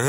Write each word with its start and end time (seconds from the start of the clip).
If 0.00 0.04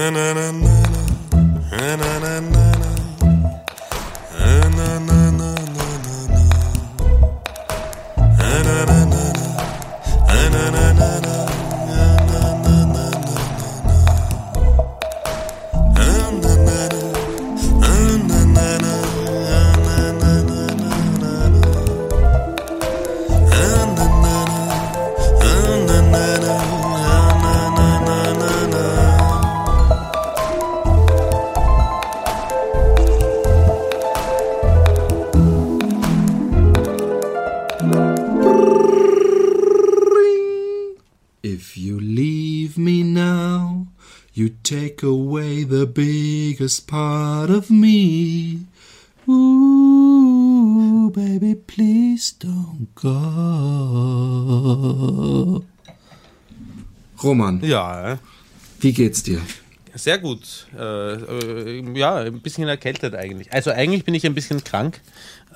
biggest 46.69 46.85
part 46.87 47.49
of 47.49 47.69
me. 47.71 48.67
Ooh, 49.27 51.09
baby, 51.11 51.55
please 51.55 52.33
don't 52.37 52.87
go. 52.93 53.09
Roman, 57.23 57.59
Ja, 57.63 58.19
wie 58.79 58.93
geht's 58.93 59.23
dir? 59.23 59.41
sehr 59.95 60.19
gut. 60.19 60.67
Äh, 60.77 61.13
äh, 61.15 61.97
ja, 61.97 62.17
ein 62.17 62.39
bisschen 62.41 62.67
erkältet 62.69 63.15
eigentlich. 63.15 63.51
Also 63.51 63.71
eigentlich 63.71 64.05
bin 64.05 64.13
ich 64.13 64.25
ein 64.27 64.35
bisschen 64.35 64.63
krank, 64.63 65.01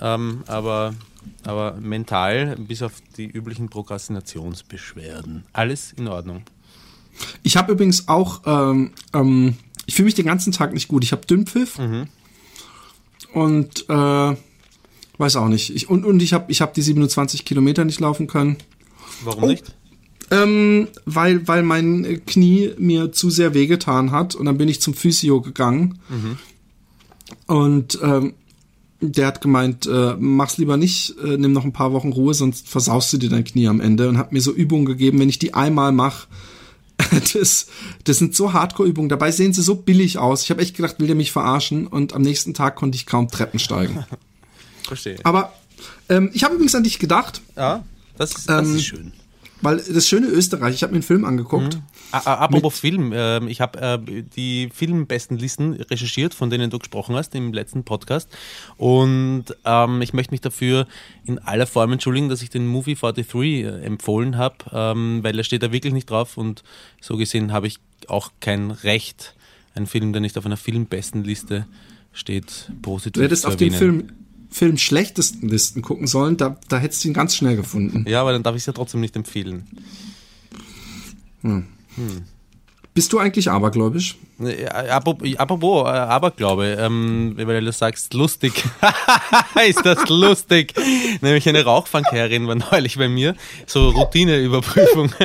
ähm, 0.02 0.44
aber, 0.47 0.95
aber 1.44 1.75
mental 1.80 2.56
bis 2.58 2.81
auf 2.81 2.94
die 3.17 3.28
üblichen 3.28 3.69
Prokrastinationsbeschwerden. 3.69 5.44
Alles 5.53 5.94
in 5.94 6.08
Ordnung. 6.08 6.41
Ich 7.44 7.56
habe 7.58 7.72
übrigens 7.73 8.08
auch, 8.08 8.41
ähm, 8.47 8.91
ähm, 9.14 9.56
ich 9.86 9.95
fühle 9.95 10.06
mich 10.06 10.16
den 10.16 10.26
ganzen 10.26 10.52
Tag 10.53 10.73
nicht 10.73 10.88
gut. 10.88 11.03
Ich 11.03 11.12
habe 11.12 11.26
Dünnpfiff 11.26 11.78
und 13.34 13.86
äh, 13.90 14.36
weiß 15.17 15.36
auch 15.38 15.48
nicht. 15.48 15.75
Ich, 15.75 15.90
und 15.90 16.06
und 16.06 16.22
ich 16.22 16.34
habe 16.34 16.52
ich 16.52 16.62
hab 16.62 16.73
die 16.73 16.81
27 16.81 17.45
Kilometer 17.45 17.86
nicht 17.86 18.00
laufen 18.00 18.28
können. 18.28 18.58
Warum 19.23 19.44
Oh. 19.44 19.48
nicht? 19.48 19.75
Ähm, 20.31 20.88
weil, 21.06 21.48
weil 21.48 21.64
mein 21.64 22.22
Knie 22.25 22.72
mir 22.78 23.12
zu 23.12 23.30
sehr 23.30 23.53
wehgetan 23.53 24.12
hat 24.12 24.34
und 24.36 24.45
dann 24.45 24.58
bin 24.58 24.67
ich 24.70 24.81
zum 24.81 24.94
Physio 24.94 25.42
gegangen. 25.42 26.00
Und 27.47 28.00
ähm, 28.02 28.34
der 29.02 29.28
hat 29.28 29.42
gemeint, 29.42 29.86
äh, 29.86 30.16
mach's 30.18 30.58
lieber 30.58 30.78
nicht, 30.78 31.16
äh, 31.23 31.38
nimm 31.38 31.52
noch 31.52 31.66
ein 31.66 31.73
paar 31.73 31.92
Wochen 31.92 32.14
Ruhe, 32.14 32.34
sonst 32.34 32.70
versaust 32.70 33.12
du 33.14 33.18
dir 33.18 33.30
dein 33.30 33.44
Knie 33.44 33.68
am 33.68 33.81
Ende 33.81 34.08
und 34.09 34.18
hat 34.18 34.31
mir 34.31 34.42
so 34.42 34.52
Übungen 34.53 34.86
gegeben, 34.86 35.20
wenn 35.20 35.30
ich 35.30 35.40
die 35.40 35.53
einmal 35.53 35.92
mache. 35.92 36.28
Das, 37.33 37.67
das 38.05 38.17
sind 38.17 38.36
so 38.36 38.53
Hardcore-Übungen. 38.53 39.09
Dabei 39.09 39.31
sehen 39.31 39.53
sie 39.53 39.61
so 39.61 39.75
billig 39.75 40.17
aus. 40.17 40.44
Ich 40.44 40.49
habe 40.49 40.61
echt 40.61 40.75
gedacht, 40.75 40.95
will 41.00 41.08
der 41.08 41.16
mich 41.16 41.31
verarschen? 41.31 41.88
Und 41.88 42.13
am 42.13 42.22
nächsten 42.22 42.53
Tag 42.53 42.75
konnte 42.75 42.95
ich 42.95 43.05
kaum 43.05 43.27
Treppen 43.30 43.59
steigen. 43.59 44.05
Verstehe. 44.88 45.17
Aber 45.23 45.53
ähm, 46.09 46.30
ich 46.33 46.44
habe 46.44 46.55
übrigens 46.55 46.75
an 46.75 46.83
dich 46.83 47.00
gedacht, 47.00 47.41
Ja, 47.55 47.83
das 48.17 48.35
ist, 48.35 48.50
das 48.50 48.67
Ähm, 48.67 48.75
ist 48.75 48.85
schön. 48.85 49.13
weil 49.61 49.77
das 49.77 50.08
schöne 50.08 50.27
Österreich, 50.27 50.75
ich 50.75 50.83
habe 50.83 50.91
mir 50.91 50.97
einen 50.97 51.03
Film 51.03 51.25
angeguckt. 51.25 51.75
A- 51.75 51.83
Apropos 52.14 52.80
Film, 52.80 53.11
ähm, 53.14 53.47
ich 53.47 53.59
habe 53.59 53.81
äh, 53.81 54.23
die 54.36 54.69
Filmbestenlisten 54.72 55.73
recherchiert, 55.73 56.36
von 56.36 56.52
denen 56.52 56.69
du 56.69 56.78
gesprochen 56.78 57.16
hast 57.16 57.33
im 57.33 57.53
letzten 57.53 57.83
Podcast. 57.83 58.30
Und 58.78 59.45
ähm, 59.66 60.02
ich 60.02 60.14
möchte 60.14 60.31
mich 60.31 60.41
dafür 60.41 60.88
in 61.25 61.40
aller 61.40 61.66
Form 61.66 61.91
entschuldigen, 61.91 62.29
dass 62.29 62.44
ich 62.44 62.51
den 62.51 62.68
Movie 62.68 62.96
43 62.96 63.34
äh, 63.35 63.68
empfohlen 63.84 64.38
habe, 64.38 64.56
ähm, 64.72 65.24
weil 65.24 65.38
er 65.38 65.44
steht 65.44 65.63
da 65.63 65.72
wirklich 65.72 65.94
nicht 65.94 66.09
drauf 66.09 66.38
und 66.38 66.63
so 67.01 67.18
gesehen 67.18 67.51
habe 67.51 67.66
ich 67.66 67.79
auch 68.07 68.31
kein 68.40 68.69
Recht, 68.69 69.35
einen 69.74 69.88
Film, 69.88 70.13
der 70.13 70.22
nicht 70.22 70.38
auf 70.38 70.45
einer 70.45 70.57
Filmbestenliste 70.57 71.66
steht, 72.12 72.72
positiv 72.84 73.13
Du 73.13 73.24
hättest 73.24 73.41
zu 73.41 73.47
auf 73.47 73.56
den. 73.56 73.74
Film, 73.74 74.09
Film 74.51 74.78
schlechtesten 74.78 75.50
Listen 75.50 75.81
gucken 75.81 76.06
sollen, 76.06 76.38
da, 76.38 76.59
da 76.69 76.78
hättest 76.78 77.03
du 77.03 77.07
ihn 77.07 77.16
ganz 77.16 77.35
schnell 77.35 77.56
gefunden. 77.56 78.06
Ja, 78.07 78.22
aber 78.22 78.34
dann 78.34 78.44
darf 78.44 78.56
ich 78.56 78.62
es 78.62 78.66
ja 78.68 78.74
trotzdem 78.74 79.01
nicht 79.01 79.16
empfehlen. 79.16 79.66
Bist 82.94 83.12
du 83.12 83.18
eigentlich 83.18 83.50
abergläubisch? 83.50 84.18
Äh, 84.40 84.68
Apropos, 84.68 85.88
äh, 85.88 85.90
Aberglaube, 85.90 86.78
ähm, 86.80 87.34
weil 87.38 87.66
du 87.66 87.72
sagst, 87.72 88.14
lustig. 88.14 88.54
ist 89.68 89.84
das 89.84 90.08
lustig? 90.09 90.76
Nämlich 91.22 91.50
eine 91.50 91.64
Rauchfangkehrerin 91.64 92.48
war 92.48 92.56
neulich 92.56 92.98
bei 92.98 93.09
mir, 93.09 93.36
so 93.66 93.90
Routineüberprüfung. 93.90 95.12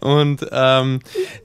Und 0.00 0.46
ähm, 0.50 1.00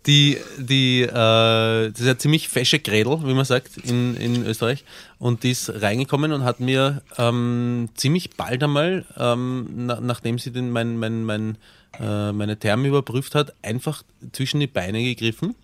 die, 0.05 0.37
die, 0.57 1.01
äh, 1.01 1.09
das 1.09 1.99
ist 1.99 2.05
ja 2.05 2.17
ziemlich 2.17 2.49
fesche 2.49 2.79
Grädel, 2.79 3.19
wie 3.23 3.33
man 3.33 3.45
sagt, 3.45 3.77
in, 3.77 4.15
in 4.17 4.45
Österreich. 4.45 4.83
Und 5.17 5.43
die 5.43 5.51
ist 5.51 5.81
reingekommen 5.81 6.31
und 6.31 6.43
hat 6.43 6.59
mir 6.59 7.01
ähm, 7.17 7.89
ziemlich 7.95 8.31
bald 8.31 8.63
einmal, 8.63 9.05
ähm, 9.17 9.67
na, 9.75 9.99
nachdem 10.01 10.39
sie 10.39 10.51
den, 10.51 10.71
mein, 10.71 10.97
mein, 10.97 11.23
mein, 11.23 11.57
äh, 11.99 12.31
meine 12.31 12.57
Therme 12.57 12.87
überprüft 12.87 13.35
hat, 13.35 13.53
einfach 13.61 14.03
zwischen 14.33 14.59
die 14.59 14.67
Beine 14.67 15.01
gegriffen 15.03 15.55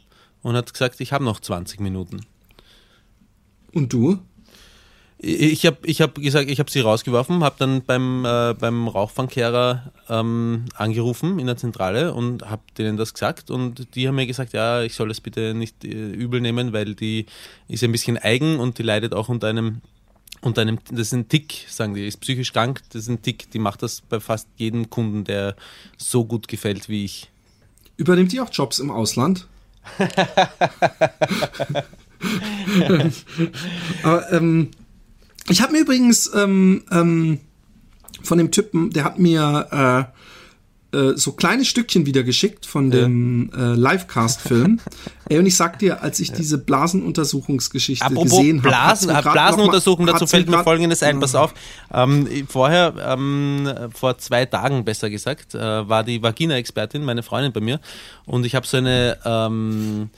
und 0.42 0.56
hat 0.56 0.72
gesagt, 0.72 1.02
ich 1.02 1.12
habe 1.12 1.24
noch 1.24 1.40
20 1.40 1.80
Minuten. 1.82 2.22
Und 3.74 3.94
du? 3.94 4.20
Ich 5.24 5.68
habe 5.68 5.78
ich 5.84 6.02
hab 6.02 6.16
gesagt, 6.16 6.50
ich 6.50 6.58
habe 6.58 6.72
sie 6.72 6.80
rausgeworfen, 6.80 7.44
habe 7.44 7.56
dann 7.60 7.84
beim, 7.84 8.26
äh, 8.26 8.56
beim 8.60 8.88
Rauchfangkehrer 8.88 9.92
ähm, 10.10 10.66
angerufen 10.74 11.38
in 11.38 11.46
der 11.46 11.58
Zentrale 11.58 12.16
und 12.16 12.50
habe 12.50 12.64
denen 12.76 12.98
das 12.98 13.14
gesagt 13.14 13.52
und 13.52 13.94
die 13.94 14.08
haben 14.08 14.16
mir 14.16 14.26
gesagt, 14.26 14.54
ja, 14.54 14.82
ich 14.82 14.96
soll 14.96 15.10
das 15.10 15.22
bitte 15.22 15.54
nicht 15.54 15.86
äh, 15.86 15.90
übel 15.90 16.42
nehmen, 16.42 16.74
weil 16.74 16.96
die 16.96 17.28
ist 17.68 17.84
ein 17.84 17.92
bisschen 17.92 18.18
eigen 18.18 18.60
und 18.60 18.80
die 18.80 18.84
leidet 18.84 19.14
auch 19.14 19.30
unter 19.30 19.48
einem 19.48 19.82
unter 20.42 20.64
einem, 20.64 20.80
das 20.90 21.02
ist 21.02 21.14
ein 21.14 21.30
Tick, 21.30 21.68
sagen 21.70 21.94
die, 21.94 22.08
ist 22.08 22.20
psychisch 22.22 22.52
krank, 22.52 22.82
das 22.90 23.04
ist 23.04 23.10
ein 23.10 23.22
Tick, 23.22 23.52
die 23.52 23.60
macht 23.60 23.84
das 23.84 24.02
bei 24.02 24.20
fast 24.20 24.48
jedem 24.56 24.90
Kunden, 24.90 25.24
der 25.24 25.56
so 25.98 26.26
gut 26.26 26.48
gefällt 26.48 26.90
wie 26.90 27.06
ich. 27.06 27.30
Übernimmt 27.96 28.34
ihr 28.34 28.42
auch 28.42 28.50
Jobs 28.52 28.80
im 28.80 28.90
Ausland? 28.90 29.48
Aber, 32.84 33.12
ähm, 34.32 34.72
ich 35.52 35.62
habe 35.62 35.74
mir 35.74 35.80
übrigens 35.80 36.32
ähm, 36.34 36.84
ähm, 36.92 37.40
von 38.24 38.38
dem 38.38 38.52
Typen, 38.52 38.92
der 38.92 39.04
hat 39.04 39.20
mir 39.20 40.12
äh, 40.94 40.98
äh, 40.98 41.16
so 41.16 41.32
kleine 41.32 41.64
Stückchen 41.64 42.06
wieder 42.06 42.24
geschickt 42.24 42.66
von 42.66 42.92
dem 42.92 43.50
äh, 43.56 43.76
Livecast-Film. 43.76 44.80
Ey, 45.30 45.40
und 45.40 45.46
ich 45.46 45.56
sag 45.56 45.80
dir, 45.80 46.04
als 46.04 46.20
ich 46.20 46.34
diese 46.34 46.58
Blasenuntersuchungsgeschichte 46.58 48.06
Apropos 48.06 48.32
gesehen 48.32 48.58
habe, 48.58 48.70
Blasen, 48.70 49.10
äh, 49.10 49.22
Blasenuntersuchung, 49.22 50.06
dazu 50.06 50.28
fällt 50.28 50.50
mir 50.50 50.64
Folgendes 50.64 51.02
ein, 51.02 51.22
pass 51.22 51.34
auf. 51.34 51.54
auf. 51.54 52.04
Ähm, 52.10 52.46
vorher, 52.50 52.94
ähm, 53.00 53.70
vor 53.94 54.18
zwei 54.18 54.46
Tagen 54.46 54.84
besser 54.84 55.10
gesagt, 55.10 55.56
äh, 55.56 55.60
war 55.60 56.04
die 56.04 56.22
Vagina-Expertin, 56.22 57.06
meine 57.06 57.24
Freundin 57.24 57.54
bei 57.54 57.62
mir, 57.62 57.80
und 58.26 58.46
ich 58.46 58.56
habe 58.56 58.68
so 58.68 58.78
eine 58.78 59.18
ähm, 59.24 60.10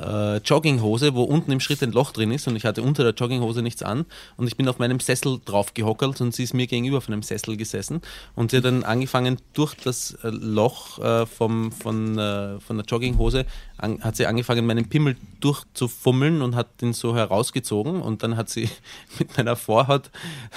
äh, 0.00 0.36
Jogginghose, 0.38 1.14
wo 1.14 1.22
unten 1.22 1.52
im 1.52 1.60
Schritt 1.60 1.82
ein 1.82 1.92
Loch 1.92 2.12
drin 2.12 2.30
ist 2.30 2.46
und 2.48 2.56
ich 2.56 2.64
hatte 2.64 2.82
unter 2.82 3.04
der 3.04 3.14
Jogginghose 3.14 3.62
nichts 3.62 3.82
an 3.82 4.06
und 4.36 4.46
ich 4.46 4.56
bin 4.56 4.68
auf 4.68 4.78
meinem 4.78 5.00
Sessel 5.00 5.40
drauf 5.44 5.74
gehockelt 5.74 6.20
und 6.20 6.34
sie 6.34 6.44
ist 6.44 6.54
mir 6.54 6.66
gegenüber 6.66 7.00
von 7.00 7.14
einem 7.14 7.22
Sessel 7.22 7.56
gesessen 7.56 8.00
und 8.34 8.50
sie 8.50 8.58
hat 8.58 8.64
dann 8.64 8.84
angefangen 8.84 9.38
durch 9.52 9.74
das 9.74 10.12
äh, 10.22 10.28
Loch 10.30 10.98
äh, 10.98 11.26
vom, 11.26 11.72
von, 11.72 12.18
äh, 12.18 12.60
von 12.60 12.76
der 12.76 12.86
Jogginghose 12.86 13.46
an, 13.76 14.02
hat 14.02 14.16
sie 14.16 14.26
angefangen 14.26 14.66
meinen 14.66 14.88
Pimmel 14.88 15.16
durchzufummeln 15.40 16.42
und 16.42 16.54
hat 16.54 16.80
den 16.80 16.92
so 16.92 17.14
herausgezogen 17.14 18.00
und 18.00 18.22
dann 18.22 18.36
hat 18.36 18.48
sie 18.48 18.68
mit 19.18 19.36
meiner 19.36 19.56
Vorhaut 19.56 20.10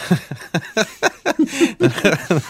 dann 1.79 1.91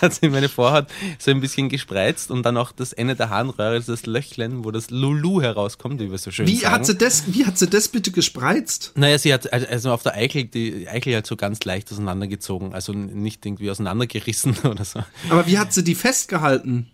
hat 0.02 0.14
sie 0.14 0.30
meine 0.30 0.50
Vorhaut 0.50 0.88
so 1.20 1.32
ein 1.32 1.42
bisschen 1.42 1.70
gespreizt 1.70 2.32
und 2.32 2.44
dann 2.46 2.58
auch 2.58 2.72
das 2.72 2.94
Ende 2.94 3.16
der 3.16 3.30
Harnröhre, 3.30 3.74
also 3.76 3.92
das 3.94 4.06
Löchlein, 4.06 4.64
wo 4.64 4.72
das 4.72 4.90
Lulu 4.90 5.42
herauskommt, 5.42 6.00
wie 6.00 6.12
wir 6.12 6.18
so 6.18 6.32
schön 6.32 6.48
Wie 6.48 6.58
sagen. 6.58 6.76
hat, 6.76 6.86
sie 6.86 6.96
das, 6.96 7.24
wie 7.34 7.46
hat 7.46 7.58
sie 7.58 7.68
das 7.68 7.88
bitte 7.88 8.12
gespreizt? 8.12 8.92
Naja, 8.96 9.18
sie 9.18 9.34
hat 9.34 9.52
also- 9.52 9.68
also 9.68 9.92
auf 9.92 10.04
der 10.04 10.16
Eichel, 10.16 10.46
die 10.46 10.88
Eichel 10.88 11.14
halt 11.14 11.28
so 11.28 11.36
ganz 11.36 11.64
leicht 11.66 11.92
auseinandergezogen, 11.92 12.74
also 12.74 12.94
nicht 12.94 13.46
irgendwie 13.46 13.70
auseinandergerissen 13.72 14.56
oder 14.64 14.86
so. 14.86 15.04
Aber 15.30 15.48
wie 15.48 15.58
hat 15.60 15.74
sie 15.74 15.84
die 15.84 15.96
festgehalten? 15.96 16.88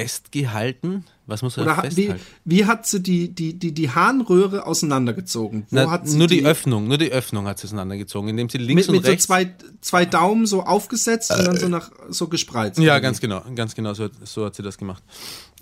Festgehalten? 0.00 1.04
Was 1.26 1.42
muss 1.42 1.58
er 1.58 1.64
Oder 1.64 1.76
hat, 1.76 1.96
wie, 1.96 2.06
festhalten? 2.06 2.24
wie 2.44 2.64
hat 2.64 2.86
sie 2.86 3.00
die, 3.00 3.28
die, 3.28 3.52
die, 3.58 3.72
die 3.72 3.90
Harnröhre 3.90 4.66
auseinandergezogen? 4.66 5.62
Wo 5.68 5.76
Na, 5.76 5.90
hat 5.90 6.08
sie 6.08 6.16
nur 6.16 6.26
die, 6.26 6.44
Öffnung, 6.44 6.88
nur 6.88 6.96
die 6.96 7.12
Öffnung 7.12 7.46
hat 7.46 7.58
sie 7.58 7.66
auseinandergezogen, 7.66 8.30
indem 8.30 8.48
sie 8.48 8.58
links 8.58 8.86
mit, 8.86 8.88
und 8.88 8.94
mit 8.96 9.04
so 9.04 9.10
rechts. 9.10 9.26
zwei, 9.26 9.54
zwei 9.82 10.06
Daumen 10.06 10.46
so 10.46 10.62
aufgesetzt 10.62 11.30
und 11.30 11.46
dann 11.46 11.58
so 11.58 11.68
nach 11.68 11.90
so 12.08 12.28
gespreizt. 12.28 12.78
ja, 12.78 12.92
oder 12.94 13.00
ganz 13.02 13.20
genau, 13.20 13.42
ganz 13.54 13.74
genau, 13.74 13.92
so, 13.92 14.08
so 14.24 14.46
hat 14.46 14.54
sie 14.54 14.62
das 14.62 14.78
gemacht. 14.78 15.02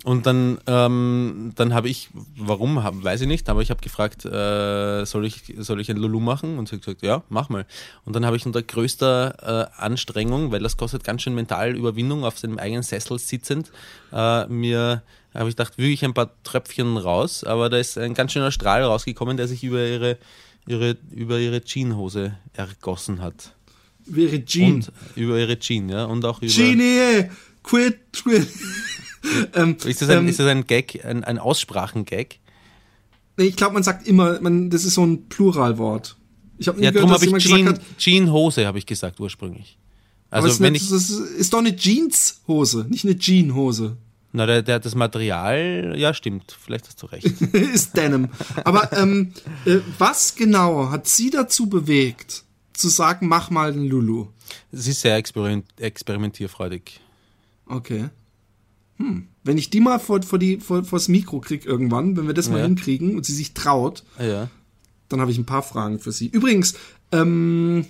Und 0.03 0.25
dann, 0.25 0.59
ähm, 0.67 1.53
dann 1.55 1.73
habe 1.73 1.89
ich, 1.89 2.09
warum, 2.37 2.83
hab, 2.83 3.03
weiß 3.03 3.21
ich 3.21 3.27
nicht, 3.27 3.49
aber 3.49 3.61
ich 3.61 3.71
habe 3.71 3.81
gefragt, 3.81 4.25
äh, 4.25 5.05
soll, 5.05 5.25
ich, 5.25 5.55
soll 5.57 5.81
ich 5.81 5.89
ein 5.89 5.97
Lulu 5.97 6.19
machen? 6.19 6.59
Und 6.59 6.69
sie 6.69 6.75
hat 6.75 6.83
gesagt, 6.83 7.01
ja, 7.01 7.23
mach 7.29 7.49
mal. 7.49 7.65
Und 8.05 8.15
dann 8.15 8.25
habe 8.25 8.37
ich 8.37 8.45
unter 8.45 8.61
größter 8.61 9.69
äh, 9.75 9.81
Anstrengung, 9.81 10.51
weil 10.51 10.61
das 10.61 10.77
kostet 10.77 11.03
ganz 11.03 11.23
schön 11.23 11.33
mental 11.33 11.75
Überwindung, 11.75 12.25
auf 12.25 12.37
seinem 12.37 12.59
eigenen 12.59 12.83
Sessel 12.83 13.17
sitzend, 13.17 13.71
äh, 14.13 14.45
mir 14.47 15.01
habe 15.33 15.49
ich 15.49 15.55
gedacht, 15.55 15.77
wüge 15.77 15.93
ich 15.93 16.03
ein 16.03 16.13
paar 16.13 16.31
Tröpfchen 16.43 16.97
raus, 16.97 17.43
aber 17.43 17.69
da 17.69 17.77
ist 17.77 17.97
ein 17.97 18.13
ganz 18.13 18.31
schöner 18.31 18.51
Strahl 18.51 18.83
rausgekommen, 18.83 19.37
der 19.37 19.47
sich 19.47 19.63
über 19.63 19.85
ihre, 19.85 20.17
ihre, 20.67 20.97
über 21.11 21.37
ihre 21.39 21.61
Jeanshose 21.61 22.37
ergossen 22.53 23.21
hat. 23.21 23.53
Über 24.05 24.19
ihre 24.19 24.45
Jean. 24.45 24.75
Und 24.75 24.91
über 25.15 25.37
ihre 25.37 25.59
Jean, 25.59 25.89
ja. 25.89 26.05
Und 26.05 26.25
auch 26.25 26.41
über. 26.41 26.51
Genie, 26.51 27.29
quit, 27.61 27.99
quit. 28.13 28.47
ähm, 29.53 29.77
ist, 29.85 30.01
das 30.01 30.09
ein, 30.09 30.19
ähm, 30.19 30.27
ist 30.27 30.39
das 30.39 30.47
ein 30.47 30.65
Gag, 30.65 31.03
ein, 31.05 31.23
ein 31.23 31.39
Aussprachengag? 31.39 32.39
Ich 33.37 33.55
glaube, 33.55 33.73
man 33.73 33.83
sagt 33.83 34.07
immer, 34.07 34.39
man, 34.41 34.69
das 34.69 34.83
ist 34.83 34.95
so 34.95 35.05
ein 35.05 35.29
Pluralwort. 35.29 36.17
Ich 36.57 36.67
habe 36.67 36.79
nie 36.79 36.85
ja, 36.85 36.91
gehört, 36.91 37.11
dass 37.11 37.23
jemand 37.23 37.43
Jean, 37.43 37.65
gesagt 37.65 37.79
hat, 37.79 37.97
Jeanhose 37.97 38.65
habe 38.65 38.79
ich 38.79 38.85
gesagt 38.85 39.19
ursprünglich. 39.19 39.77
Also 40.29 40.59
wenn 40.59 40.73
nicht, 40.73 40.83
ich, 40.83 40.89
das 40.89 41.09
ist 41.09 41.53
doch 41.53 41.59
eine 41.59 41.75
Jeanshose, 41.75 42.85
nicht 42.89 43.05
eine 43.05 43.17
Jeanhose. 43.17 43.97
Na, 44.33 44.45
der, 44.45 44.61
der 44.61 44.79
das 44.79 44.93
Material, 44.93 45.95
ja, 45.97 46.13
stimmt. 46.13 46.55
Vielleicht 46.59 46.87
hast 46.87 47.01
du 47.01 47.05
recht. 47.07 47.25
ist 47.53 47.95
Denim. 47.95 48.29
Aber 48.65 48.91
ähm, 48.93 49.33
äh, 49.65 49.77
was 49.97 50.35
genau 50.35 50.89
hat 50.91 51.07
sie 51.07 51.29
dazu 51.29 51.67
bewegt, 51.67 52.43
zu 52.73 52.89
sagen, 52.89 53.27
mach 53.27 53.49
mal 53.49 53.71
den 53.71 53.87
Lulu? 53.87 54.27
Sie 54.71 54.91
ist 54.91 55.01
sehr 55.01 55.15
experiment 55.15 55.65
experimentierfreudig. 55.79 56.99
Okay. 57.65 58.09
Hm. 58.97 59.27
Wenn 59.43 59.57
ich 59.57 59.69
die 59.69 59.79
mal 59.79 59.99
vor, 59.99 60.21
vor, 60.23 60.39
die, 60.39 60.57
vor, 60.57 60.83
vor 60.83 60.99
das 60.99 61.07
Mikro 61.07 61.39
krieg 61.39 61.65
irgendwann, 61.65 62.17
wenn 62.17 62.27
wir 62.27 62.33
das 62.33 62.49
mal 62.49 62.59
ja. 62.59 62.65
hinkriegen 62.65 63.15
und 63.15 63.25
sie 63.25 63.33
sich 63.33 63.53
traut, 63.53 64.03
ja. 64.19 64.49
dann 65.09 65.21
habe 65.21 65.31
ich 65.31 65.37
ein 65.37 65.45
paar 65.45 65.63
Fragen 65.63 65.99
für 65.99 66.11
sie. 66.11 66.27
Übrigens, 66.27 66.73
ähm, 67.11 67.85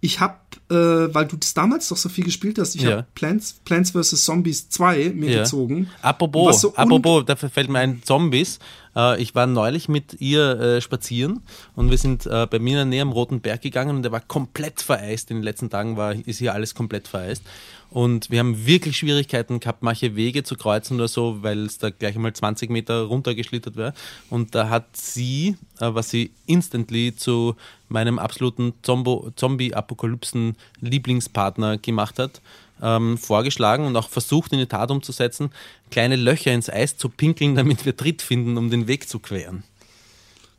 ich 0.00 0.20
habe, 0.20 0.38
äh, 0.70 1.14
weil 1.14 1.26
du 1.26 1.36
das 1.36 1.54
damals 1.54 1.88
doch 1.88 1.96
so 1.96 2.08
viel 2.08 2.24
gespielt 2.24 2.58
hast, 2.58 2.74
ich 2.74 2.82
ja. 2.82 2.90
habe 2.90 3.06
Plants, 3.14 3.60
Plants 3.64 3.90
vs. 3.90 4.24
Zombies 4.24 4.68
2 4.68 5.12
mir 5.14 5.30
ja. 5.30 5.42
gezogen. 5.42 5.88
Apropos, 6.02 6.60
so 6.60 6.74
apropos, 6.74 7.24
da 7.24 7.36
fällt 7.36 7.68
mir 7.68 7.80
ein 7.80 8.02
Zombies. 8.02 8.58
Äh, 8.96 9.22
ich 9.22 9.34
war 9.34 9.46
neulich 9.46 9.88
mit 9.88 10.20
ihr 10.20 10.58
äh, 10.58 10.80
spazieren 10.80 11.42
und 11.76 11.90
wir 11.90 11.98
sind 11.98 12.24
äh, 12.26 12.46
bei 12.50 12.58
mir 12.58 12.72
in 12.72 12.76
der 12.76 12.86
Nähe 12.86 13.02
am 13.02 13.12
Roten 13.12 13.40
Berg 13.40 13.60
gegangen 13.60 13.96
und 13.96 14.02
der 14.02 14.12
war 14.12 14.20
komplett 14.20 14.80
vereist. 14.80 15.30
In 15.30 15.36
den 15.38 15.44
letzten 15.44 15.68
Tagen 15.70 15.96
war, 15.96 16.14
ist 16.14 16.38
hier 16.38 16.54
alles 16.54 16.74
komplett 16.74 17.06
vereist. 17.06 17.44
Und 17.90 18.30
wir 18.30 18.40
haben 18.40 18.66
wirklich 18.66 18.96
Schwierigkeiten 18.96 19.60
gehabt, 19.60 19.84
manche 19.84 20.16
Wege 20.16 20.42
zu 20.42 20.56
kreuzen 20.56 20.96
oder 20.96 21.06
so, 21.06 21.40
weil 21.42 21.66
es 21.66 21.78
da 21.78 21.90
gleich 21.90 22.16
einmal 22.16 22.32
20 22.32 22.68
Meter 22.68 23.02
runtergeschlittert 23.02 23.76
wäre. 23.76 23.94
Und 24.28 24.56
da 24.56 24.68
hat 24.68 24.96
sie, 24.96 25.56
was 25.78 26.10
sie 26.10 26.32
instantly 26.46 27.14
zu 27.14 27.54
meinem 27.88 28.18
absoluten 28.18 28.74
Zombie-Apokalypsen-Lieblingspartner 28.82 31.78
gemacht 31.78 32.18
hat, 32.18 32.40
ähm, 32.82 33.18
vorgeschlagen 33.18 33.86
und 33.86 33.96
auch 33.96 34.08
versucht 34.08 34.52
in 34.52 34.58
die 34.58 34.66
Tat 34.66 34.90
umzusetzen, 34.90 35.50
kleine 35.90 36.16
Löcher 36.16 36.52
ins 36.52 36.70
Eis 36.70 36.96
zu 36.96 37.08
pinkeln, 37.08 37.54
damit 37.54 37.84
wir 37.84 37.96
Tritt 37.96 38.22
finden, 38.22 38.56
um 38.56 38.70
den 38.70 38.86
Weg 38.86 39.08
zu 39.08 39.18
queren. 39.18 39.64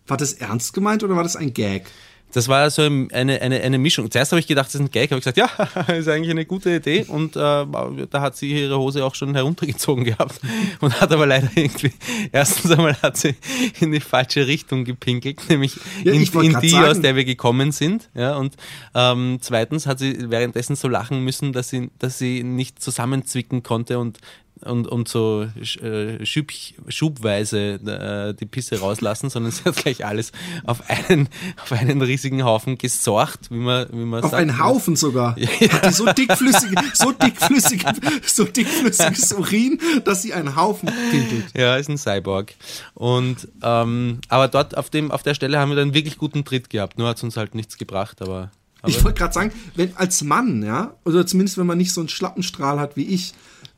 War 0.08 0.18
das 0.18 0.34
ernst 0.34 0.74
gemeint 0.74 1.04
oder 1.04 1.16
war 1.16 1.24
das 1.24 1.36
ein 1.36 1.54
Gag? 1.54 1.92
Das 2.34 2.50
war 2.50 2.70
so 2.70 2.82
eine, 2.82 3.08
eine, 3.12 3.40
eine 3.40 3.78
Mischung. 3.78 4.12
Zuerst 4.12 4.32
habe 4.32 4.40
ich 4.40 4.48
gedacht, 4.48 4.68
das 4.68 4.76
ist 4.76 4.82
ein 4.82 4.92
Gag, 4.92 5.12
habe 5.12 5.20
ich 5.20 5.26
gesagt, 5.26 5.38
ja, 5.38 5.94
ist 5.94 6.10
eigentlich 6.10 6.30
eine 6.30 6.46
gute 6.46 6.76
Idee. 6.76 7.06
Und 7.08 7.36
äh, 7.36 7.40
da 7.40 8.22
hat 8.22 8.36
sie 8.36 8.52
ihre 8.52 8.78
Hose 8.78 9.06
auch 9.06 9.16
schon 9.16 9.34
heruntergezogen 9.34 10.04
gehabt 10.04 10.40
und 10.82 11.00
hat 11.00 11.12
aber 11.12 11.26
leider 11.26 11.50
irgendwie, 11.56 11.94
erstens 12.32 12.72
einmal 12.72 12.96
hat 13.02 13.18
sie 13.18 13.36
in 13.80 13.92
die 13.92 14.02
falsche 14.02 14.46
Richtung 14.46 14.84
gepinkelt, 14.84 15.50
nämlich 15.50 15.78
ja, 16.04 16.12
in, 16.12 16.22
in 16.22 16.60
die, 16.60 16.70
sagen. 16.70 16.86
aus 16.86 17.02
der 17.02 17.16
wir 17.16 17.26
gekommen 17.26 17.72
sind. 17.72 18.10
Ja, 18.14 18.36
und 18.36 18.56
ähm, 18.94 19.38
zweitens 19.42 19.88
hat 19.88 20.00
sie 20.00 20.30
währenddessen 20.30 20.76
so 20.76 20.88
lachen 20.90 21.24
müssen, 21.24 21.54
dass 21.54 21.70
sie, 21.70 21.92
dass 21.98 22.18
sie 22.18 22.44
nicht 22.44 22.82
zusammenzwicken 22.82 23.64
konnte 23.64 24.00
und 24.00 24.20
und, 24.62 24.88
und 24.88 25.08
so 25.08 25.48
äh, 25.82 26.26
schub, 26.26 26.52
schubweise 26.88 27.74
äh, 27.76 28.34
die 28.34 28.46
Pisse 28.46 28.80
rauslassen, 28.80 29.30
sondern 29.30 29.52
sie 29.52 29.64
hat 29.66 29.76
gleich 29.76 30.06
alles 30.06 30.32
auf 30.66 30.90
einen, 30.90 31.30
auf 31.62 31.72
einen 31.72 32.02
riesigen 32.02 32.44
Haufen 32.44 32.78
gesorgt, 32.78 33.52
wie 33.52 33.58
man, 33.58 33.88
wie 33.92 34.06
man 34.06 34.24
auf 34.24 34.32
sagt. 34.32 34.34
Auf 34.34 34.40
einen 34.40 34.60
Haufen 34.60 34.96
sogar. 34.96 35.38
Ja. 35.38 35.48
Hat 35.72 35.86
die 35.86 35.94
so 35.94 36.06
dickflüssig, 36.06 36.72
so 36.94 37.12
dickflüssig, 37.12 37.86
so 38.26 38.44
dickflüssiges 38.44 39.34
Urin, 39.34 39.80
dass 40.04 40.22
sie 40.22 40.34
einen 40.34 40.56
Haufen 40.56 40.90
pinkelt. 41.12 41.46
Ja, 41.56 41.78
ist 41.78 41.90
ein 41.90 41.98
Cyborg. 41.98 42.54
Und 42.94 43.48
ähm, 43.64 44.20
aber 44.30 44.48
dort 44.48 44.78
auf 44.78 44.90
dem, 44.90 45.12
auf 45.12 45.24
der 45.24 45.34
Stelle 45.34 45.60
haben 45.60 45.70
wir 45.70 45.76
dann 45.76 45.94
wirklich 45.94 46.18
guten 46.18 46.46
Tritt 46.46 46.70
gehabt. 46.70 46.98
Nur 46.98 47.08
hat 47.08 47.18
es 47.18 47.24
uns 47.24 47.38
halt 47.38 47.56
nichts 47.56 47.78
gebracht, 47.78 48.22
aber. 48.22 48.52
aber 48.82 48.90
ich 48.90 49.04
wollte 49.04 49.20
gerade 49.20 49.34
sagen, 49.34 49.52
wenn 49.76 49.96
als 49.98 50.24
Mann, 50.24 50.64
ja, 50.64 50.96
oder 51.06 51.26
zumindest 51.26 51.58
wenn 51.58 51.68
man 51.68 51.78
nicht 51.78 51.94
so 51.94 52.02
einen 52.02 52.10
Schlappenstrahl 52.10 52.80
hat 52.80 52.96
wie 52.96 53.06
ich, 53.06 53.34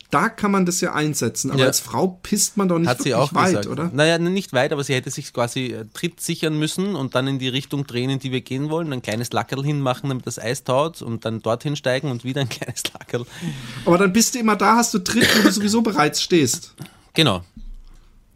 da 0.10 0.30
kann 0.30 0.52
man 0.52 0.66
das 0.66 0.82
ja 0.82 0.94
einsetzen. 0.94 1.52
Aber 1.52 1.62
ja. 1.62 1.66
als 1.68 1.80
Frau 1.80 2.20
pisst 2.24 2.58
man 2.58 2.68
doch 2.68 2.80
nicht 2.80 2.90
Hat 2.90 3.02
sie 3.02 3.14
auch 3.14 3.34
weit, 3.34 3.50
gesagt. 3.50 3.68
oder? 3.68 3.92
Naja, 3.94 4.18
nicht 4.18 4.54
weit, 4.54 4.74
aber 4.74 4.84
sie 4.84 4.96
hätte 4.96 5.12
sich 5.12 5.32
quasi 5.34 5.68
äh, 5.68 5.86
Tritt 5.94 6.20
sichern 6.20 6.58
müssen 6.58 6.96
und 6.96 7.14
dann 7.16 7.28
in 7.28 7.38
die 7.38 7.48
Richtung 7.48 7.86
drehen, 7.86 8.10
in 8.10 8.20
die 8.20 8.32
wir 8.32 8.42
gehen 8.42 8.70
wollen, 8.70 8.92
ein 8.92 9.02
kleines 9.02 9.32
Lackerl 9.32 9.64
hinmachen, 9.64 10.10
damit 10.10 10.26
das 10.26 10.40
Eis 10.40 10.64
taut 10.64 11.02
und 11.02 11.26
dann 11.26 11.42
dorthin 11.42 11.76
steigen 11.76 12.10
und 12.10 12.24
wieder 12.24 12.42
ein 12.42 12.50
kleines 12.50 12.84
Lackerl. 12.94 13.26
Aber 13.86 13.98
dann 13.98 14.12
bist 14.12 14.34
du 14.34 14.40
immer 14.40 14.56
da, 14.56 14.78
hast 14.78 14.94
du 14.94 15.00
Tritt, 15.00 15.28
wo 15.38 15.44
du 15.44 15.52
sowieso 15.52 15.82
bereits 15.82 16.22
stehst. 16.22 16.74
Genau. 17.14 17.44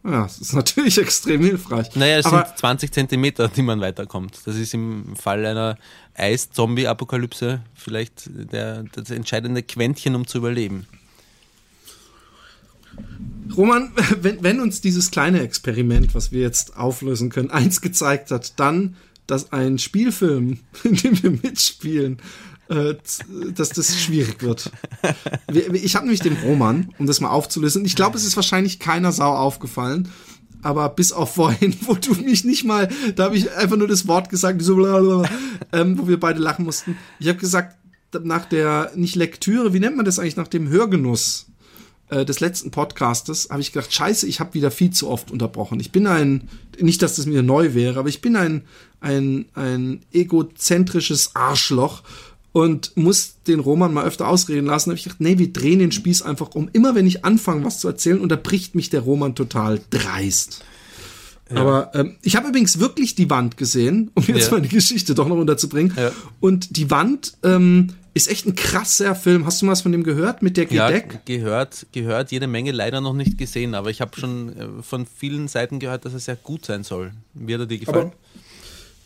Ja, 0.04 0.24
das 0.24 0.38
ist 0.38 0.52
natürlich 0.52 0.98
extrem 1.00 1.42
hilfreich. 1.42 1.96
Naja, 1.96 2.18
es 2.18 2.26
aber 2.26 2.44
sind 2.46 2.58
20 2.58 2.92
Zentimeter, 2.92 3.48
die 3.48 3.62
man 3.62 3.80
weiterkommt. 3.80 4.38
Das 4.44 4.54
ist 4.54 4.74
im 4.74 5.16
Fall 5.16 5.44
einer 5.44 5.78
Eis-Zombie-Apokalypse 6.14 7.62
vielleicht 7.74 8.30
der, 8.32 8.84
das 8.92 9.10
entscheidende 9.10 9.62
Quäntchen, 9.62 10.14
um 10.14 10.26
zu 10.26 10.38
überleben. 10.38 10.86
Roman, 13.56 13.92
wenn, 14.20 14.42
wenn 14.42 14.60
uns 14.60 14.80
dieses 14.80 15.10
kleine 15.10 15.40
Experiment, 15.40 16.14
was 16.14 16.32
wir 16.32 16.40
jetzt 16.40 16.76
auflösen 16.76 17.30
können, 17.30 17.50
eins 17.50 17.80
gezeigt 17.80 18.30
hat, 18.30 18.58
dann, 18.58 18.96
dass 19.26 19.52
ein 19.52 19.78
Spielfilm, 19.78 20.58
in 20.84 20.96
dem 20.96 21.22
wir 21.22 21.30
mitspielen, 21.30 22.18
äh, 22.68 22.94
dass 23.54 23.70
das 23.70 24.00
schwierig 24.00 24.42
wird. 24.42 24.70
Ich 25.52 25.96
habe 25.96 26.06
nämlich 26.06 26.20
den 26.20 26.36
Roman, 26.44 26.94
um 26.98 27.06
das 27.06 27.20
mal 27.20 27.30
aufzulösen. 27.30 27.84
Ich 27.84 27.96
glaube, 27.96 28.16
es 28.16 28.24
ist 28.24 28.36
wahrscheinlich 28.36 28.78
keiner 28.78 29.12
Sau 29.12 29.34
aufgefallen. 29.34 30.08
Aber 30.62 30.88
bis 30.88 31.12
auf 31.12 31.34
vorhin, 31.34 31.76
wo 31.82 31.94
du 31.94 32.14
mich 32.14 32.44
nicht 32.44 32.64
mal, 32.64 32.88
da 33.16 33.24
habe 33.24 33.36
ich 33.36 33.52
einfach 33.52 33.76
nur 33.76 33.86
das 33.88 34.08
Wort 34.08 34.30
gesagt, 34.30 34.62
so 34.62 34.76
blablabla, 34.76 35.28
ähm, 35.72 35.98
wo 35.98 36.08
wir 36.08 36.18
beide 36.18 36.40
lachen 36.40 36.64
mussten. 36.64 36.96
Ich 37.18 37.28
habe 37.28 37.38
gesagt, 37.38 37.76
nach 38.22 38.46
der, 38.46 38.92
nicht 38.94 39.14
Lektüre, 39.14 39.74
wie 39.74 39.80
nennt 39.80 39.96
man 39.96 40.06
das 40.06 40.18
eigentlich, 40.18 40.36
nach 40.36 40.48
dem 40.48 40.68
Hörgenuss 40.68 41.46
äh, 42.08 42.24
des 42.24 42.40
letzten 42.40 42.70
Podcastes 42.70 43.48
habe 43.50 43.60
ich 43.60 43.72
gedacht, 43.72 43.92
scheiße, 43.92 44.26
ich 44.26 44.40
habe 44.40 44.54
wieder 44.54 44.70
viel 44.70 44.90
zu 44.90 45.08
oft 45.08 45.30
unterbrochen. 45.30 45.80
Ich 45.80 45.92
bin 45.92 46.06
ein, 46.06 46.48
nicht, 46.80 47.02
dass 47.02 47.16
das 47.16 47.26
mir 47.26 47.42
neu 47.42 47.74
wäre, 47.74 47.98
aber 47.98 48.08
ich 48.08 48.20
bin 48.20 48.36
ein, 48.36 48.62
ein, 49.00 49.46
ein 49.54 50.02
egozentrisches 50.12 51.34
Arschloch 51.34 52.02
und 52.52 52.96
muss 52.96 53.34
den 53.46 53.58
Roman 53.58 53.92
mal 53.92 54.04
öfter 54.04 54.28
ausreden 54.28 54.66
lassen. 54.66 54.90
Da 54.90 54.92
habe 54.92 54.98
ich 54.98 55.04
gedacht, 55.04 55.20
nee, 55.20 55.38
wir 55.38 55.52
drehen 55.52 55.80
den 55.80 55.92
Spieß 55.92 56.22
einfach 56.22 56.54
um. 56.54 56.68
Immer 56.72 56.94
wenn 56.94 57.06
ich 57.06 57.24
anfange, 57.24 57.64
was 57.64 57.80
zu 57.80 57.88
erzählen, 57.88 58.20
unterbricht 58.20 58.74
mich 58.74 58.90
der 58.90 59.00
Roman 59.00 59.34
total 59.34 59.80
dreist. 59.90 60.64
Ja. 61.50 61.56
Aber 61.60 61.90
ähm, 61.94 62.16
ich 62.22 62.36
habe 62.36 62.48
übrigens 62.48 62.78
wirklich 62.78 63.14
die 63.14 63.28
Wand 63.28 63.56
gesehen, 63.56 64.10
um 64.14 64.24
jetzt 64.26 64.46
ja. 64.46 64.54
meine 64.54 64.68
Geschichte 64.68 65.14
doch 65.14 65.28
noch 65.28 65.36
unterzubringen. 65.36 65.92
Ja. 65.96 66.10
Und 66.40 66.76
die 66.76 66.90
Wand 66.90 67.34
ähm, 67.42 67.90
ist 68.14 68.30
echt 68.30 68.46
ein 68.46 68.54
krasser 68.54 69.14
Film. 69.14 69.44
Hast 69.44 69.60
du 69.60 69.66
mal 69.66 69.72
was 69.72 69.82
von 69.82 69.92
dem 69.92 70.04
gehört 70.04 70.40
mit 70.40 70.56
der 70.56 70.66
Gedeck? 70.66 71.12
Ja, 71.12 71.20
gehört, 71.24 71.86
gehört 71.92 72.32
jede 72.32 72.46
Menge, 72.46 72.72
leider 72.72 73.00
noch 73.00 73.12
nicht 73.12 73.36
gesehen, 73.36 73.74
aber 73.74 73.90
ich 73.90 74.00
habe 74.00 74.18
schon 74.18 74.56
äh, 74.56 74.82
von 74.82 75.06
vielen 75.06 75.48
Seiten 75.48 75.80
gehört, 75.80 76.04
dass 76.04 76.14
er 76.14 76.20
sehr 76.20 76.36
gut 76.36 76.64
sein 76.64 76.84
soll. 76.84 77.12
Wie 77.34 77.52
hat 77.52 77.60
er 77.60 77.66
dir 77.66 77.78
gefallen? 77.78 78.12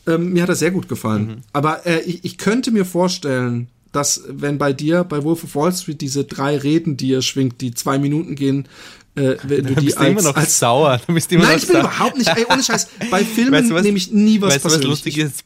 Aber, 0.05 0.15
ähm, 0.15 0.33
mir 0.33 0.43
hat 0.43 0.51
er 0.51 0.57
sehr 0.57 0.71
gut 0.71 0.89
gefallen. 0.89 1.27
Mhm. 1.27 1.37
Aber 1.53 1.87
äh, 1.87 2.01
ich, 2.03 2.25
ich 2.25 2.39
könnte 2.39 2.71
mir 2.71 2.85
vorstellen, 2.85 3.69
dass 3.93 4.23
wenn 4.29 4.59
bei 4.59 4.73
dir 4.73 5.05
bei 5.05 5.25
Wolf 5.25 5.45
of 5.45 5.55
Wall 5.55 5.73
Street 5.73 6.01
diese 6.01 6.25
drei 6.25 6.59
Reden, 6.59 6.97
die 6.97 7.13
er 7.13 7.23
schwingt, 7.23 7.61
die 7.61 7.73
zwei 7.73 7.99
Minuten 7.99 8.35
gehen, 8.35 8.69
äh, 9.19 9.37
wenn 9.43 9.65
du, 9.65 9.75
du 9.75 9.81
die 9.81 9.97
als, 9.97 10.09
immer 10.09 10.23
noch 10.23 10.37
als, 10.37 10.59
sauer. 10.59 11.01
Du 11.07 11.15
bist 11.15 11.31
immer 11.33 11.45
Nein, 11.45 11.57
noch 11.57 11.63
ich 11.63 11.69
bin 11.69 11.77
sauer. 11.77 11.85
überhaupt 11.85 12.17
nicht. 12.17 12.29
Ey, 12.29 12.47
ohne 12.51 12.63
Scheiß. 12.63 12.89
Bei 13.11 13.25
Filmen 13.25 13.53
weißt 13.53 13.71
du, 13.71 13.75
was, 13.75 13.83
nehme 13.83 13.99
ich 13.99 14.13
nie 14.13 14.41
was 14.41 14.55
weißt 14.55 14.65
was 14.65 14.83
lustig 14.83 15.19
ist? 15.19 15.45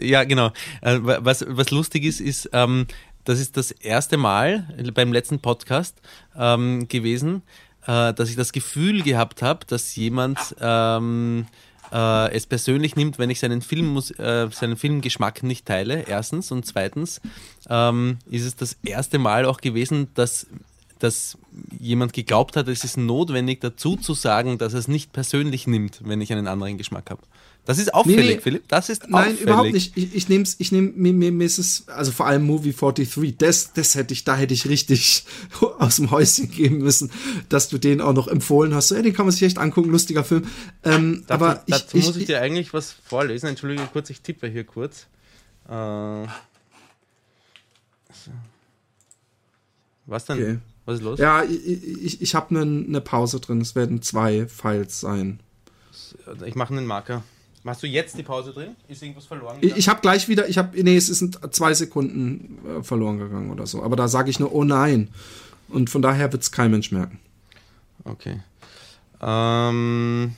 Ja, 0.00 0.24
genau. 0.24 0.52
Äh, 0.80 0.98
was, 1.00 1.44
was 1.48 1.70
lustig 1.70 2.04
ist, 2.04 2.20
ist, 2.20 2.50
ähm, 2.52 2.86
das 3.24 3.40
ist 3.40 3.56
das 3.56 3.70
erste 3.70 4.16
Mal 4.16 4.66
beim 4.94 5.12
letzten 5.12 5.40
Podcast 5.40 5.96
ähm, 6.36 6.86
gewesen, 6.88 7.42
äh, 7.86 8.12
dass 8.12 8.28
ich 8.28 8.36
das 8.36 8.52
Gefühl 8.52 9.02
gehabt 9.02 9.42
habe, 9.42 9.66
dass 9.66 9.96
jemand 9.96 10.38
ähm, 10.60 11.46
äh, 11.92 12.32
es 12.32 12.46
persönlich 12.46 12.96
nimmt, 12.96 13.18
wenn 13.18 13.30
ich 13.30 13.40
seinen, 13.40 13.62
Film, 13.62 13.96
äh, 14.18 14.48
seinen 14.50 14.76
Filmgeschmack 14.76 15.42
nicht 15.42 15.66
teile, 15.66 16.04
erstens. 16.08 16.50
Und 16.50 16.66
zweitens 16.66 17.20
ähm, 17.68 18.18
ist 18.30 18.44
es 18.44 18.56
das 18.56 18.76
erste 18.84 19.18
Mal 19.18 19.46
auch 19.46 19.60
gewesen, 19.60 20.08
dass 20.14 20.46
dass 21.04 21.36
jemand 21.78 22.14
geglaubt 22.14 22.56
hat, 22.56 22.66
es 22.68 22.82
ist 22.82 22.96
notwendig 22.96 23.60
dazu 23.60 23.96
zu 23.96 24.14
sagen, 24.14 24.58
dass 24.58 24.72
er 24.72 24.80
es 24.80 24.88
nicht 24.88 25.12
persönlich 25.12 25.66
nimmt, 25.66 26.00
wenn 26.04 26.20
ich 26.20 26.32
einen 26.32 26.48
anderen 26.48 26.78
Geschmack 26.78 27.10
habe. 27.10 27.22
Das 27.66 27.78
ist 27.78 27.94
auffällig, 27.94 28.26
nee, 28.26 28.34
nee. 28.34 28.40
Philipp. 28.40 28.68
Das 28.68 28.88
ist 28.88 29.08
Nein, 29.08 29.14
auffällig. 29.14 29.40
überhaupt 29.40 29.72
nicht. 29.72 29.96
Ich, 29.96 30.14
ich 30.14 30.28
nehme 30.28 30.44
es, 30.44 30.56
ich 30.58 30.72
nehme 30.72 30.92
mir, 30.96 31.12
mir, 31.12 31.32
mir 31.32 31.44
ist 31.44 31.58
es, 31.58 31.88
also 31.88 32.12
vor 32.12 32.26
allem 32.26 32.44
Movie 32.44 32.72
43, 32.72 33.36
das, 33.38 33.72
das 33.72 33.94
hätte 33.94 34.12
ich, 34.12 34.24
da 34.24 34.36
hätte 34.36 34.52
ich 34.52 34.66
richtig 34.66 35.24
aus 35.78 35.96
dem 35.96 36.10
Häuschen 36.10 36.50
gehen 36.50 36.78
müssen, 36.78 37.10
dass 37.48 37.68
du 37.68 37.78
den 37.78 38.00
auch 38.00 38.12
noch 38.12 38.28
empfohlen 38.28 38.74
hast. 38.74 38.88
So, 38.88 38.96
ja, 38.96 39.02
den 39.02 39.14
kann 39.14 39.26
man 39.26 39.32
sich 39.32 39.42
echt 39.42 39.58
angucken, 39.58 39.90
lustiger 39.90 40.24
Film. 40.24 40.46
Ähm, 40.84 41.24
dazu, 41.26 41.44
aber 41.44 41.62
ich, 41.66 41.74
dazu 41.74 41.96
ich, 41.96 42.04
muss 42.04 42.16
ich 42.16 42.26
dir 42.26 42.40
eigentlich 42.40 42.74
was 42.74 42.92
vorlesen. 42.92 43.48
Entschuldige 43.48 43.86
kurz, 43.92 44.10
ich 44.10 44.20
tippe 44.20 44.48
hier 44.48 44.64
kurz. 44.64 45.06
Äh, 45.68 46.26
was 50.06 50.26
denn? 50.26 50.38
Okay. 50.38 50.58
Was 50.86 50.98
ist 50.98 51.04
los? 51.04 51.18
Ja, 51.18 51.42
ich, 51.42 51.66
ich, 51.66 52.22
ich 52.22 52.34
habe 52.34 52.50
eine 52.50 52.66
ne 52.66 53.00
Pause 53.00 53.40
drin. 53.40 53.60
Es 53.60 53.74
werden 53.74 54.02
zwei 54.02 54.46
Files 54.46 55.00
sein. 55.00 55.40
Ich 56.44 56.54
mache 56.54 56.74
einen 56.74 56.86
Marker. 56.86 57.22
Machst 57.62 57.82
du 57.82 57.86
jetzt 57.86 58.18
die 58.18 58.22
Pause 58.22 58.52
drin? 58.52 58.76
Ist 58.88 59.02
irgendwas 59.02 59.24
verloren 59.24 59.58
gegangen? 59.58 59.72
Ich, 59.72 59.78
ich 59.78 59.88
habe 59.88 60.02
gleich 60.02 60.28
wieder, 60.28 60.46
ich 60.48 60.58
habe, 60.58 60.82
nee, 60.82 60.96
es 60.96 61.06
sind 61.06 61.38
zwei 61.54 61.72
Sekunden 61.72 62.58
äh, 62.66 62.82
verloren 62.82 63.18
gegangen 63.18 63.50
oder 63.50 63.66
so. 63.66 63.82
Aber 63.82 63.96
da 63.96 64.06
sage 64.06 64.28
ich 64.28 64.38
nur, 64.38 64.52
oh 64.54 64.64
nein. 64.64 65.08
Und 65.68 65.88
von 65.88 66.02
daher 66.02 66.30
wird 66.30 66.42
es 66.42 66.52
kein 66.52 66.70
Mensch 66.70 66.92
merken. 66.92 67.18
Okay. 68.04 68.42
Ähm, 69.22 70.34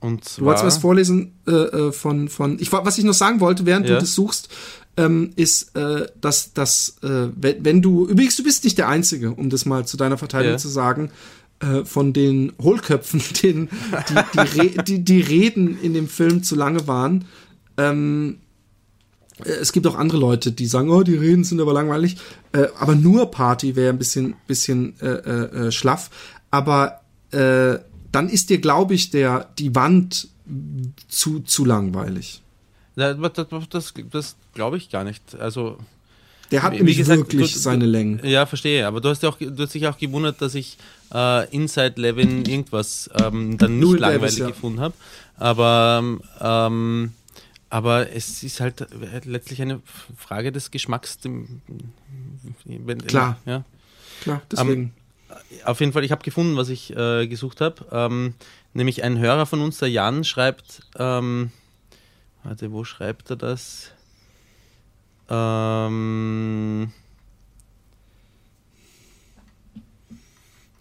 und 0.00 0.24
zwar, 0.24 0.40
du 0.40 0.44
wolltest 0.46 0.64
was 0.64 0.78
vorlesen 0.78 1.34
äh, 1.46 1.52
äh, 1.52 1.92
von, 1.92 2.28
von 2.30 2.58
ich, 2.58 2.72
was 2.72 2.96
ich 2.96 3.04
noch 3.04 3.12
sagen 3.12 3.40
wollte, 3.40 3.66
während 3.66 3.86
ja. 3.86 3.96
du 3.96 4.00
das 4.00 4.14
suchst, 4.14 4.48
ähm, 4.96 5.32
ist, 5.36 5.74
äh, 5.76 6.06
dass, 6.20 6.52
dass 6.52 6.98
äh, 7.02 7.28
wenn, 7.34 7.64
wenn, 7.64 7.82
du, 7.82 8.06
übrigens, 8.06 8.36
du 8.36 8.42
bist 8.42 8.64
nicht 8.64 8.78
der 8.78 8.88
Einzige, 8.88 9.32
um 9.32 9.48
das 9.48 9.64
mal 9.64 9.86
zu 9.86 9.96
deiner 9.96 10.18
Verteidigung 10.18 10.54
ja. 10.54 10.58
zu 10.58 10.68
sagen, 10.68 11.10
äh, 11.60 11.84
von 11.84 12.12
den 12.12 12.52
Hohlköpfen, 12.60 13.22
denen 13.42 13.68
die, 14.34 14.60
die, 14.60 14.84
die, 14.84 15.04
die, 15.04 15.20
Reden 15.20 15.78
in 15.80 15.94
dem 15.94 16.08
Film 16.08 16.42
zu 16.42 16.56
lange 16.56 16.86
waren. 16.86 17.24
Ähm, 17.76 18.38
äh, 19.44 19.50
es 19.50 19.72
gibt 19.72 19.86
auch 19.86 19.96
andere 19.96 20.18
Leute, 20.18 20.52
die 20.52 20.66
sagen, 20.66 20.90
oh, 20.90 21.02
die 21.02 21.14
Reden 21.14 21.44
sind 21.44 21.60
aber 21.60 21.72
langweilig. 21.72 22.16
Äh, 22.52 22.66
aber 22.78 22.94
nur 22.94 23.30
Party 23.30 23.76
wäre 23.76 23.90
ein 23.90 23.98
bisschen, 23.98 24.34
bisschen 24.46 24.98
äh, 25.00 25.70
schlaff. 25.70 26.10
Aber 26.50 26.98
dann 27.30 28.28
ist 28.28 28.50
dir, 28.50 28.58
glaube 28.58 28.92
ich, 28.92 29.08
der, 29.08 29.48
die 29.58 29.74
Wand 29.74 30.28
zu, 31.08 31.40
zu 31.40 31.64
langweilig. 31.64 32.41
Das, 32.96 33.16
das, 33.70 33.94
das 34.10 34.36
glaube 34.54 34.76
ich 34.76 34.90
gar 34.90 35.04
nicht. 35.04 35.34
Also 35.38 35.78
der 36.52 36.62
hat 36.62 36.74
nämlich 36.74 36.98
gesagt, 36.98 37.32
wirklich 37.32 37.54
du, 37.54 37.58
seine 37.58 37.86
Längen. 37.86 38.20
Ja, 38.24 38.44
verstehe. 38.44 38.86
Aber 38.86 39.00
du 39.00 39.08
hast, 39.08 39.22
ja 39.22 39.30
auch, 39.30 39.38
du 39.38 39.56
hast 39.58 39.72
dich 39.74 39.86
auch 39.86 39.96
gewundert, 39.96 40.42
dass 40.42 40.54
ich 40.54 40.76
äh, 41.12 41.48
Inside 41.48 41.94
Levin 41.96 42.44
irgendwas 42.44 43.08
ähm, 43.14 43.56
dann 43.56 43.78
nicht 43.78 43.88
Null 43.88 43.98
langweilig 43.98 44.20
Davis, 44.20 44.38
ja. 44.38 44.48
gefunden 44.48 44.80
habe. 44.80 44.94
Aber, 45.38 46.18
ähm, 46.40 47.12
aber 47.70 48.12
es 48.12 48.42
ist 48.42 48.60
halt 48.60 48.86
letztlich 49.24 49.62
eine 49.62 49.80
Frage 50.16 50.52
des 50.52 50.70
Geschmacks. 50.70 51.18
Wenn, 52.64 53.06
Klar. 53.06 53.38
Ja. 53.46 53.64
Klar, 54.20 54.42
deswegen. 54.50 54.82
Um, 54.82 54.92
auf 55.64 55.80
jeden 55.80 55.92
Fall, 55.92 56.04
ich 56.04 56.12
habe 56.12 56.22
gefunden, 56.22 56.56
was 56.56 56.68
ich 56.68 56.94
äh, 56.94 57.26
gesucht 57.26 57.62
habe. 57.62 57.86
Ähm, 57.90 58.34
nämlich 58.74 59.02
ein 59.02 59.18
Hörer 59.18 59.46
von 59.46 59.62
uns, 59.62 59.78
der 59.78 59.88
Jan, 59.88 60.24
schreibt, 60.24 60.82
ähm, 60.98 61.50
warte, 62.42 62.72
wo 62.72 62.84
schreibt 62.84 63.30
er 63.30 63.36
das? 63.36 63.92
Ähm, 65.28 66.92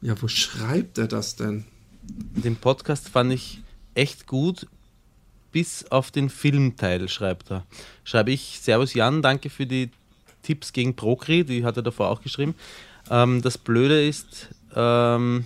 ja, 0.01 0.21
wo 0.21 0.27
schreibt 0.27 0.97
er 0.97 1.07
das 1.07 1.35
denn? 1.35 1.65
Den 2.03 2.55
Podcast 2.55 3.09
fand 3.09 3.31
ich 3.31 3.61
echt 3.95 4.27
gut, 4.27 4.67
bis 5.51 5.85
auf 5.91 6.11
den 6.11 6.29
Filmteil, 6.29 7.07
schreibt 7.09 7.51
er. 7.51 7.65
Schreibe 8.03 8.31
ich, 8.31 8.59
Servus 8.61 8.93
Jan, 8.93 9.21
danke 9.21 9.49
für 9.49 9.65
die 9.65 9.89
Tipps 10.41 10.73
gegen 10.73 10.95
Prokri, 10.95 11.43
die 11.43 11.63
hat 11.63 11.77
er 11.77 11.83
davor 11.83 12.09
auch 12.09 12.21
geschrieben. 12.21 12.55
Ähm, 13.09 13.41
das 13.41 13.57
Blöde 13.57 14.05
ist, 14.05 14.49
ähm, 14.75 15.45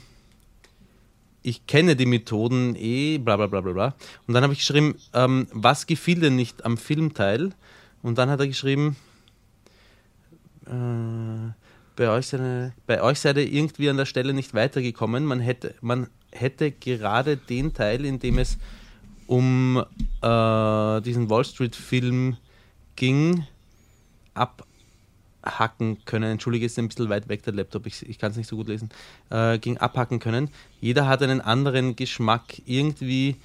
ich 1.45 1.67
kenne 1.67 1.95
die 1.95 2.07
Methoden 2.07 2.75
eh, 2.75 3.19
bla 3.19 3.37
bla 3.37 3.45
bla 3.45 3.61
bla 3.61 3.71
bla. 3.71 3.95
Und 4.25 4.33
dann 4.33 4.41
habe 4.41 4.53
ich 4.53 4.59
geschrieben, 4.59 4.95
ähm, 5.13 5.47
was 5.51 5.85
gefiel 5.85 6.19
denn 6.19 6.35
nicht 6.35 6.65
am 6.65 6.75
Filmteil? 6.75 7.51
Und 8.01 8.17
dann 8.17 8.31
hat 8.31 8.39
er 8.39 8.47
geschrieben, 8.47 8.95
äh, 10.65 11.51
bei, 11.95 12.09
euch 12.09 12.27
seine, 12.27 12.73
bei 12.87 12.99
euch 13.01 13.19
seid 13.19 13.37
ihr 13.37 13.47
irgendwie 13.51 13.89
an 13.89 13.97
der 13.97 14.07
Stelle 14.07 14.33
nicht 14.33 14.55
weitergekommen. 14.55 15.23
Man 15.23 15.39
hätte, 15.39 15.75
man 15.81 16.07
hätte 16.31 16.71
gerade 16.71 17.37
den 17.37 17.75
Teil, 17.75 18.05
in 18.05 18.17
dem 18.17 18.39
es 18.39 18.57
um 19.27 19.83
äh, 20.23 21.01
diesen 21.01 21.29
Wall 21.29 21.45
Street-Film 21.45 22.37
ging, 22.95 23.45
abhacken 25.45 26.03
können. 26.05 26.31
Entschuldige, 26.31 26.65
ist 26.65 26.77
ein 26.79 26.87
bisschen 26.87 27.09
weit 27.09 27.29
weg 27.29 27.43
der 27.43 27.53
Laptop, 27.53 27.85
ich, 27.85 28.07
ich 28.07 28.17
kann 28.17 28.31
es 28.31 28.37
nicht 28.37 28.47
so 28.47 28.55
gut 28.55 28.67
lesen. 28.67 28.89
Äh, 29.29 29.57
ging 29.59 29.77
abhacken 29.77 30.19
können. 30.19 30.49
Jeder 30.81 31.07
hat 31.07 31.21
einen 31.21 31.41
anderen 31.41 31.95
Geschmack. 31.95 32.61
Irgendwie 32.65 33.37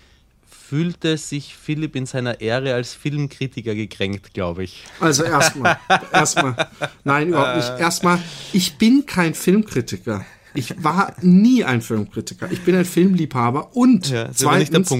fühlte 0.48 1.16
sich 1.16 1.56
Philipp 1.56 1.96
in 1.96 2.06
seiner 2.06 2.40
Ehre 2.40 2.74
als 2.74 2.94
Filmkritiker 2.94 3.74
gekränkt, 3.74 4.34
glaube 4.34 4.64
ich. 4.64 4.84
Also 5.00 5.24
erstmal, 5.24 5.78
erstmal, 6.12 6.68
nein, 7.04 7.28
überhaupt 7.28 7.56
nicht. 7.56 7.68
Äh. 7.70 7.80
Erstmal, 7.80 8.18
ich 8.52 8.76
bin 8.76 9.06
kein 9.06 9.34
Filmkritiker. 9.34 10.24
Ich 10.54 10.82
war 10.82 11.14
nie 11.20 11.64
ein 11.64 11.80
Filmkritiker. 11.80 12.50
Ich 12.50 12.62
bin 12.62 12.74
ein 12.74 12.84
Filmliebhaber 12.84 13.76
und 13.76 14.10
ja, 14.10 14.30
zweitens, 14.32 14.92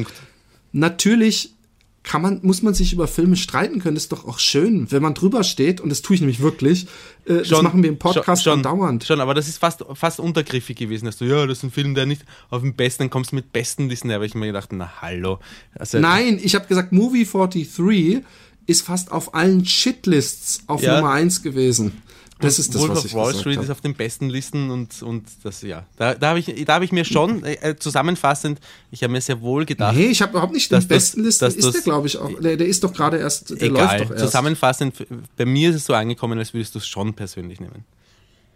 natürlich 0.73 1.55
kann 2.03 2.23
man, 2.23 2.41
muss 2.43 2.63
man 2.63 2.73
sich 2.73 2.93
über 2.93 3.07
Filme 3.07 3.37
streiten 3.37 3.79
können, 3.81 3.97
ist 3.97 4.11
doch 4.11 4.27
auch 4.27 4.39
schön, 4.39 4.91
wenn 4.91 5.03
man 5.03 5.15
drüber 5.15 5.45
steht, 5.45 5.81
und 5.81 5.91
das 5.91 6.01
tue 6.01 6.15
ich 6.15 6.21
nämlich 6.21 6.41
wirklich. 6.41 6.87
Äh, 7.27 7.45
schon, 7.45 7.49
das 7.49 7.63
machen 7.63 7.83
wir 7.83 7.91
im 7.91 7.99
Podcast 7.99 8.43
schon, 8.43 8.63
dauernd. 8.63 9.05
Schon, 9.05 9.21
aber 9.21 9.35
das 9.35 9.49
ist 9.49 9.59
fast, 9.59 9.85
fast 9.95 10.19
untergriffig 10.19 10.77
gewesen, 10.77 11.05
dass 11.05 11.19
du, 11.19 11.27
ja, 11.27 11.47
das 11.47 11.59
ist 11.59 11.65
ein 11.65 11.71
Film, 11.71 11.95
der 11.95 12.07
nicht 12.07 12.23
auf 12.49 12.63
dem 12.63 12.75
besten, 12.75 13.05
dann 13.05 13.11
kommst 13.11 13.33
du 13.33 13.37
mit 13.37 13.53
besten 13.53 13.89
Listen, 13.89 14.11
aber 14.11 14.25
ich 14.25 14.35
mir 14.35 14.47
gedacht, 14.47 14.73
na 14.73 15.03
hallo. 15.03 15.41
Also, 15.75 15.99
Nein, 15.99 16.41
ich 16.43 16.55
habe 16.55 16.67
gesagt, 16.67 16.93
Movie 16.93 17.27
43 17.27 18.23
ist 18.67 18.83
fast 18.87 19.13
auf 19.13 19.35
allen 19.35 19.67
Shitlists 19.67 20.63
auf 20.69 20.83
ja. 20.83 20.97
Nummer 20.97 21.13
1 21.13 21.43
gewesen. 21.43 22.03
Das 22.41 22.59
ist 22.59 22.75
das, 22.75 22.81
Wolf 22.81 22.91
was 22.93 23.05
ich 23.05 23.15
Wall 23.15 23.35
Street 23.35 23.57
habe. 23.57 23.65
ist 23.65 23.71
auf 23.71 23.81
den 23.81 23.95
besten 23.95 24.31
Listen 24.31 24.71
und, 24.71 25.03
und 25.03 25.25
das, 25.43 25.63
ja. 25.63 25.87
Da, 25.97 26.15
da 26.15 26.31
habe 26.31 26.39
ich, 26.39 26.65
da 26.65 26.75
hab 26.75 26.83
ich 26.83 26.93
mir 26.93 27.05
schon, 27.05 27.45
äh, 27.45 27.55
äh, 27.55 27.77
zusammenfassend, 27.77 28.61
ich 28.91 29.03
habe 29.03 29.13
mir 29.13 29.21
sehr 29.21 29.41
wohl 29.41 29.65
gedacht. 29.67 29.97
Nee, 29.97 30.07
ich 30.07 30.23
habe 30.23 30.33
überhaupt 30.33 30.53
nicht 30.53 30.71
den 30.73 30.87
besten 30.87 31.23
Listen, 31.23 31.47
ist 31.47 31.65
das, 31.65 31.73
der, 31.73 31.83
glaube 31.83 32.07
ich, 32.07 32.17
auch. 32.19 32.31
Der, 32.41 32.57
der 32.57 32.67
ist 32.67 32.83
doch 32.83 32.93
gerade 32.93 33.19
erst, 33.19 33.51
der 33.51 33.63
egal, 33.63 33.99
läuft 33.99 34.05
doch 34.05 34.11
erst. 34.13 34.25
Zusammenfassend, 34.25 34.95
bei 35.37 35.45
mir 35.45 35.71
ist 35.71 35.77
es 35.77 35.85
so 35.85 35.95
angekommen, 35.95 36.39
als 36.39 36.55
würdest 36.55 36.75
du 36.75 36.79
es 36.79 36.87
schon 36.87 37.15
persönlich 37.15 37.61
nehmen. 37.61 37.85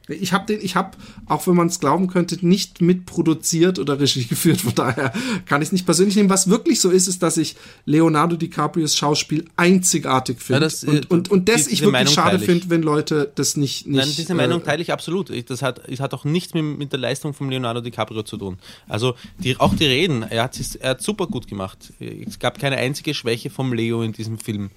Ich 0.09 0.35
habe 0.35 0.45
den, 0.47 0.63
ich 0.63 0.77
habe, 0.77 0.99
auch 1.27 1.47
wenn 1.47 1.55
man 1.55 1.69
es 1.69 1.81
glauben 1.81 2.09
könnte, 2.09 2.47
nicht 2.47 2.83
mitproduziert 2.83 3.79
oder 3.79 3.99
Regie 3.99 4.25
geführt. 4.25 4.61
Von 4.61 4.75
daher 4.75 5.13
kann 5.47 5.63
ich 5.63 5.69
es 5.69 5.73
nicht 5.73 5.87
persönlich 5.87 6.15
nehmen. 6.17 6.29
Was 6.29 6.51
wirklich 6.51 6.81
so 6.81 6.91
ist, 6.91 7.09
ist, 7.09 7.23
dass 7.23 7.39
ich 7.39 7.57
Leonardo 7.87 8.37
DiCaprios 8.37 8.97
Schauspiel 8.97 9.47
einzigartig 9.57 10.41
finde. 10.41 10.55
Ja, 10.55 10.61
das, 10.61 10.85
und, 10.85 11.11
und, 11.11 11.31
und 11.31 11.49
das 11.49 11.69
ich 11.69 11.81
wirklich 11.81 11.93
Meinung 11.93 12.13
schade 12.13 12.39
finde, 12.39 12.69
wenn 12.69 12.83
Leute 12.83 13.33
das 13.35 13.57
nicht, 13.57 13.87
nicht 13.87 13.97
Nein, 13.97 14.13
diese 14.15 14.35
Meinung 14.35 14.61
äh, 14.61 14.65
teile 14.65 14.83
ich 14.83 14.93
absolut. 14.93 15.33
Das 15.51 15.63
hat, 15.63 15.89
es 15.89 16.01
hat 16.01 16.13
auch 16.13 16.25
nichts 16.25 16.53
mit, 16.53 16.63
mit 16.79 16.93
der 16.93 17.01
Leistung 17.01 17.33
von 17.33 17.49
Leonardo 17.49 17.81
DiCaprio 17.81 18.25
zu 18.25 18.37
tun. 18.37 18.59
Also 18.87 19.15
die, 19.39 19.59
auch 19.59 19.75
die 19.75 19.87
Reden, 19.87 20.23
er 20.23 20.45
hat 20.45 20.61
es 20.61 20.75
er 20.77 21.01
super 21.01 21.27
gut 21.27 21.47
gemacht. 21.47 21.95
Es 21.99 22.39
gab 22.39 22.59
keine 22.59 22.77
einzige 22.77 23.15
Schwäche 23.15 23.49
vom 23.49 23.73
Leo 23.73 24.03
in 24.03 24.13
diesem 24.13 24.39
Film. 24.39 24.71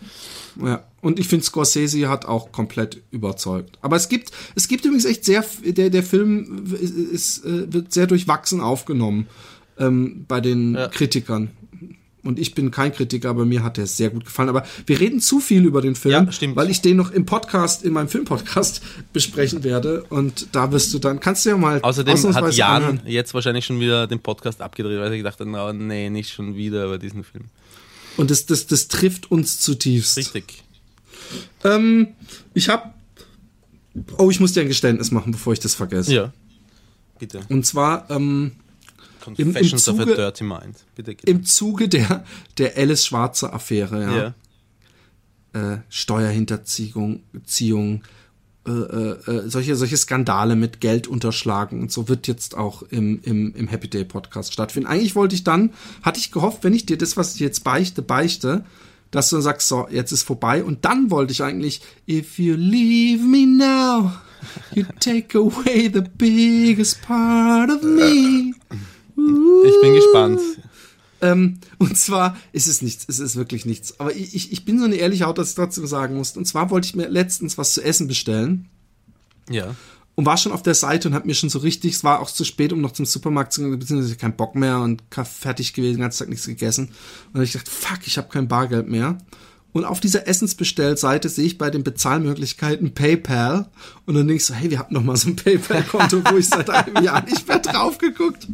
Ja. 0.62 0.84
Und 1.02 1.20
ich 1.20 1.28
finde, 1.28 1.46
Scorsese 1.46 2.10
hat 2.10 2.26
auch 2.26 2.52
komplett 2.52 3.02
überzeugt. 3.12 3.78
Aber 3.82 3.96
es 3.96 4.10
gibt, 4.10 4.32
es 4.56 4.68
gibt 4.68 4.84
übrigens 4.84 5.06
echt 5.06 5.26
sehr, 5.26 5.46
der, 5.64 5.90
der 5.90 6.04
Film 6.04 6.66
ist, 7.12 7.46
äh, 7.46 7.72
wird 7.72 7.94
sehr 7.94 8.08
durchwachsen 8.08 8.62
aufgenommen 8.62 9.28
ähm, 9.78 10.26
bei 10.28 10.42
den 10.42 10.74
ja. 10.74 10.88
Kritikern. 10.88 11.52
Und 12.24 12.40
ich 12.40 12.54
bin 12.54 12.72
kein 12.72 12.92
Kritiker, 12.92 13.30
aber 13.30 13.46
mir 13.46 13.64
hat 13.64 13.78
der 13.78 13.88
sehr 13.88 14.10
gut 14.10 14.26
gefallen. 14.26 14.50
Aber 14.50 14.66
wir 14.86 15.00
reden 15.00 15.22
zu 15.22 15.40
viel 15.40 15.64
über 15.64 15.82
den 15.82 15.96
Film, 15.96 16.30
ja, 16.30 16.56
weil 16.56 16.70
ich 16.70 16.82
den 16.82 16.98
noch 16.98 17.12
im 17.12 17.26
Podcast, 17.26 17.86
in 17.86 17.94
meinem 17.94 18.10
Filmpodcast 18.10 18.82
besprechen 19.14 19.64
werde. 19.64 20.04
Und 20.10 20.48
da 20.52 20.72
wirst 20.74 20.94
du 20.94 21.00
dann, 21.00 21.22
kannst 21.22 21.46
du 21.46 21.52
ja 21.52 21.58
mal. 21.58 21.80
Außerdem 21.82 22.18
hat 22.34 22.54
Jan 22.54 22.84
anhören. 22.84 23.02
jetzt 23.06 23.34
wahrscheinlich 23.34 23.66
schon 23.66 23.80
wieder 23.80 24.08
den 24.08 24.20
Podcast 24.20 24.62
abgedreht, 24.62 25.00
weil 25.00 25.14
ich 25.14 25.20
gedacht 25.20 25.40
habe, 25.40 25.50
oh, 25.52 25.72
nee, 25.72 26.10
nicht 26.10 26.34
schon 26.34 26.56
wieder 26.56 26.86
über 26.86 26.98
diesen 26.98 27.24
Film. 27.24 27.46
Und 28.18 28.30
das, 28.30 28.46
das, 28.46 28.68
das 28.68 28.90
trifft 28.90 29.32
uns 29.32 29.60
zutiefst. 29.60 30.18
Richtig. 30.18 30.64
Ähm, 31.64 32.10
ich 32.54 32.70
habe. 32.70 32.94
Oh, 34.18 34.30
ich 34.30 34.40
muss 34.40 34.54
dir 34.54 34.62
ein 34.62 34.68
Geständnis 34.68 35.12
machen, 35.12 35.32
bevor 35.32 35.54
ich 35.54 35.60
das 35.60 35.74
vergesse. 35.74 36.14
Ja. 36.14 36.34
Bitte. 37.20 37.42
Und 37.50 37.66
zwar. 37.66 38.10
Ähm, 38.10 38.52
im, 39.36 39.54
im, 39.58 39.78
Zuge, 39.78 40.06
Bitte, 40.96 41.18
Im 41.26 41.44
Zuge 41.44 41.90
der, 41.90 42.24
der 42.58 42.78
Alice 42.78 43.06
Schwarze 43.06 43.52
Affäre, 43.52 44.02
ja. 44.02 44.34
ja. 45.54 45.74
Äh, 45.74 45.80
Steuerhinterziehung, 45.90 47.24
Ziehung, 47.44 48.04
äh, 48.68 48.72
äh, 48.72 49.50
solche, 49.50 49.78
solche 49.78 49.96
Skandale 49.96 50.58
mit 50.58 50.82
Geld 50.82 51.08
unterschlagen 51.08 51.82
und 51.82 51.92
so 51.92 52.10
wird 52.10 52.28
jetzt 52.28 52.56
auch 52.56 52.84
im, 52.84 53.22
im, 53.24 53.56
im 53.56 53.68
Happy 53.70 53.88
Day 53.88 54.04
Podcast 54.04 54.52
stattfinden. 54.52 54.90
Eigentlich 54.90 55.16
wollte 55.16 55.36
ich 55.36 55.46
dann, 55.46 55.74
hatte 56.02 56.20
ich 56.20 56.32
gehofft, 56.34 56.66
wenn 56.66 56.74
ich 56.74 56.86
dir 56.86 56.98
das, 56.98 57.16
was 57.16 57.36
ich 57.36 57.40
jetzt 57.40 57.64
beichte, 57.64 58.02
beichte, 58.02 58.66
dass 59.12 59.30
du 59.30 59.38
dann 59.38 59.44
sagst, 59.44 59.68
so, 59.68 59.88
jetzt 59.90 60.12
ist 60.12 60.24
vorbei. 60.24 60.64
Und 60.64 60.86
dann 60.86 61.12
wollte 61.12 61.32
ich 61.32 61.44
eigentlich, 61.44 61.82
if 62.08 62.40
you 62.40 62.56
leave 62.56 63.24
me 63.24 63.46
now, 63.46 64.12
you 64.74 64.84
take 65.00 65.38
away 65.38 65.90
the 65.94 66.02
biggest 66.02 67.02
part 67.02 67.70
of 67.70 67.82
me. 67.84 68.54
Ich 69.66 69.82
bin 69.82 69.94
gespannt. 69.94 70.40
Ähm, 71.20 71.60
und 71.80 71.98
zwar 71.98 72.38
ist 72.52 72.68
es 72.68 72.82
nichts, 72.82 73.06
es 73.08 73.20
ist 73.20 73.36
wirklich 73.36 73.66
nichts. 73.66 74.00
Aber 74.00 74.16
ich, 74.16 74.36
ich, 74.36 74.52
ich 74.52 74.66
bin 74.66 74.78
so 74.80 74.86
eine 74.86 74.96
ehrliche 74.96 75.26
Haut, 75.26 75.38
dass 75.38 75.50
ich 75.50 75.56
trotzdem 75.56 75.88
sagen 75.88 76.16
muss. 76.16 76.38
Und 76.38 76.46
zwar 76.46 76.70
wollte 76.70 76.88
ich 76.88 76.96
mir 76.96 77.10
letztens 77.10 77.58
was 77.58 77.74
zu 77.74 77.84
essen 77.84 78.08
bestellen 78.08 78.70
Ja. 79.50 79.76
Und 80.18 80.26
war 80.26 80.36
schon 80.36 80.52
auf 80.52 80.64
der 80.64 80.74
Seite 80.74 81.08
und 81.08 81.14
hab 81.14 81.28
mir 81.28 81.36
schon 81.36 81.52
so 81.52 81.60
richtig, 81.60 81.94
es 81.94 82.04
war 82.04 82.22
auch 82.22 82.32
zu 82.32 82.44
spät, 82.44 82.74
um 82.74 82.82
noch 82.82 82.92
zum 82.92 83.06
Supermarkt 83.06 83.54
zu 83.54 83.62
gehen, 83.62 83.78
beziehungsweise 83.78 84.16
kein 84.16 84.36
Bock 84.36 84.56
mehr 84.56 84.80
und 84.80 85.04
fertig 85.12 85.74
gewesen, 85.74 85.98
den 85.98 86.02
ganzen 86.02 86.20
Tag 86.24 86.30
nichts 86.30 86.48
gegessen. 86.48 86.90
Und 87.34 87.44
ich 87.44 87.52
gedacht, 87.52 87.70
fuck, 87.70 88.00
ich 88.08 88.18
habe 88.18 88.28
kein 88.28 88.48
Bargeld 88.48 88.88
mehr. 88.88 89.20
Und 89.78 89.86
auf 89.86 90.00
dieser 90.00 90.28
Essensbestellseite 90.28 91.30
sehe 91.30 91.46
ich 91.46 91.60
bei 91.60 91.70
den 91.70 91.84
Bezahlmöglichkeiten 91.84 92.96
PayPal. 92.96 93.70
Und 94.08 94.16
dann 94.16 94.28
denke 94.28 94.38
ich 94.42 94.46
so, 94.46 94.56
hey, 94.56 94.72
wir 94.72 94.80
hatten 94.80 94.96
noch 94.96 95.04
mal 95.04 95.16
so 95.16 95.30
ein 95.30 95.36
PayPal-Konto, 95.36 96.24
wo 96.32 96.38
ich 96.38 96.50
seit 96.50 96.70
einem 96.70 97.04
Jahr 97.04 97.24
nicht 97.24 97.48
mehr 97.48 97.60
drauf 97.60 98.00
geguckt. 98.00 98.48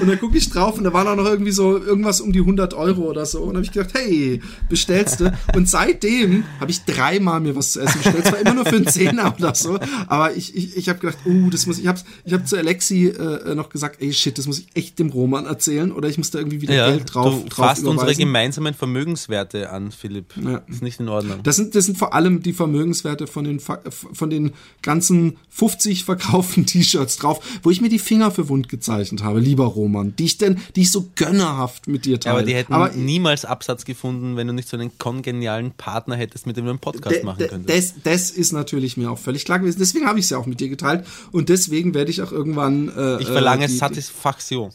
Und 0.00 0.08
dann 0.08 0.18
gucke 0.18 0.38
ich 0.38 0.48
drauf 0.48 0.78
und 0.78 0.84
da 0.84 0.92
waren 0.94 1.06
auch 1.06 1.16
noch 1.16 1.26
irgendwie 1.26 1.50
so 1.50 1.76
irgendwas 1.76 2.22
um 2.22 2.32
die 2.32 2.38
100 2.38 2.72
Euro 2.72 3.10
oder 3.10 3.26
so. 3.26 3.40
Und 3.40 3.48
dann 3.48 3.56
habe 3.56 3.66
ich 3.66 3.72
gedacht, 3.72 3.90
hey, 3.92 4.40
bestellst 4.70 5.20
du? 5.20 5.36
Und 5.54 5.68
seitdem 5.68 6.44
habe 6.60 6.70
ich 6.70 6.84
dreimal 6.84 7.40
mir 7.40 7.54
was 7.56 7.72
zu 7.72 7.80
essen 7.80 8.00
bestellt. 8.02 8.26
Zwar 8.26 8.38
immer 8.38 8.54
nur 8.54 8.64
für 8.64 8.76
einen 8.76 8.86
Zehner 8.86 9.34
oder 9.38 9.54
so. 9.54 9.78
Aber 10.06 10.34
ich, 10.34 10.56
ich, 10.56 10.78
ich 10.78 10.88
habe 10.88 10.98
gedacht, 10.98 11.18
uh, 11.26 11.50
das 11.50 11.66
muss 11.66 11.78
ich, 11.78 11.88
habe 11.88 12.00
ich 12.24 12.32
hab 12.32 12.48
zu 12.48 12.56
Alexi 12.56 13.08
äh, 13.08 13.54
noch 13.54 13.68
gesagt, 13.68 14.00
ey, 14.00 14.14
shit, 14.14 14.38
das 14.38 14.46
muss 14.46 14.60
ich 14.60 14.68
echt 14.74 14.98
dem 14.98 15.10
Roman 15.10 15.44
erzählen. 15.44 15.92
Oder 15.92 16.08
ich 16.08 16.16
muss 16.16 16.30
da 16.30 16.38
irgendwie 16.38 16.62
wieder 16.62 16.74
Ja, 16.74 16.90
Geld 16.90 17.14
drauf, 17.14 17.42
du 17.42 17.48
drauf 17.50 17.66
fasst 17.66 17.84
unsere 17.84 18.14
gemeinsamen 18.14 18.72
Vermögenswerte 18.74 19.70
an, 19.70 19.90
Philipp. 19.90 20.34
Ja. 20.36 20.62
Das 20.70 20.76
ist 20.76 20.82
nicht 20.82 21.00
in 21.00 21.08
Ordnung. 21.08 21.40
Das 21.42 21.56
sind, 21.56 21.74
das 21.74 21.86
sind 21.86 21.98
vor 21.98 22.14
allem 22.14 22.42
die 22.42 22.52
Vermögenswerte 22.52 23.26
von 23.26 23.44
den, 23.44 23.60
von 23.60 24.30
den 24.30 24.52
ganzen 24.82 25.36
50 25.50 26.04
verkauften 26.04 26.64
T-Shirts 26.66 27.16
drauf, 27.18 27.40
wo 27.62 27.70
ich 27.70 27.80
mir 27.80 27.88
die 27.88 27.98
Finger 27.98 28.30
für 28.30 28.48
wund 28.48 28.68
gezeichnet 28.68 29.22
habe, 29.24 29.40
lieber 29.40 29.64
Roman, 29.64 30.14
die 30.16 30.24
ich 30.26 30.38
denn, 30.38 30.58
die 30.76 30.82
ich 30.82 30.92
so 30.92 31.10
gönnerhaft 31.16 31.88
mit 31.88 32.04
dir 32.04 32.12
Ja, 32.12 32.18
teile. 32.18 32.36
aber 32.36 32.46
die 32.46 32.54
hätten 32.54 32.72
Aber 32.72 32.90
niemals 32.92 33.44
Absatz 33.44 33.84
gefunden, 33.84 34.36
wenn 34.36 34.46
du 34.46 34.52
nicht 34.52 34.68
so 34.68 34.76
einen 34.76 34.96
kongenialen 34.98 35.72
Partner 35.72 36.14
hättest, 36.16 36.46
mit 36.46 36.56
dem 36.56 36.64
du 36.64 36.70
einen 36.70 36.78
Podcast 36.78 37.16
de- 37.16 37.24
machen 37.24 37.46
könntest. 37.48 37.96
das, 37.96 38.02
das 38.04 38.30
ist 38.30 38.52
natürlich 38.52 38.96
mir 38.96 39.10
auch 39.10 39.18
völlig 39.18 39.44
klar 39.44 39.58
gewesen. 39.58 39.78
Deswegen 39.80 40.06
habe 40.06 40.18
ich 40.20 40.26
es 40.26 40.30
ja 40.30 40.38
auch 40.38 40.46
mit 40.46 40.60
dir 40.60 40.68
geteilt 40.68 41.04
und 41.32 41.48
deswegen 41.48 41.94
werde 41.94 42.10
ich 42.10 42.22
auch 42.22 42.30
irgendwann. 42.32 42.88
Äh, 42.96 43.20
ich 43.22 43.26
verlange 43.26 43.64
äh, 43.64 43.68
die- 43.68 43.76
Satisfaktion. 43.76 44.70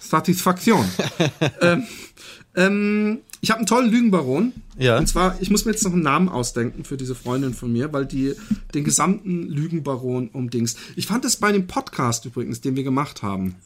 Satisfaktion. 0.00 0.84
ähm, 1.60 1.82
ähm, 2.54 3.18
ich 3.40 3.50
habe 3.50 3.58
einen 3.58 3.66
tollen 3.66 3.90
Lügenbaron. 3.90 4.52
Ja. 4.78 4.98
Und 4.98 5.06
zwar, 5.08 5.40
ich 5.40 5.50
muss 5.50 5.64
mir 5.64 5.72
jetzt 5.72 5.84
noch 5.84 5.92
einen 5.92 6.02
Namen 6.02 6.28
ausdenken 6.28 6.84
für 6.84 6.96
diese 6.96 7.14
Freundin 7.14 7.54
von 7.54 7.72
mir, 7.72 7.92
weil 7.92 8.06
die 8.06 8.34
den 8.74 8.84
gesamten 8.84 9.44
Lügenbaron 9.48 10.28
umdings. 10.28 10.76
Ich 10.96 11.06
fand 11.06 11.24
es 11.24 11.36
bei 11.36 11.50
dem 11.52 11.66
Podcast 11.66 12.24
übrigens, 12.26 12.60
den 12.60 12.76
wir 12.76 12.84
gemacht 12.84 13.22
haben, 13.22 13.56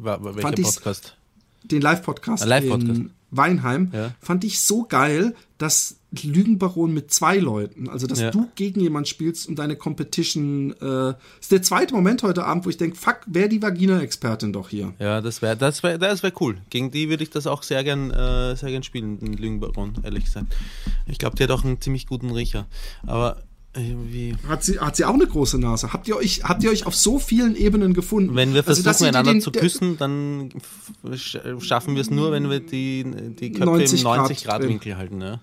War, 0.00 0.22
war, 0.24 0.34
welcher 0.36 0.50
Podcast? 0.62 1.16
den 1.64 1.82
Live-Podcast 1.82 2.44
Live-Podcast. 2.46 2.90
in 2.98 3.10
Weinheim, 3.30 3.90
Ja. 3.92 4.14
fand 4.20 4.44
ich 4.44 4.60
so 4.60 4.84
geil, 4.84 5.34
dass 5.58 5.96
Lügenbaron 6.24 6.92
mit 6.94 7.12
zwei 7.12 7.38
Leuten, 7.38 7.88
also 7.88 8.06
dass 8.06 8.20
Ja. 8.20 8.30
du 8.30 8.48
gegen 8.54 8.80
jemand 8.80 9.08
spielst 9.08 9.48
und 9.48 9.58
deine 9.58 9.76
Competition, 9.76 10.72
äh, 10.80 11.14
ist 11.40 11.52
der 11.52 11.62
zweite 11.62 11.94
Moment 11.94 12.22
heute 12.22 12.44
Abend, 12.44 12.64
wo 12.66 12.70
ich 12.70 12.76
denke, 12.76 12.96
fuck, 12.96 13.20
wer 13.26 13.48
die 13.48 13.60
Vagina-Expertin 13.62 14.52
doch 14.52 14.68
hier. 14.68 14.92
Ja, 14.98 15.20
das 15.20 15.42
wäre 15.42 15.56
das 15.56 15.82
wär, 15.82 15.98
das 15.98 16.22
wär 16.22 16.32
cool. 16.40 16.58
Gegen 16.70 16.90
die 16.90 17.08
würde 17.08 17.22
ich 17.22 17.30
das 17.30 17.46
auch 17.46 17.62
sehr 17.62 17.84
gern, 17.84 18.10
äh, 18.10 18.56
sehr 18.56 18.70
gern 18.70 18.82
spielen, 18.82 19.18
den 19.18 19.34
Lügenbaron, 19.34 19.94
ehrlich 20.02 20.24
gesagt. 20.24 20.46
Ich 21.06 21.18
glaube, 21.18 21.36
die 21.36 21.42
hat 21.44 21.50
auch 21.50 21.64
einen 21.64 21.80
ziemlich 21.80 22.06
guten 22.06 22.30
Riecher. 22.30 22.66
Aber 23.06 23.42
irgendwie. 23.74 24.34
Hat 24.48 24.64
sie, 24.64 24.78
hat 24.80 24.96
sie 24.96 25.04
auch 25.04 25.12
eine 25.12 25.26
große 25.26 25.58
Nase? 25.58 25.92
Habt 25.92 26.08
ihr 26.08 26.16
euch, 26.16 26.44
habt 26.44 26.64
ihr 26.64 26.70
euch 26.70 26.86
auf 26.86 26.94
so 26.96 27.18
vielen 27.18 27.54
Ebenen 27.56 27.92
gefunden? 27.92 28.34
Wenn 28.34 28.54
wir 28.54 28.66
Also, 28.66 28.82
versuchen, 28.82 29.04
dir 29.04 29.08
einander 29.10 29.32
den- 29.32 29.40
zu 29.42 29.50
der- 29.50 29.60
küssen, 29.60 29.98
dann 29.98 30.48
schaffen 31.60 31.94
wir 31.94 32.00
es 32.00 32.10
nur, 32.10 32.32
wenn 32.32 32.48
wir 32.50 32.60
die, 32.60 33.04
die 33.38 33.52
Köpfe 33.52 33.66
90 33.66 34.00
im 34.00 34.04
Grad 34.06 34.16
90 34.18 34.44
Grad, 34.44 34.60
drehen. 34.62 34.68
Winkel 34.70 34.96
halten. 34.96 35.20
Ja. 35.20 35.40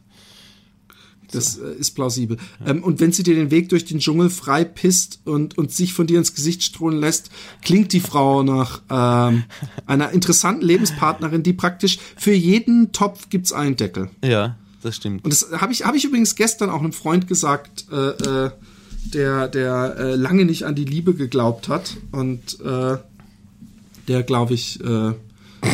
Das 1.34 1.58
äh, 1.58 1.74
ist 1.80 1.92
plausibel. 1.92 2.38
Ähm, 2.66 2.84
und 2.84 3.00
wenn 3.00 3.12
sie 3.12 3.24
dir 3.24 3.36
den 3.36 3.52
Weg 3.52 3.70
durch 3.70 3.86
den 3.86 4.00
Dschungel 4.00 4.30
frei 4.30 4.64
pisst 4.64 5.22
und, 5.26 5.58
und 5.58 5.72
sich 5.72 5.94
von 5.94 6.08
dir 6.08 6.18
ins 6.18 6.34
Gesicht 6.34 6.64
strohlen 6.64 7.00
lässt, 7.00 7.30
klingt 7.62 7.94
die 7.94 8.00
Frau 8.00 8.44
nach 8.44 8.82
ähm, 8.90 9.44
einer 9.86 10.12
interessanten 10.12 10.66
Lebenspartnerin, 10.66 11.44
die 11.44 11.54
praktisch 11.54 12.00
für 12.18 12.34
jeden 12.34 12.92
Topf 12.92 13.30
gibt's 13.30 13.52
einen 13.52 13.76
Deckel. 13.76 14.10
ja, 14.24 14.58
das 14.82 14.98
stimmt. 14.98 15.24
Und 15.24 15.32
das 15.32 15.48
habe 15.54 15.72
ich, 15.72 15.86
hab 15.86 15.96
ich 15.96 16.04
übrigens 16.04 16.36
gestern 16.36 16.70
auch 16.70 16.80
einem 16.80 16.92
Freund 16.92 17.28
gesagt, 17.28 17.86
äh, 17.92 18.10
äh, 18.46 18.52
der, 19.14 19.48
der 19.48 19.96
äh, 19.98 20.16
lange 20.16 20.46
nicht 20.46 20.66
an 20.66 20.76
die 20.76 20.86
Liebe 20.86 21.14
geglaubt 21.14 21.70
hat 21.70 21.96
und 22.12 22.60
äh, 22.62 22.98
der, 24.08 24.24
glaube 24.24 24.54
ich, 24.54 24.84
äh, 24.84 25.14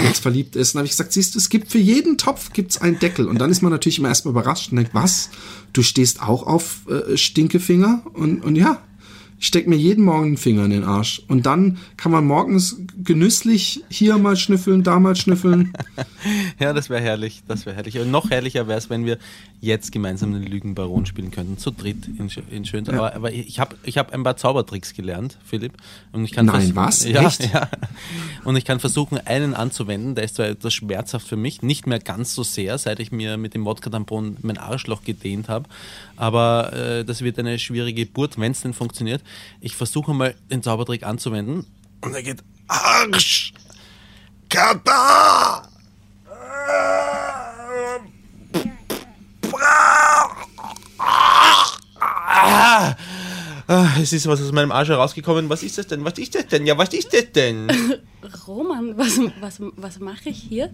jetzt 0.03 0.21
verliebt 0.21 0.55
ist. 0.55 0.73
Und 0.73 0.79
habe 0.79 0.85
ich 0.85 0.91
gesagt, 0.91 1.13
siehst 1.13 1.35
du, 1.35 1.39
es 1.39 1.49
gibt 1.49 1.71
für 1.71 1.77
jeden 1.77 2.17
Topf 2.17 2.53
gibt's 2.53 2.79
einen 2.79 2.99
Deckel. 2.99 3.27
Und 3.27 3.39
dann 3.39 3.49
ist 3.49 3.61
man 3.61 3.71
natürlich 3.71 3.99
immer 3.99 4.09
erstmal 4.09 4.33
überrascht 4.33 4.71
und 4.71 4.77
denkt, 4.77 4.93
was? 4.93 5.29
Du 5.73 5.81
stehst 5.81 6.21
auch 6.21 6.45
auf 6.45 6.81
äh, 6.87 7.17
Stinkefinger? 7.17 8.03
Und, 8.13 8.43
und 8.43 8.55
ja, 8.55 8.81
ich 9.39 9.47
steck 9.47 9.67
mir 9.67 9.77
jeden 9.77 10.03
Morgen 10.03 10.27
einen 10.27 10.37
Finger 10.37 10.65
in 10.65 10.71
den 10.71 10.83
Arsch. 10.83 11.21
Und 11.27 11.45
dann 11.45 11.77
kann 11.95 12.11
man 12.11 12.25
morgens 12.25 12.77
genüsslich 13.01 13.83
hier 13.89 14.17
mal 14.17 14.35
schnüffeln, 14.35 14.83
da 14.83 14.99
mal 14.99 15.15
schnüffeln. 15.15 15.73
Ja, 16.59 16.73
das 16.73 16.89
wäre 16.89 17.01
herrlich. 17.01 17.43
Das 17.47 17.65
wäre 17.65 17.77
herrlich. 17.77 17.97
Und 17.97 18.11
noch 18.11 18.29
herrlicher 18.29 18.67
wäre 18.67 18.77
es, 18.77 18.89
wenn 18.89 19.05
wir 19.05 19.17
jetzt 19.61 19.91
gemeinsam 19.91 20.33
den 20.33 20.43
Lügenbaron 20.43 21.05
spielen 21.05 21.31
könnten. 21.31 21.57
Zu 21.57 21.71
dritt 21.71 22.07
in, 22.07 22.29
in 22.49 22.65
Schön. 22.65 22.87
Aber, 22.89 23.13
aber 23.13 23.31
ich 23.31 23.59
habe 23.59 23.75
ich 23.83 23.97
hab 23.97 24.13
ein 24.13 24.23
paar 24.23 24.37
Zaubertricks 24.37 24.93
gelernt, 24.93 25.37
Philipp. 25.43 25.73
Und 26.11 26.23
ich 26.23 26.31
kann 26.31 26.45
Nein, 26.45 26.75
was? 26.75 27.03
Ja, 27.05 27.27
Echt? 27.27 27.51
ja. 27.53 27.69
Und 28.45 28.55
ich 28.55 28.65
kann 28.65 28.79
versuchen, 28.79 29.17
einen 29.17 29.53
anzuwenden. 29.53 30.15
Der 30.15 30.23
ist 30.23 30.35
zwar 30.35 30.47
etwas 30.47 30.73
schmerzhaft 30.73 31.27
für 31.27 31.35
mich. 31.35 31.61
Nicht 31.61 31.87
mehr 31.87 31.99
ganz 31.99 32.33
so 32.33 32.43
sehr, 32.43 32.77
seit 32.77 32.99
ich 32.99 33.11
mir 33.11 33.37
mit 33.37 33.53
dem 33.53 33.65
Wodka-Tampon 33.65 34.37
mein 34.41 34.57
Arschloch 34.57 35.03
gedehnt 35.03 35.49
habe. 35.49 35.67
Aber 36.15 36.73
äh, 36.73 37.05
das 37.05 37.21
wird 37.21 37.37
eine 37.39 37.59
schwierige 37.59 38.05
Geburt, 38.05 38.39
wenn 38.39 38.53
es 38.53 38.61
denn 38.61 38.73
funktioniert. 38.73 39.21
Ich 39.59 39.75
versuche 39.75 40.13
mal, 40.13 40.35
den 40.49 40.63
Zaubertrick 40.63 41.03
anzuwenden. 41.03 41.65
Und 42.01 42.13
er 42.13 42.23
geht 42.23 42.43
Arsch! 42.67 43.53
Kata! 44.49 45.69
Ah, 52.41 52.95
es 54.01 54.13
ist 54.13 54.25
was 54.27 54.41
aus 54.41 54.51
meinem 54.51 54.71
Arsch 54.71 54.89
herausgekommen. 54.89 55.47
Was 55.49 55.61
ist 55.63 55.77
das 55.77 55.85
denn? 55.87 56.03
Was 56.03 56.17
ist 56.17 56.33
das 56.33 56.47
denn? 56.47 56.65
Ja, 56.65 56.77
was 56.77 56.89
ist 56.93 57.13
das 57.13 57.31
denn? 57.33 57.67
Roman, 58.47 58.97
was, 58.97 59.19
was, 59.39 59.57
was 59.77 59.99
mache 59.99 60.29
ich 60.29 60.37
hier? 60.49 60.73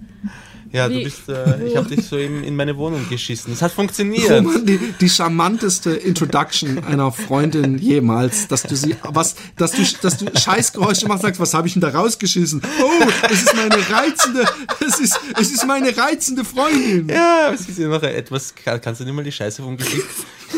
Ja, 0.71 0.87
du 0.87 0.95
Wie- 0.95 1.03
bist, 1.03 1.27
äh, 1.29 1.67
ich 1.67 1.75
habe 1.75 1.87
dich 1.95 2.05
so 2.05 2.17
eben 2.17 2.43
in 2.43 2.55
meine 2.55 2.75
Wohnung 2.77 3.07
geschissen. 3.09 3.51
Es 3.53 3.61
hat 3.61 3.71
funktioniert. 3.73 4.31
Roman, 4.31 4.65
die, 4.65 4.79
die 4.99 5.09
charmanteste 5.09 5.91
Introduction 5.91 6.83
einer 6.85 7.11
Freundin 7.11 7.77
jemals, 7.77 8.47
dass 8.47 8.63
du 8.63 8.75
sie, 8.75 8.95
was, 9.03 9.35
dass 9.57 9.73
du, 9.73 9.83
dass 10.01 10.17
du 10.17 10.25
Scheißgeräusche 10.33 11.07
machst, 11.07 11.23
sagst, 11.23 11.39
was 11.39 11.53
habe 11.53 11.67
ich 11.67 11.73
denn 11.73 11.81
da 11.81 11.89
rausgeschissen? 11.89 12.61
Oh, 12.81 13.05
es 13.29 13.43
ist 13.43 13.55
meine 13.55 13.75
reizende, 13.89 14.45
es 14.87 14.99
ist, 14.99 15.19
es 15.39 15.51
ist 15.51 15.65
meine 15.67 15.95
reizende 15.95 16.43
Freundin. 16.45 17.09
Ja, 17.09 17.51
es 17.53 17.67
ist 17.67 17.77
ja 17.77 17.87
noch 17.89 18.01
etwas. 18.03 18.55
Kann- 18.55 18.79
Kannst 18.81 19.01
du 19.01 19.05
nicht 19.05 19.13
mal 19.13 19.23
die 19.23 19.31
Scheiße 19.31 19.61
vom 19.61 19.77
Gesicht? 19.77 20.05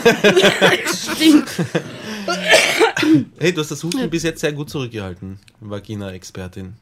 Stimmt. 1.16 1.48
Hey, 3.38 3.54
du 3.54 3.62
hast 3.62 3.72
das 3.72 3.84
Husten 3.84 4.10
bis 4.10 4.24
jetzt 4.24 4.42
sehr 4.42 4.54
gut 4.54 4.70
zurückgehalten, 4.70 5.40
Vagina-Expertin. 5.60 6.74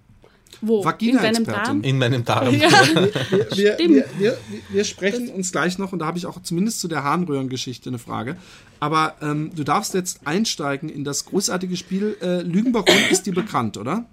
Wo? 0.62 0.84
Vagina-Expertin. 0.84 1.44
In 1.44 1.46
deinem 1.46 1.64
Darm? 1.64 1.82
In 1.84 1.98
meinem 1.98 2.26
Darm. 2.26 2.54
Ja. 2.54 2.70
Wir, 3.56 3.74
Stimmt. 3.74 3.96
wir, 3.96 4.06
wir, 4.18 4.38
wir 4.70 4.84
sprechen 4.84 5.30
uns 5.30 5.52
gleich 5.52 5.78
noch 5.78 5.92
und 5.92 6.00
da 6.00 6.06
habe 6.06 6.18
ich 6.18 6.26
auch 6.26 6.42
zumindest 6.42 6.80
zu 6.80 6.88
der 6.88 7.04
Harnröhrengeschichte 7.04 7.90
eine 7.90 8.00
Frage. 8.00 8.38
Aber 8.80 9.16
ähm, 9.22 9.52
du 9.56 9.64
darfst 9.64 9.94
jetzt 9.94 10.26
einsteigen 10.26 10.90
in 10.90 11.04
das 11.04 11.26
großartige 11.26 11.76
Spiel 11.78 12.18
äh, 12.22 12.42
Lügenbaron 12.42 12.96
ist 13.10 13.24
dir 13.26 13.34
bekannt, 13.34 13.78
oder? 13.78 14.06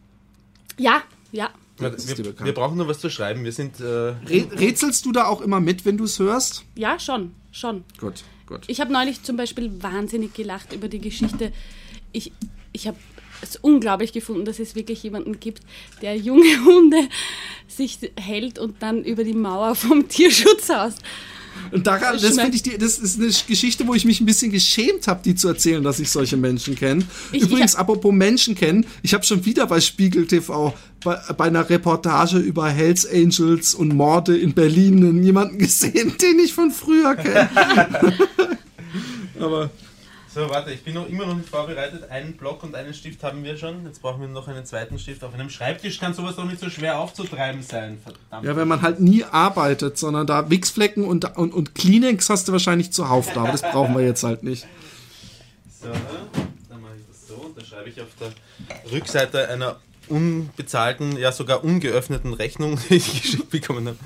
ja, 0.79 1.03
ja. 1.31 1.51
Wir, 1.79 1.91
bekannt. 1.91 2.45
wir 2.45 2.55
brauchen 2.55 2.77
nur 2.77 2.87
was 2.87 3.01
zu 3.01 3.11
schreiben. 3.11 3.45
Wir 3.45 3.53
sind. 3.53 3.81
Äh, 3.81 3.85
Rä 3.85 4.47
rätselst 4.53 5.05
du 5.05 5.13
da 5.13 5.27
auch 5.27 5.41
immer 5.41 5.59
mit, 5.59 5.85
wenn 5.85 5.97
du 5.97 6.05
es 6.05 6.19
hörst? 6.19 6.65
Ja, 6.77 7.01
schon, 7.01 7.33
schon. 7.51 7.85
Gut, 7.99 8.23
gut. 8.47 8.61
Ich 8.69 8.81
habe 8.81 8.93
neulich 8.93 9.23
zum 9.23 9.37
Beispiel 9.37 9.83
wahnsinnig 9.83 10.35
gelacht 10.35 10.73
über 10.73 10.89
die 10.89 11.01
Geschichte. 11.01 11.53
Ich, 12.13 12.33
ich 12.73 12.87
habe 12.87 12.97
es 13.43 13.57
unglaublich 13.57 14.13
gefunden, 14.13 14.45
dass 14.45 14.59
es 14.59 14.75
wirklich 14.75 15.03
jemanden 15.03 15.41
gibt, 15.41 15.63
der 16.01 16.17
junge 16.17 16.65
Hunde 16.65 17.09
sich 17.69 17.99
hält 18.19 18.59
und 18.59 18.83
dann 18.83 19.05
über 19.05 19.25
die 19.25 19.35
Mauer 19.35 19.75
vom 19.75 20.09
Tierschutzhaus 20.09 20.95
Und 21.71 21.87
daran, 21.87 22.19
das 22.21 22.39
finde 22.39 22.55
ich, 22.55 22.63
die, 22.63 22.79
das 22.79 22.99
ist 22.99 23.19
eine 23.19 23.31
Geschichte, 23.49 23.87
wo 23.87 23.95
ich 23.95 24.05
mich 24.05 24.21
ein 24.21 24.27
bisschen 24.27 24.53
geschämt 24.53 25.07
habe, 25.07 25.23
die 25.25 25.35
zu 25.35 25.49
erzählen, 25.49 25.83
dass 25.83 25.99
ich 25.99 26.11
solche 26.11 26.37
Menschen 26.37 26.77
kenne. 26.77 27.05
Übrigens, 27.33 27.73
ich, 27.73 27.79
apropos 27.79 28.13
Menschen 28.13 28.55
kennen, 28.55 28.87
ich 29.03 29.15
habe 29.15 29.25
schon 29.25 29.45
wieder 29.45 29.67
bei 29.67 29.81
Spiegel 29.81 30.27
TV 30.27 30.75
bei, 31.03 31.17
bei 31.37 31.47
einer 31.47 31.69
Reportage 31.69 32.39
über 32.39 32.69
Hells 32.69 33.07
Angels 33.07 33.75
und 33.75 33.95
Morde 33.95 34.37
in 34.37 34.53
Berlin 34.53 35.23
jemanden 35.23 35.59
gesehen, 35.59 36.15
den 36.23 36.39
ich 36.39 36.53
von 36.53 36.71
früher 36.71 37.17
kenne. 37.17 37.49
Aber 39.41 39.71
so, 40.35 40.49
warte, 40.49 40.71
ich 40.73 40.83
bin 40.83 40.95
noch 40.95 41.07
immer 41.09 41.27
noch 41.27 41.37
nicht 41.37 41.49
vorbereitet. 41.49 42.11
Einen 42.11 42.39
Block 42.39 42.63
und 42.63 42.75
einen 42.75 42.95
Stift 42.95 43.23
haben 43.23 43.45
wir 43.45 43.59
schon. 43.59 43.85
Jetzt 43.85 44.01
brauchen 44.01 44.23
wir 44.23 44.29
noch 44.29 44.49
einen 44.49 44.65
zweiten 44.65 44.99
Stift. 44.99 45.23
Auf 45.25 45.35
einem 45.35 45.51
Schreibtisch 45.51 46.01
kann 46.01 46.15
sowas 46.15 46.37
doch 46.37 46.47
nicht 46.47 46.59
so 46.59 46.71
schwer 46.71 46.99
aufzutreiben 46.99 47.63
sein. 47.63 47.99
Verdammt. 48.03 48.47
Ja, 48.47 48.57
wenn 48.57 48.67
man 48.67 48.81
halt 48.81 49.01
nie 49.01 49.25
arbeitet, 49.25 49.99
sondern 49.99 50.27
da 50.27 50.49
Wichsflecken 50.49 51.05
und, 51.05 51.37
und, 51.37 51.53
und 51.53 51.75
Kleenex 51.75 52.31
hast 52.31 52.49
du 52.49 52.53
wahrscheinlich 52.53 52.93
zuhauf 52.93 53.31
da. 53.35 53.43
Aber 53.43 53.53
das 53.53 53.61
brauchen 53.61 53.95
wir 53.95 54.07
jetzt 54.07 54.23
halt 54.23 54.43
nicht. 54.43 54.67
So, 55.83 55.89
dann 55.89 56.81
mache 56.81 56.95
ich 56.97 57.07
das 57.07 57.29
so. 57.29 57.35
Und 57.35 57.59
da 57.59 57.65
schreibe 57.65 57.91
ich 57.91 58.01
auf 58.01 58.09
der 58.19 58.33
Rückseite 58.91 59.49
einer 59.51 59.81
unbezahlten, 60.09 61.19
ja 61.19 61.31
sogar 61.33 61.63
ungeöffneten 61.63 62.33
Rechnung, 62.33 62.79
die 62.89 62.95
ich 62.97 63.23
geschickt 63.23 63.51
bekommen 63.51 63.87
habe. 63.87 63.99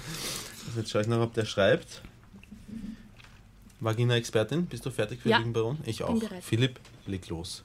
Also 0.66 0.80
jetzt 0.80 0.90
schaue 0.90 1.02
ich 1.02 1.08
noch, 1.08 1.20
ob 1.20 1.34
der 1.34 1.44
schreibt. 1.44 2.02
Vagina-Expertin, 3.80 4.66
bist 4.66 4.86
du 4.86 4.90
fertig 4.90 5.20
für 5.22 5.28
ja, 5.28 5.38
den 5.38 5.52
Baron? 5.52 5.78
Ich 5.84 6.02
auch. 6.02 6.20
Philipp, 6.40 6.80
leg 7.06 7.28
los. 7.28 7.62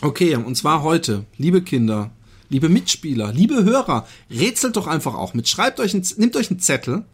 Okay, 0.00 0.36
und 0.36 0.54
zwar 0.54 0.82
heute, 0.82 1.24
liebe 1.36 1.62
Kinder, 1.62 2.10
liebe 2.48 2.68
Mitspieler, 2.68 3.32
liebe 3.32 3.64
Hörer, 3.64 4.06
rätselt 4.30 4.76
doch 4.76 4.86
einfach 4.86 5.14
auch 5.14 5.34
mit. 5.34 5.48
Schreibt 5.48 5.80
euch, 5.80 5.92
ein, 5.94 6.06
nehmt 6.16 6.36
euch 6.36 6.50
einen 6.50 6.60
Zettel 6.60 7.04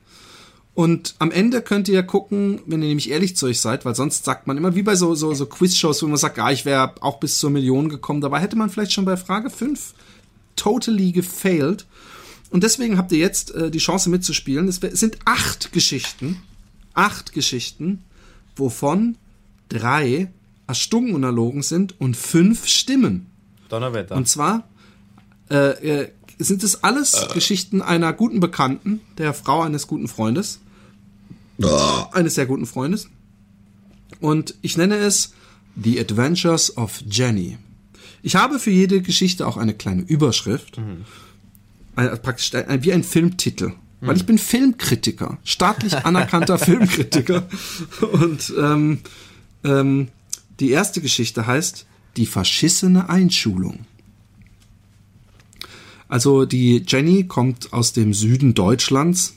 und 0.75 1.15
am 1.19 1.31
Ende 1.31 1.63
könnt 1.63 1.89
ihr 1.89 2.03
gucken, 2.03 2.61
wenn 2.67 2.83
ihr 2.83 2.89
nämlich 2.89 3.11
ehrlich 3.11 3.37
zu 3.37 3.47
euch 3.47 3.61
seid, 3.61 3.85
weil 3.85 3.95
sonst 3.95 4.25
sagt 4.25 4.47
man 4.47 4.59
immer 4.59 4.75
wie 4.75 4.83
bei 4.83 4.97
so, 4.97 5.15
so, 5.15 5.33
so 5.33 5.47
Quiz-Shows, 5.47 6.03
wo 6.03 6.07
man 6.07 6.17
sagt, 6.17 6.37
ja, 6.37 6.51
ich 6.51 6.65
wäre 6.65 6.95
auch 7.01 7.21
bis 7.21 7.39
zur 7.39 7.51
Million 7.51 7.89
gekommen. 7.89 8.21
Dabei 8.21 8.41
hätte 8.41 8.57
man 8.57 8.71
vielleicht 8.71 8.93
schon 8.93 9.05
bei 9.05 9.17
Frage 9.17 9.51
5 9.51 9.95
totally 10.57 11.13
gefailed. 11.13 11.87
Und 12.51 12.65
deswegen 12.65 12.99
habt 12.99 13.13
ihr 13.13 13.19
jetzt 13.19 13.55
äh, 13.55 13.71
die 13.71 13.79
Chance 13.79 14.11
mitzuspielen. 14.11 14.69
Es 14.69 14.77
sind 14.77 15.19
acht 15.25 15.73
Geschichten 15.73 16.43
acht 16.95 17.33
Geschichten, 17.33 18.03
wovon 18.57 19.17
drei 19.69 20.31
erstunken 20.67 21.15
und 21.15 21.23
erlogen 21.23 21.63
sind 21.63 22.01
und 22.01 22.17
fünf 22.17 22.67
stimmen. 22.67 23.27
Donnerwetter. 23.69 24.17
Und 24.17 24.29
zwar 24.29 24.69
äh, 25.51 26.03
äh, 26.03 26.09
sind 26.39 26.63
es 26.63 26.83
alles 26.83 27.15
äh. 27.15 27.35
Geschichten 27.35 27.83
einer 27.83 28.13
guten 28.13 28.41
Bekannten, 28.41 29.01
der 29.19 29.35
Frau 29.35 29.63
eines 29.63 29.87
guten 29.87 30.09
Freundes. 30.09 30.61
Oh. 31.63 32.05
Eines 32.13 32.35
sehr 32.35 32.47
guten 32.47 32.67
Freundes. 32.67 33.09
Und 34.21 34.55
ich 34.63 34.77
nenne 34.77 34.97
es 34.97 35.35
The 35.77 36.01
Adventures 36.01 36.77
of 36.77 37.03
Jenny. 37.09 37.59
Ich 38.23 38.37
habe 38.37 38.59
für 38.59 38.71
jede 38.71 39.03
Geschichte 39.03 39.47
auch 39.47 39.57
eine 39.57 39.75
kleine 39.75 40.03
Überschrift. 40.03 40.79
Mhm. 40.79 41.05
Ein, 41.97 42.23
praktisch 42.23 42.55
ein, 42.55 42.83
wie 42.83 42.93
ein 42.93 43.05
Filmtitel. 43.05 43.73
Weil 44.07 44.17
ich 44.17 44.27
bin 44.27 44.39
Filmkritiker, 44.39 45.39
staatlich 45.45 45.95
anerkannter 46.05 46.59
Filmkritiker. 46.59 47.47
Und 48.13 48.53
ähm, 48.59 49.01
ähm, 49.65 50.09
die 50.61 50.71
erste 50.71 51.01
Geschichte 51.01 51.47
heißt 51.47 51.87
Die 52.17 52.27
verschissene 52.27 53.09
Einschulung. 53.09 53.87
Also 56.09 56.45
die 56.45 56.85
Jenny 56.87 57.27
kommt 57.27 57.73
aus 57.73 57.93
dem 57.93 58.15
Süden 58.15 58.55
Deutschlands, 58.55 59.35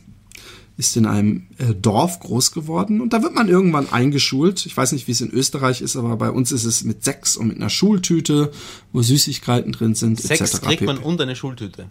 ist 0.78 0.96
in 0.96 1.08
einem 1.08 1.48
äh, 1.58 1.74
Dorf 1.74 2.20
groß 2.20 2.52
geworden 2.52 3.02
und 3.02 3.14
da 3.14 3.24
wird 3.24 3.34
man 3.34 3.48
irgendwann 3.48 3.90
eingeschult. 3.90 4.66
Ich 4.68 4.78
weiß 4.78 4.92
nicht, 4.92 5.08
wie 5.08 5.12
es 5.12 5.22
in 5.22 5.32
Österreich 5.32 5.82
ist, 5.82 5.96
aber 5.96 6.16
bei 6.18 6.30
uns 6.30 6.52
ist 6.52 6.66
es 6.66 6.84
mit 6.84 7.04
Sex 7.04 7.36
und 7.36 7.48
mit 7.48 7.58
einer 7.58 7.72
Schultüte, 7.72 8.52
wo 8.94 9.02
Süßigkeiten 9.02 9.72
drin 9.72 9.96
sind. 9.96 10.20
Sex 10.22 10.62
kriegt 10.62 10.84
man 10.84 11.00
und 11.00 11.20
eine 11.20 11.36
Schultüte. 11.36 11.90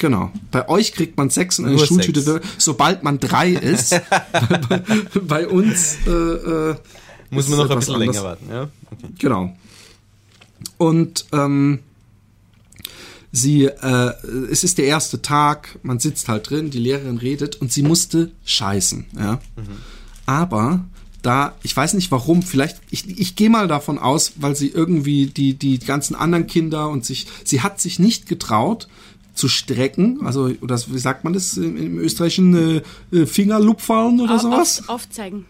Genau. 0.00 0.32
Bei 0.50 0.66
euch 0.66 0.92
kriegt 0.92 1.18
man 1.18 1.28
sechs 1.28 1.58
und 1.58 1.66
eine 1.66 1.76
Nur 1.76 1.86
Schultüte, 1.86 2.22
sechs. 2.22 2.46
sobald 2.56 3.02
man 3.02 3.20
drei 3.20 3.50
ist. 3.50 3.90
bei, 4.68 4.82
bei, 5.20 5.46
uns 5.46 5.98
äh, 6.06 6.10
äh, 6.10 6.74
muss 7.28 7.48
man 7.48 7.58
noch 7.58 7.68
ein 7.68 7.78
bisschen 7.78 7.96
anders. 7.96 8.14
länger 8.16 8.24
warten. 8.24 8.46
Ja? 8.48 8.62
Okay. 8.62 9.12
Genau. 9.18 9.56
Und 10.78 11.26
ähm, 11.32 11.80
sie, 13.30 13.66
äh, 13.66 14.12
es 14.50 14.64
ist 14.64 14.78
der 14.78 14.86
erste 14.86 15.20
Tag, 15.20 15.78
man 15.82 15.98
sitzt 15.98 16.28
halt 16.28 16.48
drin, 16.48 16.70
die 16.70 16.78
Lehrerin 16.78 17.18
redet 17.18 17.56
und 17.56 17.70
sie 17.70 17.82
musste 17.82 18.30
scheißen. 18.46 19.04
Ja? 19.18 19.34
Mhm. 19.56 19.62
Aber 20.24 20.82
da, 21.20 21.56
ich 21.62 21.76
weiß 21.76 21.92
nicht 21.92 22.10
warum, 22.10 22.42
vielleicht, 22.42 22.78
ich, 22.90 23.06
ich 23.06 23.36
gehe 23.36 23.50
mal 23.50 23.68
davon 23.68 23.98
aus, 23.98 24.32
weil 24.36 24.56
sie 24.56 24.68
irgendwie 24.68 25.26
die, 25.26 25.52
die 25.52 25.78
ganzen 25.78 26.14
anderen 26.14 26.46
Kinder 26.46 26.88
und 26.88 27.04
sich, 27.04 27.26
sie 27.44 27.60
hat 27.60 27.82
sich 27.82 27.98
nicht 27.98 28.26
getraut, 28.26 28.88
zu 29.40 29.48
strecken, 29.48 30.24
also 30.24 30.52
oder 30.60 30.78
wie 30.88 30.98
sagt 30.98 31.24
man 31.24 31.32
das 31.32 31.56
im, 31.56 31.98
österreichischen 31.98 32.82
äh, 33.12 33.16
äh 33.16 33.26
Fingerlupfallen 33.26 34.20
oder 34.20 34.36
Auf, 34.36 34.42
sowas? 34.42 34.88
aufzeigen. 34.88 35.46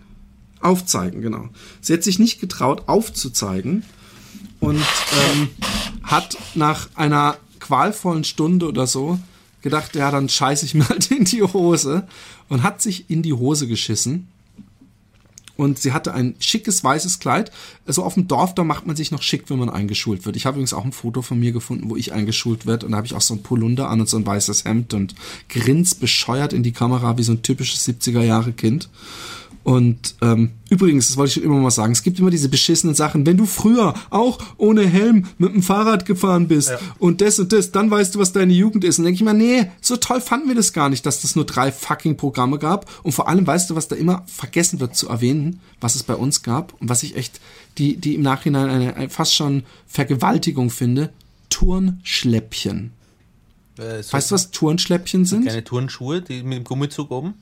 Aufzeigen, 0.61 1.21
genau. 1.21 1.49
Sie 1.81 1.93
hat 1.93 2.03
sich 2.03 2.19
nicht 2.19 2.41
getraut, 2.41 2.85
aufzuzeigen 2.87 3.83
und 4.61 4.77
ähm, 4.77 5.49
hat 6.03 6.39
nach 6.55 6.89
einer 6.95 7.37
qualvollen 7.59 8.25
Stunde 8.25 8.69
oder 8.69 8.87
so 8.87 9.19
gedacht, 9.63 9.97
ja, 9.97 10.11
dann 10.11 10.29
scheiße 10.29 10.65
ich 10.65 10.75
mir 10.75 10.89
halt 10.89 11.11
in 11.11 11.25
die 11.25 11.43
Hose 11.43 12.07
und 12.49 12.63
hat 12.63 12.81
sich 12.81 13.11
in 13.11 13.23
die 13.23 13.33
Hose 13.33 13.67
geschissen 13.67 14.29
und 15.61 15.79
sie 15.79 15.93
hatte 15.93 16.15
ein 16.15 16.35
schickes 16.39 16.83
weißes 16.83 17.19
Kleid. 17.19 17.53
Also 17.87 18.03
auf 18.03 18.15
dem 18.15 18.27
Dorf, 18.27 18.55
da 18.55 18.65
macht 18.65 18.87
man 18.87 18.97
sich 18.97 19.11
noch 19.11 19.21
schick, 19.21 19.51
wenn 19.51 19.59
man 19.59 19.69
eingeschult 19.69 20.25
wird. 20.25 20.37
Ich 20.37 20.47
habe 20.47 20.55
übrigens 20.55 20.73
auch 20.73 20.87
ein 20.87 20.93
Foto 20.93 21.21
von 21.21 21.39
mir 21.39 21.53
gefunden, 21.53 21.91
wo 21.91 21.97
ich 21.97 22.15
eingeschult 22.15 22.65
werde 22.67 22.87
und 22.87 22.93
da 22.93 22.97
habe 22.97 23.07
ich 23.07 23.15
auch 23.15 23.21
so 23.21 23.35
ein 23.35 23.43
Polunder 23.43 23.91
an 23.91 24.01
und 24.01 24.09
so 24.09 24.17
ein 24.17 24.27
weißes 24.27 24.65
Hemd 24.65 24.95
und 24.95 25.15
grins 25.51 25.95
bescheuert 25.95 26.55
in 26.55 26.63
die 26.63 26.73
Kamera 26.73 27.19
wie 27.19 27.23
so 27.23 27.33
ein 27.33 27.43
typisches 27.43 27.87
70er 27.87 28.23
Jahre 28.23 28.53
Kind. 28.53 28.89
Und 29.63 30.15
ähm, 30.23 30.53
übrigens, 30.71 31.09
das 31.09 31.17
wollte 31.19 31.29
ich 31.29 31.35
schon 31.35 31.43
immer 31.43 31.61
mal 31.61 31.71
sagen, 31.71 31.93
es 31.93 32.03
gibt 32.03 32.19
immer 32.19 32.31
diese 32.31 32.49
beschissenen 32.49 32.95
Sachen. 32.95 33.27
Wenn 33.27 33.37
du 33.37 33.45
früher 33.45 33.95
auch 34.09 34.39
ohne 34.57 34.87
Helm 34.87 35.27
mit 35.37 35.53
dem 35.53 35.63
Fahrrad 35.63 36.07
gefahren 36.07 36.49
bist 36.49 36.71
ja. 36.71 36.79
und 36.99 37.21
das 37.21 37.39
und 37.39 37.53
das, 37.53 37.71
dann 37.71 37.91
weißt 37.91 38.15
du, 38.15 38.19
was 38.19 38.33
deine 38.33 38.55
Jugend 38.55 38.85
ist. 38.85 38.99
Und 38.99 39.05
denke 39.05 39.17
ich 39.17 39.23
mal, 39.23 39.35
nee, 39.35 39.71
so 39.83 39.97
toll 39.99 40.23
fanden 40.23 40.49
wir 40.49 40.55
das 40.55 40.73
gar 40.73 40.89
nicht, 40.89 41.05
dass 41.05 41.21
das 41.21 41.37
nur 41.37 41.45
drei 41.45 41.73
fucking 41.73 42.17
Programme 42.17 42.59
gab. 42.59 42.91
Und 43.03 43.13
vor 43.13 43.29
allem 43.29 43.47
weißt 43.47 43.69
du, 43.69 43.77
was 43.77 43.89
da 43.89 43.97
immer 43.97 44.25
vergessen 44.27 44.81
wird 44.81 44.97
zu 44.97 45.09
erwähnen, 45.09 45.61
was 45.81 45.95
es 45.95 46.05
bei 46.05 46.15
uns 46.15 46.43
gab 46.43 46.73
und 46.81 46.89
was 46.89 47.03
ich 47.03 47.17
echt, 47.17 47.41
die, 47.77 47.97
die 47.97 48.15
im 48.15 48.23
Nachhinein 48.23 48.71
eine, 48.71 48.97
eine 48.97 49.11
fast 49.11 49.35
schon 49.35 49.65
Vergewaltigung 49.87 50.71
finde. 50.71 51.11
Turnschläppchen. 51.51 52.93
Äh, 53.77 54.03
so 54.03 54.13
weißt 54.15 54.31
du, 54.31 54.35
was 54.35 54.51
Turnschläppchen 54.53 55.27
sind? 55.27 55.47
Keine 55.47 55.65
Turnschuhe, 55.65 56.23
die 56.23 56.43
mit 56.43 56.59
dem 56.59 56.65
Gummizug 56.65 57.11
oben? 57.11 57.35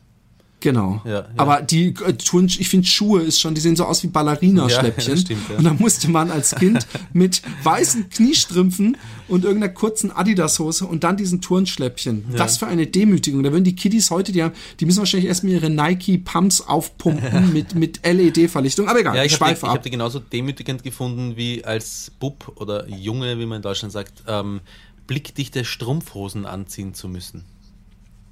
Genau. 0.61 1.01
Ja, 1.05 1.11
ja. 1.11 1.27
Aber 1.37 1.63
die 1.63 1.95
äh, 2.05 2.15
ich 2.19 2.69
finde 2.69 2.87
Schuhe 2.87 3.23
ist 3.23 3.41
schon, 3.41 3.55
die 3.55 3.61
sehen 3.61 3.77
so 3.77 3.85
aus 3.85 4.03
wie 4.03 4.09
Ballerina-Schläppchen. 4.09 4.99
Ja, 5.09 5.17
stimmt. 5.17 5.51
Und 5.57 5.65
da 5.65 5.73
musste 5.73 6.11
man 6.11 6.31
als 6.31 6.55
Kind 6.55 6.87
mit 7.13 7.43
weißen 7.63 8.11
Kniestrümpfen 8.11 8.97
und 9.29 9.45
irgendeiner 9.45 9.73
kurzen 9.73 10.11
Adidas-Hose 10.11 10.87
und 10.87 11.05
dann 11.05 11.17
diesen 11.17 11.41
Turnschläppchen. 11.41 12.25
Das 12.37 12.59
für 12.59 12.67
eine 12.67 12.87
Demütigung. 12.87 13.43
Da 13.43 13.53
würden 13.53 13.65
die 13.65 13.77
Kiddies 13.77 14.11
heute, 14.11 14.33
die 14.33 14.43
haben, 14.43 14.55
die 14.81 14.87
müssen 14.87 14.99
wahrscheinlich 14.99 15.29
erstmal 15.29 15.53
ihre 15.53 15.71
Nike-Pumps 15.71 16.63
aufpumpen 16.63 17.53
mit, 17.53 17.75
mit 17.75 18.01
LED-Verlichtung. 18.05 18.89
Aber 18.89 19.01
egal, 19.01 19.17
ja, 19.17 19.25
ich 19.25 19.41
habe 19.41 19.55
die, 19.55 19.61
hab 19.67 19.83
die 19.83 19.91
genauso 19.91 20.19
demütigend 20.19 20.83
gefunden 20.83 21.37
wie 21.37 21.65
als 21.65 22.11
Bub 22.19 22.53
oder 22.57 22.89
Junge, 22.89 23.39
wie 23.39 23.47
man 23.47 23.57
in 23.57 23.63
Deutschland 23.63 23.93
sagt, 23.93 24.25
ähm, 24.27 24.61
blickdichte 25.07 25.65
Strumpfhosen 25.65 26.47
anziehen 26.47 26.95
zu 26.95 27.09
müssen. 27.09 27.45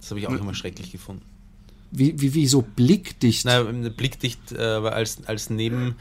Das 0.00 0.10
habe 0.10 0.20
ich 0.20 0.26
auch 0.28 0.32
immer 0.32 0.54
schrecklich 0.54 0.92
gefunden. 0.92 1.22
Wie, 1.98 2.20
wie, 2.20 2.34
wie 2.34 2.46
so 2.46 2.62
blickdicht? 2.62 3.46
Na, 3.46 3.62
blickdicht 3.62 4.52
äh, 4.52 4.60
als, 4.60 5.26
als 5.26 5.48
Neben, 5.48 5.96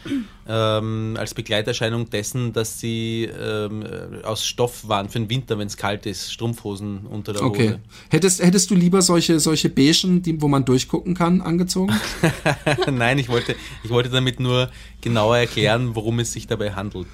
ähm, 0.48 1.16
als 1.18 1.34
Begleiterscheinung 1.34 2.10
dessen, 2.10 2.52
dass 2.52 2.80
sie 2.80 3.30
ähm, 3.42 3.84
aus 4.24 4.46
Stoff 4.46 4.88
waren 4.88 5.10
für 5.10 5.20
den 5.20 5.30
Winter, 5.30 5.58
wenn 5.58 5.68
es 5.68 5.78
kalt 5.78 6.06
ist, 6.06 6.34
Strumpfhosen 6.34 7.06
unter 7.06 7.34
der 7.34 7.44
okay. 7.44 7.68
Hose. 7.68 7.80
Hättest, 8.10 8.44
hättest 8.44 8.70
du 8.72 8.76
lieber 8.76 9.02
solche, 9.02 9.40
solche 9.40 9.70
Beigen, 9.70 10.22
die, 10.22 10.42
wo 10.42 10.48
man 10.48 10.66
durchgucken 10.66 11.16
kann, 11.16 11.42
angezogen? 11.42 11.94
Nein, 12.92 13.18
ich 13.18 13.30
wollte, 13.30 13.56
ich 13.84 13.90
wollte 13.90 14.10
damit 14.10 14.40
nur 14.40 14.70
genauer 15.02 15.38
erklären, 15.38 15.96
worum 15.96 16.20
es 16.20 16.34
sich 16.34 16.48
dabei 16.48 16.74
handelt. 16.74 17.08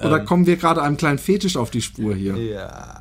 Oder 0.00 0.20
ähm, 0.20 0.26
kommen 0.26 0.46
wir 0.46 0.56
gerade 0.56 0.82
einem 0.82 0.96
kleinen 0.96 1.18
Fetisch 1.18 1.56
auf 1.56 1.70
die 1.70 1.82
Spur 1.82 2.14
hier? 2.14 2.36
Ja. 2.36 3.00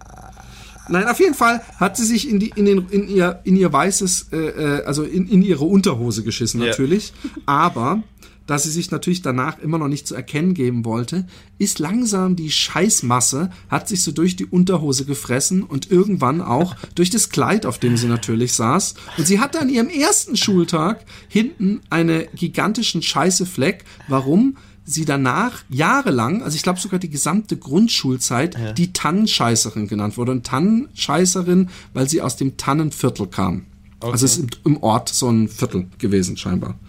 Nein, 0.89 1.07
auf 1.07 1.19
jeden 1.19 1.33
Fall 1.33 1.61
hat 1.77 1.97
sie 1.97 2.05
sich 2.05 2.29
in, 2.29 2.39
die, 2.39 2.51
in, 2.55 2.65
den, 2.65 2.87
in, 2.89 3.07
ihr, 3.07 3.39
in 3.43 3.55
ihr 3.55 3.71
weißes, 3.71 4.27
äh, 4.31 4.37
äh, 4.37 4.83
also 4.85 5.03
in, 5.03 5.27
in 5.27 5.41
ihre 5.41 5.65
Unterhose 5.65 6.23
geschissen 6.23 6.59
natürlich. 6.59 7.13
Ja. 7.23 7.41
Aber 7.45 8.03
da 8.47 8.57
sie 8.57 8.71
sich 8.71 8.91
natürlich 8.91 9.21
danach 9.21 9.59
immer 9.59 9.77
noch 9.77 9.89
nicht 9.89 10.07
zu 10.07 10.15
erkennen 10.15 10.53
geben 10.53 10.85
wollte, 10.85 11.27
ist 11.57 11.79
langsam 11.79 12.37
die 12.37 12.49
Scheißmasse, 12.49 13.51
hat 13.69 13.89
sich 13.89 14.03
so 14.03 14.11
durch 14.13 14.37
die 14.37 14.45
Unterhose 14.45 15.03
gefressen 15.03 15.63
und 15.63 15.91
irgendwann 15.91 16.41
auch 16.41 16.75
durch 16.95 17.09
das 17.09 17.29
Kleid, 17.29 17.65
auf 17.65 17.77
dem 17.77 17.97
sie 17.97 18.07
natürlich 18.07 18.53
saß. 18.53 18.95
Und 19.17 19.27
sie 19.27 19.41
hatte 19.41 19.59
an 19.59 19.69
ihrem 19.69 19.89
ersten 19.89 20.37
Schultag 20.37 21.03
hinten 21.27 21.81
einen 21.89 22.25
gigantischen 22.35 23.01
Scheißefleck. 23.01 23.83
Warum? 24.07 24.55
Sie 24.87 25.05
danach 25.05 25.63
jahrelang, 25.69 26.41
also 26.41 26.55
ich 26.55 26.63
glaube 26.63 26.79
sogar 26.79 26.97
die 26.97 27.09
gesamte 27.09 27.57
Grundschulzeit, 27.57 28.57
ja. 28.57 28.71
die 28.71 28.93
Tannenscheißerin 28.93 29.87
genannt 29.87 30.17
wurde. 30.17 30.31
Und 30.31 30.45
Tannenscheißerin, 30.45 31.69
weil 31.93 32.09
sie 32.09 32.21
aus 32.21 32.37
dem 32.37 32.57
Tannenviertel 32.57 33.27
kam. 33.27 33.65
Okay. 33.99 34.11
Also 34.11 34.25
es 34.25 34.37
ist 34.37 34.59
im 34.63 34.81
Ort 34.81 35.09
so 35.09 35.29
ein 35.29 35.49
Viertel 35.49 35.87
gewesen 35.97 36.37
scheinbar. 36.37 36.79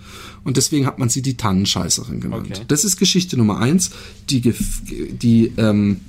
Und 0.45 0.57
deswegen 0.57 0.87
hat 0.87 0.99
man 0.99 1.09
sie 1.09 1.23
die 1.23 1.37
Tannenscheißerin 1.37 2.21
genannt. 2.21 2.47
Okay. 2.51 2.63
Das 2.69 2.85
ist 2.85 2.97
Geschichte 2.97 3.37
Nummer 3.37 3.59
eins, 3.59 3.91
die, 4.31 4.41
die 4.41 5.53
ähm, 5.57 6.01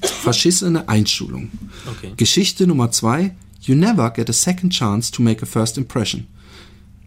verschissene 0.00 0.88
Einschulung. 0.88 1.50
Okay. 1.86 2.12
Geschichte 2.16 2.66
Nummer 2.66 2.90
zwei, 2.90 3.34
you 3.60 3.74
never 3.74 4.10
get 4.10 4.30
a 4.30 4.32
second 4.32 4.72
chance 4.72 5.12
to 5.12 5.20
make 5.20 5.42
a 5.42 5.46
first 5.46 5.76
impression. 5.76 6.26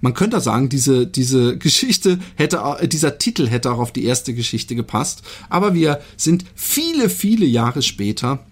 Man 0.02 0.14
könnte 0.14 0.40
sagen, 0.40 0.70
diese, 0.70 1.06
diese 1.08 1.58
Geschichte 1.58 2.20
hätte, 2.36 2.64
dieser 2.88 3.18
Titel 3.18 3.48
hätte 3.48 3.72
auch 3.72 3.80
auf 3.80 3.92
die 3.92 4.06
erste 4.06 4.34
Geschichte 4.34 4.76
gepasst. 4.76 5.24
Aber 5.50 5.74
wir 5.74 6.02
sind 6.16 6.46
viele, 6.56 7.10
viele 7.10 7.46
Jahre 7.46 7.82
später 7.82 8.46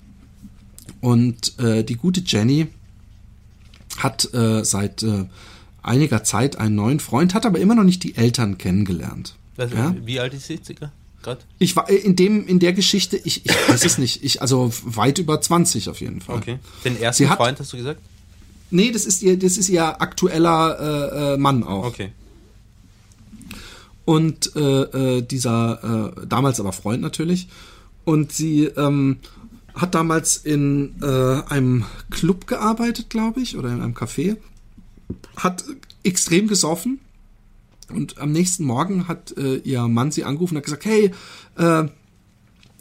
und 0.99 1.57
äh, 1.59 1.83
die 1.83 1.95
gute 1.95 2.21
Jenny 2.25 2.67
hat 3.97 4.33
äh, 4.33 4.63
seit 4.63 5.03
äh, 5.03 5.25
einiger 5.81 6.23
Zeit 6.23 6.57
einen 6.57 6.75
neuen 6.75 6.99
Freund, 6.99 7.33
hat 7.33 7.45
aber 7.45 7.59
immer 7.59 7.75
noch 7.75 7.83
nicht 7.83 8.03
die 8.03 8.15
Eltern 8.15 8.57
kennengelernt. 8.57 9.35
Also, 9.57 9.75
ja? 9.75 9.95
Wie 10.03 10.19
alt 10.19 10.33
ist 10.33 10.47
sie 10.47 10.59
circa? 10.63 10.91
Grad? 11.23 11.45
Ich 11.59 11.75
war 11.75 11.89
äh, 11.89 11.95
in 11.95 12.15
dem 12.15 12.47
in 12.47 12.59
der 12.59 12.73
Geschichte, 12.73 13.17
ich, 13.17 13.45
ich 13.45 13.69
weiß 13.69 13.85
es 13.85 13.97
nicht, 13.97 14.23
ich 14.23 14.41
also 14.41 14.71
weit 14.83 15.17
über 15.17 15.41
20 15.41 15.89
auf 15.89 15.99
jeden 15.99 16.21
Fall. 16.21 16.37
Okay. 16.37 16.59
Den 16.85 16.99
ersten 16.99 17.23
sie 17.23 17.29
Freund 17.29 17.59
hast 17.59 17.73
du 17.73 17.77
gesagt? 17.77 18.01
Nee, 18.69 18.91
das 18.91 19.05
ist 19.05 19.21
ihr 19.23 19.37
das 19.37 19.57
ist 19.57 19.69
ihr 19.69 20.01
aktueller 20.01 20.79
äh, 20.79 21.33
äh 21.33 21.37
Mann 21.37 21.63
auch. 21.63 21.85
Okay. 21.85 22.11
Und 24.05 24.55
äh, 24.55 24.59
äh, 24.59 25.21
dieser 25.21 26.13
äh, 26.17 26.27
damals 26.27 26.59
aber 26.59 26.71
Freund 26.71 27.01
natürlich 27.01 27.49
und 28.05 28.31
sie 28.31 28.65
ähm, 28.65 29.17
hat 29.75 29.95
damals 29.95 30.37
in 30.37 30.95
äh, 31.01 31.41
einem 31.49 31.85
Club 32.09 32.47
gearbeitet, 32.47 33.09
glaube 33.09 33.41
ich, 33.41 33.57
oder 33.57 33.69
in 33.69 33.81
einem 33.81 33.93
Café. 33.93 34.37
Hat 35.35 35.65
extrem 36.03 36.47
gesoffen. 36.47 36.99
Und 37.89 38.17
am 38.17 38.31
nächsten 38.31 38.65
Morgen 38.65 39.07
hat 39.07 39.35
äh, 39.37 39.57
ihr 39.57 39.87
Mann 39.87 40.11
sie 40.11 40.23
angerufen 40.23 40.55
und 40.55 40.57
hat 40.57 40.65
gesagt, 40.65 40.85
hey, 40.85 41.11
äh, 41.57 41.87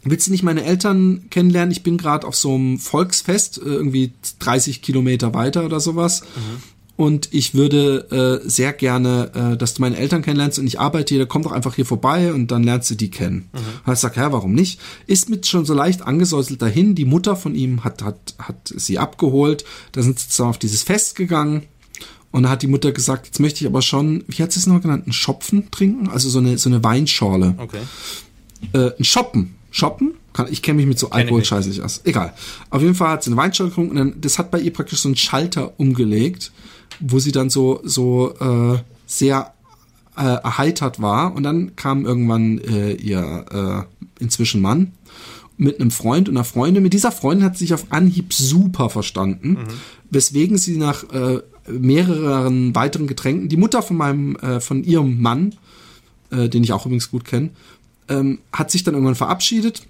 willst 0.09 0.27
du 0.27 0.31
nicht 0.31 0.43
meine 0.43 0.63
Eltern 0.63 1.25
kennenlernen? 1.29 1.71
Ich 1.71 1.83
bin 1.83 1.97
gerade 1.97 2.27
auf 2.27 2.35
so 2.35 2.55
einem 2.55 2.79
Volksfest, 2.79 3.57
äh, 3.57 3.65
irgendwie 3.65 4.13
30 4.39 4.81
Kilometer 4.81 5.33
weiter 5.33 5.65
oder 5.65 5.79
sowas. 5.79 6.21
Mhm 6.21 6.77
und 6.97 7.31
ich 7.31 7.53
würde 7.53 8.41
äh, 8.43 8.49
sehr 8.49 8.73
gerne, 8.73 9.31
äh, 9.53 9.55
dass 9.55 9.75
du 9.75 9.81
meine 9.81 9.97
Eltern 9.97 10.23
kennenlernst 10.23 10.57
und 10.57 10.65
ich 10.65 10.79
arbeite 10.79 11.13
hier, 11.13 11.27
komm 11.27 11.43
doch 11.43 11.51
einfach 11.51 11.75
hier 11.75 11.85
vorbei 11.85 12.33
und 12.33 12.49
dann 12.49 12.63
lernst 12.63 12.89
du 12.89 12.95
die 12.95 13.11
kennen. 13.11 13.49
Mhm. 13.53 13.59
Und 13.85 13.93
ich 13.93 13.99
sag, 13.99 14.17
ja, 14.17 14.31
warum 14.31 14.53
nicht? 14.53 14.81
Ist 15.05 15.29
mit 15.29 15.45
schon 15.45 15.63
so 15.63 15.75
leicht 15.75 16.01
angesäuselt 16.01 16.59
dahin. 16.59 16.95
Die 16.95 17.05
Mutter 17.05 17.35
von 17.35 17.53
ihm 17.53 17.83
hat, 17.83 18.01
hat, 18.01 18.33
hat 18.39 18.73
sie 18.75 18.97
abgeholt. 18.97 19.63
Da 19.91 20.01
sind 20.01 20.17
sie 20.17 20.27
zusammen 20.27 20.49
auf 20.49 20.57
dieses 20.57 20.81
Fest 20.81 21.15
gegangen. 21.15 21.63
Und 22.31 22.43
da 22.43 22.49
hat 22.49 22.63
die 22.63 22.67
Mutter 22.67 22.91
gesagt, 22.91 23.27
jetzt 23.27 23.39
möchte 23.39 23.63
ich 23.63 23.67
aber 23.67 23.83
schon, 23.83 24.23
wie 24.27 24.41
hat 24.41 24.51
sie 24.51 24.59
es 24.59 24.65
noch 24.65 24.81
genannt, 24.81 25.03
einen 25.05 25.13
Schopfen 25.13 25.69
trinken? 25.69 26.09
Also 26.09 26.29
so 26.29 26.39
eine, 26.39 26.57
so 26.57 26.67
eine 26.67 26.83
Weinschorle. 26.83 27.53
Okay. 27.59 27.81
Äh, 28.73 28.97
ein 28.97 29.03
Shoppen. 29.03 29.53
Shoppen? 29.77 30.13
ich 30.51 30.61
kenne 30.61 30.77
mich 30.77 30.85
mit 30.85 30.99
so 30.99 31.09
Alkohol 31.09 31.43
scheiße 31.43 31.67
nicht 31.69 31.81
aus. 31.81 32.01
Egal. 32.03 32.31
Auf 32.69 32.83
jeden 32.83 32.93
Fall 32.93 33.09
hat 33.09 33.23
sie 33.23 33.31
eine 33.31 33.37
Weinschorle 33.37 33.69
getrunken 33.71 33.91
und 33.91 33.97
dann, 33.97 34.21
das 34.21 34.37
hat 34.37 34.51
bei 34.51 34.59
ihr 34.59 34.71
praktisch 34.71 34.99
so 34.99 35.09
einen 35.09 35.15
Schalter 35.15 35.79
umgelegt 35.79 36.51
wo 36.99 37.19
sie 37.19 37.31
dann 37.31 37.49
so, 37.49 37.81
so 37.83 38.33
äh, 38.39 38.79
sehr 39.05 39.53
äh, 40.17 40.21
erheitert 40.21 41.01
war. 41.01 41.35
Und 41.35 41.43
dann 41.43 41.75
kam 41.75 42.05
irgendwann 42.05 42.59
äh, 42.59 42.93
ihr 42.93 43.87
äh, 44.19 44.23
inzwischen 44.23 44.61
Mann 44.61 44.93
mit 45.57 45.79
einem 45.79 45.91
Freund 45.91 46.29
und 46.29 46.37
einer 46.37 46.43
Freundin. 46.43 46.83
Mit 46.83 46.93
dieser 46.93 47.11
Freundin 47.11 47.45
hat 47.45 47.57
sie 47.57 47.65
sich 47.65 47.73
auf 47.73 47.85
Anhieb 47.89 48.33
super 48.33 48.89
verstanden, 48.89 49.49
mhm. 49.49 49.67
weswegen 50.09 50.57
sie 50.57 50.77
nach 50.77 51.03
äh, 51.11 51.41
mehreren 51.69 52.75
weiteren 52.75 53.07
Getränken, 53.07 53.49
die 53.49 53.57
Mutter 53.57 53.81
von 53.81 53.97
meinem, 53.97 54.35
äh, 54.37 54.59
von 54.59 54.83
ihrem 54.83 55.21
Mann, 55.21 55.55
äh, 56.31 56.47
den 56.47 56.63
ich 56.63 56.73
auch 56.73 56.85
übrigens 56.85 57.11
gut 57.11 57.25
kenne, 57.25 57.49
ähm, 58.09 58.39
hat 58.51 58.71
sich 58.71 58.83
dann 58.83 58.93
irgendwann 58.93 59.15
verabschiedet 59.15 59.83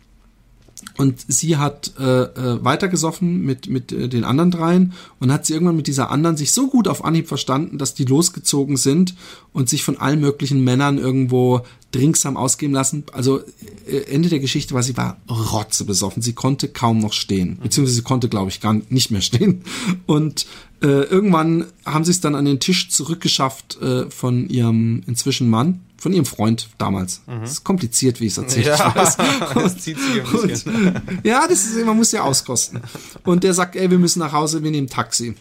und 0.97 1.25
sie 1.27 1.57
hat 1.57 1.93
äh, 1.99 2.03
äh, 2.03 2.63
weitergesoffen 2.63 3.41
mit, 3.41 3.67
mit 3.67 3.91
äh, 3.91 4.07
den 4.07 4.23
anderen 4.23 4.51
dreien 4.51 4.93
und 5.19 5.31
hat 5.31 5.45
sie 5.45 5.53
irgendwann 5.53 5.75
mit 5.75 5.87
dieser 5.87 6.11
anderen 6.11 6.37
sich 6.37 6.51
so 6.51 6.67
gut 6.67 6.87
auf 6.87 7.03
Anhieb 7.03 7.27
verstanden, 7.27 7.77
dass 7.77 7.93
die 7.93 8.05
losgezogen 8.05 8.77
sind 8.77 9.15
und 9.53 9.69
sich 9.69 9.83
von 9.83 9.97
allen 9.97 10.19
möglichen 10.19 10.63
Männern 10.63 10.97
irgendwo 10.97 11.61
Drinks 11.91 12.25
haben 12.25 12.37
ausgeben 12.37 12.73
lassen. 12.73 13.03
Also 13.11 13.41
äh, 13.87 14.01
Ende 14.11 14.29
der 14.29 14.39
Geschichte 14.39 14.73
war, 14.73 14.83
sie 14.83 14.97
war 14.97 15.17
rotzebesoffen. 15.29 16.21
Sie 16.21 16.33
konnte 16.33 16.67
kaum 16.67 16.99
noch 16.99 17.13
stehen. 17.13 17.57
Beziehungsweise 17.61 17.95
sie 17.95 18.03
konnte, 18.03 18.29
glaube 18.29 18.49
ich, 18.49 18.61
gar 18.61 18.73
nicht 18.89 19.09
mehr 19.09 19.21
stehen. 19.21 19.63
Und 20.05 20.45
äh, 20.81 20.87
irgendwann 20.87 21.65
haben 21.85 22.05
sie 22.05 22.11
es 22.11 22.21
dann 22.21 22.35
an 22.35 22.45
den 22.45 22.59
Tisch 22.59 22.89
zurückgeschafft 22.89 23.81
äh, 23.81 24.09
von 24.11 24.47
ihrem 24.49 25.03
inzwischen 25.07 25.49
Mann 25.49 25.81
von 25.97 26.13
ihrem 26.13 26.25
Freund 26.25 26.69
damals. 26.77 27.21
Mhm. 27.25 27.41
Das 27.41 27.51
ist 27.51 27.63
kompliziert, 27.63 28.21
wie 28.21 28.27
ich 28.27 28.33
es 28.33 28.37
erzählt 28.37 28.67
ja, 28.67 28.91
das 29.53 29.77
zieht 29.79 29.99
sich 29.99 30.21
ein 30.21 30.31
bisschen. 30.31 30.75
Und, 30.75 31.01
ja, 31.23 31.47
das 31.47 31.65
ist, 31.65 31.85
man 31.85 31.97
muss 31.97 32.11
ja 32.11 32.23
auskosten. 32.23 32.81
Und 33.23 33.43
der 33.43 33.53
sagt, 33.53 33.75
ey, 33.75 33.89
wir 33.89 33.97
müssen 33.97 34.19
nach 34.19 34.31
Hause, 34.31 34.63
wir 34.63 34.71
nehmen 34.71 34.87
Taxi. 34.87 35.35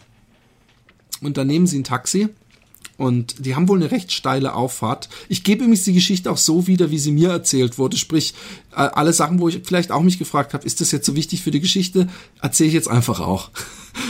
Und 1.21 1.37
dann 1.37 1.47
nehmen 1.47 1.67
sie 1.67 1.79
ein 1.79 1.83
Taxi 1.83 2.29
und 2.97 3.45
die 3.45 3.55
haben 3.55 3.67
wohl 3.67 3.77
eine 3.77 3.91
recht 3.91 4.11
steile 4.11 4.55
Auffahrt. 4.55 5.07
Ich 5.29 5.43
gebe 5.43 5.63
übrigens 5.63 5.83
die 5.83 5.93
Geschichte 5.93 6.31
auch 6.31 6.37
so 6.37 6.65
wieder, 6.65 6.89
wie 6.89 6.97
sie 6.97 7.11
mir 7.11 7.29
erzählt 7.29 7.77
wurde. 7.77 7.95
Sprich, 7.95 8.33
alle 8.71 9.13
Sachen, 9.13 9.39
wo 9.39 9.47
ich 9.47 9.61
vielleicht 9.63 9.91
auch 9.91 10.01
mich 10.01 10.17
gefragt 10.17 10.53
habe, 10.53 10.65
ist 10.65 10.81
das 10.81 10.91
jetzt 10.91 11.05
so 11.05 11.15
wichtig 11.15 11.43
für 11.43 11.51
die 11.51 11.59
Geschichte, 11.59 12.07
erzähle 12.41 12.69
ich 12.69 12.73
jetzt 12.73 12.89
einfach 12.89 13.19
auch. 13.19 13.51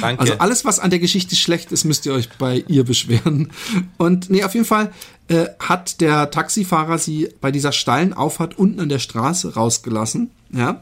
Danke. 0.01 0.21
Also 0.21 0.33
alles, 0.39 0.65
was 0.65 0.79
an 0.79 0.89
der 0.89 0.99
Geschichte 0.99 1.35
schlecht 1.35 1.71
ist, 1.71 1.83
müsst 1.83 2.05
ihr 2.05 2.13
euch 2.13 2.29
bei 2.37 2.63
ihr 2.67 2.83
beschweren. 2.85 3.51
Und 3.97 4.29
nee, 4.29 4.43
auf 4.43 4.53
jeden 4.53 4.65
Fall 4.65 4.93
äh, 5.27 5.47
hat 5.59 6.01
der 6.01 6.31
Taxifahrer 6.31 6.97
sie 6.97 7.29
bei 7.41 7.51
dieser 7.51 7.73
steilen 7.73 8.13
Auffahrt 8.13 8.57
unten 8.57 8.79
an 8.79 8.89
der 8.89 8.99
Straße 8.99 9.53
rausgelassen. 9.55 10.31
Ja. 10.51 10.81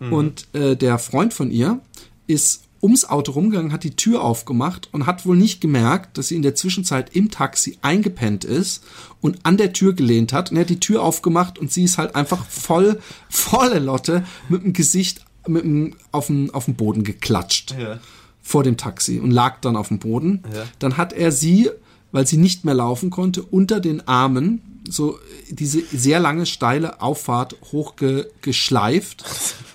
Mhm. 0.00 0.12
Und 0.12 0.46
äh, 0.54 0.76
der 0.76 0.98
Freund 0.98 1.34
von 1.34 1.50
ihr 1.50 1.80
ist 2.26 2.62
ums 2.82 3.04
Auto 3.04 3.32
rumgegangen, 3.32 3.72
hat 3.72 3.84
die 3.84 3.94
Tür 3.94 4.22
aufgemacht 4.22 4.88
und 4.92 5.06
hat 5.06 5.24
wohl 5.24 5.36
nicht 5.36 5.60
gemerkt, 5.60 6.18
dass 6.18 6.28
sie 6.28 6.36
in 6.36 6.42
der 6.42 6.56
Zwischenzeit 6.56 7.14
im 7.14 7.30
Taxi 7.30 7.78
eingepennt 7.80 8.44
ist 8.44 8.82
und 9.20 9.38
an 9.44 9.56
der 9.56 9.72
Tür 9.72 9.94
gelehnt 9.94 10.32
hat. 10.32 10.50
Und 10.50 10.56
er 10.56 10.62
hat 10.62 10.70
die 10.70 10.80
Tür 10.80 11.02
aufgemacht 11.02 11.58
und 11.58 11.70
sie 11.70 11.84
ist 11.84 11.96
halt 11.96 12.16
einfach 12.16 12.44
voll, 12.46 13.00
volle 13.28 13.78
Lotte 13.78 14.24
mit 14.48 14.64
dem 14.64 14.72
Gesicht 14.72 15.24
mit 15.46 15.64
dem, 15.64 15.94
auf, 16.10 16.26
den, 16.26 16.52
auf 16.52 16.66
den 16.66 16.74
Boden 16.74 17.04
geklatscht. 17.04 17.74
Ja. 17.78 18.00
Vor 18.42 18.64
dem 18.64 18.76
Taxi 18.76 19.20
und 19.20 19.30
lag 19.30 19.60
dann 19.60 19.76
auf 19.76 19.88
dem 19.88 20.00
Boden. 20.00 20.42
Ja. 20.52 20.64
Dann 20.80 20.96
hat 20.96 21.12
er 21.12 21.30
sie, 21.30 21.70
weil 22.10 22.26
sie 22.26 22.36
nicht 22.36 22.64
mehr 22.64 22.74
laufen 22.74 23.10
konnte, 23.10 23.42
unter 23.42 23.78
den 23.78 24.06
Armen 24.08 24.60
so 24.88 25.18
diese 25.48 25.80
sehr 25.92 26.18
lange 26.18 26.44
steile 26.46 27.00
Auffahrt 27.00 27.56
hochgeschleift 27.70 29.24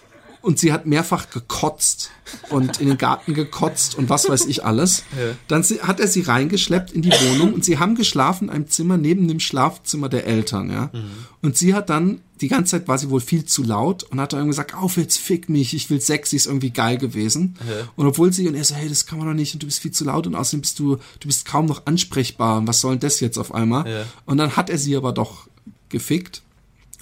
und 0.48 0.58
sie 0.58 0.72
hat 0.72 0.86
mehrfach 0.86 1.30
gekotzt 1.30 2.10
und 2.50 2.80
in 2.80 2.88
den 2.88 2.98
Garten 2.98 3.34
gekotzt 3.34 3.96
und 3.96 4.08
was 4.08 4.30
weiß 4.30 4.46
ich 4.46 4.64
alles. 4.64 5.04
Ja. 5.12 5.36
Dann 5.50 5.62
hat 5.62 6.00
er 6.00 6.08
sie 6.08 6.22
reingeschleppt 6.22 6.94
in 6.94 7.02
die 7.02 7.12
Wohnung 7.12 7.54
und 7.54 7.66
sie 7.66 7.80
haben 7.80 7.96
geschlafen 7.96 8.46
in 8.46 8.50
einem 8.52 8.70
Zimmer 8.70 8.96
neben 8.96 9.28
dem 9.28 9.42
Schlafzimmer 9.42 10.08
der 10.08 10.26
Eltern, 10.26 10.72
ja. 10.72 10.90
Mhm. 10.94 11.10
Und 11.42 11.58
sie 11.58 11.74
hat 11.74 11.90
dann, 11.90 12.22
die 12.40 12.48
ganze 12.48 12.72
Zeit 12.72 12.88
war 12.88 12.98
sie 12.98 13.10
wohl 13.10 13.20
viel 13.20 13.44
zu 13.44 13.62
laut 13.62 14.04
und 14.04 14.22
hat 14.22 14.32
dann 14.32 14.48
gesagt, 14.48 14.74
auf 14.74 14.96
jetzt 14.96 15.18
fick 15.18 15.50
mich, 15.50 15.74
ich 15.74 15.90
will 15.90 16.00
Sex, 16.00 16.30
sie 16.30 16.38
ist 16.38 16.46
irgendwie 16.46 16.72
geil 16.72 16.98
gewesen. 16.98 17.58
Ja. 17.68 17.90
Und 17.98 18.08
obwohl 18.08 18.32
sie, 18.32 18.48
und 18.48 18.56
er 18.56 18.64
so, 18.64 18.74
hey, 18.74 18.88
das 18.88 19.06
kann 19.06 19.20
man 19.20 19.28
doch 19.28 19.34
nicht 19.34 19.54
und 19.54 19.64
du 19.64 19.68
bist 19.68 19.82
viel 19.82 19.92
zu 19.92 20.06
laut 20.06 20.28
und 20.28 20.36
außerdem 20.36 20.62
bist 20.62 20.80
du, 20.80 20.96
du 21.20 21.28
bist 21.28 21.46
kaum 21.46 21.66
noch 21.66 21.86
ansprechbar 21.88 22.60
und 22.60 22.68
was 22.68 22.80
soll 22.80 22.94
denn 22.94 23.02
das 23.02 23.20
jetzt 23.20 23.38
auf 23.38 23.54
einmal? 23.54 23.86
Ja. 23.86 24.06
Und 24.26 24.38
dann 24.38 24.56
hat 24.56 24.70
er 24.70 24.78
sie 24.78 24.96
aber 24.96 25.12
doch 25.12 25.50
gefickt. 25.90 26.42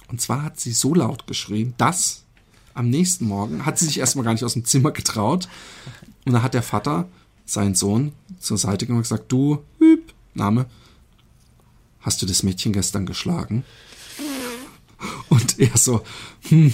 Und 0.08 0.20
zwar 0.20 0.42
hat 0.42 0.58
sie 0.58 0.72
so 0.72 0.94
laut 0.94 1.28
geschrien, 1.28 1.74
dass 1.78 2.25
am 2.76 2.90
nächsten 2.90 3.26
Morgen 3.26 3.66
hat 3.66 3.78
sie 3.78 3.86
sich 3.86 3.98
erstmal 3.98 4.24
gar 4.24 4.32
nicht 4.32 4.44
aus 4.44 4.52
dem 4.52 4.64
Zimmer 4.64 4.92
getraut. 4.92 5.48
Und 6.24 6.32
da 6.32 6.42
hat 6.42 6.54
der 6.54 6.62
Vater 6.62 7.08
seinen 7.44 7.74
Sohn 7.74 8.12
zur 8.38 8.58
Seite 8.58 8.86
genommen 8.86 8.98
und 8.98 9.04
gesagt, 9.04 9.32
du, 9.32 9.62
hüb, 9.78 10.12
Name, 10.34 10.66
hast 12.00 12.20
du 12.22 12.26
das 12.26 12.42
Mädchen 12.42 12.72
gestern 12.72 13.06
geschlagen? 13.06 13.64
Und 15.28 15.58
er 15.58 15.76
so, 15.76 16.02
hm, 16.48 16.72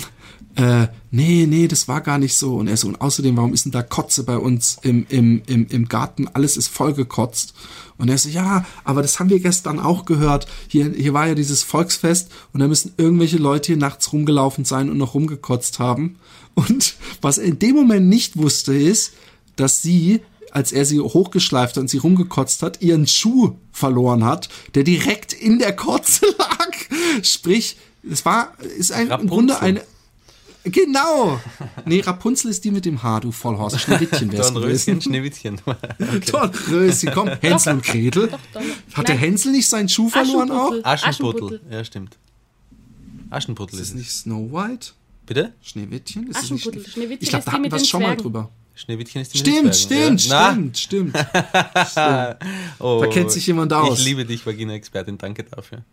äh, 0.56 0.88
nee, 1.10 1.46
nee, 1.46 1.68
das 1.68 1.88
war 1.88 2.00
gar 2.00 2.18
nicht 2.18 2.34
so. 2.36 2.56
Und 2.56 2.68
er 2.68 2.76
so, 2.76 2.88
und 2.88 3.00
außerdem, 3.00 3.36
warum 3.36 3.54
ist 3.54 3.64
denn 3.64 3.72
da 3.72 3.82
Kotze 3.82 4.24
bei 4.24 4.36
uns 4.36 4.78
im, 4.82 5.06
im, 5.08 5.42
im, 5.46 5.66
im 5.68 5.88
Garten? 5.88 6.28
Alles 6.28 6.56
ist 6.56 6.68
vollgekotzt. 6.68 7.54
Und 7.98 8.08
er 8.08 8.18
so, 8.18 8.28
ja, 8.28 8.64
aber 8.84 9.02
das 9.02 9.18
haben 9.18 9.30
wir 9.30 9.40
gestern 9.40 9.78
auch 9.78 10.04
gehört. 10.04 10.46
Hier, 10.68 10.92
hier 10.92 11.14
war 11.14 11.28
ja 11.28 11.34
dieses 11.34 11.62
Volksfest 11.62 12.30
und 12.52 12.60
da 12.60 12.68
müssen 12.68 12.94
irgendwelche 12.96 13.38
Leute 13.38 13.68
hier 13.68 13.76
nachts 13.76 14.12
rumgelaufen 14.12 14.64
sein 14.64 14.90
und 14.90 14.98
noch 14.98 15.14
rumgekotzt 15.14 15.78
haben. 15.78 16.16
Und 16.54 16.96
was 17.20 17.38
er 17.38 17.44
in 17.44 17.58
dem 17.58 17.76
Moment 17.76 18.08
nicht 18.08 18.36
wusste, 18.36 18.74
ist, 18.74 19.12
dass 19.56 19.82
sie, 19.82 20.20
als 20.50 20.72
er 20.72 20.84
sie 20.84 21.00
hochgeschleift 21.00 21.76
hat 21.76 21.82
und 21.82 21.88
sie 21.88 21.98
rumgekotzt 21.98 22.62
hat, 22.62 22.82
ihren 22.82 23.06
Schuh 23.06 23.56
verloren 23.72 24.24
hat, 24.24 24.48
der 24.74 24.84
direkt 24.84 25.32
in 25.32 25.58
der 25.58 25.74
Kotze 25.74 26.26
lag. 26.38 26.70
Sprich, 27.22 27.76
es 28.10 28.24
war, 28.24 28.54
ist 28.78 28.92
ein, 28.92 29.10
im 29.10 29.28
Grunde 29.28 29.60
eine, 29.60 29.82
Genau. 30.64 31.40
Nee, 31.84 32.00
Rapunzel 32.00 32.50
ist 32.50 32.64
die 32.64 32.70
mit 32.70 32.84
dem 32.84 33.02
Haar, 33.02 33.20
du 33.20 33.32
Vollhorst. 33.32 33.80
Schneewittchen 33.80 34.30
wär's 34.32 34.52
Dornröschen, 34.52 34.94
gewesen. 34.94 35.00
Schneewittchen. 35.02 35.60
Dornröschen, 36.30 37.10
komm. 37.12 37.28
Hänsel 37.40 37.74
und 37.74 37.82
Gretel. 37.82 38.28
Doch, 38.28 38.38
doch. 38.52 38.60
Hat 38.94 39.08
der 39.08 39.16
Nein. 39.16 39.24
Hänsel 39.24 39.52
nicht 39.52 39.68
seinen 39.68 39.88
Schuh 39.88 40.08
verloren 40.08 40.50
auch? 40.50 40.72
Aschenputtel. 40.84 41.44
Aschenputtel. 41.46 41.60
Ja, 41.70 41.84
stimmt. 41.84 42.18
Aschenputtel 43.30 43.74
Ist 43.78 43.80
ist 43.80 43.88
es 43.88 43.94
es. 43.94 43.98
nicht 43.98 44.10
Snow 44.12 44.52
White? 44.52 44.88
Bitte? 45.26 45.52
Schneewittchen? 45.62 46.28
Ist 46.28 46.42
es 46.44 46.50
nicht 46.50 46.62
Aschenputtel. 46.66 46.90
Schneewittchen 46.90 47.18
ich 47.22 47.28
glaube, 47.30 47.40
ist 47.40 47.46
da 47.48 47.52
hatten 47.52 47.72
wir 47.72 47.84
schon 47.84 48.02
mal 48.02 48.16
drüber. 48.16 48.50
Schneewittchen 48.74 49.20
ist 49.22 49.34
die 49.34 49.38
mit 49.38 49.46
den 49.46 49.72
Stimmt, 49.72 49.74
stimmt, 49.76 50.24
ja. 50.26 50.52
stimmt, 50.52 50.78
stimmt. 50.78 51.14
Na, 51.96 52.36
oh, 52.78 53.00
Da 53.02 53.06
kennt 53.08 53.30
sich 53.30 53.46
jemand 53.46 53.72
aus. 53.72 53.98
Ich 53.98 54.04
liebe 54.04 54.24
dich, 54.24 54.44
Vagina-Expertin. 54.46 55.18
Danke 55.18 55.44
dafür. 55.44 55.84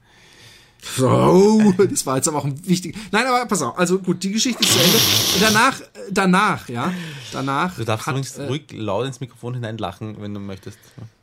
So, 0.81 1.73
das 1.89 2.05
war 2.05 2.15
jetzt 2.15 2.27
aber 2.27 2.37
auch 2.37 2.45
ein 2.45 2.65
wichtig. 2.67 2.97
Nein, 3.11 3.25
aber 3.27 3.45
pass 3.45 3.61
auf. 3.61 3.77
Also 3.77 3.99
gut, 3.99 4.23
die 4.23 4.31
Geschichte 4.31 4.63
ist 4.63 4.71
zu 4.71 4.79
Ende. 4.79 4.97
Danach, 5.41 5.81
äh, 5.81 5.85
danach, 6.11 6.69
ja, 6.69 6.93
danach. 7.31 7.75
Du 7.75 7.83
darfst 7.83 8.07
hat, 8.07 8.13
übrigens 8.13 8.37
äh, 8.37 8.47
ruhig 8.47 8.71
laut 8.71 9.05
ins 9.05 9.19
Mikrofon 9.19 9.55
hinein 9.55 9.77
lachen, 9.77 10.17
wenn 10.19 10.33
du 10.33 10.39
möchtest. 10.39 10.77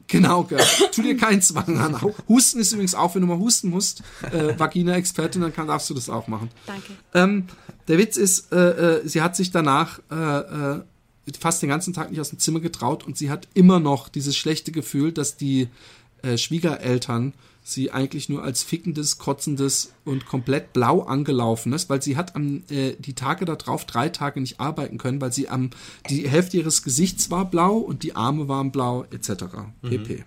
Genau, 0.08 0.44
gell. 0.44 0.62
tu 0.92 1.02
dir 1.02 1.16
keinen 1.16 1.42
Zwang 1.42 1.78
an. 1.78 2.00
Husten 2.28 2.60
ist 2.60 2.72
übrigens 2.72 2.94
auch, 2.94 3.14
wenn 3.14 3.22
du 3.22 3.26
mal 3.26 3.38
husten 3.38 3.70
musst, 3.70 4.02
äh, 4.30 4.56
Vagina-Expertin, 4.58 5.40
dann 5.42 5.52
kann, 5.52 5.66
darfst 5.66 5.90
du 5.90 5.94
das 5.94 6.08
auch 6.08 6.28
machen. 6.28 6.50
Danke. 6.66 6.92
Ähm, 7.14 7.46
der 7.88 7.98
Witz 7.98 8.16
ist, 8.16 8.52
äh, 8.52 9.00
äh, 9.00 9.08
sie 9.08 9.22
hat 9.22 9.36
sich 9.36 9.50
danach 9.50 10.00
äh, 10.10 10.14
äh, 10.14 10.82
fast 11.40 11.62
den 11.62 11.68
ganzen 11.68 11.92
Tag 11.92 12.10
nicht 12.10 12.20
aus 12.20 12.30
dem 12.30 12.38
Zimmer 12.38 12.60
getraut 12.60 13.04
und 13.04 13.16
sie 13.16 13.30
hat 13.30 13.48
immer 13.54 13.80
noch 13.80 14.08
dieses 14.08 14.36
schlechte 14.36 14.70
Gefühl, 14.70 15.12
dass 15.12 15.36
die 15.36 15.68
äh, 16.22 16.38
Schwiegereltern 16.38 17.32
sie 17.68 17.90
eigentlich 17.90 18.28
nur 18.28 18.44
als 18.44 18.62
fickendes, 18.62 19.18
kotzendes 19.18 19.92
und 20.04 20.24
komplett 20.24 20.72
blau 20.72 21.00
angelaufenes, 21.02 21.90
weil 21.90 22.00
sie 22.00 22.16
hat 22.16 22.36
am 22.36 22.62
äh, 22.70 22.94
die 22.96 23.14
Tage 23.14 23.44
darauf 23.44 23.84
drei 23.86 24.08
Tage 24.08 24.40
nicht 24.40 24.60
arbeiten 24.60 24.98
können, 24.98 25.20
weil 25.20 25.32
sie 25.32 25.48
am 25.48 25.70
die 26.08 26.28
Hälfte 26.28 26.58
ihres 26.58 26.84
Gesichts 26.84 27.28
war 27.32 27.50
blau 27.50 27.76
und 27.78 28.04
die 28.04 28.14
Arme 28.14 28.46
waren 28.46 28.70
blau 28.70 29.04
etc. 29.10 29.44
pp. 29.82 30.24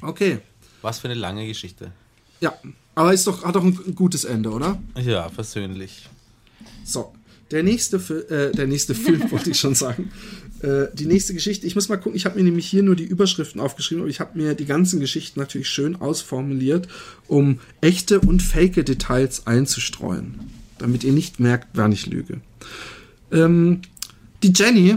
Okay, 0.00 0.38
Was 0.82 1.00
für 1.00 1.08
eine 1.08 1.18
lange 1.18 1.46
Geschichte. 1.46 1.90
ja, 2.40 2.54
aber 2.94 3.12
ist 3.12 3.26
doch 3.26 3.44
hat 3.44 3.56
doch 3.56 3.64
ein 3.64 3.94
gutes 3.96 4.24
Ende, 4.24 4.50
oder? 4.50 4.80
Ja, 4.96 5.28
versöhnlich. 5.28 6.08
So, 6.84 7.12
der 7.50 7.62
nächste, 7.64 7.98
Fi- 7.98 8.14
äh, 8.32 8.52
der 8.52 8.66
nächste 8.68 8.94
Film 8.94 9.28
wollte 9.32 9.50
ich 9.50 9.58
schon 9.58 9.74
sagen. 9.74 10.12
Äh, 10.62 10.88
die 10.92 11.06
nächste 11.06 11.32
Geschichte. 11.32 11.66
Ich 11.66 11.74
muss 11.74 11.88
mal 11.88 11.96
gucken. 11.96 12.16
Ich 12.16 12.26
habe 12.26 12.36
mir 12.38 12.44
nämlich 12.44 12.66
hier 12.66 12.82
nur 12.82 12.96
die 12.96 13.04
Überschriften 13.04 13.60
aufgeschrieben, 13.60 14.02
aber 14.02 14.10
ich 14.10 14.20
habe 14.20 14.38
mir 14.38 14.54
die 14.54 14.66
ganzen 14.66 15.00
Geschichten 15.00 15.40
natürlich 15.40 15.68
schön 15.68 15.96
ausformuliert, 15.96 16.88
um 17.28 17.60
echte 17.80 18.20
und 18.20 18.42
fake 18.42 18.84
Details 18.84 19.46
einzustreuen, 19.46 20.40
damit 20.78 21.02
ihr 21.02 21.12
nicht 21.12 21.40
merkt, 21.40 21.68
wann 21.74 21.92
ich 21.92 22.06
lüge. 22.06 22.40
Ähm, 23.32 23.80
die 24.42 24.52
Jenny 24.54 24.96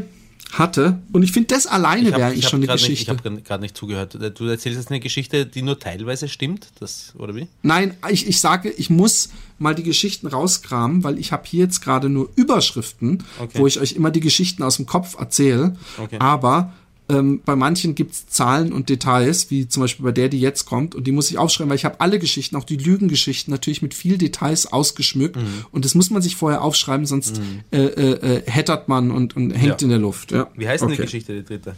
hatte, 0.53 0.99
und 1.11 1.23
ich 1.23 1.31
finde, 1.31 1.47
das 1.53 1.67
alleine 1.67 2.05
wäre 2.05 2.13
habe 2.15 2.25
eigentlich 2.25 2.47
schon 2.47 2.59
eine 2.59 2.67
gerade 2.67 2.81
nicht, 2.81 2.89
ich 2.91 3.05
Geschichte. 3.07 3.29
hab 3.29 3.43
gerade 3.45 3.61
nicht 3.61 3.75
zugehört. 3.77 4.13
Du 4.37 4.45
erzählst 4.45 4.77
jetzt 4.77 4.89
eine 4.91 4.99
Geschichte, 4.99 5.45
die 5.45 5.61
nur 5.61 5.79
teilweise 5.79 6.27
stimmt, 6.27 6.67
das, 6.79 7.13
oder 7.17 7.35
wie? 7.35 7.47
Nein, 7.61 7.95
ich, 8.09 8.27
ich 8.27 8.39
sage, 8.39 8.69
ich 8.69 8.89
muss 8.89 9.29
mal 9.59 9.73
die 9.75 9.83
Geschichten 9.83 10.27
rauskramen, 10.27 11.03
weil 11.03 11.17
ich 11.19 11.31
habe 11.31 11.43
hier 11.45 11.61
jetzt 11.65 11.81
gerade 11.81 12.09
nur 12.09 12.29
Überschriften, 12.35 13.23
Okay. 13.39 13.59
wo 13.59 13.67
ich 13.67 13.79
euch 13.79 13.93
immer 13.93 14.11
die 14.11 14.19
Geschichten 14.19 14.63
aus 14.63 14.77
dem 14.77 14.85
Kopf 14.85 15.15
erzähle. 15.19 15.75
Okay. 15.97 16.17
Aber 16.19 16.73
ähm, 17.09 17.41
bei 17.43 17.55
manchen 17.55 17.95
gibt's 17.95 18.27
Zahlen 18.27 18.71
und 18.73 18.89
Details, 18.89 19.51
wie 19.51 19.67
zum 19.67 19.81
Beispiel 19.81 20.03
bei 20.05 20.11
der, 20.11 20.29
die 20.29 20.39
jetzt 20.39 20.65
kommt, 20.65 20.95
und 20.95 21.05
die 21.05 21.11
muss 21.11 21.29
ich 21.29 21.37
aufschreiben, 21.37 21.69
weil 21.69 21.75
ich 21.75 21.85
habe 21.85 21.99
alle 21.99 22.17
Geschichten, 22.19 22.55
auch 22.55 22.63
die 22.63 22.77
Lügengeschichten, 22.77 23.51
natürlich 23.51 23.81
mit 23.81 23.93
viel 23.93 24.17
Details 24.17 24.71
ausgeschmückt. 24.71 25.35
Mhm. 25.35 25.65
Und 25.71 25.85
das 25.85 25.95
muss 25.95 26.09
man 26.09 26.21
sich 26.21 26.35
vorher 26.35 26.61
aufschreiben, 26.61 27.05
sonst 27.05 27.41
äh, 27.71 27.77
äh, 27.85 28.37
äh, 28.37 28.43
hättert 28.49 28.87
man 28.89 29.11
und, 29.11 29.35
und 29.35 29.51
hängt 29.51 29.81
Ja. 29.81 29.85
in 29.85 29.89
der 29.89 29.99
Luft. 29.99 30.31
Ja. 30.31 30.49
Wie 30.55 30.67
heißt 30.67 30.81
denn 30.81 30.89
die 30.89 30.93
Okay. 30.95 31.03
Geschichte, 31.03 31.33
die 31.35 31.43
dritte? 31.43 31.75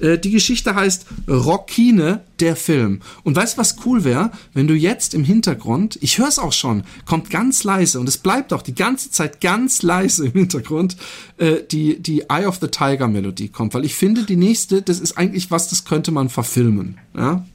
Äh, 0.00 0.18
die 0.18 0.30
Geschichte 0.30 0.74
heißt 0.74 1.06
Rockine, 1.28 2.22
der 2.40 2.56
Film. 2.56 3.00
Und 3.22 3.36
weißt 3.36 3.56
du, 3.56 3.60
was 3.60 3.76
cool 3.84 4.04
wäre? 4.04 4.30
Wenn 4.52 4.66
du 4.66 4.74
jetzt 4.74 5.14
im 5.14 5.24
Hintergrund, 5.24 5.98
ich 6.00 6.18
höre 6.18 6.28
es 6.28 6.38
auch 6.38 6.52
schon, 6.52 6.84
kommt 7.06 7.30
ganz 7.30 7.64
leise 7.64 7.98
und 8.00 8.08
es 8.08 8.18
bleibt 8.18 8.52
auch 8.52 8.62
die 8.62 8.74
ganze 8.74 9.10
Zeit 9.10 9.40
ganz 9.40 9.82
leise 9.82 10.26
im 10.26 10.32
Hintergrund, 10.32 10.96
äh, 11.38 11.56
die, 11.70 12.00
die 12.00 12.28
Eye 12.28 12.46
of 12.46 12.58
the 12.60 12.68
Tiger 12.68 13.08
Melodie 13.08 13.48
kommt. 13.48 13.74
Weil 13.74 13.84
ich 13.84 13.94
finde, 13.94 14.24
die 14.24 14.36
nächste, 14.36 14.82
das 14.82 15.00
ist 15.00 15.16
eigentlich 15.16 15.50
was, 15.50 15.68
das 15.68 15.84
könnte 15.84 16.10
man 16.10 16.28
verfilmen. 16.28 16.98
Ja? 17.16 17.46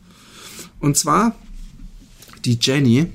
Und 0.79 0.97
zwar, 0.97 1.35
die 2.45 2.57
Jenny 2.59 3.07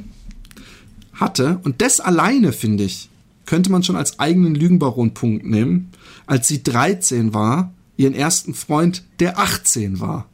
hatte, 1.15 1.61
und 1.65 1.83
das 1.83 2.01
alleine, 2.01 2.53
finde 2.53 2.85
ich, 2.85 3.09
könnte 3.47 3.71
man 3.71 3.83
schon 3.83 3.97
als 3.97 4.19
eigenen 4.19 4.55
Lügenbaron-Punkt 4.55 5.47
nehmen, 5.47 5.91
als 6.27 6.49
sie 6.49 6.63
13 6.63 7.33
war, 7.33 7.73
ihren 7.97 8.15
ersten 8.15 8.55
Freund, 8.55 9.05
der 9.21 9.39
18 9.39 10.01
war. 10.01 10.29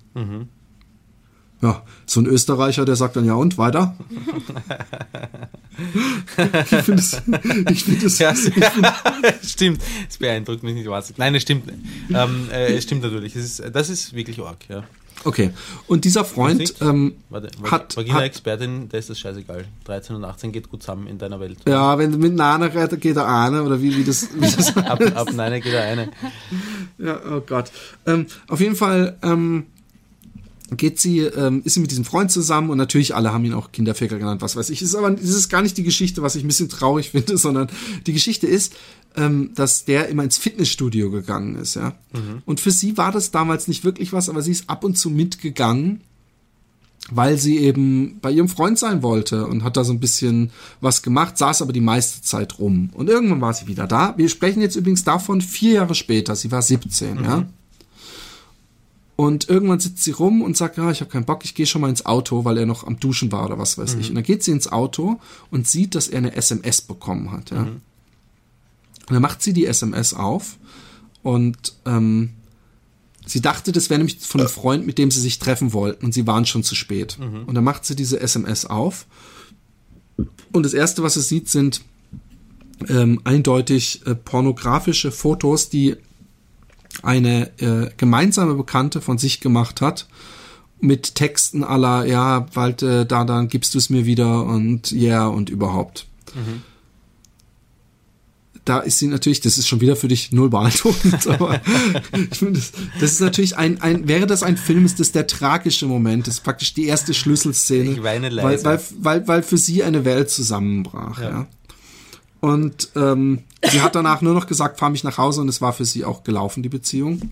Ja, 1.62 1.84
so 2.06 2.20
ein 2.20 2.26
Österreicher, 2.26 2.84
der 2.84 2.96
sagt 2.96 3.14
dann 3.14 3.24
ja 3.24 3.34
und 3.34 3.56
weiter. 3.56 3.96
ich 6.36 6.68
finde 6.68 7.00
es, 7.00 7.22
ich 7.70 7.84
finde 7.84 8.06
es, 8.06 8.18
Ja, 8.18 8.34
stimmt. 9.44 9.80
Es 10.08 10.18
beeindruckt 10.18 10.64
mich 10.64 10.74
nicht 10.74 10.88
wahnsinnig. 10.88 11.18
Nein, 11.18 11.36
es 11.36 11.42
stimmt. 11.42 11.72
Ähm, 12.12 12.48
äh, 12.50 12.74
es 12.74 12.82
stimmt 12.82 13.02
natürlich. 13.02 13.34
Das 13.34 13.44
ist, 13.44 13.62
das 13.72 13.90
ist 13.90 14.12
wirklich 14.12 14.40
arg, 14.40 14.68
ja. 14.68 14.82
Okay. 15.24 15.50
Und 15.86 16.04
dieser 16.04 16.24
Freund 16.24 16.74
ähm, 16.80 17.14
Warte, 17.30 17.50
hat, 17.70 17.96
Vagina-Expertin, 17.96 18.88
da 18.88 18.98
ist 18.98 19.10
das 19.10 19.18
scheißegal. 19.18 19.64
13 19.84 20.16
und 20.16 20.24
18 20.24 20.52
geht 20.52 20.70
gut 20.70 20.82
zusammen 20.82 21.06
in 21.06 21.18
deiner 21.18 21.40
Welt. 21.40 21.58
ja, 21.66 21.98
wenn 21.98 22.12
du 22.12 22.18
mit 22.18 22.34
Nana 22.34 22.68
geht 22.68 23.16
er 23.16 23.28
eine 23.28 23.62
oder 23.62 23.80
wie, 23.80 23.96
wie 23.96 24.04
das, 24.04 24.28
wie 24.34 24.40
das 24.40 24.76
Ab, 24.82 25.00
ab 25.14 25.28
nein 25.32 25.60
geht 25.60 25.74
da 25.74 25.80
eine. 25.82 26.10
Ja, 26.98 27.20
oh 27.30 27.40
Gott. 27.40 27.70
Ähm, 28.06 28.26
auf 28.48 28.60
jeden 28.60 28.76
Fall 28.76 29.16
ähm, 29.22 29.66
geht 30.76 31.00
sie, 31.00 31.20
ähm, 31.20 31.62
ist 31.64 31.74
sie 31.74 31.80
mit 31.80 31.90
diesem 31.90 32.04
Freund 32.04 32.30
zusammen 32.30 32.70
und 32.70 32.78
natürlich 32.78 33.14
alle 33.14 33.32
haben 33.32 33.44
ihn 33.44 33.54
auch 33.54 33.72
Kinderficker 33.72 34.18
genannt, 34.18 34.42
was 34.42 34.56
weiß 34.56 34.70
ich. 34.70 34.82
Ist 34.82 34.94
aber 34.94 35.10
das 35.10 35.30
ist 35.30 35.48
gar 35.48 35.62
nicht 35.62 35.76
die 35.76 35.82
Geschichte, 35.82 36.22
was 36.22 36.36
ich 36.36 36.44
ein 36.44 36.48
bisschen 36.48 36.68
traurig 36.68 37.10
finde, 37.12 37.36
sondern 37.36 37.68
die 38.06 38.12
Geschichte 38.12 38.46
ist, 38.46 38.74
ähm, 39.16 39.50
dass 39.54 39.84
der 39.84 40.08
immer 40.08 40.24
ins 40.24 40.38
Fitnessstudio 40.38 41.10
gegangen 41.10 41.56
ist, 41.56 41.74
ja. 41.74 41.94
Und 42.46 42.60
für 42.60 42.70
sie 42.70 42.96
war 42.96 43.12
das 43.12 43.30
damals 43.30 43.68
nicht 43.68 43.84
wirklich 43.84 44.12
was, 44.12 44.28
aber 44.28 44.42
sie 44.42 44.52
ist 44.52 44.70
ab 44.70 44.84
und 44.84 44.96
zu 44.96 45.10
mitgegangen, 45.10 46.00
weil 47.10 47.36
sie 47.36 47.58
eben 47.58 48.18
bei 48.20 48.30
ihrem 48.30 48.48
Freund 48.48 48.78
sein 48.78 49.02
wollte 49.02 49.46
und 49.46 49.64
hat 49.64 49.76
da 49.76 49.84
so 49.84 49.92
ein 49.92 50.00
bisschen 50.00 50.50
was 50.80 51.02
gemacht, 51.02 51.36
saß 51.36 51.62
aber 51.62 51.72
die 51.72 51.80
meiste 51.80 52.22
Zeit 52.22 52.58
rum. 52.58 52.90
Und 52.94 53.08
irgendwann 53.08 53.40
war 53.40 53.52
sie 53.52 53.66
wieder 53.66 53.86
da. 53.86 54.14
Wir 54.16 54.28
sprechen 54.28 54.62
jetzt 54.62 54.76
übrigens 54.76 55.04
davon 55.04 55.40
vier 55.40 55.72
Jahre 55.74 55.94
später. 55.94 56.36
Sie 56.36 56.50
war 56.50 56.62
17, 56.62 57.24
ja. 57.24 57.46
Und 59.14 59.48
irgendwann 59.48 59.78
sitzt 59.78 60.02
sie 60.02 60.10
rum 60.10 60.40
und 60.42 60.56
sagt, 60.56 60.78
ja, 60.78 60.90
ich 60.90 61.00
habe 61.00 61.10
keinen 61.10 61.26
Bock, 61.26 61.44
ich 61.44 61.54
gehe 61.54 61.66
schon 61.66 61.82
mal 61.82 61.90
ins 61.90 62.06
Auto, 62.06 62.44
weil 62.44 62.56
er 62.56 62.66
noch 62.66 62.86
am 62.86 62.98
Duschen 62.98 63.30
war 63.30 63.44
oder 63.44 63.58
was 63.58 63.76
weiß 63.76 63.94
ich. 63.94 64.08
Und 64.08 64.14
dann 64.14 64.24
geht 64.24 64.42
sie 64.42 64.52
ins 64.52 64.72
Auto 64.72 65.20
und 65.50 65.68
sieht, 65.68 65.94
dass 65.94 66.08
er 66.08 66.18
eine 66.18 66.34
SMS 66.34 66.80
bekommen 66.80 67.30
hat, 67.30 67.50
ja. 67.50 67.62
Und 69.08 69.14
dann 69.14 69.22
macht 69.22 69.42
sie 69.42 69.52
die 69.52 69.66
SMS 69.66 70.14
auf 70.14 70.58
und 71.22 71.74
ähm, 71.84 72.30
sie 73.26 73.40
dachte, 73.42 73.72
das 73.72 73.90
wäre 73.90 73.98
nämlich 73.98 74.20
von 74.20 74.40
einem 74.40 74.48
Freund, 74.48 74.86
mit 74.86 74.96
dem 74.96 75.10
sie 75.10 75.20
sich 75.20 75.38
treffen 75.38 75.72
wollten 75.72 76.06
und 76.06 76.14
sie 76.14 76.26
waren 76.26 76.46
schon 76.46 76.62
zu 76.62 76.74
spät. 76.74 77.18
Und 77.46 77.54
dann 77.54 77.64
macht 77.64 77.84
sie 77.84 77.96
diese 77.96 78.20
SMS 78.20 78.64
auf 78.64 79.06
und 80.52 80.64
das 80.64 80.72
erste, 80.72 81.02
was 81.02 81.14
sie 81.14 81.20
sieht, 81.22 81.48
sind 81.48 81.82
ähm, 82.88 83.20
eindeutig 83.24 84.06
äh, 84.06 84.14
pornografische 84.14 85.12
Fotos, 85.12 85.68
die 85.68 85.96
eine 87.02 87.50
äh, 87.58 87.90
gemeinsame 87.96 88.54
Bekannte 88.54 89.00
von 89.00 89.18
sich 89.18 89.40
gemacht 89.40 89.80
hat 89.80 90.06
mit 90.80 91.14
Texten 91.14 91.62
aller 91.62 92.04
ja 92.06 92.46
bald 92.54 92.82
äh, 92.82 93.06
da 93.06 93.24
dann 93.24 93.48
gibst 93.48 93.74
du 93.74 93.78
es 93.78 93.90
mir 93.90 94.04
wieder 94.04 94.44
und 94.44 94.90
ja 94.90 95.24
yeah, 95.24 95.26
und 95.26 95.48
überhaupt 95.48 96.06
da 98.64 98.78
ist 98.78 98.98
sie 98.98 99.08
natürlich, 99.08 99.40
das 99.40 99.58
ist 99.58 99.66
schon 99.66 99.80
wieder 99.80 99.96
für 99.96 100.08
dich 100.08 100.30
null 100.32 100.50
beeindruckend, 100.50 101.26
aber 101.26 101.60
ich 102.30 102.38
finde, 102.38 102.60
das, 102.60 102.72
das 103.00 103.12
ist 103.12 103.20
natürlich 103.20 103.56
ein, 103.56 103.80
ein, 103.80 104.06
wäre 104.06 104.26
das 104.26 104.42
ein 104.42 104.56
Film, 104.56 104.84
ist 104.84 105.00
das 105.00 105.12
der 105.12 105.26
tragische 105.26 105.86
Moment, 105.86 106.26
das 106.26 106.34
ist 106.34 106.44
praktisch 106.44 106.74
die 106.74 106.86
erste 106.86 107.12
Schlüsselszene. 107.14 107.90
Weil, 108.44 108.64
weil, 108.64 108.80
weil, 109.00 109.28
weil 109.28 109.42
für 109.42 109.58
sie 109.58 109.82
eine 109.82 110.04
Welt 110.04 110.30
zusammenbrach, 110.30 111.20
ja. 111.20 111.30
Ja. 111.30 111.46
Und 112.42 112.90
ähm, 112.96 113.44
sie 113.70 113.82
hat 113.82 113.94
danach 113.94 114.20
nur 114.20 114.34
noch 114.34 114.48
gesagt, 114.48 114.80
fahr 114.80 114.90
mich 114.90 115.04
nach 115.04 115.16
Hause 115.16 115.40
und 115.42 115.48
es 115.48 115.60
war 115.60 115.72
für 115.72 115.84
sie 115.84 116.04
auch 116.04 116.24
gelaufen, 116.24 116.64
die 116.64 116.68
Beziehung. 116.68 117.30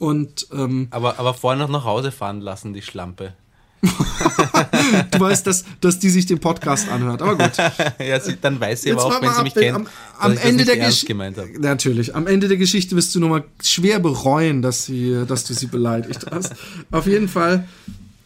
Und 0.00 0.48
ähm, 0.52 0.88
Aber, 0.90 1.20
aber 1.20 1.32
vorher 1.32 1.62
noch 1.62 1.70
nach 1.70 1.84
Hause 1.84 2.10
fahren 2.10 2.40
lassen, 2.40 2.74
die 2.74 2.82
Schlampe. 2.82 3.34
du 5.12 5.20
weißt, 5.20 5.46
dass, 5.46 5.64
dass 5.80 6.00
die 6.00 6.10
sich 6.10 6.26
den 6.26 6.40
Podcast 6.40 6.88
anhört. 6.88 7.22
Aber 7.22 7.36
gut. 7.36 7.52
ja, 8.04 8.18
sie, 8.18 8.36
dann 8.40 8.58
weiß 8.58 8.82
sie 8.82 8.88
Jetzt 8.88 9.00
aber 9.00 9.16
auch, 9.16 9.22
wenn 9.22 9.32
sie 9.32 9.42
mich 9.44 9.54
kennt, 9.54 9.76
am, 9.76 9.86
am 10.18 10.36
Ende 10.38 10.64
der 10.64 10.76
Geschichte. 10.76 11.14
Natürlich. 11.60 12.16
Am 12.16 12.26
Ende 12.26 12.48
der 12.48 12.56
Geschichte 12.56 12.96
wirst 12.96 13.14
du 13.14 13.20
nochmal 13.20 13.44
schwer 13.62 14.00
bereuen, 14.00 14.60
dass, 14.60 14.86
sie, 14.86 15.24
dass 15.28 15.44
du 15.44 15.54
sie 15.54 15.66
beleidigt 15.66 16.26
hast. 16.32 16.52
Auf 16.90 17.06
jeden 17.06 17.28
Fall 17.28 17.68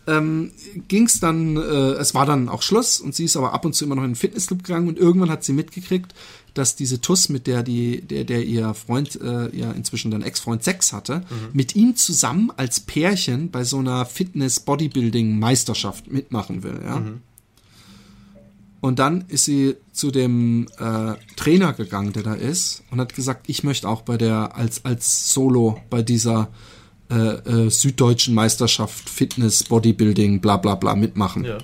ähm, 0.08 0.50
ging 0.88 1.04
es 1.04 1.20
dann, 1.20 1.56
äh, 1.56 1.60
es 1.60 2.14
war 2.14 2.26
dann 2.26 2.48
auch 2.48 2.62
Schluss 2.62 3.00
und 3.00 3.14
sie 3.14 3.24
ist 3.24 3.36
aber 3.36 3.52
ab 3.52 3.64
und 3.64 3.74
zu 3.74 3.84
immer 3.84 3.94
noch 3.94 4.04
in 4.04 4.10
den 4.10 4.16
Fitnessclub 4.16 4.64
gegangen 4.64 4.88
und 4.88 4.98
irgendwann 4.98 5.30
hat 5.30 5.44
sie 5.44 5.52
mitgekriegt, 5.52 6.14
dass 6.54 6.74
diese 6.74 7.00
Tuss, 7.00 7.28
mit 7.28 7.46
der 7.46 7.62
die, 7.62 8.00
der, 8.00 8.24
der 8.24 8.44
ihr 8.44 8.74
Freund, 8.74 9.20
äh, 9.20 9.46
ihr 9.48 9.74
inzwischen 9.76 10.10
dann 10.10 10.22
Ex-Freund 10.22 10.64
Sex 10.64 10.92
hatte, 10.92 11.22
mit 11.52 11.76
ihm 11.76 11.94
zusammen 11.94 12.50
als 12.56 12.80
Pärchen 12.80 13.50
bei 13.50 13.64
so 13.64 13.78
einer 13.78 14.06
Fitness-Bodybuilding-Meisterschaft 14.06 16.10
mitmachen 16.10 16.64
will, 16.64 16.80
ja. 16.82 17.02
Und 18.80 19.00
dann 19.00 19.24
ist 19.28 19.44
sie 19.44 19.76
zu 19.92 20.10
dem 20.10 20.68
äh, 20.78 21.14
Trainer 21.36 21.72
gegangen, 21.72 22.12
der 22.12 22.22
da 22.22 22.34
ist, 22.34 22.84
und 22.90 23.00
hat 23.00 23.14
gesagt, 23.14 23.48
ich 23.48 23.64
möchte 23.64 23.88
auch 23.88 24.02
bei 24.02 24.16
der, 24.16 24.56
als, 24.56 24.84
als 24.84 25.32
Solo 25.32 25.80
bei 25.90 26.02
dieser 26.02 26.48
äh, 27.10 27.14
äh, 27.14 27.70
süddeutschen 27.70 28.34
Meisterschaft 28.34 29.08
Fitness, 29.08 29.64
Bodybuilding, 29.64 30.40
bla 30.40 30.56
bla 30.56 30.74
bla 30.74 30.94
mitmachen. 30.94 31.44
Ja. 31.44 31.58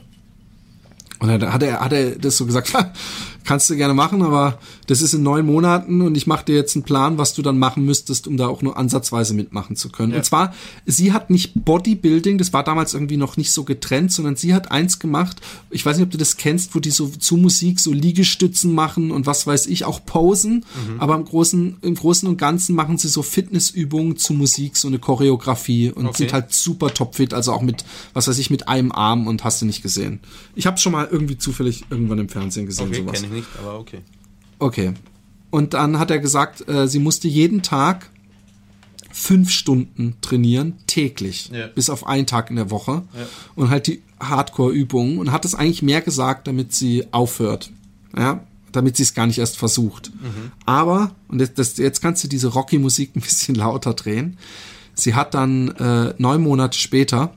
Und 1.19 1.29
dann 1.29 1.53
hat 1.53 1.63
er, 1.63 1.81
hat 1.81 1.93
er 1.93 2.17
das 2.17 2.37
so 2.37 2.47
gesagt, 2.47 2.73
kannst 3.45 3.69
du 3.71 3.77
gerne 3.77 3.95
machen, 3.95 4.23
aber 4.23 4.59
das 4.87 5.03
ist 5.03 5.13
in 5.15 5.23
neun 5.23 5.47
Monaten 5.47 6.01
und 6.01 6.17
ich 6.17 6.27
mache 6.27 6.45
dir 6.47 6.55
jetzt 6.57 6.75
einen 6.77 6.83
Plan, 6.85 7.19
was 7.19 7.35
du 7.35 7.43
dann 7.43 7.59
machen 7.59 7.85
müsstest, 7.85 8.27
um 8.27 8.37
da 8.37 8.47
auch 8.49 8.63
nur 8.63 8.77
ansatzweise 8.77 9.35
mitmachen 9.35 9.77
zu 9.77 9.91
können. 9.91 10.13
Ja. 10.13 10.19
Und 10.19 10.25
zwar, 10.25 10.55
sie 10.87 11.13
hat 11.13 11.31
nicht 11.31 11.53
Bodybuilding, 11.55 12.39
das 12.39 12.53
war 12.53 12.65
damals 12.65 12.95
irgendwie 12.95 13.17
noch 13.17 13.37
nicht 13.37 13.53
so 13.53 13.65
getrennt, 13.65 14.13
sondern 14.13 14.37
sie 14.37 14.55
hat 14.55 14.71
eins 14.71 14.99
gemacht, 14.99 15.41
ich 15.71 15.85
weiß 15.85 15.97
nicht, 15.97 16.05
ob 16.07 16.11
du 16.11 16.19
das 16.19 16.37
kennst, 16.37 16.75
wo 16.75 16.81
die 16.81 16.91
so 16.91 17.07
zu 17.09 17.37
Musik 17.37 17.81
so 17.81 17.93
Liegestützen 17.93 18.75
machen 18.75 19.11
und 19.11 19.27
was 19.27 19.47
weiß 19.47 19.67
ich, 19.67 19.85
auch 19.85 20.05
posen, 20.05 20.65
Mhm. 20.89 21.01
aber 21.01 21.15
im 21.15 21.25
Großen, 21.25 21.77
im 21.83 21.95
Großen 21.95 22.29
und 22.29 22.37
Ganzen 22.39 22.75
machen 22.75 22.97
sie 22.99 23.09
so 23.09 23.23
Fitnessübungen 23.23 24.17
zu 24.17 24.33
Musik, 24.35 24.77
so 24.77 24.89
eine 24.89 24.99
Choreografie 24.99 25.91
und 25.91 26.07
Okay. 26.07 26.19
sind 26.19 26.33
halt 26.33 26.53
super 26.53 26.93
topfit, 26.93 27.35
also 27.35 27.53
auch 27.53 27.63
mit, 27.63 27.85
was 28.13 28.29
weiß 28.29 28.39
ich, 28.39 28.51
mit 28.51 28.69
einem 28.69 28.93
Arm 28.93 29.27
und 29.27 29.45
hast 29.45 29.61
du 29.63 29.67
nicht 29.67 29.83
gesehen. 29.83 30.21
Ich 30.55 30.67
habe 30.67 30.79
schon 30.79 30.93
mal 30.93 31.09
irgendwie 31.11 31.39
zufällig 31.39 31.85
irgendwann 31.91 32.19
im 32.19 32.29
Fernsehen 32.29 32.67
gesehen, 32.67 32.89
Okay, 32.89 33.03
sowas. 33.07 33.23
Nicht, 33.35 33.49
aber 33.59 33.79
okay. 33.79 34.01
Okay. 34.59 34.95
Und 35.51 35.75
dann 35.75 35.99
hat 35.99 36.11
er 36.11 36.19
gesagt, 36.19 36.67
äh, 36.69 36.89
sie 36.89 36.99
musste 36.99 37.29
jeden 37.29 37.63
Tag 37.63 38.11
fünf 39.13 39.51
Stunden 39.51 40.17
trainieren, 40.21 40.75
täglich, 40.87 41.51
Ja. 41.53 41.69
bis 41.69 41.89
auf 41.91 42.07
einen 42.07 42.27
Tag 42.27 42.51
in 42.51 42.57
der 42.57 42.71
Woche. 42.71 43.03
Ja. 43.17 43.27
Und 43.55 43.71
halt 43.71 43.87
die 43.87 44.03
Hardcore-Übungen 44.21 45.19
und 45.19 45.31
hat 45.31 45.45
es 45.45 45.55
eigentlich 45.55 45.83
mehr 45.83 46.01
gesagt, 46.01 46.47
damit 46.49 46.73
sie 46.75 47.05
aufhört. 47.13 47.71
Ja, 48.17 48.45
damit 48.73 48.97
sie 48.97 49.05
es 49.05 49.15
gar 49.15 49.27
nicht 49.29 49.39
erst 49.39 49.57
versucht. 49.57 50.11
Aber, 50.67 51.15
und 51.29 51.39
das, 51.41 51.55
das, 51.55 51.77
jetzt 51.77 52.01
kannst 52.01 52.25
du 52.25 52.29
diese 52.29 52.49
Rocky-Musik 52.49 53.13
ein 53.17 53.21
bisschen 53.21 53.55
lauter 53.55 53.95
drehen. 53.95 54.37
Sie 54.95 55.15
hat 55.15 55.35
dann 55.35 55.69
äh, 55.77 56.15
neun 56.19 56.43
Monate 56.43 56.77
später 56.79 57.35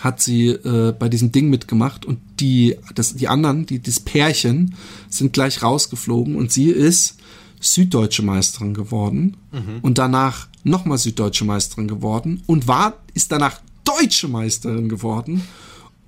hat 0.00 0.20
sie 0.20 0.48
äh, 0.48 0.92
bei 0.98 1.08
diesem 1.08 1.30
Ding 1.32 1.50
mitgemacht 1.50 2.04
und 2.04 2.18
die, 2.40 2.76
das, 2.94 3.14
die 3.14 3.28
anderen, 3.28 3.66
die, 3.66 3.80
das 3.80 4.00
Pärchen, 4.00 4.74
sind 5.08 5.32
gleich 5.32 5.62
rausgeflogen 5.62 6.36
und 6.36 6.50
sie 6.52 6.70
ist 6.70 7.16
süddeutsche 7.60 8.22
Meisterin 8.22 8.72
geworden 8.74 9.36
und 9.82 9.98
danach 9.98 10.48
nochmal 10.64 10.96
süddeutsche 10.98 11.44
Meisterin 11.44 11.88
geworden 11.88 12.42
und 12.46 12.66
war, 12.66 12.94
ist 13.12 13.30
danach 13.32 13.60
deutsche 13.84 14.28
Meisterin 14.28 14.88
geworden 14.88 15.42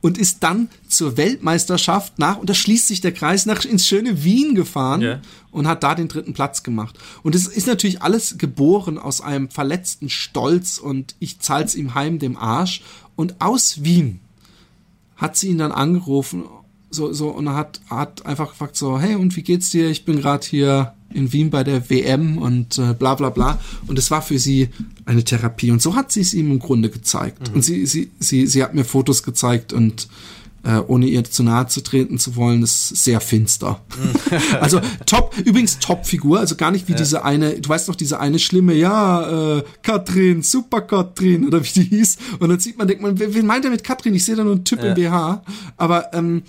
und 0.00 0.18
ist 0.18 0.42
dann 0.42 0.68
zur 0.88 1.16
Weltmeisterschaft 1.16 2.18
nach, 2.18 2.38
und 2.38 2.48
da 2.50 2.54
schließt 2.54 2.88
sich 2.88 3.00
der 3.00 3.12
Kreis, 3.12 3.46
nach 3.46 3.64
ins 3.64 3.86
schöne 3.86 4.24
Wien 4.24 4.54
gefahren 4.54 5.00
Ja. 5.00 5.20
und 5.52 5.68
hat 5.68 5.82
da 5.84 5.94
den 5.94 6.08
dritten 6.08 6.32
Platz 6.32 6.62
gemacht. 6.64 6.98
Und 7.22 7.34
es 7.36 7.46
ist 7.46 7.66
natürlich 7.68 8.02
alles 8.02 8.36
geboren 8.38 8.98
aus 8.98 9.20
einem 9.20 9.48
verletzten 9.50 10.08
Stolz 10.08 10.78
und 10.78 11.14
ich 11.20 11.38
zahl's 11.38 11.74
ihm 11.74 11.94
heim 11.94 12.18
dem 12.18 12.36
Arsch. 12.36 12.82
Und 13.22 13.40
aus 13.40 13.84
Wien 13.84 14.18
hat 15.14 15.36
sie 15.36 15.50
ihn 15.50 15.58
dann 15.58 15.70
angerufen 15.70 16.42
so, 16.90 17.12
so 17.12 17.28
und 17.28 17.46
er 17.46 17.54
hat, 17.54 17.80
hat 17.88 18.26
einfach 18.26 18.50
gefragt 18.50 18.76
so, 18.76 18.98
hey, 18.98 19.14
und 19.14 19.36
wie 19.36 19.42
geht's 19.42 19.70
dir? 19.70 19.88
Ich 19.88 20.04
bin 20.04 20.20
gerade 20.20 20.44
hier 20.44 20.94
in 21.14 21.32
Wien 21.32 21.50
bei 21.50 21.62
der 21.62 21.88
WM 21.88 22.36
und 22.36 22.78
äh, 22.78 22.94
bla 22.94 23.14
bla 23.14 23.30
bla. 23.30 23.60
Und 23.86 23.96
es 23.96 24.10
war 24.10 24.22
für 24.22 24.40
sie 24.40 24.70
eine 25.04 25.22
Therapie. 25.22 25.70
Und 25.70 25.80
so 25.80 25.94
hat 25.94 26.10
sie 26.10 26.20
es 26.20 26.34
ihm 26.34 26.50
im 26.50 26.58
Grunde 26.58 26.90
gezeigt. 26.90 27.48
Und 27.54 27.62
sie, 27.62 27.86
sie, 27.86 28.10
sie, 28.18 28.48
sie 28.48 28.60
hat 28.60 28.74
mir 28.74 28.84
Fotos 28.84 29.22
gezeigt 29.22 29.72
und 29.72 30.08
äh, 30.64 30.78
ohne 30.78 31.06
ihr 31.06 31.24
zu 31.24 31.42
nahe 31.42 31.66
zu 31.66 31.82
treten 31.82 32.18
zu 32.18 32.36
wollen, 32.36 32.62
ist 32.62 32.88
sehr 32.88 33.20
finster. 33.20 33.80
also 34.60 34.80
top, 35.06 35.36
übrigens 35.38 35.78
Top-Figur, 35.78 36.38
also 36.38 36.56
gar 36.56 36.70
nicht 36.70 36.88
wie 36.88 36.94
diese 36.94 37.24
eine, 37.24 37.60
du 37.60 37.68
weißt 37.68 37.88
noch, 37.88 37.96
diese 37.96 38.20
eine 38.20 38.38
schlimme, 38.38 38.74
ja, 38.74 39.58
äh, 39.58 39.64
Katrin, 39.82 40.42
super 40.42 40.82
Katrin, 40.82 41.46
oder 41.46 41.62
wie 41.64 41.72
die 41.72 41.84
hieß. 41.84 42.18
Und 42.38 42.48
dann 42.48 42.60
sieht 42.60 42.78
man, 42.78 42.86
denkt 42.86 43.02
man, 43.02 43.18
wen 43.18 43.46
meint 43.46 43.64
er 43.64 43.70
mit 43.70 43.84
Katrin? 43.84 44.14
Ich 44.14 44.24
sehe 44.24 44.36
da 44.36 44.44
nur 44.44 44.52
einen 44.52 44.64
Typ 44.64 44.82
im 44.82 44.94
BH. 44.94 45.42
Aber 45.76 46.14
ähm, 46.14 46.42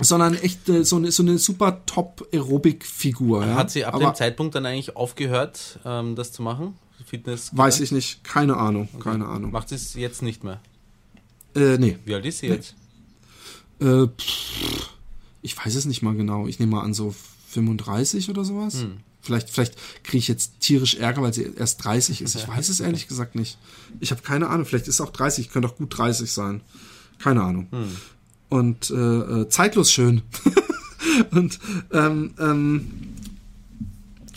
sondern 0.00 0.34
echt 0.34 0.68
äh, 0.68 0.84
so 0.84 0.96
eine 0.96 1.10
so 1.10 1.22
eine 1.22 1.38
super 1.38 1.84
top 1.86 2.28
Aerobic 2.32 2.84
Figur. 2.84 3.44
Ja? 3.46 3.54
Hat 3.54 3.70
sie 3.70 3.84
ab 3.84 3.94
Aber 3.94 4.10
dem 4.10 4.14
Zeitpunkt 4.14 4.54
dann 4.54 4.66
eigentlich 4.66 4.96
aufgehört, 4.96 5.78
ähm, 5.84 6.16
das 6.16 6.32
zu 6.32 6.42
machen? 6.42 6.74
Fitness? 7.04 7.50
weiß 7.52 7.80
ich 7.80 7.92
nicht, 7.92 8.24
keine 8.24 8.56
Ahnung, 8.56 8.88
keine 9.00 9.26
Ahnung. 9.26 9.52
Macht 9.52 9.68
sie 9.68 9.76
es 9.76 9.94
jetzt 9.94 10.22
nicht 10.22 10.42
mehr? 10.42 10.60
Äh, 11.56 11.78
nee, 11.78 11.98
Wie 12.04 12.14
alt 12.14 12.24
ist 12.24 12.38
sie 12.38 12.46
jetzt? 12.48 12.74
äh, 13.80 14.06
pff, 14.06 14.90
ich 15.42 15.56
weiß 15.56 15.74
es 15.74 15.84
nicht 15.86 16.02
mal 16.02 16.14
genau. 16.14 16.46
Ich 16.46 16.58
nehme 16.58 16.72
mal 16.72 16.82
an 16.82 16.94
so 16.94 17.14
35 17.50 18.30
oder 18.30 18.44
sowas. 18.44 18.82
Hm. 18.82 18.98
Vielleicht, 19.22 19.50
vielleicht 19.50 19.76
kriege 20.04 20.18
ich 20.18 20.28
jetzt 20.28 20.60
tierisch 20.60 20.94
Ärger, 20.94 21.22
weil 21.22 21.32
sie 21.32 21.50
erst 21.56 21.84
30 21.84 22.22
ist. 22.22 22.36
Ich 22.36 22.46
weiß 22.46 22.68
es 22.68 22.80
ehrlich 22.86 23.08
gesagt 23.08 23.34
nicht. 23.34 23.58
Ich 24.00 24.10
habe 24.12 24.22
keine 24.22 24.48
Ahnung. 24.48 24.66
Vielleicht 24.66 24.86
ist 24.88 24.96
es 24.96 25.00
auch 25.00 25.10
30. 25.10 25.50
Könnte 25.50 25.68
auch 25.68 25.76
gut 25.76 25.96
30 25.96 26.30
sein. 26.30 26.60
Keine 27.18 27.42
Ahnung. 27.42 27.66
Hm. 27.70 27.96
Und 28.48 28.90
äh, 28.90 28.94
äh, 28.94 29.48
zeitlos 29.48 29.90
schön. 29.90 30.22
Und 31.30 31.58
ähm, 31.92 32.34
ähm, 32.38 32.90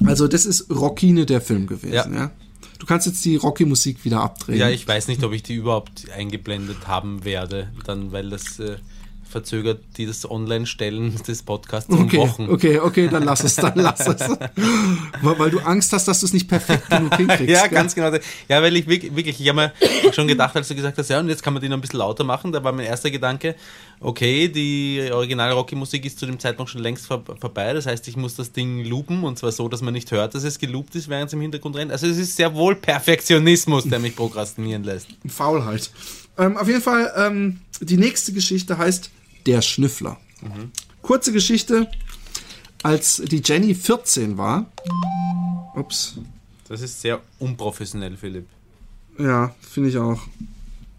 also 0.05 0.27
das 0.27 0.45
ist 0.45 0.69
Rockine 0.69 1.25
der 1.25 1.41
Film 1.41 1.67
gewesen. 1.67 1.93
Ja. 1.93 2.07
Ja. 2.09 2.31
Du 2.79 2.85
kannst 2.85 3.05
jetzt 3.05 3.23
die 3.25 3.35
Rocky-Musik 3.35 4.05
wieder 4.05 4.21
abdrehen. 4.21 4.57
Ja, 4.57 4.69
ich 4.69 4.87
weiß 4.87 5.09
nicht, 5.09 5.23
ob 5.23 5.33
ich 5.33 5.43
die 5.43 5.55
überhaupt 5.55 6.09
eingeblendet 6.11 6.87
haben 6.87 7.25
werde, 7.25 7.69
dann, 7.85 8.11
weil 8.13 8.29
das 8.29 8.57
äh, 8.59 8.77
verzögert 9.29 9.81
die 9.97 10.05
das 10.05 10.29
Online-Stellen 10.29 11.15
des 11.27 11.43
Podcasts 11.43 11.89
um 11.93 12.03
Okay, 12.05 12.17
Wochen. 12.17 12.49
okay, 12.49 12.79
okay, 12.79 13.07
dann 13.07 13.23
lass 13.23 13.43
es, 13.43 13.55
dann 13.55 13.73
lass 13.75 13.99
es. 14.07 14.19
weil, 15.21 15.39
weil 15.39 15.51
du 15.51 15.59
Angst 15.59 15.93
hast, 15.93 16.07
dass 16.07 16.19
du 16.19 16.25
es 16.25 16.33
nicht 16.33 16.47
perfekt 16.47 16.89
genug 16.89 17.15
hinkriegst. 17.15 17.39
Ja, 17.49 17.67
gell? 17.67 17.77
ganz 17.77 17.95
genau. 17.95 18.11
Ja, 18.47 18.61
weil 18.61 18.75
ich 18.75 18.87
wirklich, 18.87 19.39
ich 19.39 19.49
habe 19.49 19.71
mir 20.03 20.13
schon 20.13 20.27
gedacht, 20.27 20.55
als 20.55 20.67
du 20.67 20.75
gesagt 20.75 20.97
hast, 20.97 21.09
ja, 21.09 21.19
und 21.19 21.29
jetzt 21.29 21.43
kann 21.43 21.53
man 21.53 21.61
die 21.61 21.69
noch 21.69 21.77
ein 21.77 21.81
bisschen 21.81 21.99
lauter 21.99 22.23
machen, 22.23 22.51
da 22.51 22.63
war 22.63 22.71
mein 22.71 22.85
erster 22.85 23.11
Gedanke, 23.11 23.55
okay, 23.99 24.47
die 24.47 25.09
originale 25.11 25.53
Rocky-Musik 25.53 26.05
ist 26.05 26.19
zu 26.19 26.25
dem 26.25 26.39
Zeitpunkt 26.39 26.71
schon 26.71 26.81
längst 26.81 27.05
vor, 27.07 27.23
vorbei, 27.39 27.73
das 27.73 27.85
heißt, 27.85 28.07
ich 28.07 28.17
muss 28.17 28.35
das 28.35 28.51
Ding 28.51 28.83
loopen 28.85 29.23
und 29.23 29.37
zwar 29.37 29.51
so, 29.51 29.67
dass 29.69 29.81
man 29.81 29.93
nicht 29.93 30.11
hört, 30.11 30.35
dass 30.35 30.43
es 30.43 30.59
geloopt 30.59 30.95
ist, 30.95 31.09
während 31.09 31.27
es 31.27 31.33
im 31.33 31.41
Hintergrund 31.41 31.75
rennt. 31.75 31.91
Also 31.91 32.07
es 32.07 32.17
ist 32.17 32.35
sehr 32.35 32.53
wohl 32.55 32.75
Perfektionismus, 32.75 33.85
der 33.85 33.99
mich 33.99 34.15
prokrastinieren 34.15 34.83
lässt. 34.83 35.07
Faulheit. 35.27 35.91
Ähm, 36.37 36.57
auf 36.57 36.67
jeden 36.67 36.81
Fall, 36.81 37.11
ähm, 37.17 37.59
die 37.81 37.97
nächste 37.97 38.31
Geschichte 38.33 38.77
heißt 38.77 39.11
Der 39.45 39.61
Schnüffler. 39.61 40.17
Kurze 41.01 41.31
Geschichte. 41.31 41.89
Als 42.83 43.21
die 43.25 43.41
Jenny 43.43 43.75
14 43.75 44.37
war, 44.37 44.65
ups, 45.75 46.17
Das 46.69 46.81
ist 46.81 47.01
sehr 47.01 47.19
unprofessionell, 47.39 48.15
Philipp. 48.15 48.45
ja, 49.17 49.53
finde 49.59 49.89
ich 49.89 49.97
auch, 49.97 50.21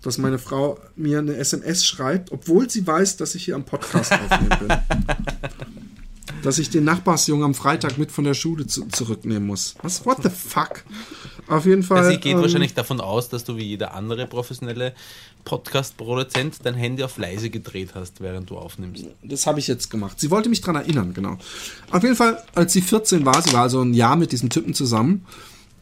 dass 0.02 0.18
meine 0.18 0.38
Frau 0.38 0.78
mir 0.96 1.20
eine 1.20 1.36
SMS 1.36 1.86
schreibt, 1.86 2.32
obwohl 2.32 2.68
sie 2.68 2.86
weiß, 2.86 3.16
dass 3.16 3.34
ich 3.34 3.44
hier 3.46 3.54
am 3.54 3.64
Podcast 3.64 4.12
aufnehmen 4.12 4.58
bin. 4.60 4.68
dass 6.42 6.58
ich 6.58 6.70
den 6.70 6.84
Nachbarsjungen 6.84 7.44
am 7.44 7.54
Freitag 7.54 7.98
mit 7.98 8.10
von 8.10 8.24
der 8.24 8.34
Schule 8.34 8.66
zu, 8.66 8.86
zurücknehmen 8.88 9.46
muss. 9.46 9.74
Was? 9.82 10.04
What 10.06 10.22
the 10.22 10.30
fuck? 10.30 10.84
Auf 11.48 11.66
jeden 11.66 11.82
Fall. 11.82 12.10
Sie 12.10 12.18
geht 12.18 12.34
ähm, 12.34 12.42
wahrscheinlich 12.42 12.74
davon 12.74 13.00
aus, 13.00 13.28
dass 13.28 13.44
du 13.44 13.56
wie 13.56 13.64
jeder 13.64 13.94
andere 13.94 14.26
professionelle 14.26 14.94
Podcast-Produzent 15.44 16.58
dein 16.64 16.74
Handy 16.74 17.02
auf 17.02 17.18
leise 17.18 17.50
gedreht 17.50 17.90
hast, 17.94 18.20
während 18.20 18.50
du 18.50 18.56
aufnimmst. 18.56 19.06
Das 19.22 19.46
habe 19.46 19.58
ich 19.58 19.66
jetzt 19.66 19.90
gemacht. 19.90 20.20
Sie 20.20 20.30
wollte 20.30 20.48
mich 20.48 20.60
daran 20.60 20.76
erinnern, 20.76 21.14
genau. 21.14 21.38
Auf 21.90 22.02
jeden 22.02 22.16
Fall, 22.16 22.42
als 22.54 22.72
sie 22.72 22.82
14 22.82 23.24
war, 23.24 23.40
sie 23.42 23.52
war 23.52 23.62
also 23.62 23.80
ein 23.82 23.94
Jahr 23.94 24.16
mit 24.16 24.32
diesem 24.32 24.50
Typen 24.50 24.74
zusammen, 24.74 25.26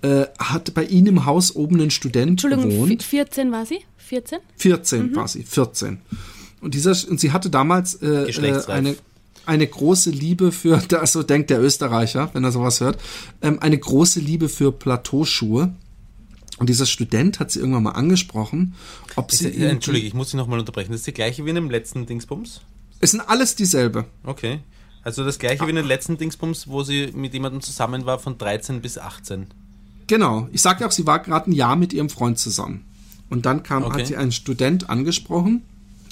äh, 0.03 0.27
hat 0.39 0.75
bei 0.75 0.85
ihnen 0.85 1.09
im 1.09 1.27
Haus 1.27 1.55
oben 1.57 1.81
ein 1.81 1.91
Student 1.91 2.31
Entschuldigung, 2.31 2.71
gewohnt. 2.71 3.03
14 3.03 3.51
war 3.51 3.67
sie? 3.67 3.81
14? 3.97 4.39
14 4.57 5.11
mhm. 5.11 5.17
war 5.17 5.29
sie, 5.29 5.43
14. 5.43 6.01
Und, 6.61 6.75
dieser, 6.75 6.97
und 7.09 7.21
sie 7.21 7.33
hatte 7.33 7.51
damals 7.51 7.95
äh, 7.95 8.29
äh 8.29 8.63
eine, 8.69 8.97
eine 9.49 9.67
große 9.67 10.11
Liebe 10.11 10.53
für, 10.53 10.81
so 11.05 11.23
denkt 11.23 11.51
der 11.51 11.61
Österreicher, 11.61 12.31
wenn 12.33 12.45
er 12.45 12.53
sowas 12.53 12.81
hört, 12.81 13.01
ähm, 13.43 13.59
eine 13.61 13.79
große 13.79 14.21
Liebe 14.21 14.49
für 14.49 14.73
Plateauschuhe. 14.73 15.75
Und 16.59 16.69
dieser 16.69 16.87
Student 16.87 17.39
hat 17.39 17.53
sie 17.53 17.61
irgendwann 17.61 17.85
mal 17.85 17.93
angesprochen, 17.93 18.75
ob 19.15 19.31
sie. 19.31 19.49
Ist, 19.49 19.61
Entschuldige, 19.61 20.09
ich 20.09 20.15
muss 20.15 20.31
Sie 20.31 20.37
nochmal 20.37 20.59
unterbrechen. 20.59 20.91
Das 20.91 21.03
ist 21.03 21.07
die 21.07 21.13
gleiche 21.13 21.45
wie 21.45 21.51
in 21.51 21.55
dem 21.55 21.71
letzten 21.71 22.05
Dingsbums? 22.05 22.63
Es 23.01 23.13
sind 23.13 23.21
alles 23.21 23.55
dieselbe. 23.55 24.07
Okay. 24.25 24.59
Also 25.05 25.25
das 25.25 25.39
gleiche 25.39 25.63
ah. 25.63 25.67
wie 25.67 25.71
in 25.71 25.77
dem 25.77 25.87
letzten 25.87 26.19
Dingsbums, 26.19 26.67
wo 26.67 26.83
sie 26.83 27.13
mit 27.15 27.33
jemandem 27.33 27.61
zusammen 27.61 28.07
war 28.07 28.19
von 28.19 28.39
13 28.39 28.83
bis 28.83 28.99
18. 28.99 29.47
Genau. 30.09 30.49
Ich 30.53 30.63
sagte 30.63 30.85
auch, 30.85 30.91
sie 30.91 31.07
war 31.07 31.21
gerade 31.21 31.51
ein 31.51 31.55
Jahr 31.55 31.77
mit 31.77 31.93
ihrem 31.93 32.11
Freund 32.11 32.39
zusammen. 32.39 32.85
Und 33.31 33.47
dann 33.47 33.63
kam, 33.63 33.85
okay. 33.85 34.01
hat 34.01 34.07
sie 34.09 34.17
einen 34.17 34.33
Student 34.33 34.91
angesprochen 34.91 35.63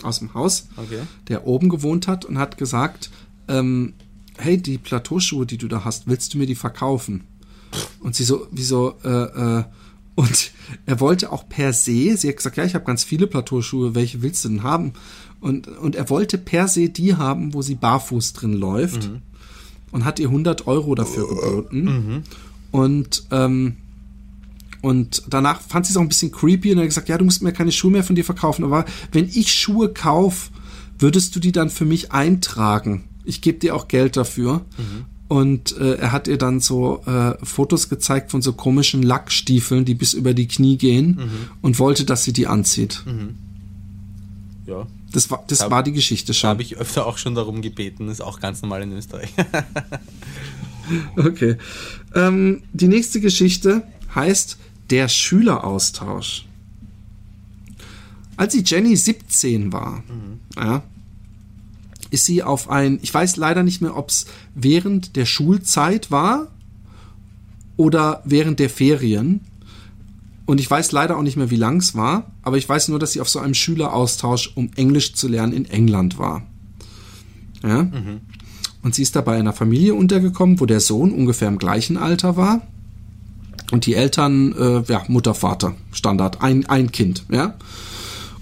aus 0.03 0.19
dem 0.21 0.35
Haus, 0.35 0.69
okay. 0.77 1.01
der 1.29 1.47
oben 1.47 1.69
gewohnt 1.69 2.07
hat 2.07 2.25
und 2.25 2.39
hat 2.39 2.59
gesagt, 2.59 3.11
ähm, 3.49 3.95
hey, 4.39 4.61
die 4.61 4.79
Plateauschuhe, 4.79 5.47
die 5.47 5.59
du 5.59 5.69
da 5.69 5.85
hast, 5.85 6.07
willst 6.07 6.35
du 6.35 6.39
mir 6.39 6.47
die 6.47 6.55
verkaufen? 6.55 7.25
Und 8.01 8.15
sie 8.15 8.25
so, 8.25 8.47
wieso, 8.51 8.97
äh, 9.05 9.59
äh, 9.59 9.65
und 10.15 10.53
er 10.87 11.01
wollte 11.01 11.31
auch 11.31 11.49
per 11.49 11.73
se, 11.73 12.17
sie 12.17 12.29
hat 12.29 12.37
gesagt, 12.37 12.57
ja, 12.57 12.65
ich 12.65 12.75
habe 12.75 12.85
ganz 12.85 13.05
viele 13.05 13.27
Plateauschuhe, 13.27 13.95
welche 13.95 14.23
willst 14.23 14.45
du 14.45 14.49
denn 14.49 14.63
haben? 14.63 14.95
Und, 15.41 15.69
und 15.69 15.95
er 15.95 16.09
wollte 16.09 16.39
per 16.39 16.69
se 16.69 16.89
die 16.89 17.17
haben, 17.17 17.53
wo 17.53 17.61
sie 17.61 17.75
barfuß 17.75 18.33
drin 18.33 18.55
läuft 18.55 19.09
mhm. 19.09 19.23
und 19.93 20.05
hat 20.05 20.19
ihr 20.19 20.29
100 20.29 20.67
Euro 20.67 20.95
dafür 20.95 21.29
geboten. 21.29 21.85
Mhm. 21.85 22.23
Und, 22.71 23.27
ähm, 23.31 23.77
und 24.81 25.25
danach 25.29 25.61
fand 25.61 25.85
sie 25.85 25.93
es 25.93 25.97
auch 25.99 26.03
ein 26.03 26.09
bisschen 26.09 26.33
creepy 26.33 26.73
und 26.73 26.79
er 26.79 26.83
hat 26.83 26.89
gesagt, 26.89 27.09
ja, 27.11 27.19
du 27.19 27.25
musst 27.25 27.43
mir 27.43 27.53
keine 27.53 27.73
Schuhe 27.73 27.91
mehr 27.91 28.05
von 28.05 28.17
dir 28.17 28.25
verkaufen, 28.25 28.65
aber 28.65 28.87
wenn 29.13 29.29
ich 29.29 29.53
Schuhe 29.53 29.93
kaufe, 29.93 30.51
würdest 30.99 31.37
du 31.37 31.41
die 31.41 31.53
dann 31.53 31.69
für 31.69 31.85
mich 31.85 32.13
eintragen? 32.13 33.05
Ich 33.27 33.41
gebe 33.41 33.59
dir 33.59 33.75
auch 33.75 33.89
Geld 33.89 34.17
dafür. 34.17 34.65
Mhm. 34.79 35.05
Und 35.29 35.77
äh, 35.79 35.95
er 35.97 36.13
hat 36.13 36.29
ihr 36.29 36.39
dann 36.39 36.61
so 36.61 37.03
äh, 37.05 37.35
Fotos 37.45 37.89
gezeigt 37.89 38.31
von 38.31 38.43
so 38.43 38.53
komischen 38.53 39.03
Lackstiefeln, 39.03 39.85
die 39.85 39.95
bis 39.95 40.15
über 40.15 40.35
die 40.35 40.47
Knie 40.47 40.77
gehen 40.77 41.17
mhm. 41.19 41.51
und 41.63 41.79
wollte, 41.81 42.05
dass 42.05 42.23
sie 42.23 42.33
die 42.33 42.47
anzieht. 42.47 43.03
Mhm. 43.07 43.35
Ja. 44.67 44.87
Das 45.13 45.31
war, 45.31 45.45
das 45.49 45.61
hab, 45.61 45.71
war 45.71 45.83
die 45.83 45.93
Geschichte 45.93 46.35
schon. 46.35 46.51
Habe 46.51 46.63
ich 46.63 46.77
öfter 46.77 47.07
auch 47.07 47.19
schon 47.19 47.35
darum 47.35 47.63
gebeten, 47.63 48.09
ist 48.09 48.21
auch 48.21 48.39
ganz 48.39 48.63
normal 48.63 48.83
in 48.83 48.93
Österreich. 48.93 49.33
okay. 51.17 51.57
Ähm, 52.15 52.63
die 52.73 52.89
nächste 52.89 53.21
Geschichte 53.21 53.83
heißt 54.15 54.59
Der 54.91 55.09
Schüleraustausch. 55.09 56.47
Als 58.37 58.53
die 58.53 58.63
Jenny 58.65 58.97
17 58.97 59.73
war, 59.73 60.05
mhm. 60.07 60.41
ja, 60.57 60.83
ist 62.17 62.25
sie 62.25 62.43
auf 62.43 62.71
ein, 62.71 62.99
ich 63.03 63.13
weiß 63.13 63.37
leider 63.37 63.63
nicht 63.63 63.83
mehr, 63.83 63.95
ob 63.95 64.09
es 64.09 64.25
während 64.55 65.17
der 65.17 65.27
Schulzeit 65.27 66.11
war 66.11 66.49
oder 67.77 68.23
während 68.25 68.59
der 68.59 68.71
Ferien. 68.71 69.43
Und 70.47 70.59
ich 70.59 70.71
weiß 70.71 70.93
leider 70.93 71.19
auch 71.19 71.23
nicht 71.23 71.37
mehr, 71.37 71.51
wie 71.51 71.57
lang 71.57 71.77
es 71.77 71.95
war, 71.95 72.33
aber 72.41 72.57
ich 72.57 72.67
weiß 72.67 72.89
nur, 72.89 72.99
dass 72.99 73.13
sie 73.13 73.21
auf 73.21 73.29
so 73.29 73.39
einem 73.39 73.53
Schüleraustausch, 73.53 74.53
um 74.55 74.71
Englisch 74.77 75.13
zu 75.13 75.29
lernen, 75.29 75.53
in 75.53 75.67
England 75.67 76.19
war. 76.19 76.47
Ja? 77.63 77.83
Mhm. 77.83 78.23
Und 78.83 78.95
sie 78.95 79.03
ist 79.03 79.15
da 79.15 79.21
bei 79.21 79.37
einer 79.37 79.53
Familie 79.53 79.95
untergekommen, 79.95 80.59
wo 80.59 80.65
der 80.65 80.81
Sohn 80.81 81.13
ungefähr 81.13 81.49
im 81.49 81.59
gleichen 81.59 81.99
Alter 81.99 82.39
war. 82.39 82.63
Und 83.73 83.85
die 83.85 83.95
Eltern, 83.95 84.55
äh, 84.55 84.91
ja, 84.91 85.05
Mutter, 85.09 85.35
Vater, 85.35 85.75
Standard, 85.93 86.41
ein, 86.41 86.65
ein 86.65 86.93
Kind, 86.93 87.27
ja. 87.31 87.57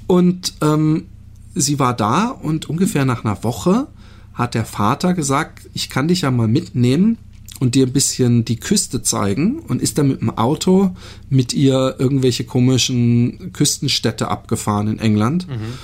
Und 0.07 0.55
ähm, 0.61 1.07
sie 1.55 1.79
war 1.79 1.95
da 1.95 2.29
und 2.29 2.69
ungefähr 2.69 3.05
nach 3.05 3.25
einer 3.25 3.43
Woche 3.45 3.89
hat 4.35 4.55
der 4.55 4.65
Vater 4.65 5.15
gesagt, 5.15 5.69
ich 5.75 5.89
kann 5.89 6.09
dich 6.09 6.23
ja 6.23 6.31
mal 6.31 6.49
mitnehmen 6.49 7.19
und 7.61 7.75
dir 7.75 7.87
ein 7.87 7.93
bisschen 7.93 8.45
die 8.45 8.59
Küste 8.59 9.03
zeigen 9.03 9.61
und 9.61 9.81
ist 9.81 9.97
dann 9.97 10.09
mit 10.09 10.21
dem 10.21 10.31
Auto 10.31 10.95
mit 11.31 11.53
ihr 11.53 11.97
irgendwelche 11.99 12.45
komischen 12.45 13.53
Küstenstädte 13.53 14.29
abgefahren 14.29 14.89
in 14.89 14.99
England. 14.99 15.49
Mhm. 15.49 15.75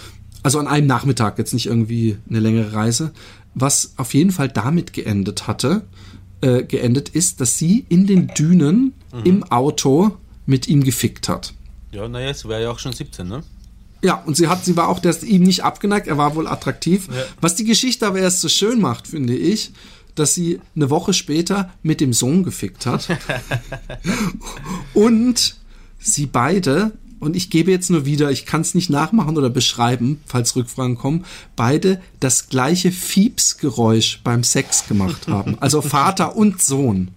Also 0.43 0.59
an 0.59 0.67
einem 0.67 0.87
Nachmittag, 0.87 1.39
jetzt 1.39 1.55
nicht 1.55 1.67
irgendwie 1.67 2.17
eine 2.29 2.41
längere 2.41 2.73
Reise. 2.73 3.13
Was 3.55 3.95
auf 3.97 4.15
jeden 4.15 4.31
Fall 4.31 4.49
damit 4.49 4.93
geendet 4.93 5.47
hatte, 5.47 5.83
äh, 6.41 6.65
geendet 6.65 7.11
ist, 7.11 7.41
dass 7.41 7.59
sie 7.59 7.85
in 7.89 8.07
den 8.07 8.29
Dünen 8.29 8.95
mhm. 9.13 9.23
im 9.25 9.43
Auto 9.45 10.13
mit 10.47 10.67
ihm 10.67 10.83
gefickt 10.83 11.29
hat. 11.29 11.55
Ja, 11.93 12.09
naja, 12.09 12.33
sie 12.35 12.49
war 12.49 12.59
ja 12.59 12.71
auch 12.71 12.79
schon 12.79 12.93
17, 12.93 13.29
ne? 13.29 13.43
Ja, 14.03 14.15
und 14.27 14.37
sie 14.37 14.49
hat, 14.49 14.65
sie 14.65 14.77
war 14.77 14.89
auch 14.89 14.99
der 14.99 15.23
ihm 15.23 15.43
nicht 15.43 15.65
abgeneigt, 15.65 16.07
er 16.07 16.17
war 16.17 16.35
wohl 16.35 16.47
attraktiv. 16.47 17.09
Ja. 17.09 17.25
Was 17.41 17.55
die 17.55 17.65
Geschichte 17.65 18.07
aber 18.07 18.19
erst 18.19 18.41
so 18.41 18.49
schön 18.49 18.81
macht, 18.81 19.07
finde 19.07 19.37
ich, 19.37 19.73
dass 20.15 20.35
sie 20.35 20.61
eine 20.75 20.91
Woche 20.91 21.13
später 21.13 21.71
mit 21.83 22.01
dem 22.01 22.13
Sohn 22.13 22.43
gefickt 22.43 22.87
hat. 22.87 23.09
und 24.95 25.57
sie 25.99 26.27
beide, 26.27 26.93
und 27.21 27.37
ich 27.37 27.51
gebe 27.51 27.71
jetzt 27.71 27.91
nur 27.91 28.07
wieder, 28.07 28.31
ich 28.31 28.47
kann 28.47 28.63
es 28.63 28.75
nicht 28.75 28.91
nachmachen 28.91 29.37
oder 29.37 29.51
beschreiben, 29.51 30.21
falls 30.27 30.57
Rückfragen 30.57 30.97
kommen, 30.97 31.25
beide 31.57 32.01
das 32.19 32.49
gleiche 32.49 32.93
Fiepsgeräusch 32.93 34.21
beim 34.25 34.45
Sex 34.45 34.87
gemacht 34.87 35.29
haben. 35.29 35.59
Also 35.61 35.83
Vater 35.83 36.37
und 36.37 36.63
Sohn. 36.63 37.09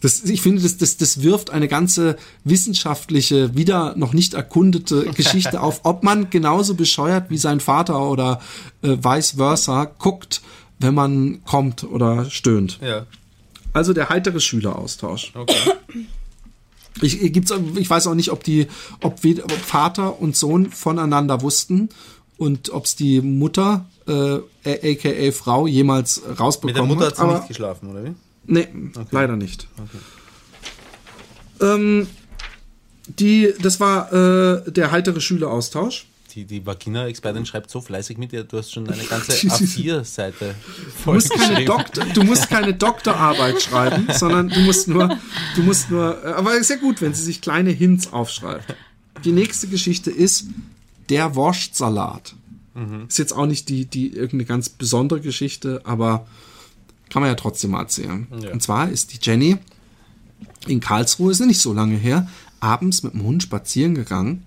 Das, 0.00 0.22
ich 0.22 0.40
finde, 0.40 0.62
das, 0.62 0.76
das, 0.76 0.96
das 0.96 1.22
wirft 1.22 1.50
eine 1.50 1.66
ganze 1.66 2.16
wissenschaftliche, 2.44 3.56
wieder 3.56 3.96
noch 3.96 4.12
nicht 4.12 4.34
erkundete 4.34 5.04
Geschichte 5.14 5.60
auf, 5.60 5.80
ob 5.82 6.04
man 6.04 6.30
genauso 6.30 6.74
bescheuert 6.74 7.30
wie 7.30 7.38
sein 7.38 7.60
Vater 7.60 8.08
oder 8.08 8.40
äh, 8.82 8.96
vice 9.02 9.32
versa 9.32 9.84
guckt, 9.84 10.42
wenn 10.78 10.94
man 10.94 11.44
kommt 11.44 11.82
oder 11.84 12.30
stöhnt. 12.30 12.78
Ja. 12.80 13.06
Also 13.72 13.92
der 13.92 14.08
heitere 14.08 14.40
Schüleraustausch. 14.40 15.32
Okay. 15.34 15.54
Ich, 17.00 17.32
gibt's, 17.32 17.54
ich 17.76 17.88
weiß 17.88 18.08
auch 18.08 18.14
nicht, 18.14 18.32
ob 18.32 18.42
die, 18.42 18.66
ob, 19.02 19.20
ob 19.24 19.52
Vater 19.52 20.20
und 20.20 20.34
Sohn 20.34 20.68
voneinander 20.72 21.42
wussten 21.42 21.90
und 22.38 22.70
ob 22.70 22.86
es 22.86 22.96
die 22.96 23.20
Mutter, 23.20 23.86
äh, 24.08 24.40
aka 24.64 25.30
Frau, 25.30 25.68
jemals 25.68 26.20
rausbekommen 26.40 26.50
hat. 26.50 26.64
Mit 26.64 26.76
der 26.76 26.82
Mutter 26.84 27.06
hat 27.06 27.16
sie 27.16 27.36
nicht 27.36 27.46
geschlafen, 27.46 27.90
oder 27.90 28.04
wie? 28.04 28.14
Nee, 28.48 28.66
okay. 28.94 29.06
leider 29.10 29.36
nicht. 29.36 29.68
Okay. 29.76 29.98
Ähm, 31.60 32.06
die, 33.06 33.54
das 33.60 33.78
war 33.78 34.12
äh, 34.12 34.70
der 34.70 34.90
heitere 34.90 35.20
Schüleraustausch. 35.20 36.06
Die, 36.34 36.44
die 36.44 36.64
Vagina-Expertin 36.64 37.46
schreibt 37.46 37.70
so 37.70 37.80
fleißig 37.80 38.16
mit 38.18 38.32
dir, 38.32 38.44
du 38.44 38.58
hast 38.58 38.72
schon 38.72 38.88
eine 38.88 39.02
ganze 39.04 39.32
A4-Seite 39.48 40.54
voll 41.04 41.14
du 41.18 41.26
musst, 41.26 41.34
keine 41.34 41.64
Doktor, 41.64 42.04
du 42.14 42.22
musst 42.22 42.48
keine 42.48 42.74
Doktorarbeit 42.74 43.62
schreiben, 43.62 44.06
sondern 44.14 44.48
du 44.48 44.60
musst 44.60 44.88
nur, 44.88 45.18
du 45.56 45.62
musst 45.62 45.90
nur, 45.90 46.22
äh, 46.24 46.28
aber 46.32 46.56
ist 46.56 46.70
ja 46.70 46.76
gut, 46.76 47.00
wenn 47.00 47.14
sie 47.14 47.24
sich 47.24 47.40
kleine 47.40 47.70
Hints 47.70 48.12
aufschreibt. 48.12 48.74
Die 49.24 49.32
nächste 49.32 49.68
Geschichte 49.68 50.10
ist 50.10 50.46
der 51.08 51.34
Wurstsalat. 51.34 52.34
Mhm. 52.74 53.06
Ist 53.08 53.18
jetzt 53.18 53.32
auch 53.32 53.46
nicht 53.46 53.68
die, 53.68 53.86
die 53.86 54.08
irgendeine 54.08 54.44
ganz 54.44 54.68
besondere 54.68 55.20
Geschichte, 55.20 55.80
aber 55.84 56.26
kann 57.10 57.22
man 57.22 57.30
ja 57.30 57.34
trotzdem 57.34 57.72
mal 57.72 57.80
erzählen. 57.80 58.26
Ja. 58.42 58.52
Und 58.52 58.62
zwar 58.62 58.88
ist 58.88 59.12
die 59.12 59.18
Jenny 59.20 59.56
in 60.66 60.80
Karlsruhe, 60.80 61.32
ist 61.32 61.40
nicht 61.40 61.60
so 61.60 61.72
lange 61.72 61.96
her, 61.96 62.28
abends 62.60 63.02
mit 63.02 63.14
dem 63.14 63.22
Hund 63.22 63.42
spazieren 63.42 63.94
gegangen. 63.94 64.44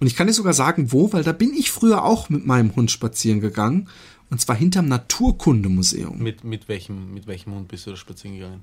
Und 0.00 0.06
ich 0.06 0.16
kann 0.16 0.26
dir 0.26 0.32
sogar 0.32 0.52
sagen, 0.52 0.90
wo, 0.90 1.12
weil 1.12 1.22
da 1.22 1.32
bin 1.32 1.52
ich 1.54 1.70
früher 1.70 2.04
auch 2.04 2.28
mit 2.28 2.44
meinem 2.44 2.74
Hund 2.74 2.90
spazieren 2.90 3.40
gegangen. 3.40 3.88
Und 4.30 4.40
zwar 4.40 4.56
hinterm 4.56 4.88
Naturkundemuseum. 4.88 6.18
Mit, 6.18 6.42
mit, 6.42 6.68
welchem, 6.68 7.14
mit 7.14 7.26
welchem 7.26 7.54
Hund 7.54 7.68
bist 7.68 7.86
du 7.86 7.90
da 7.90 7.96
spazieren 7.96 8.36
gegangen? 8.36 8.62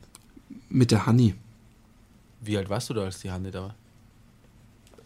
Mit 0.68 0.92
der 0.92 1.06
Hanni. 1.06 1.36
Wie 2.42 2.58
alt 2.58 2.70
warst 2.70 2.90
du 2.90 2.94
da, 2.94 3.04
als 3.04 3.20
die 3.20 3.32
Hanni 3.32 3.52
da 3.52 3.62
war? 3.62 3.76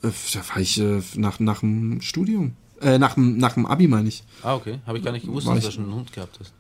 Äh, 0.02 0.12
da 0.34 0.50
war 0.50 0.58
ich 0.58 0.80
äh, 0.80 1.02
nach, 1.16 1.40
nach 1.40 1.60
dem 1.60 2.02
Studium. 2.02 2.54
Äh, 2.82 2.98
nach, 2.98 3.14
dem, 3.14 3.38
nach 3.38 3.54
dem 3.54 3.66
Abi, 3.66 3.88
meine 3.88 4.10
ich. 4.10 4.24
Ah, 4.42 4.56
okay. 4.56 4.80
Habe 4.86 4.98
ich 4.98 5.04
gar 5.04 5.12
nicht 5.12 5.26
gewusst, 5.26 5.48
war 5.48 5.56
dass 5.56 5.66
du 5.66 5.72
schon 5.72 5.84
einen 5.84 5.96
Hund 5.96 6.12
gehabt 6.12 6.40
hast. 6.40 6.54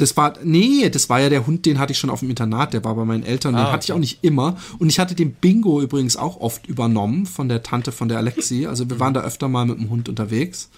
Das 0.00 0.16
war, 0.16 0.32
nee, 0.42 0.88
das 0.88 1.10
war 1.10 1.20
ja 1.20 1.28
der 1.28 1.46
Hund, 1.46 1.66
den 1.66 1.78
hatte 1.78 1.92
ich 1.92 1.98
schon 1.98 2.08
auf 2.08 2.20
dem 2.20 2.30
Internat, 2.30 2.72
der 2.72 2.82
war 2.84 2.94
bei 2.94 3.04
meinen 3.04 3.22
Eltern, 3.22 3.52
den 3.52 3.58
ah, 3.58 3.64
okay. 3.64 3.72
hatte 3.72 3.84
ich 3.84 3.92
auch 3.92 3.98
nicht 3.98 4.24
immer. 4.24 4.56
Und 4.78 4.88
ich 4.88 4.98
hatte 4.98 5.14
den 5.14 5.32
Bingo 5.32 5.82
übrigens 5.82 6.16
auch 6.16 6.40
oft 6.40 6.66
übernommen 6.66 7.26
von 7.26 7.50
der 7.50 7.62
Tante 7.62 7.92
von 7.92 8.08
der 8.08 8.16
Alexi. 8.16 8.66
Also 8.66 8.88
wir 8.88 8.98
waren 8.98 9.12
da 9.12 9.20
öfter 9.20 9.48
mal 9.48 9.66
mit 9.66 9.78
dem 9.78 9.90
Hund 9.90 10.08
unterwegs. 10.08 10.70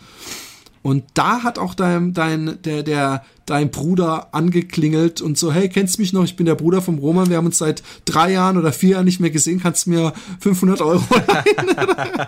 Und 0.82 1.04
da 1.14 1.44
hat 1.44 1.58
auch 1.58 1.74
dein, 1.74 2.12
dein, 2.12 2.58
der, 2.64 2.82
der, 2.82 3.24
dein 3.46 3.70
Bruder 3.70 4.34
angeklingelt 4.34 5.20
und 5.20 5.38
so, 5.38 5.52
hey, 5.52 5.68
kennst 5.68 5.96
du 5.96 6.02
mich 6.02 6.12
noch? 6.12 6.24
Ich 6.24 6.34
bin 6.34 6.44
der 6.44 6.56
Bruder 6.56 6.82
vom 6.82 6.98
Roman. 6.98 7.30
Wir 7.30 7.36
haben 7.36 7.46
uns 7.46 7.58
seit 7.58 7.84
drei 8.04 8.32
Jahren 8.32 8.56
oder 8.58 8.72
vier 8.72 8.90
Jahren 8.90 9.04
nicht 9.04 9.20
mehr 9.20 9.30
gesehen. 9.30 9.60
Kannst 9.60 9.86
du 9.86 9.90
mir 9.90 10.12
500 10.40 10.80
Euro 10.80 11.02
leihen? 11.28 11.86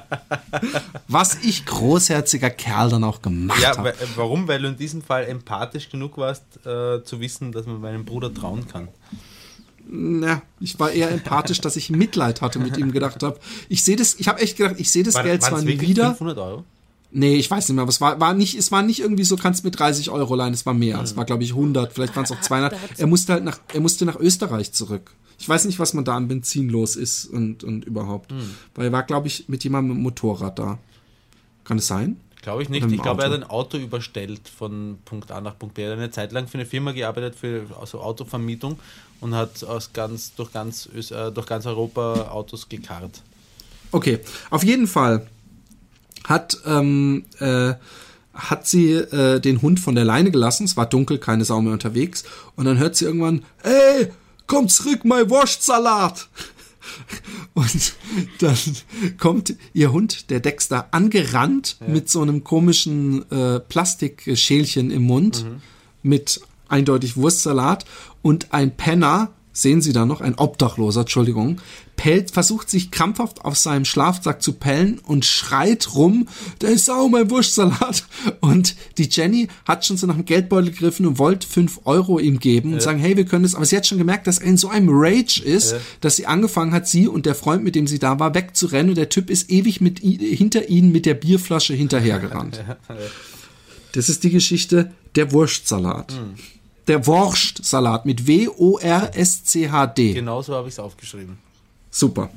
Was 1.09 1.39
ich 1.43 1.67
großherziger 1.67 2.51
Kerl 2.51 2.91
dann 2.91 3.03
auch 3.05 3.23
gemacht 3.23 3.61
Ja, 3.61 3.77
habe. 3.77 3.93
warum? 4.15 4.47
Weil 4.47 4.63
du 4.63 4.69
in 4.69 4.77
diesem 4.77 5.03
Fall 5.03 5.25
empathisch 5.25 5.91
genug 5.91 6.17
warst, 6.17 6.45
äh, 6.65 7.03
zu 7.05 7.19
wissen, 7.21 7.51
dass 7.51 7.67
man 7.67 7.81
meinem 7.81 8.05
Bruder 8.05 8.33
trauen 8.33 8.69
kann. 8.69 8.89
Ja, 10.23 10.43
ich 10.61 10.79
war 10.81 10.93
eher 10.93 11.11
empathisch, 11.11 11.61
dass 11.61 11.77
ich 11.77 11.91
Mitleid 11.91 12.41
hatte 12.41 12.59
mit 12.59 12.77
ihm 12.79 12.93
gedacht 12.93 13.23
habe. 13.23 13.39
Ich 13.69 13.85
sehe 13.85 13.97
das, 13.97 14.15
ich 14.15 14.29
habe 14.29 14.41
echt 14.41 14.57
gedacht, 14.57 14.77
ich 14.79 14.91
sehe 14.91 15.03
das 15.03 15.15
Geld 15.15 15.43
waren 15.43 15.51
zwar 15.51 15.63
nie 15.63 15.79
wieder. 15.81 16.09
500 16.11 16.39
Euro? 16.39 16.65
Nee, 17.17 17.37
ich 17.37 17.49
weiß 17.49 17.69
nicht 17.69 17.77
mehr, 17.77 17.83
aber 17.83 17.91
es 17.91 18.01
war, 18.01 18.19
war 18.19 18.35
nicht, 18.35 18.57
es 18.57 18.73
war 18.73 18.83
nicht 18.83 18.99
irgendwie 18.99 19.23
so, 19.23 19.37
kannst 19.37 19.65
mit 19.65 19.79
30 19.79 20.11
Euro 20.11 20.35
leihen, 20.35 20.53
es 20.53 20.67
war 20.67 20.75
mehr. 20.75 21.01
Es 21.01 21.17
war, 21.17 21.25
glaube 21.25 21.45
ich, 21.45 21.51
100, 21.51 21.93
vielleicht 21.93 22.17
waren 22.17 22.25
es 22.25 22.33
auch 22.33 22.41
200. 22.43 22.75
Er 22.99 23.07
musste 23.07 23.35
halt 23.35 23.45
nach, 23.45 23.61
er 23.73 23.81
musste 23.81 24.05
nach 24.05 24.19
Österreich 24.19 24.73
zurück. 24.73 25.15
Ich 25.39 25.49
weiß 25.49 25.65
nicht, 25.67 25.79
was 25.79 25.95
man 25.95 26.05
da 26.05 26.17
an 26.17 26.27
Benzin 26.27 26.69
los 26.69 26.97
ist 26.97 27.27
und, 27.27 27.63
und 27.63 27.85
überhaupt. 27.85 28.35
Weil 28.75 28.87
er 28.87 28.93
war, 28.93 29.05
glaube 29.05 29.29
ich, 29.29 29.49
mit 29.49 29.63
jemandem 29.63 29.95
mit 29.95 30.03
Motorrad 30.03 30.59
da. 30.59 30.79
Kann 31.63 31.79
es 31.79 31.87
sein? 31.87 32.21
Glaube 32.43 32.63
ich 32.63 32.69
nicht. 32.69 32.91
Ich 32.91 33.01
glaube, 33.01 33.23
er 33.23 33.31
hat 33.31 33.35
ein 33.35 33.45
Auto 33.45 33.79
überstellt 33.79 34.49
von 34.49 34.99
Punkt 35.05 35.31
A 35.31 35.41
nach 35.41 35.57
Punkt 35.57 35.77
B. 35.77 35.83
Er 35.83 35.93
hat 35.93 35.99
eine 35.99 36.11
Zeit 36.11 36.33
lang 36.33 36.49
für 36.49 36.59
eine 36.59 36.67
Firma 36.67 36.93
gearbeitet, 36.93 37.37
für 37.37 37.67
also 37.81 38.01
Autovermietung 38.01 38.79
und 39.21 39.35
hat 39.35 39.63
aus 39.63 39.93
ganz, 39.93 40.35
durch, 40.35 40.53
ganz, 40.53 40.89
äh, 40.95 41.31
durch 41.31 41.47
ganz 41.47 41.65
Europa 41.65 42.29
Autos 42.31 42.69
gekarrt. 42.69 43.23
Okay, 43.93 44.19
auf 44.51 44.65
jeden 44.65 44.87
Fall 44.87 45.27
hat, 46.25 46.59
ähm, 46.67 47.25
äh, 47.39 47.75
hat 48.33 48.67
sie 48.67 48.93
äh, 48.93 49.41
den 49.41 49.63
Hund 49.63 49.81
von 49.81 49.95
der 49.95 50.05
Leine 50.05 50.31
gelassen. 50.31 50.65
Es 50.65 50.77
war 50.77 50.87
dunkel, 50.87 51.19
keine 51.19 51.45
Sau 51.45 51.61
mehr 51.61 51.73
unterwegs. 51.73 52.25
Und 52.57 52.65
dann 52.65 52.79
hört 52.79 52.97
sie 52.97 53.05
irgendwann, 53.05 53.45
hey, 53.63 54.11
komm 54.47 54.69
zurück, 54.69 55.05
mein 55.05 55.31
Wurstsalat. 55.31 56.29
Und 57.55 57.95
dann 58.41 58.59
kommt 59.19 59.55
ihr 59.73 59.93
Hund, 59.93 60.29
der 60.31 60.41
Dexter, 60.41 60.89
angerannt 60.91 61.79
mit 61.87 62.11
so 62.11 62.21
einem 62.21 62.45
komischen 62.45 63.31
äh, 63.31 63.61
Plastikschälchen 63.61 64.91
im 64.91 65.05
Mund 65.05 65.47
mit 66.03 66.41
eindeutig 66.69 67.17
Wurstsalat 67.17 67.85
und 68.23 68.53
ein 68.53 68.77
Penner, 68.77 69.31
sehen 69.55 69.81
Sie 69.81 69.95
da 69.95 70.05
noch, 70.05 70.21
ein 70.21 70.35
Obdachloser, 70.35 71.03
Entschuldigung, 71.03 71.61
pellt, 71.97 72.33
versucht 72.33 72.69
sich 72.69 72.91
krampfhaft 72.91 73.45
auf 73.45 73.57
seinem 73.57 73.85
Schlafsack 73.85 74.43
zu 74.43 74.55
pellen 74.55 74.99
und 74.99 75.25
schreit 75.25 75.95
rum, 75.95 76.29
da 76.59 76.67
ist 76.67 76.91
auch 76.91 77.09
mein 77.09 77.31
Wurstsalat. 77.31 78.05
Und 78.41 78.75
die 78.99 79.09
Jenny 79.11 79.49
hat 79.65 79.87
schon 79.87 79.97
so 79.97 80.07
nach 80.07 80.17
dem 80.17 80.25
Geldbeutel 80.25 80.73
gegriffen 80.73 81.07
und 81.07 81.19
wollte 81.19 81.47
fünf 81.47 81.81
Euro 81.85 82.19
ihm 82.19 82.41
geben 82.41 82.75
und 82.75 82.83
sagen, 82.83 82.99
hey, 82.99 83.17
wir 83.17 83.25
können 83.25 83.45
das, 83.45 83.55
aber 83.55 83.65
sie 83.65 83.77
hat 83.77 83.87
schon 83.87 83.99
gemerkt, 83.99 84.27
dass 84.27 84.39
er 84.39 84.49
in 84.49 84.57
so 84.57 84.69
einem 84.69 84.89
Rage 84.91 85.41
ist, 85.43 85.77
dass 86.01 86.17
sie 86.17 86.27
angefangen 86.27 86.73
hat, 86.73 86.89
sie 86.89 87.07
und 87.07 87.25
der 87.25 87.37
Freund, 87.37 87.63
mit 87.63 87.77
dem 87.77 87.87
sie 87.87 88.01
da 88.01 88.19
war, 88.19 88.35
wegzurennen. 88.35 88.91
Und 88.91 88.99
der 88.99 89.09
Typ 89.09 89.31
ist 89.31 89.51
ewig 89.51 89.81
mit 89.81 90.01
hinter 90.01 90.69
ihnen 90.69 90.91
mit 90.91 91.07
der 91.07 91.15
Bierflasche 91.15 91.75
hinterhergerannt. 91.75 92.63
Das 93.93 94.09
ist 94.09 94.25
die 94.25 94.31
Geschichte 94.31 94.91
der 95.15 95.31
Wurstsalat. 95.31 96.13
Der 96.87 97.07
Wurstsalat 97.07 98.05
mit 98.07 98.27
W-O-R-S-C-H-D. 98.27 100.13
Genau 100.15 100.43
so 100.43 100.55
habe 100.55 100.69
ich 100.69 100.75
es 100.75 100.79
aufgeschrieben. 100.79 101.39
Super. 101.91 102.31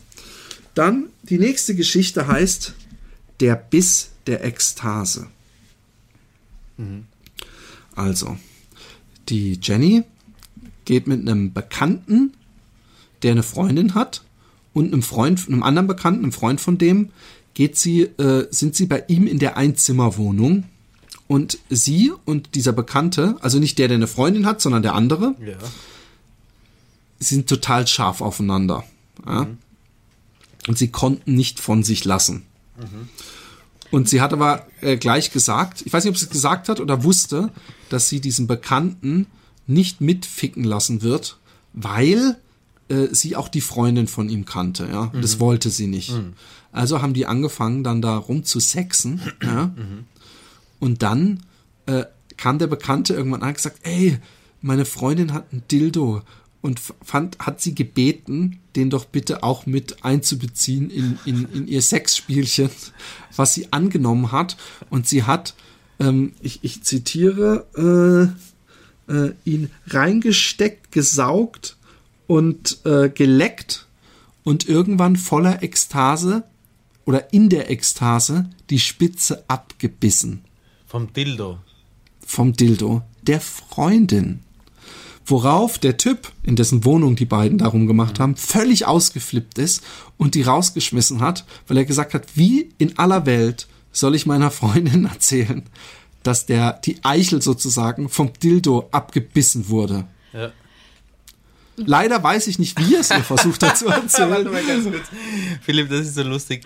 Dann 0.74 1.08
die 1.24 1.38
nächste 1.38 1.76
Geschichte 1.76 2.28
heißt 2.28 2.74
Der 3.40 3.56
Biss 3.56 4.12
der 4.26 4.44
Ekstase. 4.46 5.28
Also, 7.96 8.38
die 9.30 9.60
Jenny 9.62 10.04
geht 10.86 11.08
mit 11.08 11.22
einem 11.22 11.54
Bekannten, 11.54 12.34
der 13.24 13.32
eine 13.32 13.44
Freundin 13.44 13.96
hat, 13.96 14.24
und 14.74 14.94
einem 14.94 15.02
Freund, 15.02 15.48
einem 15.48 15.64
anderen 15.64 15.88
Bekannten, 15.88 16.24
einem 16.24 16.32
Freund 16.32 16.62
von 16.62 16.78
dem, 16.78 17.10
geht 17.56 17.78
sie, 17.78 18.04
äh, 18.04 18.48
sind 18.52 18.76
sie 18.76 18.86
bei 18.86 19.04
ihm 19.08 19.26
in 19.26 19.40
der 19.40 19.58
Einzimmerwohnung. 19.58 20.66
Und 21.28 21.60
sie 21.70 22.12
und 22.26 22.56
dieser 22.56 22.72
Bekannte, 22.72 23.36
also 23.42 23.60
nicht 23.60 23.78
der, 23.80 23.88
der 23.90 23.96
eine 23.96 24.08
Freundin 24.08 24.46
hat, 24.46 24.62
sondern 24.62 24.82
der 24.82 24.94
andere, 24.96 25.36
Ja. 25.46 25.58
sind 27.20 27.48
total 27.50 27.86
scharf 27.88 28.22
aufeinander. 28.22 28.84
Ja? 29.26 29.48
Und 30.68 30.78
sie 30.78 30.90
konnten 30.90 31.34
nicht 31.36 31.60
von 31.60 31.84
sich 31.84 32.06
lassen. 32.06 32.44
Und 33.92 34.08
sie 34.10 34.22
hat 34.22 34.34
aber 34.34 34.68
äh, 34.82 34.98
gleich 34.98 35.32
gesagt, 35.32 35.82
ich 35.86 35.92
weiß 35.94 36.04
nicht, 36.04 36.12
ob 36.12 36.18
sie 36.18 36.26
es 36.26 36.32
gesagt 36.32 36.70
hat 36.70 36.80
oder 36.80 37.04
wusste, 37.04 37.50
dass 37.90 38.10
sie 38.10 38.20
diesen 38.22 38.46
Bekannten 38.48 39.28
nicht 39.66 40.02
mitficken 40.02 40.64
lassen 40.64 41.02
wird, 41.02 41.38
weil 41.74 42.38
äh, 42.90 43.08
sie 43.12 43.36
auch 43.36 43.48
die 43.50 43.62
Freundin 43.62 44.08
von 44.08 44.30
ihm 44.30 44.46
kannte. 44.46 44.88
Ja? 44.92 45.02
Und 45.14 45.22
das 45.24 45.40
wollte 45.40 45.70
sie 45.70 45.88
nicht. 45.88 46.14
Also 46.72 47.02
haben 47.02 47.14
die 47.14 47.26
angefangen, 47.26 47.84
dann 47.84 48.02
da 48.02 48.18
rum 48.18 48.44
zu 48.44 48.60
sexen. 48.60 49.22
Und 50.80 51.04
dann 51.04 51.44
äh, 51.86 52.06
kam 52.38 52.60
der 52.60 52.68
Bekannte 52.68 53.14
irgendwann 53.14 53.42
an 53.42 53.50
und 53.50 53.56
gesagt, 53.56 53.80
ey, 53.84 54.18
meine 54.62 54.86
Freundin 54.86 55.34
hat 55.34 55.52
ein 55.52 55.64
Dildo 55.70 56.22
und 56.62 56.82
fand, 57.04 57.40
hat 57.40 57.62
sie 57.62 57.76
gebeten, 57.76 58.60
den 58.76 58.90
doch 58.90 59.06
bitte 59.06 59.44
auch 59.44 59.66
mit 59.66 60.04
einzubeziehen 60.04 60.90
in, 60.90 61.20
in, 61.26 61.48
in 61.54 61.68
ihr 61.68 61.82
Sexspielchen, 61.82 62.70
was 63.36 63.54
sie 63.54 63.72
angenommen 63.72 64.32
hat. 64.32 64.58
Und 64.90 65.08
sie 65.08 65.24
hat, 65.24 65.56
ähm, 66.00 66.34
ich, 66.42 66.64
ich 66.64 66.84
zitiere, 66.84 67.66
äh, 69.08 69.14
äh, 69.14 69.34
ihn 69.46 69.70
reingesteckt, 69.88 70.92
gesaugt 70.92 71.78
und 72.28 72.86
äh, 72.86 73.10
geleckt 73.10 73.86
und 74.44 74.68
irgendwann 74.68 75.16
voller 75.16 75.64
Ekstase 75.64 76.44
oder 77.06 77.34
in 77.34 77.50
der 77.50 77.72
Ekstase 77.72 78.50
die 78.70 78.80
Spitze 78.80 79.44
abgebissen 79.48 80.42
Vom 80.88 81.12
Dildo. 81.14 81.60
vom 82.26 82.54
Dildo 82.54 83.02
der 83.22 83.42
Freundin. 83.42 84.40
Worauf 85.26 85.78
der 85.78 85.98
Typ, 85.98 86.32
in 86.44 86.56
dessen 86.56 86.86
Wohnung 86.86 87.18
die 87.18 87.26
beiden 87.26 87.58
darum 87.58 87.88
gemacht 87.88 88.20
haben, 88.20 88.38
völlig 88.38 88.86
ausgeflippt 88.86 89.58
ist 89.58 89.84
und 90.18 90.36
die 90.36 90.44
rausgeschmissen 90.44 91.20
hat, 91.20 91.46
weil 91.68 91.78
er 91.78 91.86
gesagt 91.86 92.14
hat, 92.14 92.24
wie 92.36 92.70
in 92.78 92.98
aller 92.98 93.26
Welt 93.26 93.68
soll 93.92 94.16
ich 94.16 94.26
meiner 94.26 94.52
Freundin 94.52 95.06
erzählen, 95.14 95.64
dass 96.24 96.46
der, 96.46 96.74
die 96.74 97.04
Eichel 97.04 97.42
sozusagen 97.42 98.08
vom 98.08 98.32
Dildo 98.42 98.88
abgebissen 98.92 99.68
wurde. 99.68 100.06
Ja. 100.32 100.52
Leider 101.76 102.24
weiß 102.24 102.48
ich 102.48 102.58
nicht, 102.60 102.80
wie 102.80 102.96
er 102.96 103.02
es 103.02 103.12
ihr 103.12 103.24
versucht 103.24 103.62
hat 103.64 103.78
zu 103.78 103.88
erzählen. 103.88 104.48
Philipp, 105.62 105.90
das 105.90 106.08
ist 106.08 106.16
so 106.16 106.24
lustig, 106.24 106.64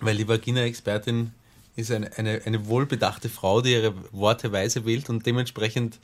weil 0.00 0.16
die 0.16 0.26
Vagina-Expertin 0.26 1.32
ist 1.80 1.90
eine, 1.90 2.16
eine, 2.18 2.42
eine 2.44 2.66
wohlbedachte 2.66 3.28
Frau, 3.28 3.60
die 3.62 3.72
ihre 3.72 3.94
Worte 4.12 4.52
weise 4.52 4.84
wählt 4.86 5.08
und 5.10 5.26
dementsprechend 5.26 5.98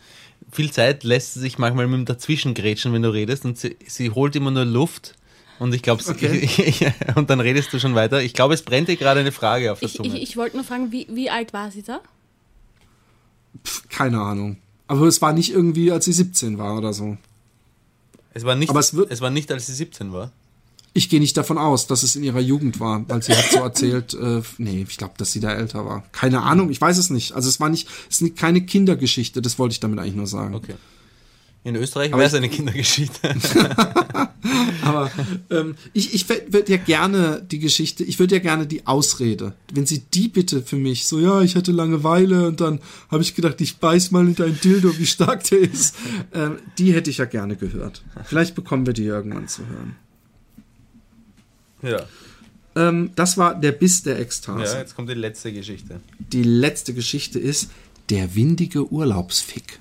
viel 0.50 0.70
Zeit 0.72 1.04
lässt 1.04 1.34
sie 1.34 1.40
sich 1.40 1.58
manchmal 1.58 1.86
mit 1.86 1.98
dem 1.98 2.04
Dazwischengrätschen, 2.04 2.92
wenn 2.92 3.02
du 3.02 3.12
redest 3.12 3.44
und 3.44 3.58
sie, 3.58 3.76
sie 3.86 4.10
holt 4.10 4.36
immer 4.36 4.50
nur 4.50 4.64
Luft 4.64 5.14
und 5.58 5.74
ich 5.74 5.82
glaube, 5.82 6.02
Okay. 6.06 6.92
und 7.14 7.30
dann 7.30 7.40
redest 7.40 7.72
du 7.72 7.78
schon 7.78 7.94
weiter. 7.94 8.22
Ich 8.22 8.34
glaube, 8.34 8.54
es 8.54 8.62
brennt 8.62 8.88
dir 8.88 8.96
gerade 8.96 9.20
eine 9.20 9.32
Frage 9.32 9.72
auf 9.72 9.80
der 9.80 9.88
Ich, 9.88 9.94
Zunge. 9.94 10.08
ich, 10.16 10.22
ich 10.22 10.36
wollte 10.36 10.56
nur 10.56 10.64
fragen, 10.64 10.92
wie, 10.92 11.06
wie 11.10 11.30
alt 11.30 11.52
war 11.52 11.70
sie 11.70 11.82
da? 11.82 12.00
Pff, 13.64 13.88
keine 13.88 14.20
Ahnung. 14.20 14.58
Aber 14.86 15.06
es 15.06 15.20
war 15.22 15.32
nicht 15.32 15.50
irgendwie, 15.50 15.90
als 15.90 16.04
sie 16.04 16.12
17 16.12 16.58
war 16.58 16.76
oder 16.76 16.92
so. 16.92 17.16
es, 18.34 18.44
war 18.44 18.54
nicht, 18.54 18.68
aber 18.70 18.80
es 18.80 18.94
wird- 18.94 19.10
es 19.10 19.20
war 19.20 19.30
nicht, 19.30 19.50
als 19.50 19.66
sie 19.66 19.72
17 19.74 20.12
war. 20.12 20.30
Ich 20.96 21.10
gehe 21.10 21.20
nicht 21.20 21.36
davon 21.36 21.58
aus, 21.58 21.86
dass 21.86 22.02
es 22.02 22.16
in 22.16 22.24
ihrer 22.24 22.40
Jugend 22.40 22.80
war, 22.80 23.06
weil 23.06 23.22
sie 23.22 23.36
hat 23.36 23.52
so 23.52 23.58
erzählt, 23.58 24.14
äh, 24.14 24.40
nee, 24.56 24.86
ich 24.88 24.96
glaube, 24.96 25.12
dass 25.18 25.30
sie 25.30 25.40
da 25.40 25.52
älter 25.52 25.84
war. 25.84 26.04
Keine 26.12 26.40
Ahnung, 26.40 26.70
ich 26.70 26.80
weiß 26.80 26.96
es 26.96 27.10
nicht. 27.10 27.32
Also 27.32 27.50
es 27.50 27.60
war 27.60 27.68
nicht, 27.68 27.86
es 28.08 28.22
ist 28.22 28.34
keine 28.34 28.62
Kindergeschichte, 28.62 29.42
das 29.42 29.58
wollte 29.58 29.74
ich 29.74 29.80
damit 29.80 29.98
eigentlich 29.98 30.14
nur 30.14 30.26
sagen. 30.26 30.54
Okay. 30.54 30.72
In 31.64 31.76
Österreich 31.76 32.14
Aber 32.14 32.20
wäre 32.20 32.28
es 32.28 32.34
eine 32.34 32.48
Kindergeschichte. 32.48 33.28
Aber 34.82 35.10
ähm, 35.50 35.74
ich, 35.92 36.14
ich 36.14 36.26
würde 36.30 36.72
ja 36.72 36.78
gerne 36.78 37.46
die 37.46 37.58
Geschichte, 37.58 38.02
ich 38.02 38.18
würde 38.18 38.36
ja 38.36 38.40
gerne 38.40 38.66
die 38.66 38.86
Ausrede, 38.86 39.52
wenn 39.74 39.84
sie 39.84 39.98
die 39.98 40.28
bitte 40.28 40.62
für 40.62 40.76
mich, 40.76 41.06
so 41.06 41.20
ja, 41.20 41.42
ich 41.42 41.56
hatte 41.56 41.72
Langeweile 41.72 42.46
und 42.46 42.62
dann 42.62 42.80
habe 43.10 43.22
ich 43.22 43.34
gedacht, 43.34 43.60
ich 43.60 43.76
beiß 43.76 44.12
mal 44.12 44.26
in 44.26 44.34
dein 44.34 44.58
Dildo, 44.58 44.96
wie 44.96 45.04
stark 45.04 45.44
der 45.44 45.58
ist, 45.58 45.94
ähm, 46.32 46.56
die 46.78 46.94
hätte 46.94 47.10
ich 47.10 47.18
ja 47.18 47.26
gerne 47.26 47.56
gehört. 47.56 48.02
Vielleicht 48.24 48.54
bekommen 48.54 48.86
wir 48.86 48.94
die 48.94 49.04
irgendwann 49.04 49.46
zu 49.46 49.66
hören. 49.66 49.96
Ja. 51.86 52.00
Ähm, 52.76 53.10
das 53.14 53.38
war 53.38 53.54
der 53.54 53.72
Biss 53.72 54.02
der 54.02 54.18
Ekstase. 54.20 54.74
ja, 54.74 54.80
jetzt 54.80 54.94
kommt 54.94 55.08
die 55.08 55.14
letzte 55.14 55.52
Geschichte. 55.52 56.00
die 56.18 56.42
letzte 56.42 56.92
Geschichte 56.92 57.38
ist 57.38 57.70
der 58.10 58.34
windige 58.34 58.92
Urlaubsfick. 58.92 59.80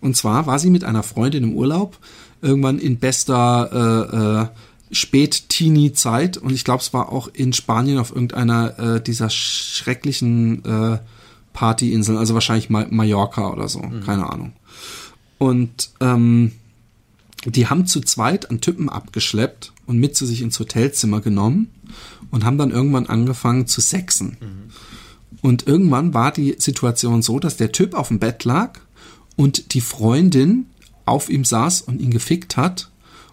Und 0.00 0.16
zwar 0.16 0.46
war 0.46 0.58
sie 0.58 0.68
mit 0.68 0.84
einer 0.84 1.02
Freundin 1.02 1.44
im 1.44 1.54
Urlaub, 1.54 1.96
irgendwann 2.42 2.78
in 2.78 2.98
bester 2.98 4.50
äh, 4.92 4.92
äh, 4.92 4.94
Spät-Teenie-Zeit 4.94 6.36
und 6.36 6.52
ich 6.52 6.64
glaube, 6.64 6.82
es 6.82 6.92
war 6.92 7.10
auch 7.10 7.28
in 7.28 7.54
Spanien 7.54 7.98
auf 7.98 8.10
irgendeiner 8.10 8.78
äh, 8.78 9.02
dieser 9.02 9.30
schrecklichen 9.30 10.62
äh, 10.64 10.98
Partyinseln, 11.54 12.18
also 12.18 12.34
wahrscheinlich 12.34 12.68
Ma 12.68 12.86
Mallorca 12.90 13.50
oder 13.50 13.68
so, 13.68 13.80
keine 14.04 14.30
Ahnung. 14.30 14.52
Und 15.38 15.90
ähm, 16.00 16.52
die 17.46 17.66
haben 17.68 17.86
zu 17.86 18.00
zweit 18.00 18.48
einen 18.50 18.60
Typen 18.60 18.88
abgeschleppt 18.88 19.72
und 19.86 19.98
mit 19.98 20.16
zu 20.16 20.26
sich 20.26 20.40
ins 20.42 20.58
Hotelzimmer 20.58 21.20
genommen 21.20 21.70
und 22.30 22.44
haben 22.44 22.58
dann 22.58 22.70
irgendwann 22.70 23.06
angefangen 23.06 23.66
zu 23.66 23.80
sexen. 23.80 24.36
Und 25.42 25.66
irgendwann 25.66 26.14
war 26.14 26.32
die 26.32 26.56
Situation 26.58 27.20
so, 27.22 27.38
dass 27.38 27.56
der 27.56 27.70
Typ 27.72 27.94
auf 27.94 28.08
dem 28.08 28.18
Bett 28.18 28.44
lag 28.44 28.80
und 29.36 29.74
die 29.74 29.80
Freundin 29.82 30.66
auf 31.04 31.28
ihm 31.28 31.44
saß 31.44 31.82
und 31.82 32.00
ihn 32.00 32.10
gefickt 32.10 32.56
hat 32.56 32.88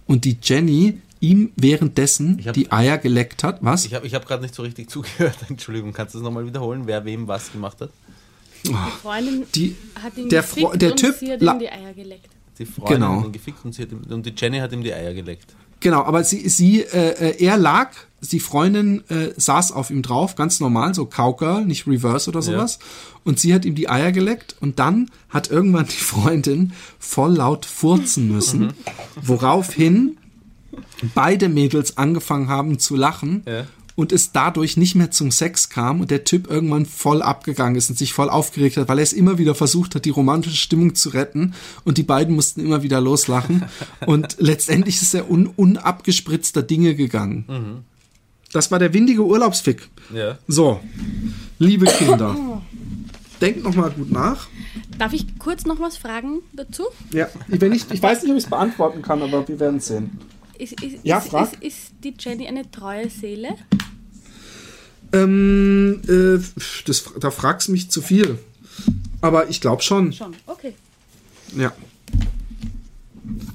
und 0.07 0.25
die 0.25 0.37
Jenny 0.41 0.99
ihm 1.21 1.51
währenddessen 1.55 2.41
hab- 2.45 2.53
die 2.53 2.71
Eier 2.71 2.97
geleckt 2.97 3.43
hat. 3.43 3.59
Was? 3.61 3.85
Ich 3.85 3.93
habe 3.93 4.05
ich 4.07 4.13
hab 4.15 4.25
gerade 4.27 4.41
nicht 4.41 4.55
so 4.55 4.63
richtig 4.63 4.89
zugehört. 4.89 5.37
Entschuldigung, 5.47 5.93
kannst 5.93 6.13
du 6.15 6.19
das 6.19 6.25
nochmal 6.25 6.45
wiederholen, 6.45 6.81
wer 6.85 7.05
wem 7.05 7.27
was 7.29 7.51
gemacht 7.51 7.79
hat? 7.79 7.91
Die 8.65 8.73
Freundin 9.01 9.45
Die, 9.55 9.75
hat 10.03 10.17
ihn 10.17 10.27
der 10.29 10.41
gefickt 10.41 10.67
Fre- 10.73 10.77
der 10.77 10.91
und 10.91 10.97
Typ 10.97 11.15
sie 11.17 11.31
hat 11.31 11.41
ihm 11.41 11.59
die 11.59 11.69
Eier 11.71 11.93
geleckt. 11.93 12.27
Die 12.61 12.65
Freundin 12.67 12.99
Genau. 12.99 13.25
ihn 13.25 13.31
gefickt 13.31 13.65
und, 13.65 13.77
ihm, 13.79 14.01
und 14.07 14.25
die 14.25 14.33
Jenny 14.37 14.59
hat 14.59 14.71
ihm 14.71 14.83
die 14.83 14.93
Eier 14.93 15.13
geleckt. 15.15 15.55
Genau, 15.79 16.03
aber 16.03 16.23
sie, 16.23 16.47
sie, 16.47 16.81
äh, 16.81 17.31
äh, 17.31 17.43
er 17.43 17.57
lag, 17.57 17.89
die 18.21 18.39
Freundin 18.39 19.03
äh, 19.09 19.29
saß 19.35 19.71
auf 19.71 19.89
ihm 19.89 20.03
drauf, 20.03 20.35
ganz 20.35 20.59
normal, 20.59 20.93
so 20.93 21.07
Cowgirl, 21.07 21.65
nicht 21.65 21.87
Reverse 21.87 22.29
oder 22.29 22.43
sowas. 22.43 22.77
Und 23.23 23.39
sie 23.39 23.51
hat 23.51 23.65
ihm 23.65 23.73
die 23.73 23.89
Eier 23.89 24.11
geleckt 24.11 24.55
und 24.59 24.77
dann 24.77 25.09
hat 25.29 25.49
irgendwann 25.49 25.87
die 25.87 25.95
Freundin 25.95 26.73
voll 26.99 27.33
laut 27.37 27.65
furzen 27.65 28.31
müssen, 28.31 28.73
woraufhin 29.19 30.17
beide 31.15 31.49
Mädels 31.49 31.97
angefangen 31.97 32.47
haben 32.47 32.77
zu 32.77 32.95
lachen. 32.95 33.41
Ja. 33.47 33.65
Und 34.01 34.11
es 34.11 34.31
dadurch 34.31 34.77
nicht 34.77 34.95
mehr 34.95 35.11
zum 35.11 35.29
Sex 35.29 35.69
kam 35.69 36.01
und 36.01 36.09
der 36.09 36.23
Typ 36.23 36.49
irgendwann 36.49 36.87
voll 36.87 37.21
abgegangen 37.21 37.75
ist 37.75 37.87
und 37.91 37.99
sich 37.99 38.13
voll 38.13 38.31
aufgeregt 38.31 38.77
hat, 38.77 38.87
weil 38.89 38.97
er 38.97 39.03
es 39.03 39.13
immer 39.13 39.37
wieder 39.37 39.53
versucht 39.53 39.93
hat, 39.93 40.05
die 40.05 40.09
romantische 40.09 40.57
Stimmung 40.57 40.95
zu 40.95 41.09
retten 41.09 41.53
und 41.83 41.99
die 41.99 42.03
beiden 42.03 42.33
mussten 42.33 42.61
immer 42.61 42.81
wieder 42.81 42.99
loslachen 42.99 43.63
und 44.07 44.37
letztendlich 44.39 44.99
ist 45.03 45.13
er 45.13 45.29
un 45.29 45.45
unabgespritzter 45.45 46.63
Dinge 46.63 46.95
gegangen. 46.95 47.83
Das 48.51 48.71
war 48.71 48.79
der 48.79 48.91
windige 48.91 49.23
Urlaubsfick. 49.23 49.87
Ja. 50.11 50.39
So, 50.47 50.79
liebe 51.59 51.85
Kinder, 51.85 52.35
denkt 53.39 53.63
noch 53.63 53.75
mal 53.75 53.91
gut 53.91 54.09
nach. 54.09 54.47
Darf 54.97 55.13
ich 55.13 55.37
kurz 55.37 55.65
noch 55.65 55.79
was 55.79 55.97
fragen 55.97 56.39
dazu? 56.53 56.85
Ja, 57.13 57.27
wenn 57.49 57.71
ich, 57.71 57.85
ich 57.91 58.01
weiß 58.01 58.23
nicht, 58.23 58.31
ob 58.31 58.37
ich 58.39 58.45
es 58.45 58.49
beantworten 58.49 59.03
kann, 59.03 59.21
aber 59.21 59.47
wir 59.47 59.59
werden 59.59 59.79
sehen. 59.79 60.17
Ist, 60.57 60.81
ist, 60.81 60.97
Ja, 61.03 61.17
ist, 61.19 61.29
frag. 61.29 61.53
ist, 61.53 61.61
ist 61.63 61.91
die 62.03 62.15
Jenny 62.19 62.47
eine 62.47 62.69
treue 62.69 63.09
Seele? 63.09 63.49
Ähm, 65.13 66.01
äh, 66.07 66.43
das, 66.85 67.03
da 67.19 67.31
fragst 67.31 67.67
du 67.67 67.71
mich 67.73 67.89
zu 67.91 68.01
viel. 68.01 68.39
Aber 69.21 69.49
ich 69.49 69.61
glaube 69.61 69.81
schon. 69.81 70.13
Schon, 70.13 70.33
okay. 70.47 70.73
Ja. 71.55 71.73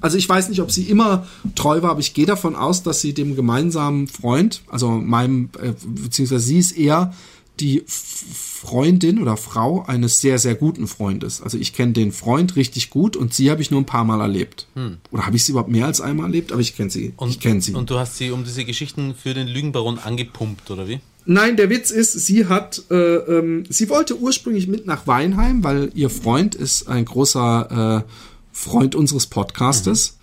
Also 0.00 0.16
ich 0.16 0.28
weiß 0.28 0.48
nicht, 0.48 0.60
ob 0.60 0.70
sie 0.70 0.84
immer 0.84 1.26
treu 1.54 1.82
war, 1.82 1.90
aber 1.90 2.00
ich 2.00 2.14
gehe 2.14 2.26
davon 2.26 2.54
aus, 2.54 2.82
dass 2.82 3.00
sie 3.00 3.14
dem 3.14 3.34
gemeinsamen 3.34 4.06
Freund, 4.06 4.62
also 4.68 4.90
meinem, 4.90 5.50
äh, 5.60 5.72
beziehungsweise 5.84 6.44
sie 6.44 6.58
ist 6.58 6.72
eher 6.72 7.12
die 7.60 7.82
Freundin 7.86 9.20
oder 9.20 9.36
Frau 9.36 9.82
eines 9.86 10.20
sehr, 10.20 10.38
sehr 10.38 10.54
guten 10.54 10.86
Freundes. 10.86 11.40
Also 11.40 11.56
ich 11.56 11.72
kenne 11.72 11.92
den 11.92 12.12
Freund 12.12 12.56
richtig 12.56 12.90
gut 12.90 13.16
und 13.16 13.32
sie 13.32 13.50
habe 13.50 13.62
ich 13.62 13.70
nur 13.70 13.80
ein 13.80 13.86
paar 13.86 14.04
Mal 14.04 14.20
erlebt. 14.20 14.66
Oder 15.10 15.24
habe 15.24 15.36
ich 15.36 15.44
sie 15.44 15.52
überhaupt 15.52 15.70
mehr 15.70 15.86
als 15.86 16.00
einmal 16.00 16.26
erlebt? 16.26 16.52
Aber 16.52 16.60
ich 16.60 16.76
kenne 16.76 16.90
sie. 16.90 17.14
Und, 17.16 17.30
ich 17.30 17.40
kenne 17.40 17.62
sie. 17.62 17.74
Und 17.74 17.88
du 17.88 17.98
hast 17.98 18.18
sie 18.18 18.30
um 18.30 18.44
diese 18.44 18.64
Geschichten 18.64 19.14
für 19.14 19.32
den 19.32 19.48
Lügenbaron 19.48 19.98
angepumpt, 19.98 20.70
oder 20.70 20.86
wie? 20.86 21.00
Nein, 21.26 21.56
der 21.56 21.68
Witz 21.70 21.90
ist, 21.90 22.12
sie 22.12 22.46
hat, 22.46 22.82
äh, 22.88 22.94
ähm, 22.94 23.64
sie 23.68 23.88
wollte 23.88 24.16
ursprünglich 24.16 24.68
mit 24.68 24.86
nach 24.86 25.08
Weinheim, 25.08 25.64
weil 25.64 25.90
ihr 25.94 26.08
Freund 26.08 26.54
ist 26.54 26.88
ein 26.88 27.04
großer 27.04 28.04
äh, 28.06 28.10
Freund 28.52 28.94
unseres 28.94 29.26
Podcastes. 29.26 30.18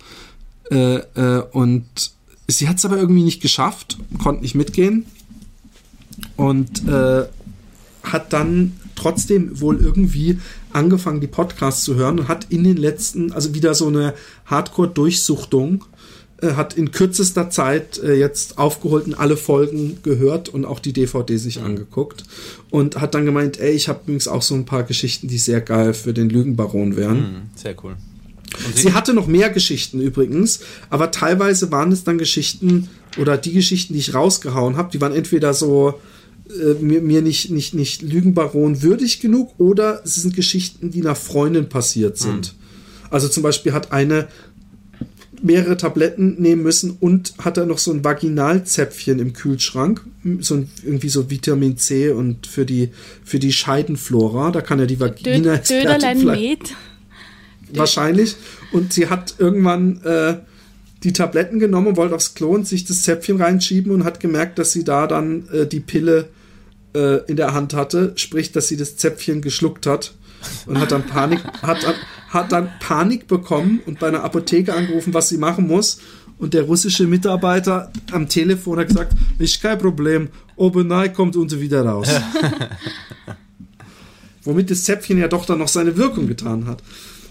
Äh, 0.70 0.96
äh, 0.96 1.42
und 1.52 1.84
sie 2.48 2.68
hat 2.68 2.78
es 2.78 2.86
aber 2.86 2.96
irgendwie 2.96 3.22
nicht 3.22 3.42
geschafft, 3.42 3.98
konnte 4.18 4.42
nicht 4.42 4.54
mitgehen. 4.54 5.04
Und 6.36 6.88
äh, 6.88 7.24
hat 8.02 8.32
dann 8.32 8.72
trotzdem 8.94 9.60
wohl 9.60 9.80
irgendwie 9.80 10.38
angefangen, 10.72 11.20
die 11.20 11.26
Podcasts 11.26 11.84
zu 11.84 11.96
hören 11.96 12.20
und 12.20 12.28
hat 12.28 12.46
in 12.50 12.64
den 12.64 12.76
letzten, 12.76 13.32
also 13.32 13.54
wieder 13.54 13.74
so 13.74 13.88
eine 13.88 14.14
Hardcore-Durchsuchtung, 14.46 15.84
hat 16.52 16.74
in 16.74 16.90
kürzester 16.90 17.50
Zeit 17.50 17.98
äh, 17.98 18.14
jetzt 18.14 18.58
aufgeholt 18.58 19.06
und 19.06 19.14
alle 19.14 19.36
Folgen 19.36 19.98
gehört 20.02 20.48
und 20.48 20.64
auch 20.64 20.78
die 20.78 20.92
DVD 20.92 21.36
sich 21.36 21.60
angeguckt 21.60 22.24
und 22.70 23.00
hat 23.00 23.14
dann 23.14 23.24
gemeint, 23.24 23.58
ey, 23.58 23.72
ich 23.72 23.88
habe 23.88 24.00
übrigens 24.04 24.28
auch 24.28 24.42
so 24.42 24.54
ein 24.54 24.64
paar 24.64 24.82
Geschichten, 24.82 25.28
die 25.28 25.38
sehr 25.38 25.60
geil 25.60 25.94
für 25.94 26.12
den 26.12 26.28
Lügenbaron 26.28 26.96
wären. 26.96 27.16
Hm, 27.16 27.42
sehr 27.54 27.74
cool. 27.82 27.96
Und 28.66 28.76
Sie 28.76 28.92
hatte 28.92 29.14
noch 29.14 29.26
mehr 29.26 29.50
Geschichten 29.50 30.00
übrigens, 30.00 30.60
aber 30.90 31.10
teilweise 31.10 31.72
waren 31.72 31.90
es 31.90 32.04
dann 32.04 32.18
Geschichten 32.18 32.88
oder 33.18 33.36
die 33.36 33.52
Geschichten, 33.52 33.94
die 33.94 33.98
ich 33.98 34.14
rausgehauen 34.14 34.76
habe, 34.76 34.90
die 34.92 35.00
waren 35.00 35.12
entweder 35.12 35.54
so 35.54 36.00
äh, 36.48 36.74
mir, 36.74 37.00
mir 37.00 37.22
nicht, 37.22 37.50
nicht, 37.50 37.74
nicht 37.74 38.02
Lügenbaron 38.02 38.82
würdig 38.82 39.20
genug 39.20 39.54
oder 39.58 40.02
es 40.04 40.16
sind 40.16 40.36
Geschichten, 40.36 40.90
die 40.90 41.00
nach 41.00 41.16
Freundin 41.16 41.68
passiert 41.68 42.18
sind. 42.18 42.54
Also 43.10 43.28
zum 43.28 43.42
Beispiel 43.42 43.72
hat 43.72 43.92
eine 43.92 44.28
mehrere 45.44 45.76
Tabletten 45.76 46.40
nehmen 46.40 46.62
müssen 46.62 46.96
und 46.98 47.34
hat 47.38 47.58
dann 47.58 47.68
noch 47.68 47.78
so 47.78 47.92
ein 47.92 48.02
Vaginalzäpfchen 48.02 49.18
im 49.18 49.34
Kühlschrank, 49.34 50.00
so 50.40 50.54
ein, 50.54 50.70
irgendwie 50.82 51.10
so 51.10 51.30
Vitamin 51.30 51.76
C 51.76 52.10
und 52.10 52.46
für 52.46 52.64
die 52.64 52.90
für 53.24 53.38
die 53.38 53.52
Scheidenflora, 53.52 54.50
da 54.50 54.62
kann 54.62 54.78
ja 54.78 54.86
die 54.86 54.96
Dö 54.96 55.04
Vagina 55.04 55.60
Met. 56.32 56.74
wahrscheinlich. 57.74 58.36
Und 58.72 58.94
sie 58.94 59.08
hat 59.08 59.34
irgendwann 59.38 60.02
äh, 60.02 60.38
die 61.04 61.12
Tabletten 61.12 61.58
genommen 61.58 61.88
und 61.88 61.96
wollte 61.98 62.14
aufs 62.14 62.34
Klo 62.34 62.48
und 62.50 62.66
sich 62.66 62.86
das 62.86 63.02
Zäpfchen 63.02 63.36
reinschieben 63.36 63.92
und 63.92 64.04
hat 64.04 64.20
gemerkt, 64.20 64.58
dass 64.58 64.72
sie 64.72 64.84
da 64.84 65.06
dann 65.06 65.46
äh, 65.50 65.66
die 65.66 65.80
Pille 65.80 66.28
äh, 66.94 67.18
in 67.26 67.36
der 67.36 67.52
Hand 67.52 67.74
hatte, 67.74 68.12
sprich, 68.16 68.50
dass 68.52 68.68
sie 68.68 68.78
das 68.78 68.96
Zäpfchen 68.96 69.42
geschluckt 69.42 69.86
hat 69.86 70.14
und 70.66 70.80
hat 70.80 70.90
dann 70.92 71.06
Panik, 71.06 71.40
hat, 71.62 71.84
hat 72.34 72.52
dann 72.52 72.68
Panik 72.80 73.26
bekommen 73.26 73.80
und 73.86 73.98
bei 73.98 74.08
einer 74.08 74.24
Apotheke 74.24 74.74
angerufen, 74.74 75.14
was 75.14 75.28
sie 75.28 75.38
machen 75.38 75.66
muss. 75.66 75.98
Und 76.36 76.52
der 76.52 76.64
russische 76.64 77.06
Mitarbeiter 77.06 77.92
am 78.10 78.28
Telefon 78.28 78.80
hat 78.80 78.88
gesagt, 78.88 79.14
ist 79.38 79.62
kein 79.62 79.78
Problem, 79.78 80.28
oben 80.56 80.90
rein 80.90 81.14
kommt 81.14 81.36
unten 81.36 81.60
wieder 81.60 81.86
raus. 81.86 82.08
Womit 84.42 84.70
das 84.70 84.84
Zäpfchen 84.84 85.16
ja 85.16 85.28
doch 85.28 85.46
dann 85.46 85.58
noch 85.58 85.68
seine 85.68 85.96
Wirkung 85.96 86.26
getan 86.26 86.66
hat. 86.66 86.82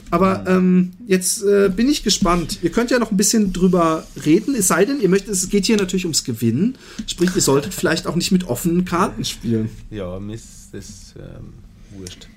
Aber 0.09 0.45
ähm, 0.47 0.93
jetzt 1.07 1.43
äh, 1.43 1.69
bin 1.75 1.89
ich 1.89 2.03
gespannt. 2.03 2.59
Ihr 2.61 2.71
könnt 2.71 2.91
ja 2.91 2.99
noch 2.99 3.11
ein 3.11 3.17
bisschen 3.17 3.51
drüber 3.51 4.05
reden, 4.25 4.55
es 4.55 4.67
sei 4.67 4.85
denn, 4.85 5.01
ihr 5.01 5.09
möchtet, 5.09 5.31
es 5.31 5.49
geht 5.49 5.65
hier 5.65 5.75
natürlich 5.75 6.05
ums 6.05 6.23
Gewinnen. 6.23 6.77
Sprich, 7.07 7.31
ihr 7.35 7.41
solltet 7.41 7.73
vielleicht 7.73 8.07
auch 8.07 8.15
nicht 8.15 8.31
mit 8.31 8.45
offenen 8.45 8.85
Karten 8.85 9.25
spielen. 9.25 9.69
Ja, 9.89 10.19
mir 10.19 10.35
ist 10.35 10.69
das 10.71 11.13
ähm, 11.17 11.53
wurscht. 11.97 12.27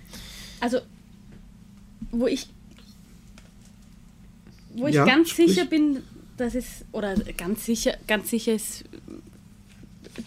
Also, 0.60 0.78
wo 2.12 2.26
ich, 2.26 2.48
wo 4.76 4.86
ich 4.86 4.94
Ja, 4.94 5.04
ganz 5.04 5.30
sprich. 5.30 5.48
sicher 5.54 5.64
bin, 5.66 5.98
dass 6.36 6.54
es, 6.54 6.84
oder 6.92 7.14
ganz 7.36 7.64
sicher, 7.64 7.94
ganz 8.06 8.30
sicher 8.30 8.52
ist 8.54 8.84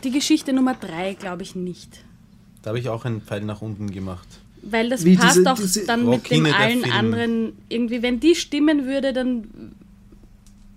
die 0.03 0.11
Geschichte 0.11 0.53
Nummer 0.53 0.75
drei, 0.75 1.13
glaube 1.13 1.43
ich 1.43 1.55
nicht. 1.55 2.03
Da 2.61 2.69
habe 2.69 2.79
ich 2.79 2.89
auch 2.89 3.05
einen 3.05 3.21
Pfeil 3.21 3.41
nach 3.41 3.61
unten 3.61 3.89
gemacht. 3.91 4.27
Weil 4.61 4.89
das 4.89 5.05
Wie 5.05 5.15
passt 5.15 5.37
diese- 5.37 5.51
auch 5.51 5.55
diese 5.57 5.85
dann 5.85 6.07
mit 6.09 6.29
dem 6.29 6.43
der 6.43 6.57
allen 6.57 6.83
anderen. 6.91 7.53
Irgendwie, 7.69 8.01
wenn 8.01 8.19
die 8.19 8.35
stimmen 8.35 8.85
würde, 8.85 9.13
dann 9.13 9.47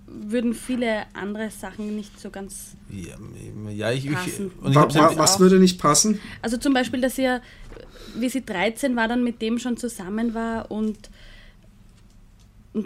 würden 0.07 0.55
viele 0.55 1.03
andere 1.15 1.51
Sachen 1.51 1.97
nicht 1.97 2.21
so 2.21 2.31
ganz. 2.31 2.73
Ja, 2.91 3.15
ja 3.71 3.91
ich, 3.93 4.07
ich, 4.07 4.13
Passen. 4.13 4.51
und 4.61 4.71
ich 4.71 4.77
Wa 4.77 4.83
hab's 4.83 4.95
wa 4.95 5.09
ein- 5.09 5.19
was 5.19 5.41
würde 5.41 5.59
nicht 5.59 5.81
passen? 5.81 6.21
Also 6.43 6.57
zum 6.59 6.75
Beispiel, 6.75 7.01
dass 7.01 7.17
sie 7.17 7.23
ja, 7.23 7.41
wie 8.17 8.29
sie 8.29 8.45
13 8.45 8.95
war, 8.95 9.09
dann 9.09 9.25
mit 9.25 9.41
dem 9.43 9.59
schon 9.59 9.77
zusammen 9.77 10.35
war 10.35 10.71
und, 10.71 10.89
und 10.97 11.11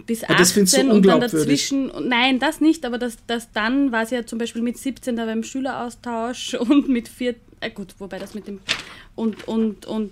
bis 0.05 0.23
Ah, 0.25 0.35
das 0.37 0.51
findest 0.51 0.75
du 0.75 0.79
18 0.81 0.91
und 0.91 1.05
dann 1.05 1.21
dazwischen. 1.21 1.91
Nein, 2.07 2.39
das 2.39 2.59
nicht, 2.61 2.85
aber 2.85 2.97
das, 2.97 3.17
das 3.27 3.51
dann 3.53 3.91
war 3.91 4.05
sie 4.05 4.15
ja 4.15 4.25
zum 4.25 4.37
Beispiel 4.39 4.61
mit 4.61 4.77
17 4.77 5.15
da 5.15 5.25
beim 5.25 5.43
Schüleraustausch 5.43 6.53
und 6.59 6.89
mit 6.89 7.07
4. 7.07 7.35
Äh 7.61 7.69
gut, 7.71 7.95
wobei 7.99 8.19
das 8.19 8.33
mit 8.33 8.47
dem. 8.47 8.59
Und, 9.15 9.47
und, 9.47 9.85
und 9.85 10.11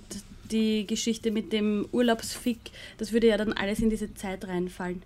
die 0.51 0.87
Geschichte 0.87 1.31
mit 1.31 1.51
dem 1.51 1.87
Urlaubsfick, 1.91 2.57
das 2.97 3.11
würde 3.11 3.27
ja 3.27 3.37
dann 3.37 3.51
alles 3.53 3.79
in 3.79 3.89
diese 3.89 4.13
Zeit 4.13 4.47
reinfallen. 4.47 5.01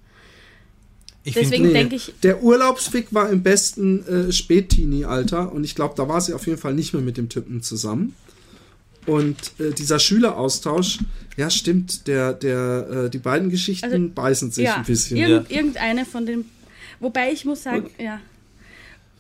ich 1.23 1.33
deswegen- 1.33 1.63
find, 1.65 1.75
denke 1.75 1.95
ich- 1.95 2.13
Der 2.23 2.43
Urlaubsfick 2.43 3.13
war 3.13 3.29
im 3.29 3.41
besten 3.43 4.05
äh, 4.07 4.31
Spätteenie-Alter 4.31 5.51
und 5.51 5.63
ich 5.63 5.75
glaube, 5.75 5.95
da 5.97 6.07
war 6.07 6.21
sie 6.21 6.33
auf 6.33 6.45
jeden 6.47 6.59
Fall 6.59 6.73
nicht 6.73 6.93
mehr 6.93 7.01
mit 7.01 7.17
dem 7.17 7.27
Typen 7.29 7.61
zusammen. 7.61 8.15
Und 9.05 9.37
äh, 9.59 9.71
dieser 9.71 9.97
Schüleraustausch, 9.99 10.99
ja 11.37 11.49
stimmt, 11.49 12.07
der, 12.07 12.33
der, 12.33 12.87
äh, 13.05 13.09
die 13.09 13.17
beiden 13.17 13.49
Geschichten 13.49 13.85
Also, 13.91 14.09
beißen 14.13 14.51
sich 14.51 14.65
ja, 14.65 14.75
ein 14.75 14.83
bisschen. 14.83 15.17
Irgend, 15.17 15.49
irgendeine 15.51 16.05
von 16.05 16.25
den. 16.25 16.45
Wobei 16.99 17.31
ich 17.31 17.45
muss 17.45 17.63
sagen, 17.63 17.89
ja. 17.97 18.19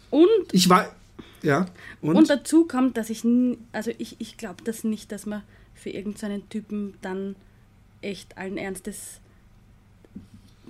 Und, 0.09 0.27
Ich 0.51 0.67
war. 0.69 0.93
Ja. 1.41 1.67
Und? 2.01 2.15
und, 2.17 2.29
dazu 2.29 2.65
kommt, 2.65 2.97
dass 2.97 3.09
ich, 3.09 3.23
n- 3.23 3.57
also 3.71 3.91
ich, 3.97 4.17
ich 4.19 4.35
glaube 4.37 4.63
das 4.65 4.83
nicht, 4.83 5.11
dass 5.11 5.25
man 5.25 5.43
für 5.75 5.89
irgendeinen 5.89 6.47
Typen 6.49 6.95
dann 7.01 7.35
echt 8.01 8.37
allen 8.37 8.57
Ernstes 8.57 9.19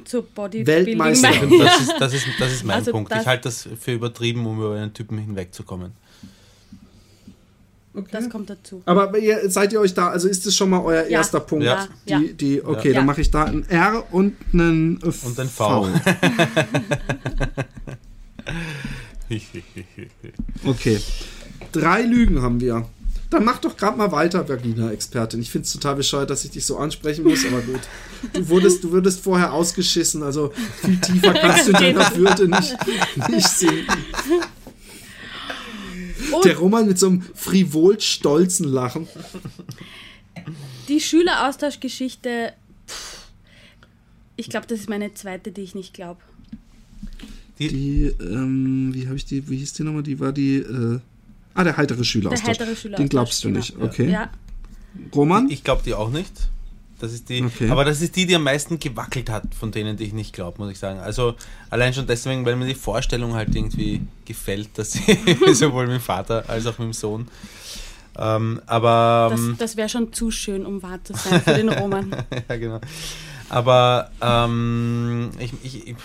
zur 0.05 0.23
Bodybuilding 0.23 0.99
Weltmeister. 0.99 1.29
meint. 1.29 1.51
Das 1.59 1.81
ist, 1.81 1.93
das 1.99 2.13
ist, 2.13 2.27
das 2.39 2.51
ist 2.53 2.63
mein 2.63 2.75
Also 2.77 2.91
Punkt. 2.91 3.11
das- 3.11 3.21
ich 3.23 3.27
halte 3.27 3.43
das 3.43 3.67
für 3.79 3.93
übertrieben, 3.93 4.45
um 4.45 4.57
über 4.59 4.75
einen 4.75 4.93
Typen 4.93 5.17
hinwegzukommen. 5.17 5.91
Okay. 7.93 8.07
Das 8.11 8.29
kommt 8.29 8.49
dazu. 8.49 8.81
Aber 8.85 9.17
ihr, 9.17 9.49
seid 9.49 9.73
ihr 9.73 9.79
euch 9.81 9.93
da? 9.93 10.09
Also 10.09 10.27
ist 10.27 10.45
das 10.45 10.55
schon 10.55 10.69
mal 10.69 10.81
euer 10.81 11.03
Ja. 11.03 11.19
erster 11.19 11.39
Punkt? 11.39 11.65
Ja. 11.65 11.87
Die, 12.07 12.33
die, 12.33 12.63
okay, 12.63 12.89
Ja. 12.89 12.95
dann 12.95 13.05
mache 13.05 13.21
ich 13.21 13.31
da 13.31 13.45
ein 13.45 13.67
R 13.69 14.03
und 14.11 14.35
einen 14.53 15.01
F. 15.01 15.25
Und 15.25 15.39
ein 15.39 15.49
V. 15.49 15.87
Okay. 20.65 20.99
Drei 21.71 22.01
Lügen 22.01 22.41
haben 22.41 22.59
wir. 22.61 22.85
Dann 23.29 23.45
mach 23.45 23.59
doch 23.59 23.77
gerade 23.77 23.95
mal 23.95 24.11
weiter, 24.11 24.49
Vagina-Expertin. 24.49 25.39
Ich 25.39 25.51
finde 25.51 25.65
es 25.67 25.73
total 25.73 25.95
bescheuert, 25.97 26.31
dass 26.31 26.43
ich 26.45 26.51
dich 26.51 26.65
so 26.65 26.77
ansprechen 26.77 27.23
muss, 27.25 27.45
aber 27.45 27.61
gut. 27.61 27.81
Du 28.33 28.49
wurdest, 28.49 28.83
du 28.83 28.91
würdest 28.91 29.19
vorher 29.23 29.53
ausgeschissen, 29.53 30.23
also 30.23 30.51
viel 30.81 30.99
tiefer 30.99 31.33
kannst 31.35 31.67
du 31.67 31.71
in 31.73 31.77
deiner 31.95 32.15
Würde 32.15 32.47
nicht, 32.47 32.75
nicht 33.29 33.47
sinken. 33.47 33.85
Und 36.33 36.45
Der 36.45 36.57
Roman 36.57 36.87
mit 36.87 36.99
so 36.99 37.07
einem 37.07 37.21
frivol 37.21 37.99
stolzen 37.99 38.67
Lachen. 38.67 39.07
die 40.87 40.99
Schüleraustauschgeschichte, 40.99 42.53
ich 44.35 44.49
glaube, 44.49 44.67
das 44.67 44.79
ist 44.79 44.89
meine 44.89 45.13
zweite, 45.13 45.51
die 45.51 45.61
ich 45.61 45.75
nicht 45.75 45.93
glaube. 45.93 46.21
Die, 47.59 48.13
ähm, 48.21 48.91
wie 48.93 49.05
habe 49.07 49.17
ich 49.17 49.25
die, 49.25 49.49
wie 49.49 49.57
hieß 49.57 49.73
die 49.73 49.83
nochmal? 49.83 50.03
Die 50.03 50.19
war 50.19 50.31
die, 50.31 50.57
äh, 50.57 50.99
ah, 51.53 51.63
der 51.63 51.75
heitere 51.75 52.05
Schüler. 52.05 52.29
Der 52.29 52.41
heitere 52.43 52.75
Schüler. 52.75 52.97
Den 52.97 53.09
glaubst 53.09 53.43
du 53.43 53.49
nicht, 53.49 53.75
okay. 53.77 54.09
Ja, 54.09 54.31
Roman? 55.13 55.49
Ich 55.49 55.63
glaube 55.63 55.81
die 55.85 55.93
auch 55.93 56.09
nicht. 56.09 56.31
Das 56.99 57.13
ist 57.13 57.29
die, 57.29 57.43
Okay. 57.43 57.69
aber 57.69 57.85
das 57.85 58.01
ist 58.01 58.15
die, 58.15 58.25
die 58.25 58.35
am 58.35 58.43
meisten 58.43 58.77
gewackelt 58.77 59.29
hat, 59.29 59.55
von 59.57 59.71
denen, 59.71 59.95
die 59.97 60.03
ich 60.03 60.13
nicht 60.13 60.33
glaube, 60.33 60.57
muss 60.61 60.71
ich 60.71 60.79
sagen. 60.79 60.99
Also 60.99 61.35
allein 61.69 61.93
schon 61.93 62.05
deswegen, 62.07 62.45
weil 62.45 62.55
mir 62.57 62.67
die 62.67 62.75
Vorstellung 62.75 63.33
halt 63.33 63.55
irgendwie 63.55 64.01
gefällt, 64.25 64.77
dass 64.77 64.91
sie 64.91 65.01
sowohl 65.53 65.87
mit 65.87 65.95
dem 65.95 66.01
Vater 66.01 66.43
als 66.47 66.65
auch 66.67 66.77
mit 66.77 66.87
dem 66.87 66.93
Sohn. 66.93 67.27
Ähm, 68.17 68.61
aber 68.65 69.29
das, 69.31 69.39
ähm, 69.39 69.55
das 69.57 69.77
wäre 69.77 69.87
schon 69.87 70.11
zu 70.11 70.29
schön, 70.29 70.65
um 70.65 70.83
wahr 70.83 70.99
zu 71.03 71.13
sein 71.13 71.41
für 71.41 71.53
den 71.53 71.69
Roman. 71.69 72.11
ja, 72.49 72.57
genau. 72.57 72.81
Aber 73.47 74.11
ähm, 74.21 75.29
ich, 75.39 75.53
ich, 75.63 75.87
ich, 75.87 75.95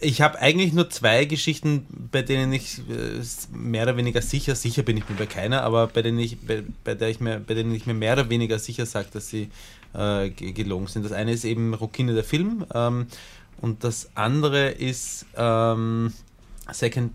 ich 0.00 0.20
habe 0.20 0.38
eigentlich 0.40 0.72
nur 0.72 0.88
zwei 0.90 1.24
Geschichten, 1.24 1.86
bei 2.12 2.22
denen 2.22 2.52
ich 2.52 2.78
äh, 2.88 3.20
mehr 3.52 3.82
oder 3.84 3.96
weniger 3.96 4.22
sicher, 4.22 4.54
sicher 4.54 4.82
bin 4.82 4.96
ich 4.96 5.08
mir 5.08 5.16
bei 5.16 5.26
keiner, 5.26 5.62
aber 5.62 5.86
bei 5.88 6.02
denen 6.02 6.18
ich, 6.18 6.38
bei, 6.40 6.62
bei 6.84 6.94
der 6.94 7.08
ich 7.08 7.20
mir, 7.20 7.40
bei 7.40 7.54
denen 7.54 7.74
ich 7.74 7.86
mir 7.86 7.94
mehr 7.94 8.12
oder 8.14 8.30
weniger 8.30 8.58
sicher 8.58 8.86
sage, 8.86 9.08
dass 9.12 9.28
sie 9.28 9.50
äh, 9.94 10.30
ge- 10.30 10.52
gelogen 10.52 10.86
sind. 10.86 11.04
Das 11.04 11.12
eine 11.12 11.32
ist 11.32 11.44
eben 11.44 11.74
Rokine 11.74 12.14
der 12.14 12.24
Film 12.24 12.64
ähm, 12.74 13.06
und 13.60 13.82
das 13.84 14.10
andere 14.14 14.70
ist 14.70 15.26
ähm, 15.36 16.12
Second 16.72 17.12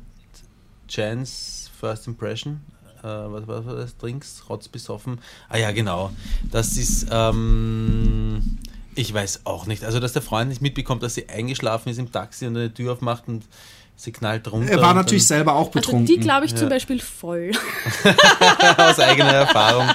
Chance, 0.87 1.69
First 1.79 2.07
Impression. 2.07 2.61
Äh, 3.01 3.03
was 3.07 3.47
was 3.47 3.65
war 3.65 3.75
das? 3.75 3.95
Drinks, 3.97 4.43
Rotz 4.49 4.67
besoffen. 4.67 5.19
Ah 5.47 5.57
ja, 5.57 5.71
genau. 5.71 6.11
Das 6.51 6.75
ist, 6.75 7.07
ähm, 7.09 8.57
ich 8.99 9.13
weiß 9.13 9.41
auch 9.45 9.65
nicht. 9.65 9.83
Also, 9.83 9.99
dass 9.99 10.13
der 10.13 10.21
Freund 10.21 10.49
nicht 10.49 10.61
mitbekommt, 10.61 11.01
dass 11.03 11.15
sie 11.15 11.29
eingeschlafen 11.29 11.89
ist 11.89 11.99
im 11.99 12.11
Taxi 12.11 12.45
und 12.47 12.57
eine 12.57 12.73
Tür 12.73 12.93
aufmacht 12.93 13.23
und 13.27 13.43
sie 13.95 14.11
knallt 14.13 14.49
runter. 14.49 14.71
Er 14.71 14.81
war 14.81 14.93
natürlich 14.93 15.23
dann, 15.27 15.37
selber 15.39 15.53
auch 15.55 15.67
Also 15.67 15.71
betrunken. 15.71 16.05
die 16.05 16.17
glaube 16.19 16.45
ich 16.45 16.51
Ja. 16.51 16.57
zum 16.57 16.69
Beispiel 16.69 16.99
voll. 17.01 17.51
aus 18.77 18.97
eigener 18.99 19.29
Erfahrung. 19.33 19.87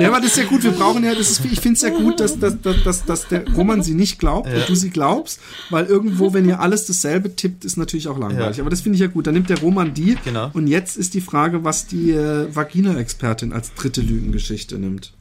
Ja, 0.00 0.08
aber 0.08 0.16
das 0.20 0.32
ist 0.32 0.36
ja 0.38 0.44
gut. 0.44 0.62
Wir 0.64 0.72
brauchen 0.72 1.04
ja, 1.04 1.14
das 1.14 1.30
ist, 1.30 1.44
ich 1.44 1.60
finde 1.60 1.74
es 1.76 1.82
ja 1.82 1.90
gut, 1.90 2.18
dass, 2.18 2.38
dass, 2.40 2.60
dass, 2.60 2.82
dass, 2.82 3.04
dass 3.04 3.28
der 3.28 3.48
Roman 3.54 3.82
sie 3.84 3.94
nicht 3.94 4.18
glaubt 4.18 4.48
Ja. 4.48 4.56
und 4.56 4.68
du 4.68 4.74
sie 4.74 4.90
glaubst, 4.90 5.40
weil 5.70 5.86
irgendwo, 5.86 6.32
wenn 6.32 6.48
ihr 6.48 6.58
alles 6.60 6.86
dasselbe 6.86 7.36
tippt, 7.36 7.64
ist 7.64 7.76
natürlich 7.76 8.08
auch 8.08 8.18
langweilig. 8.18 8.56
Ja. 8.56 8.62
Aber 8.64 8.70
das 8.70 8.80
finde 8.80 8.96
ich 8.96 9.00
ja 9.02 9.06
gut. 9.06 9.26
Dann 9.26 9.34
nimmt 9.34 9.50
der 9.50 9.60
Roman 9.60 9.94
die. 9.94 10.16
Genau. 10.24 10.50
Und 10.52 10.66
jetzt 10.66 10.96
ist 10.96 11.14
die 11.14 11.20
Frage, 11.20 11.62
was 11.64 11.86
die 11.86 12.10
äh, 12.10 12.54
Vagina-Expertin 12.54 13.52
als 13.52 13.72
dritte 13.74 14.00
Lügengeschichte 14.00 14.78
nimmt. 14.78 15.12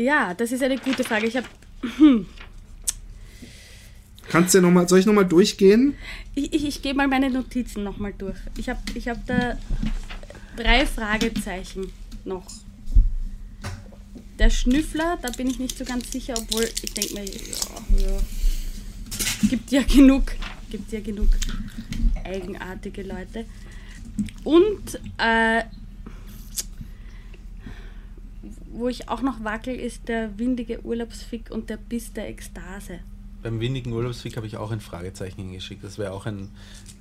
Ja, 0.00 0.32
das 0.32 0.50
ist 0.50 0.62
eine 0.62 0.78
gute 0.78 1.04
Frage. 1.04 1.26
Ich 1.26 1.36
habe 1.36 1.46
Kannst 4.30 4.54
du 4.54 4.58
ja 4.58 4.62
noch 4.62 4.70
mal, 4.70 4.88
soll 4.88 5.00
ich 5.00 5.06
nochmal 5.06 5.26
durchgehen? 5.26 5.94
Ich, 6.34 6.54
ich, 6.54 6.64
ich 6.66 6.80
gehe 6.82 6.94
mal 6.94 7.06
meine 7.06 7.28
Notizen 7.28 7.84
nochmal 7.84 8.14
durch. 8.16 8.38
Ich 8.56 8.70
habe 8.70 8.80
ich 8.94 9.08
hab 9.08 9.26
da 9.26 9.58
drei 10.56 10.86
Fragezeichen 10.86 11.92
noch. 12.24 12.46
Der 14.38 14.48
Schnüffler, 14.48 15.18
da 15.20 15.30
bin 15.32 15.50
ich 15.50 15.58
nicht 15.58 15.76
so 15.76 15.84
ganz 15.84 16.10
sicher, 16.10 16.32
obwohl 16.38 16.64
ich 16.82 16.94
denke 16.94 17.12
mir, 17.12 17.24
ja, 17.26 17.32
ja, 17.98 18.18
gibt 19.50 19.70
ja 19.70 19.82
genug, 19.82 20.32
gibt 20.70 20.90
ja 20.92 21.00
genug 21.00 21.28
eigenartige 22.24 23.02
Leute. 23.02 23.44
Und 24.44 24.98
äh, 25.18 25.64
wo 28.80 28.88
ich 28.88 29.08
auch 29.08 29.22
noch 29.22 29.44
wackel, 29.44 29.74
ist 29.76 30.08
der 30.08 30.36
windige 30.38 30.84
Urlaubsfick 30.84 31.50
und 31.50 31.70
der 31.70 31.76
Biss 31.76 32.12
der 32.12 32.28
Ekstase. 32.28 32.98
Beim 33.42 33.60
windigen 33.60 33.92
Urlaubsfick 33.92 34.36
habe 34.36 34.46
ich 34.46 34.56
auch 34.56 34.70
ein 34.70 34.80
Fragezeichen 34.80 35.40
hingeschickt. 35.42 35.82
Das 35.84 35.96
wäre 35.98 36.12
auch 36.12 36.26
ein, 36.26 36.48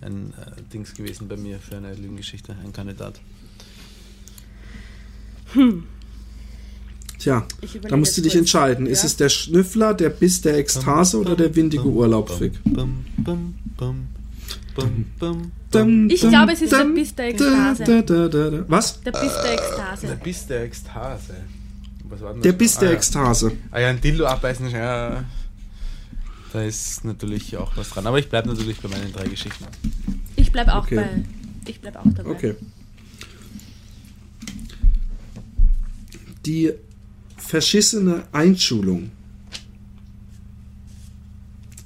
ein 0.01 0.33
äh, 0.37 0.61
Dings 0.71 0.93
gewesen 0.93 1.27
bei 1.27 1.35
mir 1.35 1.59
für 1.59 1.77
eine 1.77 1.93
Lügengeschichte, 1.95 2.55
ein 2.63 2.71
Kandidat. 2.71 3.19
Tja, 7.17 7.45
Ich 7.61 7.71
überlege 7.75 7.89
da 7.89 7.97
musst 7.97 8.17
du 8.17 8.21
dich 8.21 8.33
kurz. 8.33 8.39
entscheiden. 8.41 8.85
Ist 8.87 9.01
Ja. 9.01 9.07
es 9.07 9.17
der 9.17 9.29
Schnüffler, 9.29 9.93
der 9.93 10.09
Biss 10.09 10.41
der 10.41 10.57
Ekstase 10.57 11.17
oder 11.19 11.35
der 11.35 11.53
windige 11.55 11.85
Urlaubsfick? 11.87 12.53
Bum, 12.63 13.03
Ich 16.09 16.21
glaube, 16.21 16.53
es 16.53 16.61
ist 16.61 16.71
der 16.71 16.85
Biss 16.85 17.13
der 17.15 17.27
Ekstase. 17.29 17.83
Was? 18.67 19.01
Der 19.01 19.11
Biss 19.11 19.33
der 19.33 19.43
Der 19.43 19.53
Ekstase. 19.53 20.19
Biss 20.23 20.47
der 20.47 20.63
Ekstase. 20.63 21.33
Was 22.09 22.21
war 22.21 22.33
denn 22.33 22.41
Der 22.41 22.51
das? 22.53 22.57
Biss 22.57 22.77
der 22.77 22.89
ah, 22.89 22.91
ja. 22.91 22.97
Ekstase. 22.97 23.51
Ah 23.71 23.79
ja, 23.79 23.89
ein 23.89 24.01
Dildo 24.01 24.25
abbeißen, 24.25 24.69
ja. 24.69 25.23
Da 26.51 26.63
ist 26.63 27.05
natürlich 27.05 27.55
auch 27.57 27.77
was 27.77 27.89
dran. 27.89 28.07
Aber 28.07 28.17
ich 28.17 28.27
bleibe 28.29 28.49
natürlich 28.49 28.79
bei 28.81 28.89
meinen 28.89 29.13
drei 29.13 29.27
Geschichten. 29.27 29.65
Ich 30.35 30.51
bleibe 30.51 30.73
auch 30.73 30.83
Okay. 30.83 30.95
bei. 30.95 31.23
Ich 31.69 31.79
bleibe 31.79 31.99
auch 31.99 32.05
dabei. 32.15 32.31
Okay. 32.31 32.55
Die 36.45 36.71
verschissene 37.37 38.23
Einschulung 38.31 39.11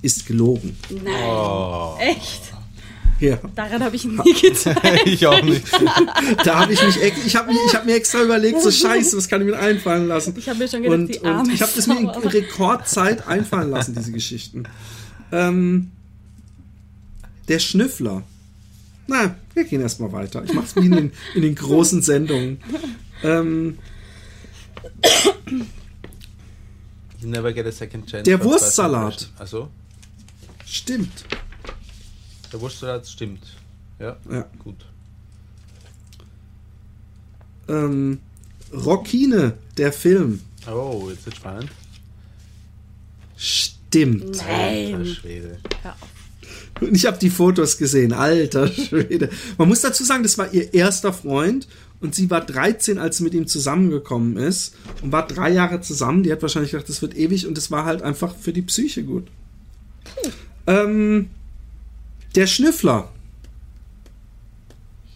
ist 0.01 0.25
gelogen. 0.25 0.77
Nein. 0.89 1.13
Oh. 1.25 1.97
Echt? 1.99 2.52
Ja, 3.19 3.39
Daran 3.55 3.83
habe 3.83 3.95
ich 3.95 4.05
nie 4.05 4.33
gezweifelt. 4.41 5.01
ich 5.05 5.25
auch 5.27 5.41
nicht. 5.41 5.65
da 6.43 6.61
habe 6.61 6.73
ich 6.73 6.83
mich, 6.83 6.97
ich 7.25 7.35
habe 7.35 7.51
ich 7.51 7.75
hab 7.75 7.85
mir 7.85 7.95
extra 7.95 8.21
überlegt, 8.21 8.61
so 8.61 8.71
Scheiße, 8.71 9.15
was 9.15 9.27
kann 9.29 9.41
ich 9.41 9.47
mir 9.47 9.57
einfallen 9.57 10.07
lassen? 10.07 10.33
Ich 10.37 10.49
habe 10.49 10.59
mir 10.59 10.67
schon 10.67 10.83
gedacht, 10.83 10.99
Und, 10.99 11.07
die 11.07 11.19
und 11.19 11.27
arme 11.27 11.53
ich 11.53 11.61
habe 11.61 11.71
das 11.75 11.87
mir 11.87 11.99
in 11.99 12.09
Rekordzeit 12.09 13.27
einfallen 13.27 13.69
lassen, 13.69 13.95
diese 13.95 14.11
Geschichten. 14.11 14.63
Ähm, 15.31 15.91
der 17.47 17.59
Schnüffler. 17.59 18.23
Na, 19.07 19.35
wir 19.53 19.63
gehen 19.65 19.81
erstmal 19.81 20.11
weiter. 20.11 20.43
Ich 20.43 20.53
mache 20.53 20.65
es 20.65 20.75
wie 20.75 20.85
in 20.85 20.91
den, 20.91 21.11
in 21.35 21.41
den 21.43 21.55
großen 21.55 22.01
Sendungen. 22.01 22.59
Ähm, 23.23 23.77
You 27.23 27.29
never 27.29 27.53
get 27.53 27.65
a 27.65 27.71
second 27.71 28.05
chance. 28.05 28.23
Der 28.23 28.43
Wurstsalat. 28.43 29.29
Also, 29.37 29.69
stimmt. 30.65 31.23
Der 32.53 32.61
Wurstsalat 32.61 33.07
stimmt. 33.07 33.43
Ja, 33.99 34.15
Ja. 34.31 34.45
gut. 34.63 34.85
Ähm, 37.67 38.19
Rockine, 38.73 39.53
der 39.77 39.93
Film. 39.93 40.41
Oh, 40.69 41.07
jetzt 41.09 41.25
wird 41.25 41.35
spannend. 41.37 41.69
Stimmt. 43.37 44.39
Alter 44.41 44.97
Nein. 44.97 45.05
Schwede. 45.05 45.57
Hör 45.81 45.91
auf. 45.93 46.09
Und 46.81 46.95
ich 46.95 47.05
habe 47.05 47.17
die 47.19 47.29
Fotos 47.29 47.77
gesehen. 47.77 48.13
Alter 48.13 48.67
Schwede. 48.71 49.29
Man 49.57 49.67
muss 49.69 49.81
dazu 49.81 50.03
sagen, 50.03 50.23
das 50.23 50.37
war 50.37 50.53
ihr 50.53 50.73
erster 50.73 51.13
Freund 51.13 51.67
und 52.01 52.15
sie 52.15 52.29
war 52.29 52.41
13, 52.41 52.97
als 52.97 53.17
sie 53.17 53.23
mit 53.23 53.33
ihm 53.33 53.47
zusammengekommen 53.47 54.37
ist 54.37 54.75
und 55.01 55.11
war 55.11 55.25
drei 55.27 55.51
Jahre 55.51 55.81
zusammen. 55.81 56.23
Die 56.23 56.31
hat 56.31 56.41
wahrscheinlich 56.41 56.71
gedacht, 56.71 56.89
das 56.89 57.01
wird 57.01 57.15
ewig 57.15 57.47
und 57.47 57.55
das 57.57 57.71
war 57.71 57.85
halt 57.85 58.01
einfach 58.01 58.35
für 58.35 58.51
die 58.53 58.63
Psyche 58.63 59.03
gut. 59.03 59.27
Ähm, 60.67 61.29
der 62.35 62.47
Schnüffler. 62.47 63.09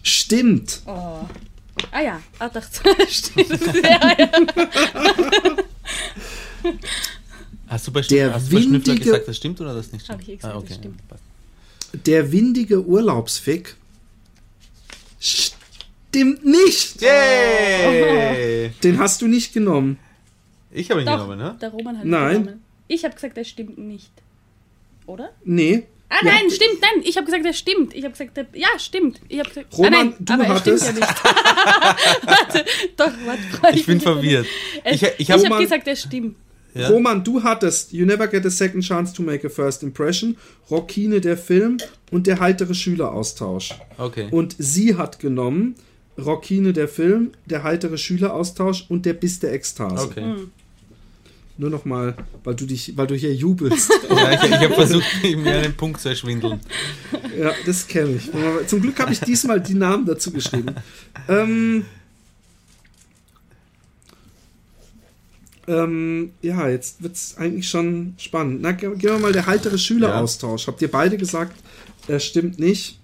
Stimmt. 0.02 0.82
Oh. 0.86 1.24
Ah 1.90 2.00
ja, 2.02 2.20
ah, 2.38 2.48
dachte, 2.48 2.80
stimmt. 3.08 3.48
Ja, 3.82 4.16
ja. 4.18 4.28
Hast 7.68 7.86
du 7.86 7.92
bei, 7.92 8.00
Der 8.00 8.06
Schnüffler, 8.08 8.34
hast 8.34 8.50
du 8.50 8.54
bei 8.56 8.62
Schnüffler 8.62 8.94
windige- 8.94 9.04
gesagt, 9.04 9.28
das 9.28 9.36
stimmt 9.36 9.60
oder 9.60 9.74
das 9.74 9.92
nicht 9.92 10.04
stimmt? 10.04 10.20
Hab 10.22 10.28
ich 10.28 10.36
gesagt, 10.38 10.54
ah, 10.54 10.60
das 10.60 10.64
okay. 10.64 10.74
stimmt. 10.74 11.08
passt. 11.08 11.22
Der 12.06 12.32
windige 12.32 12.84
Urlaubsfick 12.84 13.76
stimmt 15.18 16.44
nicht. 16.44 17.00
Yay! 17.02 18.70
Den 18.82 18.98
hast 18.98 19.20
du 19.22 19.26
nicht 19.26 19.52
genommen. 19.52 19.98
Ich 20.70 20.90
habe 20.90 21.00
ihn 21.00 21.06
Doch, 21.06 21.14
genommen, 21.14 21.38
ne? 21.38 21.56
der 21.60 21.70
Roman 21.70 21.98
hat 21.98 22.04
Nein. 22.04 22.36
ihn 22.36 22.42
genommen. 22.44 22.64
Ich 22.88 23.04
habe 23.04 23.14
gesagt, 23.14 23.36
der 23.36 23.44
stimmt 23.44 23.78
nicht. 23.78 24.10
Oder? 25.06 25.30
Nee. 25.44 25.86
Ah, 26.10 26.16
Ja. 26.24 26.32
nein, 26.32 26.50
stimmt, 26.50 26.80
nein. 26.80 27.02
Ich 27.04 27.16
habe 27.16 27.26
gesagt, 27.26 27.44
der 27.44 27.52
stimmt. 27.52 27.94
Ich 27.94 28.02
habe 28.04 28.12
gesagt, 28.12 28.36
der, 28.36 28.46
ja, 28.54 28.68
stimmt. 28.78 29.20
Ich 29.28 29.38
habe 29.38 29.48
gesagt, 29.50 29.76
Roman, 29.76 29.92
ah, 29.94 30.02
nein, 30.04 30.14
du 30.18 30.32
aber 30.32 30.44
er 30.46 30.58
stimmt 30.58 30.80
hattest- 30.80 30.86
ja 30.86 30.92
nicht. 30.92 31.24
warte, 32.26 32.64
doch, 32.96 33.12
warte. 33.26 33.42
freu 33.60 33.70
Ich 33.74 33.86
bin 33.86 34.00
verwirrt. 34.00 34.46
Ich, 34.84 35.02
ich 35.02 35.14
Ich 35.18 35.30
habe 35.30 35.62
gesagt, 35.62 35.86
der 35.86 35.96
stimmt. 35.96 36.36
Ja. 36.74 36.88
Roman, 36.88 37.24
du 37.24 37.42
hattest 37.42 37.92
You 37.92 38.06
Never 38.06 38.26
Get 38.28 38.44
a 38.46 38.50
Second 38.50 38.84
Chance 38.84 39.12
to 39.14 39.22
Make 39.22 39.46
a 39.46 39.50
First 39.50 39.82
Impression, 39.82 40.36
Rockine 40.70 41.20
der 41.20 41.36
Film 41.36 41.78
und 42.10 42.26
der 42.26 42.40
heitere 42.40 42.74
Schüleraustausch. 42.74 43.74
Okay. 43.96 44.28
Und 44.30 44.54
sie 44.58 44.96
hat 44.96 45.18
genommen 45.18 45.74
Rockine 46.18 46.72
der 46.72 46.86
Film, 46.88 47.32
der 47.46 47.62
heitere 47.64 47.96
Schüleraustausch 47.98 48.84
und 48.88 49.06
der 49.06 49.14
Biss 49.14 49.40
der 49.40 49.52
Ekstase. 49.54 50.04
Okay. 50.06 50.20
Hm. 50.22 50.50
Nur 51.60 51.70
nochmal, 51.70 52.14
weil 52.44 52.54
du 52.54 52.66
dich, 52.66 52.96
weil 52.96 53.06
du 53.08 53.14
hier 53.16 53.34
jubelst. 53.34 53.90
Ja, 54.08 54.32
ich, 54.32 54.50
ich 54.50 54.56
habe 54.58 54.74
versucht, 54.74 55.04
mir 55.22 55.52
einen 55.58 55.74
Punkt 55.76 56.00
zu 56.00 56.08
erschwindeln. 56.08 56.60
ja, 57.38 57.52
das 57.66 57.86
kenne 57.86 58.16
ich. 58.16 58.30
Zum 58.68 58.80
Glück 58.80 58.98
habe 59.00 59.12
ich 59.12 59.20
diesmal 59.20 59.60
die 59.60 59.74
Namen 59.74 60.06
dazu 60.06 60.30
geschrieben. 60.30 60.74
Ähm, 61.28 61.84
ähm, 65.66 66.30
ja, 66.42 66.68
jetzt 66.68 67.02
wird 67.02 67.14
es 67.16 67.36
eigentlich 67.36 67.68
schon 67.68 68.14
spannend. 68.18 68.60
Na, 68.62 68.72
ge- 68.72 68.96
gehen 68.96 69.10
wir 69.10 69.18
mal 69.18 69.32
der 69.32 69.46
heitere 69.46 69.76
Schüleraustausch. 69.78 70.66
Habt 70.66 70.80
ihr 70.80 70.90
beide 70.90 71.16
gesagt, 71.18 71.56
er 72.06 72.20
stimmt 72.20 72.58
nicht? 72.58 72.98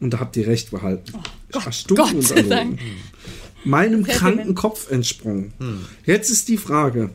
Und 0.00 0.10
da 0.14 0.20
habt 0.20 0.36
ihr 0.36 0.46
recht 0.46 0.70
behalten. 0.70 1.12
Erstunken 1.52 2.04
Gott 2.04 2.14
und 2.14 2.22
sei 2.22 2.36
erlogen. 2.36 2.50
Dank. 2.50 2.80
Meinem 3.64 4.04
kranken. 4.04 4.54
Kopf 4.54 4.90
entsprungen. 4.90 5.52
Jetzt 6.06 6.30
ist 6.30 6.46
die 6.48 6.56
Frage. 6.58 7.10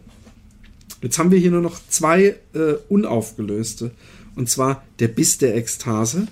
Jetzt 1.04 1.20
haben 1.20 1.30
wir 1.30 1.38
hier 1.38 1.52
nur 1.52 1.62
noch 1.62 1.80
zwei 1.90 2.36
äh, 2.56 2.74
unaufgelöste. 2.90 3.92
Und 4.36 4.50
zwar 4.50 4.84
der 4.98 5.10
Biss 5.10 5.38
der 5.38 5.56
Ekstase 5.56 6.28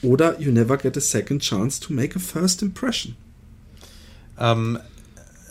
oder 0.00 0.40
You 0.40 0.50
Never 0.52 0.78
Get 0.78 0.96
a 0.96 1.00
Second 1.00 1.42
Chance 1.42 1.80
to 1.80 1.92
Make 1.92 2.16
a 2.16 2.18
First 2.18 2.62
Impression. 2.62 3.14
Ähm, 4.38 4.78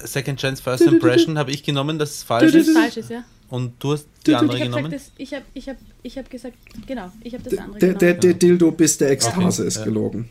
Second 0.03 0.39
Chance 0.39 0.63
First 0.63 0.83
Impression 0.85 1.37
habe 1.37 1.51
ich 1.51 1.61
genommen, 1.63 1.99
dass 1.99 2.11
es 2.11 2.23
falsch 2.23 2.53
Das 2.53 2.67
ist. 2.67 2.73
falsch 2.75 2.97
ist, 2.97 3.09
ja. 3.11 3.23
Und 3.49 3.73
du 3.83 3.93
hast 3.93 4.05
die 4.25 4.31
Du- 4.31 4.31
du- 4.31 4.37
andere 4.39 4.57
Ich 4.57 4.63
habe 4.63 4.71
genommen. 4.71 4.91
gesagt, 4.91 5.11
das- 5.11 5.21
ich 5.21 5.33
habe 5.33 5.45
ich 5.53 5.69
hab, 5.69 5.77
ich 6.03 6.17
hab 6.17 6.29
gesagt, 6.29 6.55
genau, 6.87 7.11
ich 7.21 7.33
habe 7.33 7.43
das 7.43 7.53
Der, 7.53 7.63
andere 7.63 7.79
der, 7.79 7.93
der, 7.93 7.97
genommen. 8.13 8.21
der 8.21 8.33
Dildo 8.33 8.71
Biss 8.71 8.97
der 8.97 9.11
Ekstase 9.11 9.61
Okay, 9.61 9.67
ist 9.67 9.83
gelogen. 9.83 10.29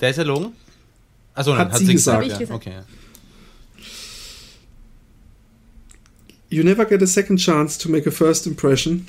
Der 0.00 0.10
ist 0.10 0.18
erlogen? 0.18 0.52
Achso, 1.34 1.50
nein, 1.50 1.60
Hat 1.60 1.70
hat, 1.72 1.78
sie 1.78 1.86
sie 1.86 1.92
gesagt. 1.92 2.24
gesagt. 2.24 2.40
Ja. 2.40 2.46
gesagt. 2.46 2.66
Okay. 2.66 2.78
You 6.50 6.64
Never 6.64 6.84
Get 6.86 7.02
a 7.02 7.06
Second 7.06 7.38
Chance 7.38 7.78
to 7.78 7.88
Make 7.90 8.08
a 8.08 8.10
First 8.10 8.46
Impression. 8.46 9.06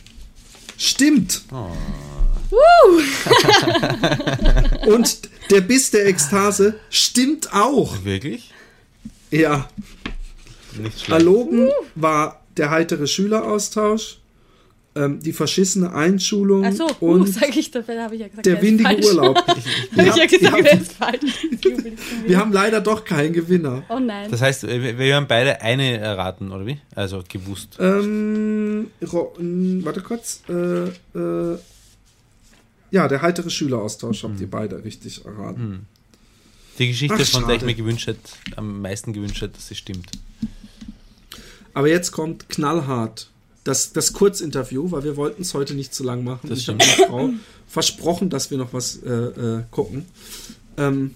Stimmt. 0.78 1.44
Oh. 1.52 1.72
Und 4.88 5.30
der 5.50 5.62
Biss 5.62 5.92
der 5.92 6.08
Ekstase 6.08 6.80
stimmt 6.90 7.54
auch. 7.54 8.04
Wirklich? 8.04 8.52
Ja. 9.32 9.70
Nicht 10.78 11.00
schlecht. 11.06 11.12
Erlogen 11.12 11.70
war 11.96 12.44
der 12.58 12.72
heitere 12.72 13.08
Schüleraustausch, 13.08 14.20
ähm, 15.00 15.20
die 15.22 15.32
verschissene 15.34 15.94
Einschulung 15.94 16.66
Ach 16.66 16.74
so, 16.74 16.88
uh, 17.00 17.12
und 17.14 17.28
sage 17.34 17.58
ich, 17.60 17.72
da 17.72 17.80
habe 17.88 18.16
ich 18.16 18.22
ja 18.22 18.28
gesagt. 18.28 18.46
der 18.46 18.62
windige 18.62 18.90
falsch. 18.90 19.06
Urlaub. 19.06 19.38
Habe 19.48 19.62
Wir, 19.94 20.08
ich 20.08 20.16
ja 20.16 20.22
haben- 20.24 20.28
gesagt, 20.28 20.42
der 20.42 20.52
haben, 20.52 20.82
ist 20.82 20.92
falsch. 20.94 21.22
Wir 22.28 22.38
haben 22.38 22.52
leider 22.52 22.82
doch 22.82 23.06
keinen 23.06 23.34
Gewinner. 23.34 23.84
oh 23.90 24.00
nein. 24.00 24.30
Das 24.30 24.42
heißt, 24.42 24.68
wir 24.68 24.98
wir 24.98 25.16
haben 25.16 25.28
beide 25.28 25.62
eine 25.62 25.98
erraten, 25.98 26.52
oder 26.52 26.66
wie? 26.66 26.80
Also 26.96 27.24
gewusst. 27.28 27.78
Ähm, 27.80 28.88
warte 29.02 30.02
kurz. 30.02 30.42
Äh, 30.50 30.90
äh, 31.18 31.58
ja, 32.92 33.08
der 33.08 33.22
heitere 33.22 33.50
Schüleraustausch 33.50 34.24
habt 34.24 34.40
ihr 34.42 34.50
beide 34.50 34.84
richtig 34.84 35.24
erraten. 35.26 35.86
Die 36.78 36.88
Geschichte, 36.88 37.18
Ach, 37.20 37.26
von 37.26 37.48
der 37.48 37.58
ich 37.58 37.62
mir 37.64 37.76
gewünscht 37.76 38.08
hätte, 38.08 38.20
am 38.56 38.82
meisten 38.82 39.14
gewünscht 39.14 39.42
hätte, 39.42 39.54
dass 39.54 39.68
sie 39.68 39.76
stimmt. 39.76 40.12
Aber 41.74 41.88
jetzt 41.88 42.12
kommt 42.12 42.50
knallhart 42.50 43.30
das, 43.64 43.94
das 43.94 44.14
Kurzinterview, 44.14 44.92
weil 44.92 45.04
wir 45.04 45.18
wollten 45.18 45.42
es 45.42 45.54
heute 45.54 45.74
nicht 45.74 45.94
zu 45.94 46.04
lang 46.04 46.24
machen. 46.24 46.50
Das 46.50 46.60
ich 46.60 46.68
habe 46.70 46.78
der 46.78 47.08
Frau 47.08 47.30
versprochen, 47.68 48.30
dass 48.30 48.52
wir 48.52 48.58
noch 48.58 48.74
was 48.74 48.98
äh, 49.04 49.10
äh, 49.12 49.64
gucken. 49.72 50.06
Ähm, 50.78 51.12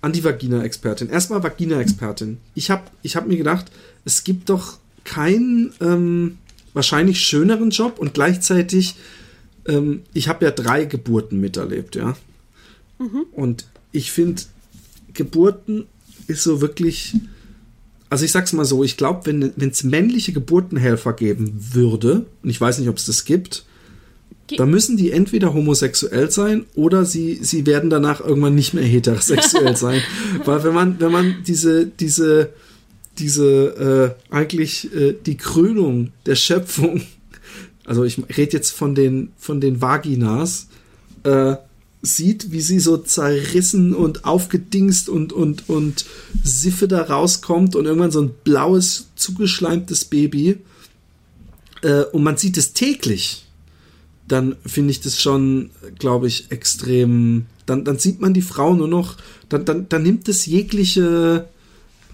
an 0.00 0.12
die 0.12 0.24
Vagina-Expertin. 0.24 1.10
Erstmal 1.10 1.42
Vagina-Expertin. 1.42 2.38
Ich 2.54 2.70
habe 2.70 2.84
ich 3.02 3.16
hab 3.16 3.26
mir 3.26 3.36
gedacht, 3.36 3.66
es 4.04 4.24
gibt 4.24 4.48
doch 4.48 4.78
keinen 5.04 5.72
ähm, 5.80 6.38
wahrscheinlich 6.72 7.20
schöneren 7.20 7.70
Job 7.70 7.98
und 7.98 8.14
gleichzeitig, 8.14 8.94
ähm, 9.66 10.02
ich 10.14 10.28
habe 10.28 10.44
ja 10.44 10.50
drei 10.50 10.84
Geburten 10.84 11.40
miterlebt, 11.40 11.96
ja. 11.96 12.16
Und 13.32 13.66
ich 13.92 14.12
finde, 14.12 14.42
Geburten 15.14 15.86
ist 16.26 16.42
so 16.42 16.60
wirklich, 16.60 17.16
also 18.10 18.24
ich 18.24 18.32
sag's 18.32 18.52
mal 18.52 18.64
so, 18.64 18.82
ich 18.84 18.96
glaube, 18.96 19.26
wenn 19.26 19.70
es 19.70 19.84
männliche 19.84 20.32
Geburtenhelfer 20.32 21.12
geben 21.12 21.54
würde, 21.72 22.26
und 22.42 22.50
ich 22.50 22.60
weiß 22.60 22.78
nicht, 22.78 22.88
ob 22.88 22.96
es 22.96 23.06
das 23.06 23.24
gibt, 23.24 23.64
Ge- 24.46 24.56
dann 24.56 24.70
müssen 24.70 24.96
die 24.96 25.10
entweder 25.12 25.52
homosexuell 25.52 26.30
sein 26.30 26.64
oder 26.74 27.04
sie, 27.04 27.38
sie 27.42 27.66
werden 27.66 27.90
danach 27.90 28.20
irgendwann 28.20 28.54
nicht 28.54 28.72
mehr 28.72 28.84
heterosexuell 28.84 29.76
sein. 29.84 30.00
Weil 30.44 30.64
wenn 30.64 30.72
man, 30.74 31.00
wenn 31.00 31.12
man 31.12 31.36
diese, 31.46 31.84
diese, 31.86 32.50
diese 33.18 34.16
äh, 34.30 34.34
eigentlich 34.34 34.94
äh, 34.94 35.14
die 35.26 35.36
Krönung 35.36 36.12
der 36.24 36.34
Schöpfung, 36.36 37.02
also 37.84 38.04
ich 38.04 38.18
rede 38.36 38.52
jetzt 38.56 38.70
von 38.70 38.94
den, 38.94 39.32
von 39.36 39.60
den 39.60 39.82
Vaginas, 39.82 40.68
äh, 41.24 41.56
sieht, 42.02 42.52
wie 42.52 42.60
sie 42.60 42.78
so 42.78 42.96
zerrissen 42.96 43.94
und 43.94 44.24
aufgedingst 44.24 45.08
und, 45.08 45.32
und, 45.32 45.68
und 45.68 46.04
Siffe 46.44 46.86
da 46.86 47.02
rauskommt 47.02 47.74
und 47.74 47.86
irgendwann 47.86 48.12
so 48.12 48.22
ein 48.22 48.30
blaues, 48.44 49.08
zugeschleimtes 49.16 50.04
Baby. 50.04 50.58
Äh, 51.82 52.04
und 52.12 52.22
man 52.22 52.36
sieht 52.36 52.56
es 52.56 52.72
täglich. 52.72 53.46
Dann 54.28 54.56
finde 54.64 54.90
ich 54.90 55.00
das 55.00 55.20
schon, 55.20 55.70
glaube 55.98 56.28
ich, 56.28 56.50
extrem. 56.50 57.46
Dann, 57.66 57.84
dann 57.84 57.98
sieht 57.98 58.20
man 58.20 58.34
die 58.34 58.42
Frau 58.42 58.74
nur 58.74 58.88
noch, 58.88 59.16
dann, 59.48 59.64
dann, 59.64 59.88
dann 59.88 60.02
nimmt 60.02 60.28
es 60.28 60.46
jegliche 60.46 61.48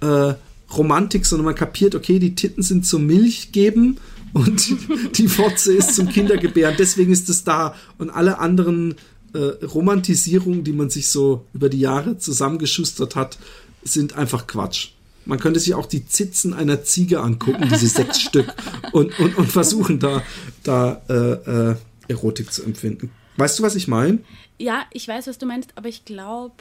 äh, 0.00 0.34
Romantik, 0.72 1.26
sondern 1.26 1.46
man 1.46 1.54
kapiert, 1.54 1.94
okay, 1.94 2.18
die 2.18 2.34
Titten 2.34 2.62
sind 2.62 2.86
zum 2.86 3.06
Milch 3.06 3.52
geben 3.52 3.98
und 4.32 4.74
die 5.18 5.28
Fotze 5.28 5.74
ist 5.74 5.94
zum 5.94 6.08
Kindergebären. 6.08 6.76
Deswegen 6.78 7.12
ist 7.12 7.28
es 7.28 7.44
da. 7.44 7.74
Und 7.98 8.10
alle 8.10 8.38
anderen 8.38 8.96
äh, 9.34 9.64
Romantisierungen, 9.64 10.64
die 10.64 10.72
man 10.72 10.90
sich 10.90 11.08
so 11.08 11.44
über 11.52 11.68
die 11.68 11.80
Jahre 11.80 12.18
zusammengeschustert 12.18 13.16
hat, 13.16 13.38
sind 13.82 14.16
einfach 14.16 14.46
Quatsch. 14.46 14.90
Man 15.26 15.38
könnte 15.38 15.60
sich 15.60 15.74
auch 15.74 15.86
die 15.86 16.06
Zitzen 16.06 16.54
einer 16.54 16.84
Ziege 16.84 17.20
angucken, 17.20 17.68
diese 17.70 17.88
sechs 17.88 18.20
Stück, 18.22 18.54
und, 18.92 19.18
und, 19.18 19.36
und 19.36 19.50
versuchen 19.50 19.98
da, 19.98 20.22
da 20.62 21.02
äh, 21.08 21.70
äh, 21.70 21.76
Erotik 22.08 22.52
zu 22.52 22.62
empfinden. 22.62 23.10
Weißt 23.36 23.58
du, 23.58 23.62
was 23.62 23.74
ich 23.74 23.88
meine? 23.88 24.18
Ja, 24.58 24.84
ich 24.92 25.08
weiß, 25.08 25.26
was 25.26 25.38
du 25.38 25.46
meinst, 25.46 25.70
aber 25.74 25.88
ich 25.88 26.04
glaube, 26.04 26.54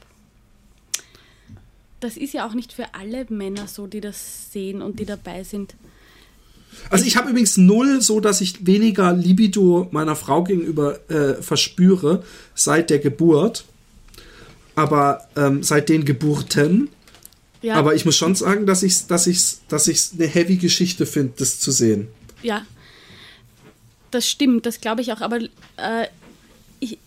das 2.00 2.18
ist 2.18 2.34
ja 2.34 2.48
auch 2.48 2.54
nicht 2.54 2.74
für 2.74 2.94
alle 2.94 3.26
Männer 3.30 3.68
so, 3.68 3.88
die 3.88 4.02
das 4.02 4.52
sehen 4.52 4.82
und 4.82 5.00
die 5.00 5.06
dabei 5.06 5.44
sind. 5.44 5.76
Also 6.90 7.06
ich 7.06 7.18
habe 7.18 7.30
übrigens 7.30 7.58
null, 7.58 8.02
so 8.02 8.20
dass 8.20 8.42
ich 8.42 8.66
weniger 8.66 9.14
Libido 9.14 9.88
meiner 9.92 10.16
Frau 10.16 10.44
gegenüber 10.44 11.00
äh, 11.10 11.42
verspüre 11.42 12.24
seit 12.56 12.90
der 12.90 13.00
Geburt. 13.00 13.66
Aber 14.76 15.28
ähm, 15.36 15.64
seit 15.64 15.90
den 15.90 16.06
Geburten. 16.06 16.90
Ja, 17.62 17.76
Aber 17.76 17.96
ich 17.96 18.06
muss 18.06 18.18
schon 18.18 18.36
sagen, 18.36 18.66
dass 18.66 18.84
ich 18.84 19.08
dass 19.08 19.28
ich's, 19.28 19.62
dass 19.70 19.88
ich's 19.88 20.14
eine 20.18 20.28
heavy 20.28 20.58
Geschichte 20.58 21.06
finde, 21.06 21.34
das 21.38 21.60
zu 21.60 21.72
sehen. 21.72 22.08
ja, 22.42 22.66
das 24.12 24.30
stimmt, 24.30 24.66
das 24.66 24.80
glaube 24.82 25.02
ich 25.02 25.12
auch. 25.12 25.22
Aber 25.22 25.40
äh, 25.40 26.08
ich, 26.80 27.00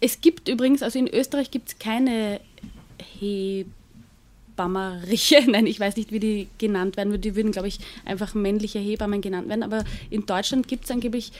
es 0.00 0.20
gibt 0.20 0.48
übrigens, 0.48 0.82
also 0.82 0.98
in 0.98 1.08
Österreich 1.08 1.50
gibt 1.50 1.68
es 1.68 1.78
keine 1.78 2.40
Hebammeriche. 4.54 5.42
Nein, 5.50 5.66
ich 5.66 5.80
weiß 5.80 5.96
nicht, 5.96 6.12
wie 6.12 6.20
die 6.20 6.48
genannt 6.58 6.96
werden. 6.96 7.20
Die 7.20 7.36
würden, 7.36 7.52
glaube 7.52 7.68
ich, 7.68 7.78
einfach 8.04 8.34
männliche 8.34 8.78
Hebammen 8.78 9.20
genannt 9.20 9.48
werden. 9.48 9.62
Aber 9.62 9.84
in 10.10 10.26
Deutschland 10.26 10.68
gibt 10.68 10.84
es 10.84 10.90
angeblich 10.90 11.32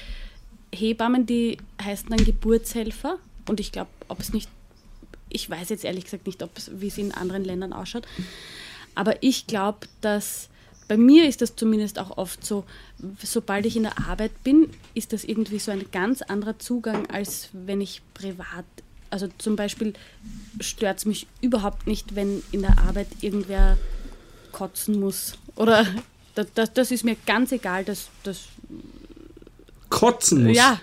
Hebammen, 0.73 1.27
die 1.27 1.59
heißen 1.83 2.09
dann 2.09 2.25
Geburtshelfer. 2.25 3.19
Und 3.49 3.61
ich 3.61 3.73
glaube, 3.73 3.91
ob 4.09 4.21
es 4.21 4.33
nicht, 4.33 4.49
ich 5.29 5.49
weiß 5.49 5.69
jetzt 5.69 5.85
ehrlich 5.85 6.05
gesagt 6.05 6.27
nicht, 6.27 6.45
wie 6.73 6.89
es 6.89 6.99
in 6.99 7.13
anderen 7.13 7.45
Ländern 7.45 7.73
ausschaut. 7.73 8.07
Aber 8.95 9.23
ich 9.23 9.47
glaube, 9.47 9.87
dass 10.01 10.49
bei 10.87 10.97
mir 10.97 11.27
ist 11.27 11.41
das 11.41 11.57
zumindest 11.57 11.99
auch 11.99 12.19
oft 12.19 12.45
so, 12.45 12.65
sobald 13.23 13.65
ich 13.65 13.77
in 13.77 13.85
der 13.85 13.99
Arbeit 14.07 14.45
bin, 14.45 14.69
ist 14.93 15.13
das 15.13 15.25
irgendwie 15.25 15.59
so 15.59 15.71
ein 15.71 15.87
ganz 15.93 16.21
anderer 16.21 16.59
Zugang, 16.59 17.09
als 17.11 17.49
wenn 17.53 17.81
ich 17.81 18.03
privat, 18.13 18.67
also 19.15 19.29
zum 19.39 19.55
Beispiel 19.55 19.95
stört 20.61 20.99
es 20.99 21.07
mich 21.07 21.29
überhaupt 21.41 21.87
nicht, 21.87 22.17
wenn 22.17 22.43
in 22.51 22.63
der 22.63 22.79
Arbeit 22.81 23.07
irgendwer 23.21 23.79
kotzen 24.51 24.99
muss. 24.99 25.35
Oder 25.55 25.87
das, 26.35 26.49
das, 26.55 26.73
das 26.73 26.91
ist 26.91 27.05
mir 27.05 27.17
ganz 27.25 27.53
egal, 27.53 27.85
das, 27.85 28.09
das 28.25 28.41
Kotzen 29.89 30.49
muss. 30.49 30.57
ja, 30.57 30.81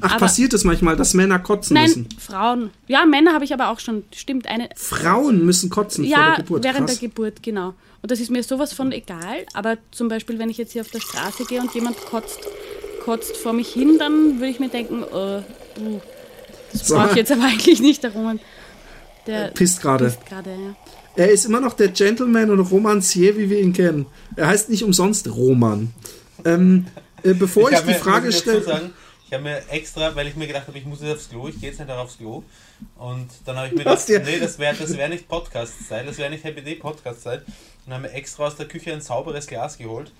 Ach, 0.00 0.10
aber- 0.10 0.18
passiert 0.18 0.52
es 0.52 0.64
manchmal, 0.64 0.96
dass 0.96 1.14
Männer 1.14 1.38
kotzen 1.38 1.74
nein, 1.74 1.84
müssen? 1.84 2.08
Frauen. 2.18 2.70
Ja, 2.88 3.06
Männer 3.06 3.34
habe 3.34 3.44
ich 3.44 3.54
aber 3.54 3.68
auch 3.68 3.78
schon, 3.78 4.02
stimmt, 4.12 4.48
eine, 4.48 4.68
Frauen 4.74 5.44
müssen 5.44 5.70
kotzen 5.70 6.04
vor 6.04 6.10
Ja, 6.10 6.34
der 6.34 6.44
Geburt. 6.44 6.64
während 6.64 6.88
Krass. 6.88 6.98
der 6.98 7.08
Geburt, 7.08 7.42
genau. 7.42 7.74
Und 8.02 8.10
das 8.10 8.18
ist 8.18 8.32
mir 8.32 8.42
sowas 8.42 8.72
von 8.72 8.90
egal. 8.90 9.46
Aber 9.54 9.78
zum 9.92 10.08
Beispiel, 10.08 10.40
wenn 10.40 10.50
ich 10.50 10.58
jetzt 10.58 10.72
hier 10.72 10.82
auf 10.82 10.90
der 10.90 10.98
Straße 11.00 11.44
gehe 11.44 11.60
und 11.60 11.72
jemand 11.72 11.96
kotzt, 11.98 12.40
kotzt 13.04 13.36
vor 13.36 13.52
mich 13.52 13.68
hin, 13.68 13.96
dann 13.98 14.40
würde 14.40 14.48
ich 14.48 14.58
mir 14.58 14.70
denken, 14.70 15.04
äh, 15.04 15.42
uh, 15.80 16.00
das 16.72 16.88
So. 16.88 16.94
brauche 16.96 17.10
ich 17.10 17.16
jetzt 17.16 17.32
aber 17.32 17.44
eigentlich 17.44 17.80
nicht, 17.80 18.02
der 18.02 18.12
Roman. 18.12 18.40
Der 19.26 19.48
Pisst 19.48 19.80
gerade. 19.80 20.06
pisst 20.06 20.26
gerade, 20.26 20.50
ja. 20.50 20.76
Er 21.14 21.30
ist 21.30 21.44
immer 21.44 21.60
noch 21.60 21.74
der 21.74 21.88
Gentleman 21.88 22.50
und 22.50 22.60
Romancier, 22.60 23.36
wie 23.36 23.50
wir 23.50 23.60
ihn 23.60 23.72
kennen. 23.72 24.06
Er 24.34 24.46
heißt 24.48 24.68
nicht 24.70 24.82
umsonst 24.82 25.28
Roman. 25.30 25.92
Ähm, 26.44 26.86
äh, 27.22 27.34
bevor 27.34 27.70
ich, 27.70 27.76
hab 27.76 27.84
die 27.84 27.90
mir- 27.92 27.98
Frage 27.98 28.28
ich 28.30 28.38
stelle. 28.38 28.90
ich 29.26 29.32
habe 29.32 29.42
mir 29.44 29.62
extra, 29.68 30.16
weil 30.16 30.26
ich 30.26 30.34
mir 30.36 30.46
gedacht 30.46 30.66
habe, 30.66 30.78
ich 30.78 30.86
muss 30.86 31.00
jetzt 31.02 31.12
aufs 31.16 31.28
Klo, 31.28 31.48
ich 31.48 31.60
gehe 31.60 31.68
jetzt 31.70 31.78
nicht 31.78 31.90
aufs 31.90 32.16
Klo. 32.18 32.42
Und 32.96 33.28
dann 33.44 33.56
habe 33.56 33.68
ich 33.68 33.74
mir 33.74 33.84
Was 33.84 34.06
gedacht, 34.06 34.26
dir- 34.26 34.32
nee, 34.32 34.40
das 34.40 34.58
wäre 34.58 34.74
das 34.74 34.96
wär 34.96 35.08
nicht 35.08 35.28
Podcast-Zeit, 35.28 36.08
das 36.08 36.16
wäre 36.18 36.30
nicht 36.30 36.42
Happy 36.44 36.62
Day 36.62 36.76
Podcast-Zeit. 36.76 37.42
Und 37.86 37.92
habe 37.92 38.02
mir 38.04 38.12
extra 38.12 38.46
aus 38.46 38.56
der 38.56 38.66
Küche 38.66 38.92
ein 38.92 39.00
sauberes 39.02 39.46
Glas 39.46 39.76
geholt. 39.76 40.10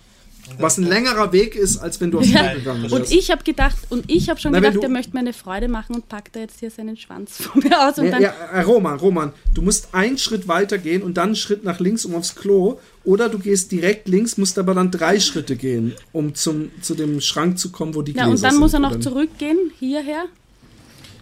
Was 0.58 0.78
ein 0.78 0.84
längerer 0.84 1.32
Weg 1.32 1.56
ist, 1.56 1.78
als 1.78 2.00
wenn 2.00 2.10
du 2.10 2.18
aufs 2.18 2.30
Ja. 2.30 2.48
Klo 2.48 2.58
gegangen 2.58 2.84
Und 2.84 2.92
Und 2.92 3.10
ich 3.10 3.30
habe 3.30 3.42
gedacht, 3.42 3.76
und 3.90 4.04
ich 4.08 4.28
habe 4.28 4.40
schon 4.40 4.52
Na, 4.52 4.60
gedacht, 4.60 4.82
der 4.82 4.88
möchte 4.88 5.12
mir 5.12 5.20
eine 5.20 5.32
Freude 5.32 5.68
machen 5.68 5.94
und 5.96 6.08
packt 6.08 6.36
da 6.36 6.40
jetzt 6.40 6.60
hier 6.60 6.70
seinen 6.70 6.96
Schwanz 6.96 7.36
vor 7.42 7.62
mir 7.62 7.88
aus. 7.88 7.98
Und 7.98 8.06
Ja, 8.06 8.10
dann, 8.10 8.22
ja, 8.22 8.30
äh, 8.52 8.62
Roman, 8.62 8.98
Roman, 8.98 9.32
du 9.54 9.62
musst 9.62 9.94
einen 9.94 10.18
Schritt 10.18 10.48
weiter 10.48 10.78
gehen 10.78 11.02
und 11.02 11.16
dann 11.16 11.30
einen 11.30 11.36
Schritt 11.36 11.64
nach 11.64 11.80
links, 11.80 12.04
um 12.04 12.14
aufs 12.14 12.34
Klo. 12.34 12.78
Oder 13.04 13.28
du 13.28 13.38
gehst 13.38 13.72
direkt 13.72 14.08
links, 14.08 14.36
musst 14.36 14.58
aber 14.58 14.74
dann 14.74 14.90
drei 14.90 15.18
Schritte 15.18 15.56
gehen, 15.56 15.94
um 16.12 16.34
zum, 16.34 16.70
zu 16.82 16.94
dem 16.94 17.20
Schrank 17.20 17.58
zu 17.58 17.70
kommen, 17.72 17.94
wo 17.94 18.02
die 18.02 18.12
ja, 18.12 18.24
Gläser 18.24 18.30
und 18.30 18.42
dann 18.42 18.50
sind, 18.52 18.60
muss 18.60 18.74
er 18.74 18.80
noch 18.80 19.00
zurückgehen, 19.00 19.58
hierher. 19.78 20.26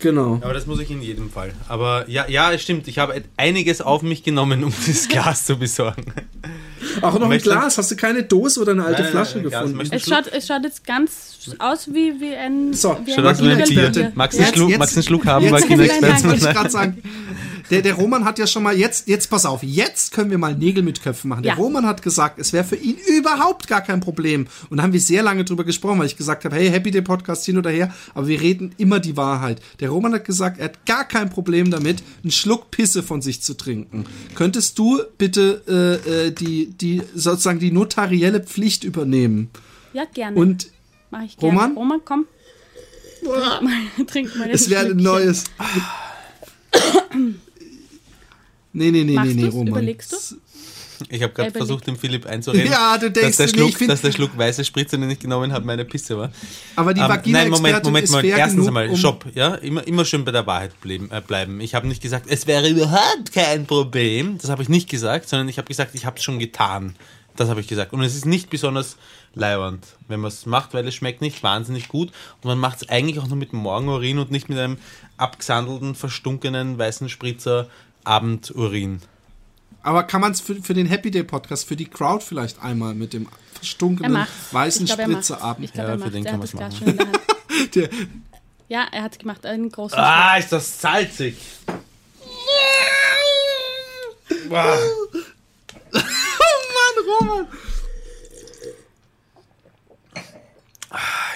Genau. 0.01 0.39
Aber 0.43 0.55
das 0.55 0.67
muss 0.67 0.81
ich 0.81 0.91
in 0.91 1.03
jedem 1.03 1.31
Fall. 1.31 1.53
Aber 1.69 2.09
ja, 2.09 2.27
ja, 2.29 2.51
es 2.53 2.63
stimmt. 2.63 2.89
Ich 2.89 2.99
habe 2.99 3.23
einiges 3.37 3.81
auf 3.83 4.03
mich 4.03 4.23
genommen, 4.23 4.65
um 4.65 4.73
dieses 4.87 5.09
Glas 5.09 5.45
zu 5.45 5.57
besorgen. 5.57 6.07
Auch 7.03 7.15
noch 7.15 7.23
ein 7.23 7.29
Möchtest 7.29 7.47
du- 7.55 7.59
Glas. 7.61 7.79
Hast 7.79 7.91
du 7.91 7.97
keine 7.97 8.23
Dose 8.23 8.61
oder 8.61 8.73
eine 8.73 8.85
alte 8.85 9.03
Nein, 9.03 9.13
nein, 9.13 9.25
Flasche 9.25 9.39
nein, 9.39 9.49
Glas. 9.49 9.63
gefunden? 9.65 9.89
Es 9.95 10.09
schaut, 10.09 10.27
es 10.33 10.47
schaut 10.47 10.65
jetzt 10.65 10.87
ganz 10.87 11.39
aus 11.59 11.89
wie, 11.89 12.19
wie 12.21 12.35
ein. 12.35 12.73
So, 12.73 12.97
wie 13.05 13.11
Schaut 13.13 13.19
ein 13.21 13.27
aus 13.27 13.41
wie 13.43 13.51
ein. 13.51 13.93
Bier. 13.93 14.13
Magst 14.15 14.39
du 14.39 14.43
einen 14.45 14.55
Schluck, 14.55 15.05
Schluck 15.05 15.27
haben, 15.27 15.45
Jetzt, 15.45 15.69
jetzt, 15.69 15.71
jetzt 15.71 15.81
Experten? 15.91 16.25
wollte 16.31 16.37
ich 16.49 16.55
gerade 16.55 16.71
sagen. 16.71 17.03
Der, 17.71 17.83
der 17.83 17.95
Roman 17.95 18.25
hat 18.25 18.39
ja 18.39 18.47
schon 18.47 18.63
mal, 18.63 18.77
jetzt, 18.77 19.09
jetzt 19.09 19.31
pass 19.31 19.47
auf, 19.47 19.63
jetzt 19.63 20.13
können 20.13 20.31
wir 20.31 20.39
mal 20.39 20.55
Nägel 20.55 20.83
mit 20.83 21.03
Köpfen 21.03 21.29
machen. 21.29 21.43
Der 21.45 21.53
Ja. 21.53 21.59
Roman 21.59 21.87
hat 21.87 22.03
gesagt, 22.03 22.39
es 22.39 22.53
wäre 22.53 22.65
für 22.65 22.77
ihn 22.77 22.97
überhaupt 23.07 23.69
gar 23.69 23.81
kein 23.81 24.01
Problem. 24.01 24.47
Und 24.69 24.77
da 24.79 24.83
haben 24.83 24.93
wir 24.93 25.01
sehr 25.01 25.23
lange 25.23 25.45
drüber 25.45 25.65
gesprochen, 25.65 25.99
weil 25.99 26.07
ich 26.07 26.17
gesagt 26.17 26.45
habe, 26.45 26.57
hey, 26.57 26.69
Happy 26.69 26.91
Day 26.91 27.03
Podcast 27.03 27.47
hin 27.47 27.59
oder 27.59 27.71
her, 27.71 27.95
aber 28.15 28.27
wir 28.29 28.41
reden 28.41 28.75
immer 28.77 28.99
die 28.99 29.17
Wahrheit. 29.17 29.61
Der 29.79 29.91
Roman 29.91 30.13
hat 30.15 30.25
gesagt, 30.25 30.59
er 30.59 30.67
hat 30.67 30.85
gar 30.87 31.05
kein 31.07 31.31
Problem 31.31 31.71
damit, 31.71 32.03
einen 32.23 32.33
Schluck 32.33 32.71
Pisse 32.71 33.03
von 33.03 33.23
sich 33.23 33.43
zu 33.43 33.55
trinken. 33.57 34.05
Könntest 34.35 34.79
du 34.79 35.01
bitte 35.19 35.63
äh, 36.07 36.27
äh, 36.27 36.31
die, 36.33 36.67
die 36.73 37.03
sozusagen 37.15 37.61
die 37.61 37.71
notarielle 37.71 38.41
Pflicht 38.41 38.85
übernehmen? 38.85 39.51
Ja, 39.93 40.05
gerne. 40.13 40.37
Und 40.37 40.69
Mach 41.11 41.23
ich 41.23 41.37
gerne. 41.37 41.55
Roman? 41.55 41.77
Roman, 41.77 42.01
komm. 42.05 42.27
Trink 43.23 43.63
mal, 43.63 44.05
trink 44.07 44.37
mal 44.37 44.51
es 44.51 44.71
wäre 44.71 44.87
ein 44.87 44.97
neues. 44.97 45.45
Nee, 48.73 48.91
nee, 48.91 49.05
nee, 49.05 49.15
Machst 49.15 49.35
nee, 49.35 49.43
nee? 49.43 49.49
Roman. 49.49 49.69
Überlegst 49.69 50.13
du? 50.13 50.17
Ich 51.09 51.23
habe 51.23 51.33
gerade 51.33 51.51
versucht, 51.51 51.87
dem 51.87 51.97
Philipp 51.97 52.27
einzureden, 52.27 52.71
Ja, 52.71 52.99
du 52.99 53.11
denkst 53.11 53.29
dass, 53.29 53.37
der 53.39 53.47
nee, 53.47 53.53
Schluck, 53.69 53.79
find- 53.79 53.91
dass 53.91 54.03
der 54.03 54.13
Schluck 54.13 54.37
weiße 54.37 54.63
Spritze, 54.67 54.99
den 54.99 55.09
ich 55.09 55.19
genommen 55.19 55.51
habe, 55.51 55.65
meine 55.65 55.87
Pisse 55.87 56.19
war. 56.19 56.31
Aber 56.77 56.93
die 56.93 57.01
Ähm, 57.01 57.09
Vagina 57.09 57.39
nein, 57.39 57.51
Moment, 57.51 57.83
Moment 57.85 58.09
fair 58.11 58.23
Erstens 58.37 58.53
genug, 58.57 58.69
einmal, 58.69 58.89
um- 58.91 58.97
Stopp, 58.97 59.25
ja, 59.35 59.55
immer, 59.55 59.87
immer 59.87 60.05
schön 60.05 60.27
bei 60.27 60.31
der 60.33 60.47
Wahrheit 60.47 60.79
bleiben. 60.83 61.11
Äh, 61.11 61.23
bleiben. 61.23 61.59
Ich 61.63 61.75
habe 61.75 61.89
nicht 61.89 62.03
gesagt, 62.03 62.27
es 62.29 62.47
wäre 62.47 62.69
überhaupt 62.69 63.33
kein 63.33 63.65
Problem. 63.67 64.37
Das 64.43 64.51
habe 64.51 64.63
ich 64.63 64.69
nicht 64.69 64.91
gesagt, 64.91 65.27
sondern 65.31 65.49
ich 65.49 65.57
habe 65.57 65.69
gesagt, 65.69 65.95
ich 65.95 66.05
habe 66.05 66.19
es 66.19 66.23
schon 66.23 66.39
getan. 66.39 66.95
Das 67.35 67.49
habe 67.49 67.63
ich 67.63 67.67
gesagt. 67.69 67.95
Und 67.95 68.03
es 68.03 68.15
ist 68.15 68.27
nicht 68.27 68.51
besonders 68.51 68.97
leiwand, 69.35 69.87
wenn 70.09 70.21
man 70.21 70.29
es 70.29 70.45
macht, 70.45 70.75
weil 70.75 70.87
es 70.87 70.95
schmeckt 70.95 71.23
nicht 71.23 71.43
wahnsinnig 71.43 71.89
gut. 71.89 72.09
Und 72.43 72.49
man 72.49 72.59
macht 72.59 72.83
es 72.83 72.89
eigentlich 72.91 73.21
auch 73.21 73.27
nur 73.29 73.37
mit 73.39 73.55
Morgenurin 73.55 74.19
und 74.19 74.31
nicht 74.31 74.51
mit 74.51 74.59
einem 74.59 74.77
abgesandelten, 75.17 75.95
verstunkenen 75.95 76.77
weißen 76.79 77.09
Spritzer 77.09 77.69
Abendurin. 78.05 79.01
Aber 79.83 80.03
kann 80.03 80.21
man 80.21 80.33
es 80.33 80.41
für, 80.41 80.57
für 80.63 80.75
den 80.75 80.87
Happy 80.87 81.11
Day 81.11 81.23
Podcast, 81.23 81.67
für 81.67 81.77
die 81.77 81.87
Crowd 81.87 82.25
vielleicht 82.25 82.63
einmal 82.63 82.95
mit 82.95 83.13
dem 83.13 83.25
Er 83.27 83.31
verstunkenen 83.55 84.27
weißen 84.53 84.87
glaube, 84.87 85.03
Ja, 85.75 85.85
er 85.85 85.99
für 85.99 86.11
den 86.11 86.25
kann 86.25 86.41
der 86.41 86.61
Hand. 86.61 86.83
Der, 87.75 87.89
Ja, 88.69 88.87
er 88.91 89.03
hat 89.03 89.13
es 89.13 89.19
gemacht. 89.19 89.45
Einen 89.45 89.71
großen 89.71 89.99
Ah, 89.99 90.37
ist 90.37 90.53
das 90.53 90.81
salzig. 90.81 91.37
Wow. 94.49 94.79
oh 95.93 95.93
Mann, 95.93 97.21
Roman! 97.21 97.47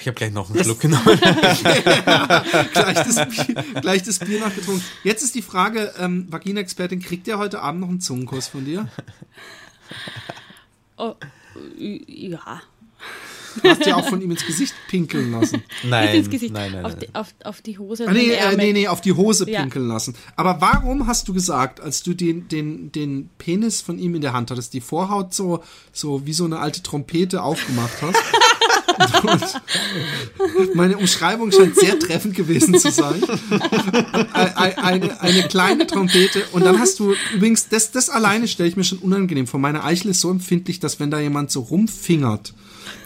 Ich 0.00 0.06
habe 0.08 0.14
gleich 0.16 0.32
noch 0.32 0.50
einen 0.50 0.64
Schluck 0.64 0.80
genommen. 0.80 1.04
Gleich 1.18 2.72
das, 2.72 3.14
Bier, 3.28 3.64
gleich 3.80 4.02
das 4.02 4.18
Bier 4.18 4.40
nachgetrunken. 4.40 4.82
Jetzt 5.04 5.22
ist 5.22 5.34
die 5.34 5.42
Frage, 5.42 5.92
ähm, 5.98 6.26
Vagina-Expertin, 6.30 7.00
kriegt 7.00 7.26
der 7.28 7.38
heute 7.38 7.60
Abend 7.62 7.80
noch 7.80 7.88
einen 7.88 8.00
Zungenkuss 8.00 8.48
von 8.48 8.64
dir? 8.64 8.88
Oh, 10.96 11.14
ja. 11.76 12.62
Du 13.62 13.68
hast 13.68 13.86
dir 13.86 13.96
auch 13.96 14.08
von 14.08 14.20
ihm 14.20 14.32
ins 14.32 14.44
Gesicht 14.44 14.74
pinkeln 14.88 15.30
lassen. 15.30 15.62
Nein, 15.84 16.06
Nicht 16.06 16.14
ins 16.16 16.30
Gesicht. 16.30 16.52
nein, 16.52 16.72
nein, 16.72 16.84
auf, 16.84 16.92
nein. 16.92 17.00
Die, 17.08 17.14
auf, 17.14 17.28
auf 17.44 17.62
die 17.62 17.78
Hose. 17.78 18.08
Ah, 18.08 18.12
nee, 18.12 18.32
äh, 18.32 18.56
nee, 18.56 18.72
nee, 18.72 18.88
auf 18.88 19.00
die 19.00 19.12
Hose 19.12 19.48
Ja. 19.48 19.60
pinkeln 19.60 19.86
lassen. 19.86 20.16
Aber 20.34 20.60
warum 20.60 21.06
hast 21.06 21.28
du 21.28 21.32
gesagt, 21.32 21.80
als 21.80 22.02
du 22.02 22.14
den, 22.14 22.48
den, 22.48 22.90
den 22.90 23.30
Penis 23.38 23.80
von 23.80 24.00
ihm 24.00 24.16
in 24.16 24.22
der 24.22 24.32
Hand 24.32 24.50
hattest, 24.50 24.74
die 24.74 24.80
Vorhaut 24.80 25.32
so, 25.32 25.62
so 25.92 26.26
wie 26.26 26.32
so 26.32 26.44
eine 26.44 26.58
alte 26.58 26.82
Trompete 26.82 27.42
aufgemacht 27.44 28.02
hast? 28.02 28.16
Meine 30.74 30.96
Umschreibung 30.96 31.52
scheint 31.52 31.76
sehr 31.76 31.98
treffend 31.98 32.34
gewesen 32.34 32.78
zu 32.78 32.90
sein. 32.90 33.22
Eine, 34.32 34.78
eine, 34.78 35.20
eine 35.20 35.42
kleine 35.44 35.86
Trompete. 35.86 36.42
Und 36.52 36.64
dann 36.64 36.78
hast 36.78 36.98
du, 36.98 37.14
übrigens, 37.34 37.68
das, 37.68 37.90
das 37.90 38.10
alleine 38.10 38.48
stelle 38.48 38.68
ich 38.68 38.76
mir 38.76 38.84
schon 38.84 38.98
unangenehm 38.98 39.46
vor. 39.46 39.60
Meine 39.60 39.84
Eichel 39.84 40.10
ist 40.10 40.20
so 40.20 40.30
empfindlich, 40.30 40.80
dass 40.80 41.00
wenn 41.00 41.10
da 41.10 41.18
jemand 41.20 41.50
so 41.50 41.60
rumfingert, 41.60 42.54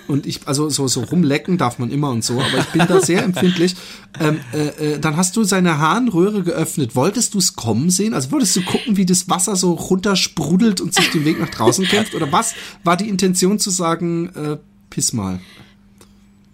und 0.08 0.26
ich, 0.26 0.40
also 0.46 0.70
so, 0.70 0.88
so 0.88 1.02
rumlecken 1.02 1.58
darf 1.58 1.78
man 1.78 1.90
immer 1.90 2.10
und 2.10 2.24
so, 2.24 2.40
aber 2.40 2.58
ich 2.58 2.66
bin 2.66 2.86
da 2.88 3.00
sehr 3.00 3.22
empfindlich. 3.22 3.76
Ähm, 4.18 4.40
äh, 4.52 4.94
äh, 4.94 4.98
dann 4.98 5.16
hast 5.16 5.36
du 5.36 5.44
seine 5.44 5.78
Harnröhre 5.78 6.42
geöffnet. 6.42 6.96
Wolltest 6.96 7.34
du 7.34 7.38
es 7.38 7.54
kommen 7.56 7.90
sehen? 7.90 8.14
Also 8.14 8.32
wolltest 8.32 8.56
du 8.56 8.62
gucken, 8.62 8.96
wie 8.96 9.04
das 9.04 9.28
Wasser 9.28 9.54
so 9.54 9.72
runtersprudelt 9.72 10.80
und 10.80 10.94
sich 10.94 11.10
den 11.10 11.26
Weg 11.26 11.38
nach 11.38 11.50
draußen 11.50 11.84
kämpft? 11.84 12.14
Oder 12.14 12.32
was 12.32 12.54
war 12.84 12.96
die 12.96 13.08
Intention 13.08 13.58
zu 13.58 13.68
sagen, 13.68 14.30
äh, 14.34 14.56
piss 14.88 15.12
mal? 15.12 15.40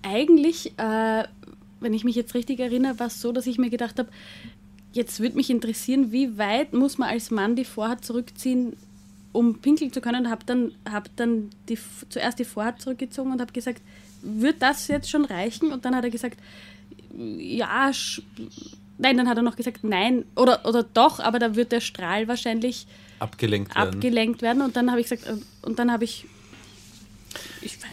Eigentlich, 0.04 0.78
äh, 0.78 1.24
wenn 1.80 1.94
ich 1.94 2.04
mich 2.04 2.14
jetzt 2.14 2.34
richtig 2.34 2.60
erinnere, 2.60 2.98
war 2.98 3.08
es 3.08 3.20
so, 3.20 3.32
dass 3.32 3.46
ich 3.46 3.58
mir 3.58 3.70
gedacht 3.70 3.98
habe, 3.98 4.08
jetzt 4.92 5.20
würde 5.20 5.36
mich 5.36 5.50
interessieren, 5.50 6.12
wie 6.12 6.38
weit 6.38 6.72
muss 6.72 6.98
man 6.98 7.08
als 7.08 7.30
Mann 7.30 7.56
die 7.56 7.64
Vorhaut 7.64 8.04
zurückziehen, 8.04 8.76
um 9.32 9.58
pinkeln 9.58 9.92
zu 9.92 10.00
können. 10.00 10.26
Und 10.26 10.30
habe 10.30 10.44
dann, 10.46 10.72
hab 10.90 11.14
dann 11.16 11.50
die, 11.68 11.78
zuerst 12.08 12.38
die 12.38 12.44
Vorhaut 12.44 12.80
zurückgezogen 12.80 13.32
und 13.32 13.40
habe 13.40 13.52
gesagt, 13.52 13.82
wird 14.22 14.62
das 14.62 14.88
jetzt 14.88 15.10
schon 15.10 15.24
reichen? 15.24 15.72
Und 15.72 15.84
dann 15.84 15.96
hat 15.96 16.04
er 16.04 16.10
gesagt, 16.10 16.38
ja, 17.38 17.90
nein, 18.98 19.16
dann 19.16 19.28
hat 19.28 19.36
er 19.36 19.42
noch 19.42 19.56
gesagt, 19.56 19.84
nein, 19.84 20.24
oder, 20.36 20.64
oder 20.64 20.82
doch, 20.82 21.20
aber 21.20 21.38
da 21.38 21.54
wird 21.56 21.72
der 21.72 21.80
Strahl 21.80 22.28
wahrscheinlich 22.28 22.86
Abgelenkt 23.18 23.74
werden. 23.74 23.94
abgelenkt 23.94 24.42
werden. 24.42 24.62
Und 24.62 24.76
dann 24.76 24.90
habe 24.90 25.00
ich 25.00 25.08
gesagt, 25.08 25.26
äh, 25.28 25.66
und 25.66 25.78
dann 25.78 25.92
habe 25.92 26.04
ich 26.04 26.26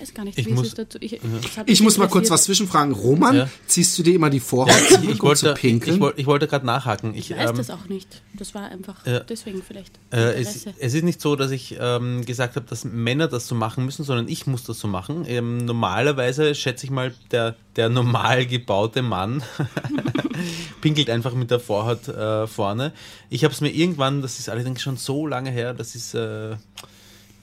weiß 0.01 0.13
gar 0.13 0.25
nicht, 0.25 0.37
Ich 0.37 0.45
wie 0.47 0.53
muss- 0.53 0.67
es 0.67 0.73
dazu. 0.73 0.97
Ich, 1.01 1.13
hat 1.57 1.69
Ich 1.69 1.81
muss 1.81 1.97
mal 1.97 2.07
kurz 2.07 2.29
was 2.29 2.43
zwischenfragen. 2.45 2.93
Roman, 2.93 3.35
Ja. 3.35 3.49
ziehst 3.67 3.97
du 3.97 4.03
dir 4.03 4.15
immer 4.15 4.29
die 4.29 4.39
Vorhaut 4.39 4.73
ich, 4.81 4.87
zurück, 4.89 5.09
ich 5.09 5.17
zu 5.17 5.23
wollte, 5.23 5.49
ich, 5.49 5.61
pinkeln? 5.61 5.95
ich, 5.95 6.01
wollte- 6.01 6.19
ich 6.21 6.25
wollte 6.27 6.47
gerade 6.47 6.65
nachhaken. 6.65 7.13
Ich, 7.13 7.31
Ich 7.31 7.37
weiß 7.37 7.51
ähm, 7.51 7.57
das 7.57 7.69
auch 7.69 7.85
nicht. 7.87 8.21
Das 8.33 8.53
war 8.55 8.69
einfach 8.69 9.05
Ja. 9.05 9.19
deswegen 9.21 9.61
vielleicht. 9.61 9.91
Äh, 10.11 10.41
es, 10.41 10.65
es 10.79 10.93
ist 10.93 11.03
nicht 11.03 11.21
so, 11.21 11.35
dass 11.35 11.51
ich 11.51 11.77
ähm, 11.79 12.25
gesagt 12.25 12.55
habe, 12.55 12.65
dass 12.67 12.83
Männer 12.83 13.27
das 13.27 13.47
so 13.47 13.55
machen 13.55 13.85
müssen, 13.85 14.03
sondern 14.03 14.27
ich 14.27 14.47
muss 14.47 14.63
das 14.63 14.79
so 14.79 14.87
machen. 14.87 15.25
Ähm, 15.27 15.57
normalerweise 15.65 16.55
schätze 16.55 16.85
ich 16.85 16.91
mal, 16.91 17.13
der, 17.31 17.55
der 17.75 17.89
normal 17.89 18.45
gebaute 18.45 19.01
Mann 19.01 19.43
pinkelt 20.81 21.09
einfach 21.09 21.33
mit 21.33 21.51
der 21.51 21.59
Vorhaut 21.59 22.07
äh, 22.07 22.47
vorne. 22.47 22.93
Ich 23.29 23.43
habe 23.43 23.53
es 23.53 23.61
mir 23.61 23.69
irgendwann, 23.69 24.21
das 24.21 24.39
ist 24.39 24.49
allerdings 24.49 24.81
schon 24.81 24.97
so 24.97 25.27
lange 25.27 25.51
her, 25.51 25.73
das 25.73 25.95
ist 25.95 26.13
äh, 26.15 26.55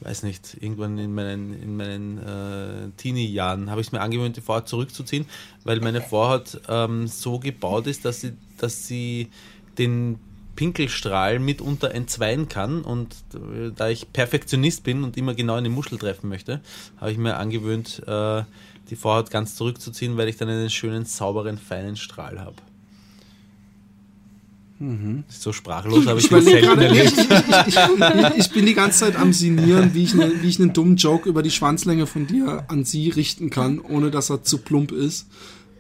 weiß 0.01 0.23
nicht, 0.23 0.57
irgendwann 0.61 0.99
in 0.99 1.15
meinen, 1.15 1.61
in 1.61 1.77
meinen 1.77 2.19
äh, 2.19 2.91
Teenie-Jahren 2.97 3.71
habe 3.71 3.81
ich 3.81 3.89
es 3.89 3.93
mir 3.93 4.01
angewöhnt, 4.01 4.37
die 4.37 4.41
Vorhaut 4.41 4.69
zurückzuziehen, 4.69 5.27
weil 5.65 5.81
meine 5.81 6.01
Vorhaut 6.01 6.61
ähm, 6.69 7.07
so 7.07 7.39
gebaut 7.39 7.87
ist, 7.87 8.05
dass 8.05 8.21
sie, 8.21 8.33
dass 8.59 8.87
sie 8.87 9.29
den 9.79 10.19
Pinkelstrahl 10.57 11.39
mitunter 11.39 11.95
entzweien 11.95 12.49
kann 12.49 12.83
und 12.83 13.15
äh, 13.35 13.71
da 13.75 13.89
ich 13.89 14.13
Perfektionist 14.13 14.83
bin 14.83 15.05
und 15.05 15.17
immer 15.17 15.35
genau 15.35 15.55
eine 15.55 15.69
Muschel 15.69 15.99
treffen 15.99 16.29
möchte, 16.29 16.61
habe 16.97 17.13
ich 17.13 17.19
mir 17.19 17.37
angewöhnt, 17.37 18.03
äh, 18.07 18.43
die 18.91 18.97
Vorhaut 18.97 19.31
ganz 19.31 19.55
zurückzuziehen, 19.55 20.17
weil 20.17 20.29
ich 20.29 20.37
dann 20.37 20.49
einen 20.49 20.71
schönen, 20.71 21.05
sauberen, 21.05 21.59
feinen 21.59 21.97
Strahl 21.97 22.41
habe. 22.41 22.57
Mhm. 24.81 25.25
So 25.29 25.53
sprachlos 25.53 26.07
habe 26.07 26.21
ich, 26.21 26.31
ich 26.31 26.45
selten 26.45 26.81
erlebt. 26.81 27.15
Ich, 27.67 27.77
ich, 27.77 28.39
ich, 28.39 28.51
bin 28.51 28.65
die 28.65 28.75
ganze 28.75 29.01
Zeit 29.01 29.17
am 29.17 29.33
Sinieren, 29.33 29.93
wie 29.93 30.05
ich, 30.05 30.15
ne, 30.15 30.33
wie 30.41 30.49
ich 30.49 30.61
einen 30.61 30.73
dummen 30.73 30.97
Joke 30.97 31.29
über 31.29 31.43
die 31.43 31.51
Schwanzlänge 31.51 32.07
von 32.07 32.29
dir 32.29 32.65
an 32.69 32.85
sie 32.85 33.09
richten 33.11 33.51
kann, 33.51 33.81
ohne 33.81 34.11
dass 34.13 34.31
er 34.31 34.45
zu 34.45 34.59
plump 34.59 34.93
ist 34.93 35.27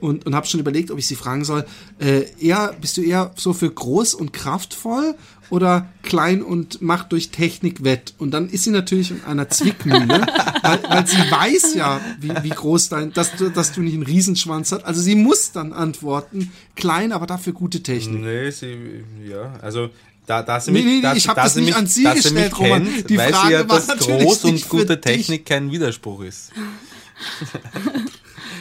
und, 0.00 0.26
und 0.26 0.34
habe 0.34 0.46
schon 0.46 0.60
überlegt, 0.60 0.90
ob 0.90 0.98
ich 0.98 1.06
sie 1.06 1.14
fragen 1.14 1.44
soll, 1.44 1.64
äh, 1.98 2.24
eher, 2.40 2.74
bist 2.80 2.96
du 2.96 3.02
eher 3.02 3.32
so 3.36 3.52
für 3.52 3.70
groß 3.70 4.14
und 4.14 4.32
kraftvoll 4.32 5.14
oder 5.50 5.88
klein 6.02 6.42
und 6.42 6.82
macht 6.82 7.12
durch 7.12 7.30
Technik 7.30 7.84
wett? 7.84 8.14
Und 8.18 8.32
dann 8.32 8.48
ist 8.48 8.64
sie 8.64 8.70
natürlich 8.70 9.10
in 9.10 9.24
einer 9.24 9.48
Zwickmühle, 9.48 10.26
weil, 10.62 10.82
weil 10.88 11.06
sie 11.06 11.16
weiß 11.16 11.74
ja, 11.74 12.00
wie, 12.20 12.32
wie 12.42 12.50
groß 12.50 12.88
dein, 12.90 13.12
dass 13.12 13.36
du, 13.36 13.50
dass 13.50 13.72
du 13.72 13.80
nicht 13.82 13.94
einen 13.94 14.02
Riesenschwanz 14.02 14.72
hast. 14.72 14.84
Also 14.84 15.00
sie 15.00 15.14
muss 15.14 15.52
dann 15.52 15.72
antworten, 15.72 16.52
klein, 16.76 17.12
aber 17.12 17.26
dafür 17.26 17.52
gute 17.52 17.82
Technik. 17.82 18.22
Nee, 18.22 18.50
sie, 18.50 19.04
ja, 19.28 19.54
also 19.62 19.90
da, 20.26 20.42
da 20.42 20.60
sie 20.60 20.72
mich, 20.72 20.84
nee, 20.84 20.96
nee, 20.96 21.00
da, 21.00 21.14
ich 21.14 21.26
habe 21.26 21.40
das 21.40 21.56
nicht 21.56 21.66
mich, 21.66 21.76
an 21.76 21.86
Sie 21.86 22.04
gestellt, 22.04 22.54
kennt, 22.54 22.58
Roman. 22.58 23.04
Die 23.08 23.16
weiß 23.16 23.34
Frage 23.34 23.54
ja, 23.54 23.64
dass 23.64 23.86
groß 23.86 24.44
und 24.44 24.68
gute 24.68 25.00
Technik 25.00 25.46
kein 25.46 25.70
Widerspruch 25.70 26.22
ist. 26.22 26.52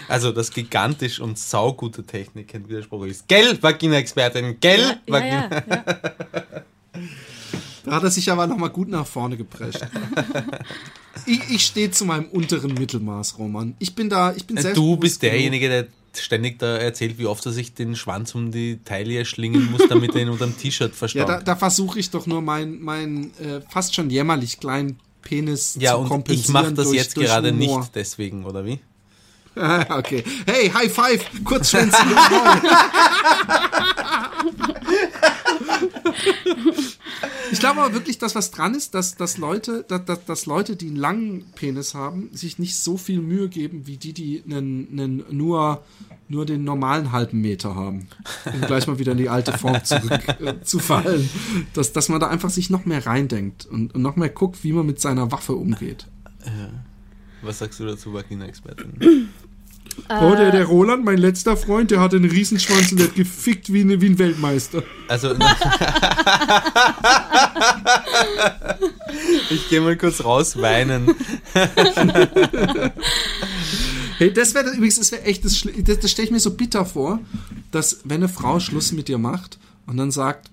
Also, 0.07 0.31
dass 0.31 0.51
gigantisch 0.51 1.19
und 1.19 1.38
saugute 1.38 2.05
Technik 2.05 2.47
kein 2.47 2.68
Widerspruch 2.69 3.05
ist. 3.05 3.27
Gell, 3.27 3.61
Vagina-Expertin, 3.61 4.57
gell, 4.59 4.80
ja, 4.80 4.97
Vagina. 5.05 5.49
Ja, 5.49 5.64
ja, 5.69 6.64
da 7.86 7.91
hat 7.91 8.03
er 8.03 8.11
sich 8.11 8.32
aber 8.32 8.48
nochmal 8.48 8.69
gut 8.69 8.90
nach 8.90 9.07
vorne 9.07 9.38
geprescht. 9.38 9.80
ich, 11.26 11.41
ich 11.49 11.65
stehe 11.65 11.91
zu 11.91 12.06
meinem 12.06 12.26
unteren 12.26 12.74
Mittelmaß, 12.74 13.38
Roman. 13.38 13.76
Ich 13.80 13.95
bin 13.95 14.10
da, 14.10 14.34
ich 14.34 14.45
bin 14.45 14.57
selbst. 14.57 14.78
Du 14.78 14.98
bist 14.98 15.22
derjenige, 15.24 15.69
der 15.69 15.88
ständig 16.19 16.60
da 16.60 16.78
erzählt, 16.78 17.18
wie 17.18 17.28
oft 17.28 17.45
er 17.45 17.52
sich 17.52 17.74
den 17.74 17.95
Schwanz 17.95 18.36
um 18.36 18.52
die 18.52 18.80
Taille 18.84 19.26
schlingen 19.26 19.72
muss, 19.72 19.88
damit 19.88 20.15
er 20.15 20.24
ihn 20.24 20.30
unter 20.30 20.45
dem 20.45 20.57
T-Shirt 20.57 20.95
verstaut. 20.95 21.18
Ja, 21.28 21.38
da, 21.38 21.41
da 21.41 21.56
versuche 21.56 21.99
ich 21.99 22.10
doch 22.10 22.28
nur 22.28 22.41
meinen 22.41 22.84
mein, 22.84 23.32
äh, 23.40 23.61
fast 23.69 23.95
schon 23.95 24.10
jämmerlich 24.10 24.60
kleinen 24.60 24.99
Penis 25.22 25.78
ja, 25.80 25.94
zu 25.94 26.03
kompensieren. 26.03 26.53
Ja, 26.53 26.60
und 26.61 26.65
ich 26.65 26.69
mache 26.69 26.74
das 26.74 26.86
durch, 26.88 26.98
jetzt 26.98 27.18
durch 27.18 27.28
gerade 27.28 27.52
Humor. 27.52 27.80
nicht 27.80 27.95
deswegen, 27.95 28.45
oder 28.45 28.65
wie? 28.65 28.80
okay. 29.89 30.23
Hey, 30.45 30.69
High 30.69 30.91
Five! 30.91 31.25
Kurzschwänzige 31.43 32.15
Ich 37.51 37.59
glaube 37.59 37.81
aber 37.81 37.93
wirklich, 37.93 38.17
dass 38.17 38.35
was 38.35 38.51
dran 38.51 38.75
ist, 38.75 38.93
dass, 38.93 39.15
dass, 39.15 39.38
Leute, 39.38 39.85
dass, 39.88 40.25
dass 40.25 40.45
Leute, 40.45 40.75
die 40.75 40.88
einen 40.88 40.97
langen 40.97 41.45
Penis 41.55 41.93
haben, 41.93 42.29
sich 42.34 42.59
nicht 42.59 42.75
so 42.75 42.97
viel 42.97 43.21
Mühe 43.21 43.47
geben, 43.47 43.88
wie 43.88 43.97
die, 43.97 44.13
die 44.13 44.43
einen, 44.45 44.88
einen 44.91 45.23
nur, 45.29 45.84
nur 46.27 46.45
den 46.45 46.63
normalen 46.63 47.11
halben 47.11 47.41
Meter 47.41 47.75
haben. 47.75 48.09
Um 48.45 48.61
gleich 48.61 48.88
mal 48.88 48.99
wieder 48.99 49.13
in 49.13 49.17
die 49.17 49.29
alte 49.29 49.57
Form 49.57 49.84
zurück 49.84 50.21
äh. 50.39 51.29
Dass, 51.73 51.93
dass 51.93 52.09
man 52.09 52.19
da 52.19 52.27
einfach 52.27 52.49
sich 52.49 52.69
noch 52.69 52.85
mehr 52.85 53.05
reindenkt 53.05 53.65
und, 53.65 53.95
und 53.95 54.01
noch 54.01 54.17
mehr 54.17 54.29
guckt, 54.29 54.63
wie 54.63 54.73
man 54.73 54.85
mit 54.85 54.99
seiner 54.99 55.31
Waffe 55.31 55.53
umgeht. 55.53 56.07
Was 57.41 57.59
sagst 57.59 57.79
du 57.79 57.85
dazu, 57.85 58.13
Vagina-Expertin? 58.13 59.29
Oh, 60.10 60.36
der, 60.36 60.52
der 60.52 60.65
Roland, 60.65 61.03
mein 61.03 61.18
letzter 61.18 61.57
Freund, 61.57 61.91
der 61.91 61.99
hatte 61.99 62.15
einen 62.15 62.30
Riesenschwanz 62.30 62.91
und 62.91 62.99
der 62.99 63.07
hat 63.07 63.15
gefickt 63.15 63.74
wie, 63.74 63.82
eine, 63.82 63.99
wie 63.99 64.06
ein 64.07 64.18
Weltmeister. 64.19 64.84
Also. 65.07 65.34
ich 69.49 69.69
gehe 69.69 69.82
mal 69.82 69.98
kurz 69.98 70.24
raus 70.24 70.56
weinen. 70.61 71.14
hey, 74.18 74.32
das 74.34 74.53
wäre 74.53 74.69
übrigens, 74.69 74.95
das 74.98 75.11
wäre 75.11 75.24
echt, 75.24 75.44
das, 75.44 75.61
das, 75.61 75.99
das 75.99 76.11
stelle 76.11 76.26
ich 76.26 76.32
mir 76.32 76.40
so 76.40 76.52
bitter 76.52 76.86
vor, 76.86 77.19
dass 77.72 77.99
wenn 78.06 78.18
eine 78.18 78.30
Frau 78.30 78.60
Schluss 78.60 78.91
mit 78.94 79.07
dir 79.10 79.18
macht 79.18 79.57
und 79.88 79.98
dann 79.98 80.11
sagt, 80.11 80.49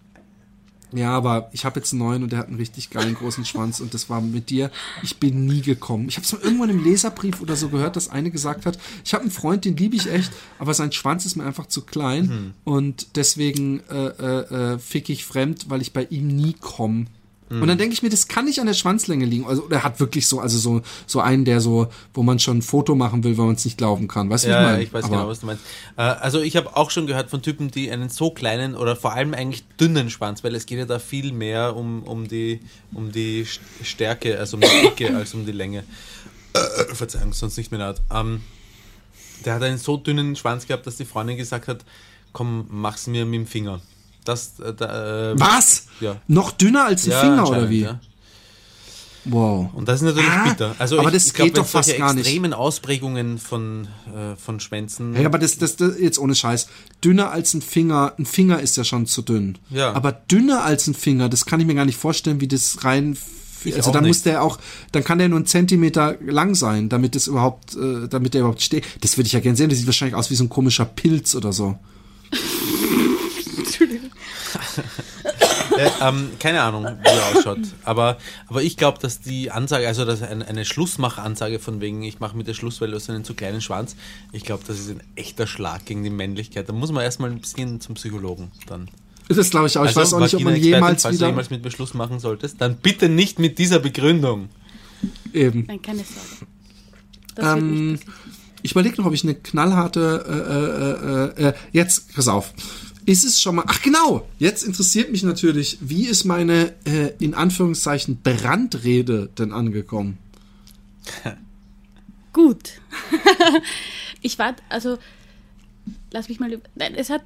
ja, 0.95 1.11
aber 1.11 1.49
ich 1.53 1.65
habe 1.65 1.81
jetzt 1.81 1.93
einen 1.93 2.01
neuen 2.01 2.23
und 2.23 2.33
der 2.33 2.39
hat 2.39 2.49
einen 2.49 2.57
richtig 2.57 2.91
geilen 2.91 3.15
großen 3.15 3.45
Schwanz 3.45 3.81
und 3.81 3.95
das 3.95 4.09
war 4.09 4.21
mit 4.21 4.51
dir. 4.51 4.71
Ich 5.03 5.19
bin 5.19 5.47
nie 5.47 5.61
gekommen. 5.61 6.09
Ich 6.09 6.17
habe 6.17 6.25
es 6.25 6.33
mal 6.33 6.43
irgendwann 6.43 6.71
im 6.71 6.85
Leserbrief 6.85 7.41
oder 7.41 7.57
so 7.57 7.69
gehört, 7.69 7.97
dass 7.97 8.09
eine 8.09 8.31
gesagt 8.31 8.67
hat, 8.67 8.79
ich 9.05 9.15
habe 9.15 9.23
einen 9.23 9.31
Freund, 9.31 9.65
den 9.65 9.77
liebe 9.77 9.97
ich 9.97 10.11
echt, 10.11 10.33
aber 10.59 10.75
sein 10.75 10.93
Schwanz 10.93 11.27
ist 11.27 11.37
mir 11.37 11.45
einfach 11.45 11.67
zu 11.67 11.83
klein 11.83 12.27
mhm. 12.27 12.55
und 12.65 13.17
deswegen 13.17 13.81
äh, 13.91 14.07
äh, 14.07 14.75
äh, 14.75 14.79
fick 14.79 15.09
ich 15.09 15.25
fremd, 15.25 15.67
weil 15.69 15.83
ich 15.83 15.93
bei 15.93 16.05
ihm 16.05 16.29
nie 16.29 16.55
komme. 16.55 17.07
Mhm. 17.55 17.63
Und 17.63 17.69
dann 17.69 17.79
denke 17.79 17.95
ich 17.95 18.03
mir, 18.03 18.11
das 18.11 18.29
kann 18.29 18.45
nicht 18.45 18.61
an 18.61 18.67
der 18.67 18.75
Schwanzlänge 18.75 19.25
liegen. 19.25 19.47
Also 19.47 19.69
er 19.71 19.83
hat 19.83 20.01
wirklich 20.01 20.27
so, 20.27 20.41
also 20.41 20.59
so, 20.59 20.83
so 21.07 21.21
einen, 21.21 21.45
der 21.45 21.61
so, 21.61 21.89
wo 22.13 22.23
man 22.23 22.39
schon 22.39 22.59
ein 22.59 22.63
Foto 22.63 22.95
machen 22.95 23.25
will, 23.25 23.37
weil 23.39 23.47
man 23.47 23.55
es 23.55 23.65
nicht 23.65 23.79
glauben 23.79 24.09
kann. 24.09 24.31
Weißt 24.31 24.45
du, 24.45 24.49
ja, 24.49 24.61
ich 24.61 24.67
meine? 24.67 24.83
ich 24.83 24.93
weiß 24.93 25.05
Aber 25.05 25.17
genau, 25.17 25.29
was 25.29 25.41
du 25.41 25.47
meinst. 25.47 25.65
Äh, 25.97 26.03
also 26.03 26.41
ich 26.41 26.57
habe 26.57 26.77
auch 26.77 26.91
schon 26.91 27.07
gehört 27.07 27.31
von 27.31 27.43
Typen, 27.43 27.71
die 27.71 27.91
einen 27.91 28.09
so 28.09 28.31
kleinen 28.31 28.75
oder 28.75 28.97
vor 28.97 29.13
allem 29.13 29.35
eigentlich 29.35 29.65
dünnen 29.81 30.11
Schwanz, 30.11 30.43
weil 30.45 30.55
es 30.55 30.67
geht 30.67 30.79
ja 30.79 30.87
da 30.87 30.99
viel 30.99 31.33
mehr 31.33 31.77
um, 31.77 32.03
um, 32.03 32.29
die, 32.29 32.61
um 32.93 33.13
die 33.13 33.47
Stärke, 33.83 34.39
also 34.39 34.57
um 34.57 34.63
die 34.63 34.83
Dicke 34.83 35.17
als 35.17 35.35
um 35.35 35.47
die 35.47 35.53
Länge. 35.53 35.85
Äh, 36.53 36.95
Verzeihung, 36.95 37.33
sonst 37.33 37.57
nicht 37.57 37.71
mehr 37.71 37.81
laut. 37.81 38.01
Ähm, 38.13 38.41
der 39.45 39.55
hat 39.55 39.63
einen 39.63 39.79
so 39.79 39.97
dünnen 39.97 40.37
Schwanz 40.37 40.67
gehabt, 40.67 40.87
dass 40.87 40.97
die 40.97 41.05
Freundin 41.05 41.37
gesagt 41.37 41.69
hat, 41.69 41.85
komm, 42.33 42.67
mach's 42.71 43.07
mir 43.07 43.25
mit 43.25 43.41
dem 43.41 43.47
Finger. 43.47 43.81
Das, 44.25 44.55
äh, 44.59 44.71
äh, 44.71 45.39
Was? 45.39 45.87
Ja. 46.01 46.17
Noch 46.27 46.51
dünner 46.51 46.87
als 46.87 47.07
ein 47.07 47.11
ja, 47.11 47.21
Finger 47.21 47.49
oder 47.49 47.71
wie? 47.71 47.81
Ja. 47.81 48.01
Wow. 49.27 49.71
Und 49.73 49.89
das 49.89 49.97
ist 49.97 50.03
natürlich 50.03 50.29
ah, 50.29 50.49
bitter. 50.49 50.75
Also 50.79 50.99
aber 50.99 51.09
ich, 51.09 51.15
das 51.15 51.27
ich 51.27 51.35
glaub, 51.35 51.47
geht 51.47 51.59
doch 51.59 51.67
fast 51.67 51.97
gar 51.97 52.13
nicht. 52.13 52.27
extremen 52.27 52.53
Ausprägungen 52.53 53.39
von, 53.39 53.89
äh, 54.15 54.37
von 54.37 54.61
Schwänzen. 54.61 55.15
Hey, 55.15 55.25
aber 55.25 55.39
das, 55.39 55.59
das, 55.59 55.77
das, 55.77 55.99
jetzt 55.99 56.19
ohne 56.19 56.35
Scheiß. 56.35 56.69
Dünner 57.03 57.31
als 57.31 57.55
ein 57.55 57.63
Finger, 57.63 58.15
ein 58.19 58.27
Finger 58.27 58.61
ist 58.61 58.77
ja 58.77 58.85
schon 58.85 59.07
zu 59.07 59.23
dünn. 59.23 59.59
Ja. 59.71 59.93
Aber 59.93 60.13
dünner 60.13 60.65
als 60.65 60.87
ein 60.87 60.95
Finger, 60.95 61.29
das 61.29 61.47
kann 61.47 61.61
ich 61.61 61.67
mir 61.67 61.75
gar 61.75 61.87
nicht 61.87 61.99
vorstellen, 61.99 62.41
wie 62.41 62.49
das 62.49 62.85
rein. 62.85 63.17
Ich 63.65 63.75
also 63.77 63.93
dann 63.93 64.07
muss 64.07 64.23
der 64.23 64.43
auch, 64.43 64.59
dann 64.93 65.05
kann 65.05 65.19
der 65.19 65.31
nur 65.31 65.39
einen 65.39 65.47
Zentimeter 65.47 66.19
lang 66.21 66.55
sein, 66.55 66.91
damit 66.91 67.17
es 67.17 67.27
überhaupt, 67.29 67.75
äh, 67.77 68.09
damit 68.09 68.35
der 68.35 68.43
überhaupt 68.43 68.61
steht. 68.61 68.85
Das 69.01 69.17
würde 69.17 69.27
ich 69.27 69.33
ja 69.33 69.41
gerne 69.41 69.57
sehen. 69.57 69.71
Das 69.71 69.79
sieht 69.79 69.87
wahrscheinlich 69.87 70.17
aus 70.17 70.31
wie 70.31 70.35
so 70.35 70.45
ein 70.45 70.51
komischer 70.51 70.85
Pilz 70.85 71.35
oder 71.35 71.53
so. 71.55 71.79
äh, 75.79 75.91
ähm, 76.01 76.31
keine 76.39 76.63
Ahnung, 76.63 76.85
wie 76.85 77.09
er 77.09 77.37
ausschaut. 77.37 77.61
Aber, 77.85 78.19
aber 78.49 78.63
ich 78.63 78.77
glaube, 78.77 78.99
dass 79.01 79.21
die 79.21 79.51
Ansage, 79.51 79.87
also 79.87 80.05
dass 80.05 80.23
eine, 80.23 80.47
eine 80.47 80.65
Schlussmachansage 80.65 81.59
von 81.59 81.81
wegen, 81.81 82.03
ich 82.03 82.21
mache 82.21 82.37
mit 82.37 82.47
der 82.47 82.55
Schluss, 82.55 82.81
weil 82.81 82.91
du 82.91 82.97
hast 82.97 83.11
einen 83.11 83.25
zu 83.25 83.35
kleinen 83.35 83.61
Schwanz, 83.61 83.97
ich 84.33 84.45
glaube, 84.45 84.65
das 84.67 84.79
ist 84.79 84.91
ein 84.91 85.03
echter 85.17 85.47
Schlag 85.47 85.85
gegen 85.85 86.03
die 86.03 86.11
Männlichkeit. 86.11 86.69
Da 86.69 86.73
muss 86.73 86.93
man 86.93 87.03
erstmal 87.03 87.31
ein 87.31 87.41
bisschen 87.41 87.81
zum 87.81 87.95
Psychologen 87.95 88.51
dann. 88.67 88.89
Das 89.29 89.51
glaube 89.51 89.67
ich 89.69 89.79
auch. 89.79 89.83
Ich 89.83 89.97
also, 89.97 90.01
weiß 90.01 90.13
auch 90.15 90.21
nicht, 90.21 90.35
ob 90.35 90.43
man 90.43 90.57
jemals 90.57 91.03
falls 91.03 91.15
wieder... 91.15 91.27
du 91.27 91.33
jemals 91.33 91.51
mit 91.51 91.63
Beschluss 91.63 91.95
machen 91.95 92.21
solltest, 92.21 92.61
dann 92.61 92.77
bitte 92.77 93.09
nicht 93.09 93.39
mit 93.39 93.59
dieser 93.59 93.79
Begründung. 93.79 94.49
Eben. 95.33 95.65
Nein, 95.67 95.81
keine 95.81 95.99
Sorge. 95.99 96.47
Das 97.35 97.57
ähm, 97.57 97.99
ich 98.63 98.73
überlege 98.73 98.97
noch, 98.97 99.07
ob 99.07 99.13
ich 99.13 99.25
eine 99.25 99.35
knallharte, 99.35 101.31
äh, 101.37 101.43
äh, 101.43 101.47
äh, 101.47 101.49
äh 101.51 101.53
jetzt, 101.73 102.15
pass 102.15 102.29
auf, 102.29 102.55
ist 103.07 103.25
es 103.25 103.41
schon 103.41 103.57
mal. 103.57 103.65
Ach 103.67 103.83
genau, 103.83 104.27
jetzt 104.39 104.63
interessiert 104.63 105.11
mich 105.11 105.23
natürlich, 105.23 105.79
wie 105.81 106.07
ist 106.07 106.25
meine 106.25 106.75
äh, 106.85 107.13
in 107.19 107.35
Anführungszeichen 107.35 108.21
Brandrede 108.23 109.31
denn 109.39 109.53
angekommen? 109.53 110.19
Gut. 112.33 112.81
ich 114.23 114.39
war, 114.39 114.57
also, 114.69 114.99
lass 116.13 116.29
mich 116.29 116.41
mal. 116.41 116.61
Nein, 116.75 116.95
es 116.97 117.11
hat. 117.11 117.23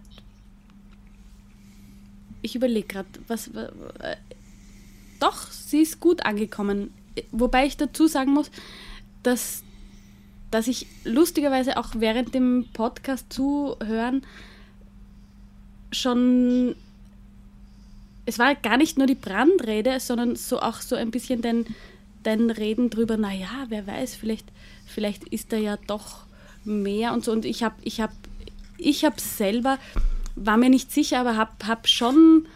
Ich 2.42 2.54
überlege 2.54 2.86
gerade, 2.86 3.08
was. 3.26 3.48
Äh, 3.48 4.16
doch, 5.18 5.50
sie 5.50 5.80
ist 5.80 5.98
gut 5.98 6.24
angekommen. 6.24 6.92
Wobei 7.32 7.66
ich 7.66 7.76
dazu 7.76 8.06
sagen 8.06 8.32
muss, 8.32 8.50
dass, 9.24 9.64
dass 10.52 10.68
ich 10.68 10.86
lustigerweise 11.04 11.76
auch 11.76 11.90
während 11.94 12.34
dem 12.34 12.66
Podcast 12.72 13.32
zuhören 13.32 14.22
schon, 15.92 16.74
es 18.26 18.38
war 18.38 18.54
gar 18.54 18.76
nicht 18.76 18.98
nur 18.98 19.06
die 19.06 19.14
Brandrede, 19.14 20.00
sondern 20.00 20.36
so 20.36 20.60
auch 20.60 20.80
so 20.80 20.96
ein 20.96 21.10
bisschen 21.10 21.42
dein, 21.42 21.66
dein 22.22 22.50
Reden 22.50 22.90
drüber, 22.90 23.16
naja, 23.16 23.66
wer 23.68 23.86
weiß, 23.86 24.14
vielleicht, 24.14 24.46
vielleicht 24.86 25.24
ist 25.24 25.52
da 25.52 25.56
ja 25.56 25.78
doch 25.86 26.24
mehr 26.64 27.12
und 27.12 27.24
so. 27.24 27.32
Und 27.32 27.44
ich 27.44 27.62
habe 27.62 27.76
ich 27.82 28.00
hab, 28.00 28.12
ich 28.76 29.04
hab 29.04 29.20
selber, 29.20 29.78
war 30.36 30.56
mir 30.56 30.70
nicht 30.70 30.92
sicher, 30.92 31.20
aber 31.20 31.36
habe 31.36 31.52
hab 31.66 31.88
schon 31.88 32.46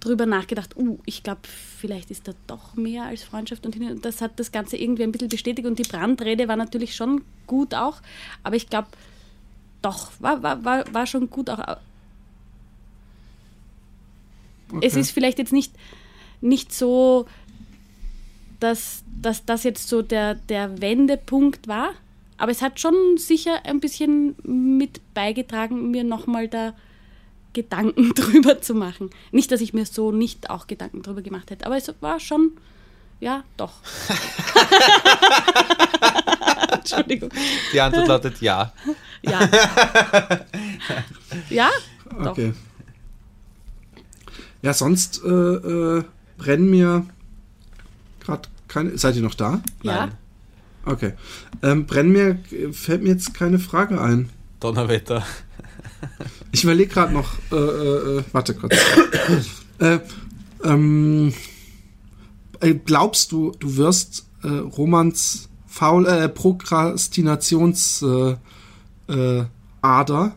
drüber 0.00 0.26
nachgedacht, 0.26 0.76
uh, 0.76 0.98
ich 1.04 1.22
glaube, 1.22 1.40
vielleicht 1.44 2.10
ist 2.10 2.26
da 2.26 2.32
doch 2.46 2.74
mehr 2.74 3.04
als 3.04 3.22
Freundschaft 3.22 3.66
und 3.66 3.76
das 4.02 4.22
hat 4.22 4.32
das 4.40 4.50
Ganze 4.50 4.78
irgendwie 4.78 5.02
ein 5.02 5.12
bisschen 5.12 5.28
bestätigt 5.28 5.66
und 5.66 5.78
die 5.78 5.82
Brandrede 5.82 6.48
war 6.48 6.56
natürlich 6.56 6.96
schon 6.96 7.22
gut 7.46 7.74
auch, 7.74 8.00
aber 8.42 8.56
ich 8.56 8.68
glaube, 8.70 8.88
doch, 9.82 10.10
war, 10.18 10.42
war, 10.42 10.64
war, 10.64 10.84
war 10.92 11.06
schon 11.06 11.30
gut 11.30 11.50
auch. 11.50 11.76
Es 14.80 14.92
Okay. 14.92 15.00
ist 15.00 15.10
vielleicht 15.10 15.38
jetzt 15.38 15.52
nicht, 15.52 15.72
nicht 16.40 16.72
so, 16.72 17.26
dass, 18.60 19.02
dass 19.20 19.44
das 19.44 19.64
jetzt 19.64 19.88
so 19.88 20.02
der, 20.02 20.34
der 20.34 20.80
Wendepunkt 20.80 21.68
war, 21.68 21.90
aber 22.36 22.52
es 22.52 22.62
hat 22.62 22.80
schon 22.80 22.94
sicher 23.16 23.64
ein 23.64 23.80
bisschen 23.80 24.34
mit 24.42 25.00
beigetragen, 25.14 25.90
mir 25.90 26.04
nochmal 26.04 26.48
da 26.48 26.74
Gedanken 27.52 28.10
drüber 28.14 28.60
zu 28.62 28.74
machen. 28.74 29.10
Nicht, 29.32 29.50
dass 29.52 29.60
ich 29.60 29.74
mir 29.74 29.84
so 29.86 30.12
nicht 30.12 30.50
auch 30.50 30.66
Gedanken 30.66 31.02
drüber 31.02 31.22
gemacht 31.22 31.50
hätte, 31.50 31.66
aber 31.66 31.76
es 31.76 31.92
war 32.00 32.20
schon, 32.20 32.52
ja, 33.18 33.44
doch. 33.56 33.72
Entschuldigung. 36.72 37.30
Die 37.72 37.80
Antwort 37.80 38.08
lautet 38.08 38.40
ja. 38.40 38.72
Ja. 39.22 39.40
ja, 41.50 41.68
doch. 42.22 42.30
Okay. 42.30 42.54
Ja, 44.62 44.74
sonst 44.74 45.22
äh, 45.24 45.28
äh, 45.28 46.04
brennen 46.38 46.70
mir 46.70 47.06
gerade 48.20 48.48
keine. 48.68 48.96
Seid 48.98 49.16
ihr 49.16 49.22
noch 49.22 49.34
da? 49.34 49.62
Ja. 49.82 50.06
Nein. 50.06 50.12
Okay. 50.84 51.12
Ähm, 51.62 51.86
brennen 51.86 52.12
mir, 52.12 52.38
fällt 52.72 53.02
mir 53.02 53.10
jetzt 53.10 53.34
keine 53.34 53.58
Frage 53.58 54.00
ein. 54.00 54.30
Donnerwetter. 54.60 55.24
Ich 56.52 56.64
überlege 56.64 56.92
gerade 56.92 57.12
noch, 57.12 57.34
äh, 57.52 57.56
äh, 57.56 58.18
äh, 58.18 58.24
warte 58.32 58.54
kurz. 58.54 58.74
äh, 59.78 59.98
ähm, 60.64 61.32
äh, 62.60 62.74
glaubst 62.74 63.32
du, 63.32 63.52
du 63.58 63.76
wirst 63.76 64.26
äh, 64.42 64.48
Romans 64.48 65.48
Faul, 65.66 66.06
äh, 66.06 66.28
Prokrastinations 66.28 68.02
äh, 68.02 68.36
äh, 69.12 69.44
Ader 69.82 70.36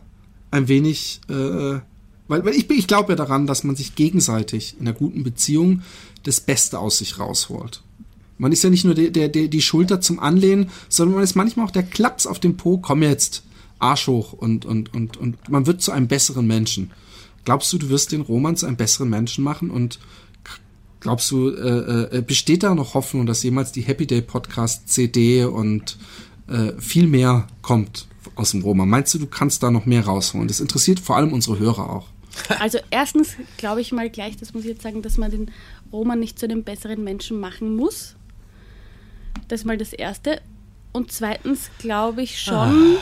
ein 0.50 0.68
wenig, 0.68 1.20
äh, 1.28 1.80
weil, 2.28 2.44
weil 2.44 2.54
ich, 2.54 2.70
ich 2.70 2.86
glaube 2.86 3.12
ja 3.12 3.16
daran, 3.16 3.46
dass 3.46 3.64
man 3.64 3.76
sich 3.76 3.94
gegenseitig 3.94 4.76
in 4.78 4.86
einer 4.86 4.96
guten 4.96 5.22
Beziehung 5.22 5.82
das 6.22 6.40
Beste 6.40 6.78
aus 6.78 6.98
sich 6.98 7.18
rausholt. 7.18 7.82
Man 8.38 8.52
ist 8.52 8.64
ja 8.64 8.70
nicht 8.70 8.84
nur 8.84 8.94
der, 8.94 9.10
der, 9.10 9.28
der, 9.28 9.48
die 9.48 9.62
Schulter 9.62 10.00
zum 10.00 10.18
Anlehnen, 10.18 10.70
sondern 10.88 11.16
man 11.16 11.24
ist 11.24 11.36
manchmal 11.36 11.66
auch 11.66 11.70
der 11.70 11.82
Klaps 11.84 12.26
auf 12.26 12.40
dem 12.40 12.56
Po, 12.56 12.78
komm 12.78 13.02
jetzt, 13.02 13.44
Arsch 13.78 14.06
hoch 14.06 14.32
und, 14.32 14.64
und, 14.64 14.94
und, 14.94 15.16
und 15.16 15.48
man 15.48 15.66
wird 15.66 15.82
zu 15.82 15.92
einem 15.92 16.08
besseren 16.08 16.46
Menschen. 16.46 16.90
Glaubst 17.44 17.72
du, 17.72 17.78
du 17.78 17.90
wirst 17.90 18.12
den 18.12 18.22
Roman 18.22 18.56
zu 18.56 18.66
einem 18.66 18.76
besseren 18.76 19.10
Menschen 19.10 19.44
machen 19.44 19.70
und 19.70 19.98
glaubst 21.00 21.30
du, 21.30 21.50
äh, 21.50 22.16
äh, 22.18 22.22
besteht 22.22 22.62
da 22.62 22.74
noch 22.74 22.94
Hoffnung, 22.94 23.26
dass 23.26 23.42
jemals 23.42 23.72
die 23.72 23.82
Happy 23.82 24.06
Day 24.06 24.22
Podcast 24.22 24.88
CD 24.88 25.44
und 25.44 25.98
äh, 26.48 26.72
viel 26.78 27.06
mehr 27.06 27.46
kommt 27.60 28.06
aus 28.34 28.52
dem 28.52 28.62
Roman? 28.62 28.88
Meinst 28.88 29.12
du, 29.12 29.18
du 29.18 29.26
kannst 29.26 29.62
da 29.62 29.70
noch 29.70 29.84
mehr 29.84 30.06
rausholen? 30.06 30.48
Das 30.48 30.60
interessiert 30.60 30.98
vor 30.98 31.16
allem 31.16 31.32
unsere 31.32 31.58
Hörer 31.58 31.90
auch. 31.90 32.13
Also 32.58 32.78
erstens 32.90 33.36
glaube 33.56 33.80
ich 33.80 33.92
mal 33.92 34.10
gleich, 34.10 34.36
das 34.36 34.54
muss 34.54 34.64
ich 34.64 34.70
jetzt 34.70 34.82
sagen, 34.82 35.02
dass 35.02 35.18
man 35.18 35.30
den 35.30 35.50
Roman 35.92 36.18
nicht 36.18 36.38
zu 36.38 36.46
einem 36.46 36.64
besseren 36.64 37.04
Menschen 37.04 37.40
machen 37.40 37.76
muss. 37.76 38.16
Das 39.48 39.60
ist 39.60 39.66
mal 39.66 39.78
das 39.78 39.92
Erste. 39.92 40.40
Und 40.92 41.10
zweitens 41.10 41.70
glaube 41.78 42.22
ich 42.22 42.40
schon, 42.40 42.96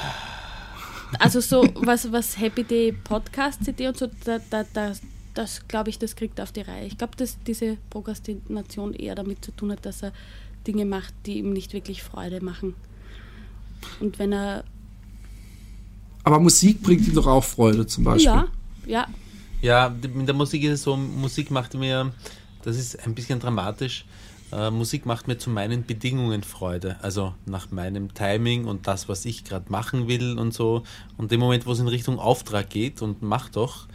also 1.18 1.40
so 1.40 1.68
was, 1.74 2.10
was 2.10 2.38
Happy 2.38 2.64
Day 2.64 2.92
Podcast 2.92 3.64
CD 3.64 3.88
und 3.88 3.96
so, 3.96 4.08
da, 4.24 4.38
da, 4.50 4.64
da, 4.72 4.92
das 5.34 5.66
glaube 5.68 5.90
ich, 5.90 5.98
das 5.98 6.16
kriegt 6.16 6.38
er 6.38 6.44
auf 6.44 6.52
die 6.52 6.62
Reihe. 6.62 6.86
Ich 6.86 6.98
glaube, 6.98 7.16
dass 7.16 7.36
diese 7.46 7.76
Prokrastination 7.90 8.94
eher 8.94 9.14
damit 9.14 9.44
zu 9.44 9.52
tun 9.52 9.72
hat, 9.72 9.84
dass 9.84 10.02
er 10.02 10.12
Dinge 10.66 10.84
macht, 10.84 11.12
die 11.26 11.38
ihm 11.38 11.52
nicht 11.52 11.72
wirklich 11.72 12.02
Freude 12.02 12.42
machen. 12.42 12.74
Und 14.00 14.18
wenn 14.18 14.32
er, 14.32 14.64
Aber 16.24 16.38
Musik 16.38 16.82
bringt 16.82 17.06
ihm 17.06 17.14
doch 17.14 17.26
auch 17.26 17.44
Freude 17.44 17.86
zum 17.86 18.04
Beispiel. 18.04 18.26
ja, 18.26 18.48
ja, 18.86 19.06
Ja, 19.62 19.94
mit 20.12 20.26
der 20.26 20.34
Musik 20.34 20.64
ist 20.64 20.72
es 20.72 20.82
so, 20.82 20.96
Musik 20.96 21.52
macht 21.52 21.74
mir, 21.74 22.12
das 22.64 22.76
ist 22.76 23.06
ein 23.06 23.14
bisschen 23.14 23.38
dramatisch, 23.38 24.04
äh, 24.50 24.72
Musik 24.72 25.06
macht 25.06 25.28
mir 25.28 25.38
zu 25.38 25.50
meinen 25.50 25.86
Bedingungen 25.86 26.42
Freude. 26.42 26.96
Also 27.00 27.32
nach 27.46 27.70
meinem 27.70 28.12
Timing 28.12 28.64
und 28.64 28.88
das, 28.88 29.08
was 29.08 29.24
ich 29.24 29.44
gerade 29.44 29.70
machen 29.70 30.08
will 30.08 30.36
und 30.36 30.52
so. 30.52 30.82
Und 31.16 31.30
dem 31.30 31.38
Moment, 31.38 31.64
wo 31.64 31.72
es 31.72 31.78
in 31.78 31.86
Richtung 31.86 32.18
Auftrag 32.18 32.70
geht 32.70 33.02
und 33.02 33.22
mach 33.22 33.50
doch. 33.50 33.86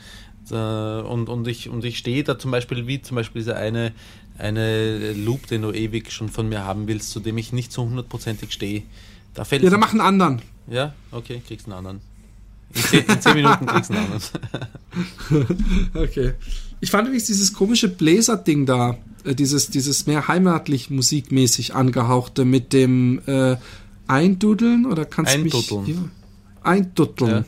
Äh, 0.49 0.56
und, 0.56 1.27
und 1.27 1.49
ich, 1.49 1.68
und 1.68 1.84
ich 1.84 1.98
stehe 1.98 2.23
da 2.23 2.39
zum 2.39 2.52
Beispiel, 2.52 2.88
wie 2.88 3.02
zum 3.02 3.15
Beispiel 3.15 3.41
dieser 3.41 3.57
eine, 3.57 3.91
eine 4.38 5.11
Loop, 5.11 5.48
den 5.48 5.64
du 5.64 5.73
ewig 5.73 6.14
schon 6.14 6.30
von 6.30 6.48
mir 6.48 6.64
haben 6.64 6.88
willst, 6.88 7.11
zu 7.11 7.19
dem 7.19 7.38
ich 7.38 7.52
nicht 7.52 7.73
so 7.73 7.84
hundertprozentig 7.84 8.53
stehe. 8.53 8.84
Da 9.34 9.44
fällt 9.44 9.64
Ja, 9.64 9.69
dann 9.69 9.81
mach 9.81 9.91
einen 9.91 9.99
anderen. 9.99 10.41
Ja, 10.68 10.94
okay, 11.11 11.41
kriegst 11.45 11.68
einen 11.68 11.76
anderen. 11.76 12.02
In 12.73 12.81
zehn, 12.81 13.06
in 13.06 13.22
zehn 13.22 13.34
Minuten 13.35 13.65
kriegst 13.65 13.89
du 13.89 13.94
einen. 13.95 14.22
Okay. 15.94 16.34
Ich 16.80 16.91
fand 16.91 17.07
übrigens 17.07 17.26
dieses 17.26 17.53
komische 17.53 17.89
Bläser-Ding 17.89 18.65
da, 18.65 18.98
äh, 19.23 19.35
dieses, 19.35 19.69
dieses 19.69 20.06
mehr 20.06 20.27
heimatlich 20.27 20.89
musikmäßig 20.89 21.76
angehauchte 21.76 22.45
mit 22.45 22.73
dem 22.73 23.22
äh, 23.26 23.57
Eindudeln 24.07 24.85
oder 24.85 25.06
kannst 25.06 25.34
du 25.34 25.39
Einduddeln. 25.39 25.84
mich. 25.85 25.95
Einduddeln. 26.64 27.31
Ja. 27.31 27.45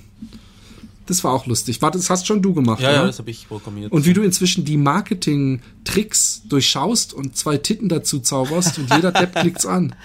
Das 1.09 1.23
war 1.23 1.33
auch 1.33 1.47
lustig. 1.47 1.81
Warte, 1.81 1.97
das 1.97 2.09
hast 2.11 2.27
schon 2.27 2.39
du 2.41 2.53
gemacht, 2.53 2.81
Ja, 2.81 2.91
ja, 2.91 2.97
oder? 2.99 3.07
das 3.07 3.17
habe 3.17 3.31
ich 3.31 3.47
programmiert. 3.47 3.91
Und 3.91 4.05
wie 4.05 4.13
du 4.13 4.21
inzwischen 4.21 4.63
die 4.63 4.77
Marketing-Tricks 4.77 6.43
durchschaust 6.47 7.13
und 7.13 7.35
zwei 7.35 7.57
Titten 7.57 7.89
dazu 7.89 8.19
zauberst 8.19 8.77
und 8.77 8.93
jeder 8.93 9.11
Depp 9.11 9.33
klickt's 9.41 9.65
an. 9.65 9.95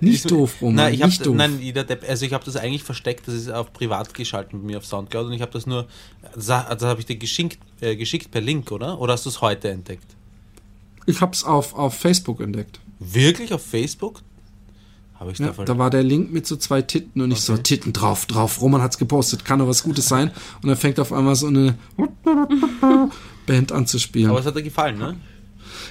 Nicht 0.00 0.30
doof, 0.30 0.56
Roman, 0.62 0.76
nein, 0.76 0.94
ich 0.94 1.02
hab, 1.02 1.08
nicht 1.10 1.26
doof. 1.26 1.36
nein, 1.36 1.58
jeder 1.60 1.84
Depp, 1.84 2.08
also 2.08 2.24
ich 2.24 2.32
habe 2.32 2.44
das 2.44 2.56
eigentlich 2.56 2.82
versteckt, 2.82 3.28
das 3.28 3.34
ist 3.34 3.50
auf 3.50 3.72
privat 3.74 4.14
geschalten 4.14 4.60
bei 4.60 4.66
mir 4.66 4.78
auf 4.78 4.86
Soundcloud 4.86 5.26
und 5.26 5.32
ich 5.34 5.42
habe 5.42 5.52
das 5.52 5.66
nur, 5.66 5.86
das, 6.34 6.48
also 6.48 6.86
habe 6.86 7.00
ich 7.00 7.06
dir 7.06 7.16
geschickt, 7.16 7.58
äh, 7.80 7.94
geschickt 7.96 8.30
per 8.30 8.40
Link, 8.40 8.72
oder? 8.72 8.98
Oder 9.00 9.12
hast 9.12 9.26
du 9.26 9.30
es 9.30 9.42
heute 9.42 9.68
entdeckt? 9.68 10.16
Ich 11.06 11.20
hab's 11.20 11.44
auf, 11.44 11.74
auf 11.74 11.94
Facebook 11.94 12.40
entdeckt. 12.40 12.80
Wirklich 13.00 13.52
auf 13.52 13.62
Facebook? 13.62 14.22
Habe 15.18 15.32
ich 15.32 15.38
Ja, 15.38 15.50
da 15.56 15.64
da 15.64 15.78
war 15.78 15.90
der 15.90 16.02
Link 16.04 16.32
mit 16.32 16.46
so 16.46 16.56
zwei 16.56 16.80
Titten 16.82 17.20
und 17.22 17.30
ich 17.32 17.40
so, 17.40 17.56
Titten 17.56 17.92
drauf, 17.92 18.26
drauf. 18.26 18.60
Roman 18.60 18.80
hat's 18.82 18.98
gepostet, 18.98 19.44
kann 19.44 19.58
doch 19.58 19.66
was 19.66 19.82
Gutes 19.82 20.06
sein. 20.08 20.30
Und 20.62 20.68
dann 20.68 20.76
fängt 20.76 21.00
auf 21.00 21.12
einmal 21.12 21.34
so 21.34 21.48
eine 21.48 21.76
Band 23.46 23.72
an 23.72 23.86
zu 23.86 23.98
spielen. 23.98 24.30
Aber 24.30 24.38
es 24.40 24.46
hat 24.46 24.56
dir 24.56 24.62
gefallen, 24.62 24.98
ne? 24.98 25.16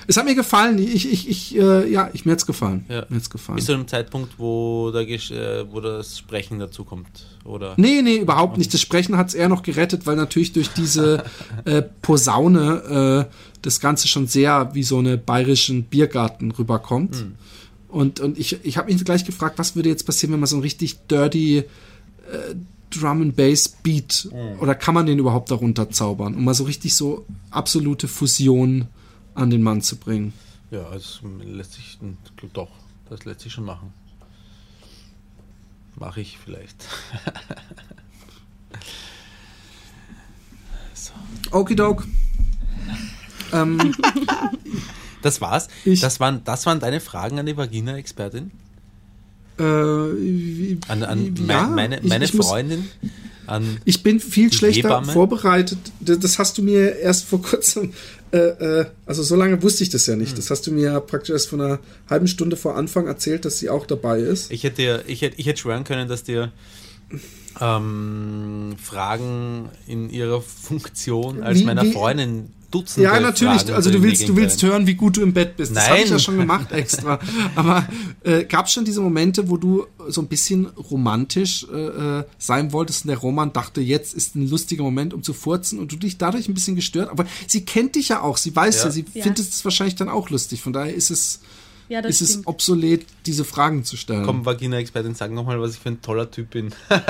es 0.08 0.16
hat 0.16 0.26
mir 0.26 0.36
gefallen. 0.36 0.78
Ich, 0.80 1.12
ich, 1.12 1.30
ich, 1.30 1.58
äh, 1.58 1.92
ja, 1.92 2.10
ich, 2.14 2.26
mir 2.26 2.32
hat's 2.32 2.46
gefallen. 2.46 2.86
Ja. 2.88 3.06
Mir 3.10 3.18
hat's 3.18 3.30
gefallen. 3.30 3.58
Bis 3.58 3.66
zu 3.66 3.74
einem 3.74 3.88
Zeitpunkt, 3.88 4.36
wo, 4.38 4.90
Gesch- 4.94 5.34
äh, 5.34 5.66
wo 5.72 5.82
das 5.82 6.18
Sprechen 6.18 6.60
dazu 6.60 6.86
kommt, 6.86 7.26
oder? 7.44 7.74
Nee, 7.78 8.02
nee, 8.02 8.18
überhaupt 8.18 8.58
nicht. 8.58 8.74
Das 8.74 8.80
Sprechen 8.82 9.18
hat's 9.18 9.34
eher 9.34 9.50
noch 9.50 9.64
gerettet, 9.64 10.06
weil 10.06 10.16
natürlich 10.16 10.54
durch 10.54 10.70
diese 10.70 11.24
äh, 11.66 11.82
Posaune 11.82 13.28
äh, 13.30 13.36
das 13.62 13.80
Ganze 13.82 14.08
schon 14.08 14.28
sehr 14.28 14.70
wie 14.74 14.84
so 14.84 15.00
eine 15.00 15.18
bayerischen 15.18 15.84
Biergarten 15.84 16.52
rüberkommt. 16.52 17.26
Und, 17.88 18.20
und 18.20 18.38
ich, 18.38 18.64
ich 18.66 18.78
habe 18.78 18.92
mich 18.92 19.04
gleich 19.06 19.26
gefragt, 19.26 19.58
was 19.60 19.76
würde 19.76 19.90
jetzt 19.90 20.06
passieren, 20.06 20.34
wenn 20.34 20.40
man 20.42 20.48
so 20.48 20.58
ein 20.58 20.62
richtig 20.62 20.98
dirty 21.08 21.60
äh, 21.60 21.66
Drum 22.90 23.22
and 23.22 23.36
Bass 23.36 23.68
Beat 23.68 24.30
oder 24.60 24.74
kann 24.74 24.94
man 24.94 25.06
den 25.06 25.20
überhaupt 25.20 25.52
darunter 25.52 25.90
zaubern, 25.90 26.36
um 26.36 26.46
mal 26.46 26.54
so 26.54 26.64
richtig 26.64 26.96
so 26.96 27.26
absolute 27.52 28.08
Fusion 28.08 28.88
an 29.36 29.50
den 29.50 29.62
Mann 29.62 29.82
zu 29.82 29.98
bringen. 29.98 30.32
Ja, 30.72 30.94
es 30.94 31.20
lässt 31.44 31.74
sich, 31.74 32.00
doch, 32.54 32.70
das 33.10 33.26
lässt 33.26 33.42
sich 33.42 33.52
schon 33.52 33.66
machen. 33.66 33.92
Mache 35.96 36.22
ich 36.22 36.38
vielleicht. 36.38 36.86
Okidok. 41.52 42.06
ähm, 43.54 43.78
Das 45.22 45.42
war's. 45.42 45.68
Ich- 45.86 46.02
das, 46.02 46.20
waren, 46.20 46.44
das 46.46 46.66
waren 46.66 46.80
deine 46.80 47.00
Fragen 47.00 47.40
an 47.40 47.46
die 47.46 47.58
Vagina-Expertin? 47.58 48.52
äh, 49.60 49.64
An, 50.88 51.04
an 51.04 51.36
ja, 51.48 51.64
meine, 51.68 52.00
ich- 52.00 52.04
meine 52.04 52.26
ich 52.26 52.34
muss- 52.34 52.48
Freundin? 52.48 52.88
An, 53.48 53.78
Ich 53.86 54.04
bin 54.04 54.20
viel 54.20 54.52
schlechter 54.54 54.90
Hebamme? 54.90 55.12
vorbereitet. 55.14 55.80
Das 56.02 56.38
hast 56.38 56.58
du 56.58 56.62
mir 56.64 56.98
erst 56.98 57.24
vor 57.26 57.42
kurzem, 57.42 57.94
äh, 58.32 58.38
äh, 58.38 58.86
also 59.06 59.24
so 59.24 59.36
lange 59.38 59.64
wusste 59.64 59.84
ich 59.84 59.90
das 59.90 60.06
ja 60.06 60.14
Hm. 60.14 60.20
nicht. 60.20 60.38
Das 60.38 60.52
hast 60.52 60.68
du 60.68 60.72
mir 60.74 60.92
ja 60.92 61.00
praktisch 61.00 61.30
erst 61.32 61.48
vor 61.50 61.60
einer 61.60 61.80
halben 62.10 62.28
Stunde 62.28 62.58
vor 62.58 62.76
Anfang 62.76 63.08
erzählt, 63.08 63.46
dass 63.46 63.58
sie 63.58 63.70
auch 63.70 63.86
dabei 63.88 64.20
ist. 64.20 64.52
ich, 64.52 64.64
hätte, 64.64 65.04
ich, 65.08 65.22
hätte, 65.22 65.40
ich 65.40 65.46
hätte 65.48 65.60
schwören 65.62 65.86
können, 65.86 66.08
dass 66.10 66.24
dir 66.24 66.52
ähm, 67.60 68.76
Fragen 68.82 69.70
in 69.88 70.10
ihrer 70.10 70.42
Funktion 70.42 71.42
als 71.42 71.60
Wie- 71.60 71.64
meiner 71.64 71.84
wie- 71.84 71.92
Freundin 71.94 72.50
Dutzende 72.70 73.04
Ja, 73.10 73.20
natürlich. 73.20 73.62
Fragen 73.62 73.74
also 73.76 73.90
du 73.92 74.02
willst, 74.04 74.28
du 74.28 74.36
willst 74.36 74.62
hören, 74.62 74.88
wie 74.88 74.96
gut 74.96 75.16
du 75.16 75.22
im 75.22 75.34
Bett 75.34 75.56
bist. 75.56 75.74
Das 75.76 75.88
habe 75.88 76.00
ich 76.00 76.04
Nein. 76.06 76.12
ja 76.14 76.20
schon 76.20 76.38
gemacht 76.38 76.72
extra. 76.74 77.18
Aber 77.56 77.88
äh, 78.24 78.44
gab 78.44 78.66
es 78.66 78.74
schon 78.74 78.84
diese 78.84 79.00
Momente, 79.00 79.50
wo 79.50 79.56
du 79.58 79.86
so 80.10 80.20
ein 80.22 80.28
bisschen 80.28 80.66
romantisch 80.66 81.66
äh, 81.74 82.20
äh, 82.20 82.24
sein 82.38 82.74
wolltest 82.74 83.06
und 83.06 83.10
der 83.10 83.18
Roman 83.20 83.54
dachte, 83.54 83.80
jetzt 83.80 84.14
ist 84.14 84.36
ein 84.36 84.50
lustiger 84.50 84.84
Moment, 84.84 85.14
um 85.14 85.24
zu 85.24 85.34
furzen 85.34 85.80
und 85.80 85.92
du 85.94 85.96
dich 85.96 86.18
dadurch 86.18 86.50
ein 86.50 86.54
bisschen 86.54 86.76
gestört. 86.76 87.10
Aber 87.10 87.26
sie 87.48 87.64
kennt 87.64 87.96
dich 87.96 88.10
ja 88.10 88.22
auch, 88.22 88.36
sie 88.38 88.54
weiß 88.56 88.80
ja, 88.80 88.86
Ja. 88.86 88.92
sie 88.92 89.06
Ja. 89.14 89.24
findet 89.24 89.48
es 89.48 89.64
wahrscheinlich 89.64 89.96
dann 89.96 90.10
auch 90.10 90.30
lustig. 90.30 90.62
Von 90.62 90.74
daher 90.74 90.94
ist 90.94 91.10
es, 91.10 91.40
Ja, 91.88 92.02
das 92.02 92.16
ist 92.16 92.22
es 92.22 92.30
stimmt. 92.32 92.48
obsolet, 92.48 93.06
diese 93.26 93.46
Fragen 93.46 93.86
zu 93.86 93.96
stellen. 93.96 94.26
Komm, 94.26 94.46
Vagina-Expertin, 94.46 95.16
sag 95.16 95.32
nochmal, 95.32 95.62
was 95.62 95.76
ich 95.76 95.80
für 95.80 95.88
ein 95.90 96.02
toller 96.02 96.30
Typ 96.30 96.50
bin. 96.50 96.74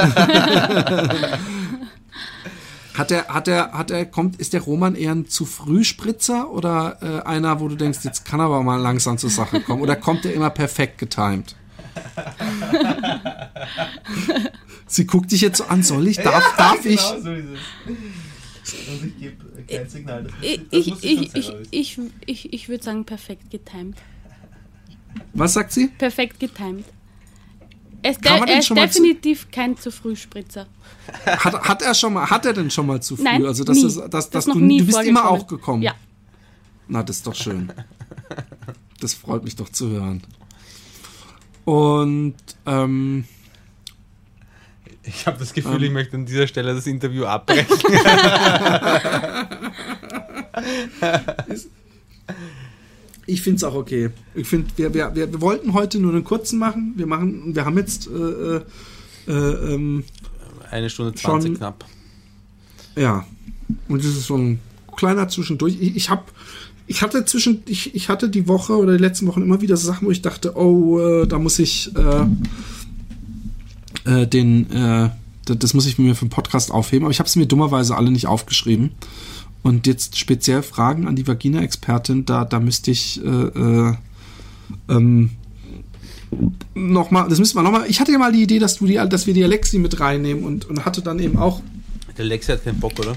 Hat 2.97 3.11
er, 3.11 3.27
hat 3.27 3.47
er, 3.47 3.73
hat 3.73 3.91
er, 3.91 4.05
kommt, 4.05 4.37
ist 4.37 4.53
der 4.53 4.61
Roman 4.61 4.95
eher 4.95 5.11
ein 5.11 5.27
zu 5.27 5.45
früh 5.45 5.83
Spritzer 5.83 6.49
oder 6.49 6.97
äh, 7.01 7.27
einer, 7.27 7.59
wo 7.59 7.67
du 7.67 7.75
denkst, 7.75 7.99
jetzt 8.03 8.25
kann 8.25 8.39
er 8.39 8.47
aber 8.47 8.63
mal 8.63 8.81
langsam 8.81 9.19
zur 9.19 9.29
Sache 9.29 9.61
kommen? 9.61 9.83
Oder 9.83 9.95
kommt 9.95 10.25
er 10.25 10.33
immer 10.33 10.49
perfekt 10.49 10.97
getimed? 10.97 11.55
Sie 14.87 15.05
guckt 15.05 15.31
dich 15.31 15.41
jetzt 15.41 15.57
so 15.57 15.65
an, 15.65 15.83
soll 15.83 16.07
ich, 16.07 16.17
darf, 16.17 16.55
darf 16.57 16.83
ich? 16.85 16.97
genau 16.97 17.21
so 17.21 17.31
ist 17.33 17.45
es. 17.53 17.59
Und 18.89 19.05
ich 19.05 19.19
gebe 19.19 19.35
kein 19.67 19.89
Signal. 19.89 20.23
Das, 20.23 20.33
Ich, 20.41 20.61
ich, 20.71 21.03
ich, 21.03 21.35
ich, 21.35 21.53
ich, 21.71 21.99
ich, 22.25 22.53
ich 22.53 22.69
würde 22.69 22.83
sagen, 22.83 23.05
perfekt 23.05 23.51
getimed. 23.51 23.97
Was 25.33 25.53
sagt 25.53 25.71
sie? 25.71 25.87
Perfekt 25.87 26.39
getimed. 26.39 26.85
Er 28.03 28.11
ist, 28.11 28.21
Kann 28.21 28.45
de 28.45 28.53
er 28.53 28.59
ist 28.59 28.69
definitiv 28.69 29.49
kein 29.51 29.77
zu 29.77 29.91
früh 29.91 30.15
Spritzer. 30.15 30.67
Hat, 31.25 31.67
hat 31.67 31.81
er 31.81 31.93
schon 31.93 32.13
mal, 32.13 32.29
hat 32.29 32.45
er 32.45 32.53
denn 32.53 32.69
schon 32.69 32.85
mal 32.85 33.01
zu 33.01 33.15
früh? 33.15 33.23
Nein, 33.23 33.45
also, 33.45 33.63
dass, 33.63 33.77
nie. 33.77 33.83
das, 33.83 33.95
dass, 34.09 34.29
Das 34.29 34.43
ist 34.43 34.47
noch 34.47 34.55
du, 34.55 34.61
nie 34.61 34.79
du 34.79 34.85
bist 34.85 35.03
immer 35.03 35.29
auch 35.29 35.47
gekommen. 35.47 35.81
Ja. 35.81 35.95
Na, 36.87 37.03
das 37.03 37.17
ist 37.17 37.27
doch 37.27 37.35
schön. 37.35 37.71
Das 38.99 39.13
freut 39.13 39.43
mich 39.43 39.55
doch 39.55 39.69
zu 39.69 39.89
hören. 39.89 40.23
Und, 41.65 42.35
ähm, 42.65 43.25
Ich 45.03 45.27
habe 45.27 45.37
das 45.37 45.53
Gefühl, 45.53 45.83
ich 45.83 45.91
möchte 45.91 46.15
an 46.15 46.25
dieser 46.25 46.47
Stelle 46.47 46.73
das 46.73 46.87
Interview 46.87 47.25
abbrechen. 47.25 47.77
Ich 53.27 53.41
finde 53.41 53.57
es 53.57 53.63
auch 53.65 53.75
okay. 53.75 54.09
Ich 54.33 54.47
finde, 54.47 54.69
wir, 54.77 54.93
wir, 54.93 55.13
wir, 55.13 55.41
wollten 55.41 55.73
heute 55.73 55.99
nur 55.99 56.13
einen 56.13 56.23
kurzen 56.23 56.57
machen. 56.57 56.93
Wir 56.95 57.05
machen, 57.05 57.53
wir 57.53 57.65
haben 57.65 57.77
jetzt, 57.77 58.07
äh, 58.07 58.11
äh, 58.11 58.61
äh, 59.27 59.73
ähm, 59.73 60.05
Eine 60.71 60.89
Stunde 60.89 61.13
20 61.13 61.49
Schon- 61.49 61.57
knapp. 61.57 61.85
ja. 62.95 63.25
Und 63.89 63.99
das 64.01 64.11
ist 64.11 64.27
so 64.27 64.37
ein 64.37 64.59
kleiner 64.95 65.27
Zwischendurch. 65.27 65.75
Ich, 65.79 65.97
ich 65.97 66.09
habe, 66.09 66.23
ich 66.87 67.01
hatte 67.01 67.25
zwischen, 67.25 67.63
ich, 67.65 67.93
ich 67.93 68.07
hatte 68.07 68.29
die 68.29 68.47
Woche 68.47 68.77
oder 68.77 68.93
die 68.93 69.03
letzten 69.03 69.27
Wochen 69.27 69.41
immer 69.41 69.59
wieder 69.59 69.75
so 69.75 69.87
Sachen, 69.87 70.07
wo 70.07 70.11
ich 70.11 70.21
dachte, 70.21 70.55
oh, 70.55 70.97
äh, 70.99 71.27
da 71.27 71.37
muss 71.37 71.59
ich 71.59 71.91
äh, 71.95 72.25
äh, 74.05 74.25
den, 74.25 74.71
äh, 74.71 75.09
das, 75.43 75.57
das 75.59 75.73
muss 75.73 75.85
ich 75.85 75.97
mir 75.97 76.15
für 76.15 76.25
den 76.25 76.29
Podcast 76.29 76.71
aufheben. 76.71 77.05
Aber 77.05 77.11
ich 77.11 77.19
habe 77.19 77.27
es 77.27 77.35
mir 77.35 77.45
dummerweise 77.45 77.97
alle 77.97 78.09
nicht 78.09 78.27
aufgeschrieben. 78.27 78.91
Und 79.63 79.87
jetzt 79.87 80.17
speziell 80.17 80.63
Fragen 80.63 81.07
an 81.07 81.15
die 81.15 81.27
Vagina-Expertin, 81.27 82.25
da, 82.25 82.45
da 82.45 82.59
müsste 82.59 82.91
ich 82.91 83.21
äh, 83.23 83.27
äh, 83.27 83.93
ähm, 84.87 85.31
nochmal, 86.73 87.27
das 87.29 87.39
müsste 87.39 87.55
man 87.55 87.65
nochmal, 87.65 87.89
ich 87.89 87.99
hatte 87.99 88.11
ja 88.11 88.17
mal 88.17 88.31
die 88.31 88.43
Idee, 88.43 88.59
dass 88.59 88.77
du 88.77 88.85
die, 88.85 88.95
dass 88.95 89.27
wir 89.27 89.33
die 89.33 89.43
Alexi 89.43 89.79
mit 89.79 89.99
reinnehmen 89.99 90.43
und, 90.43 90.65
und 90.69 90.85
hatte 90.85 91.01
dann 91.01 91.19
eben 91.19 91.37
auch 91.37 91.61
Der 92.17 92.25
Lexi 92.25 92.51
hat 92.51 92.63
keinen 92.63 92.79
Bock, 92.79 92.93
oder? 92.99 93.15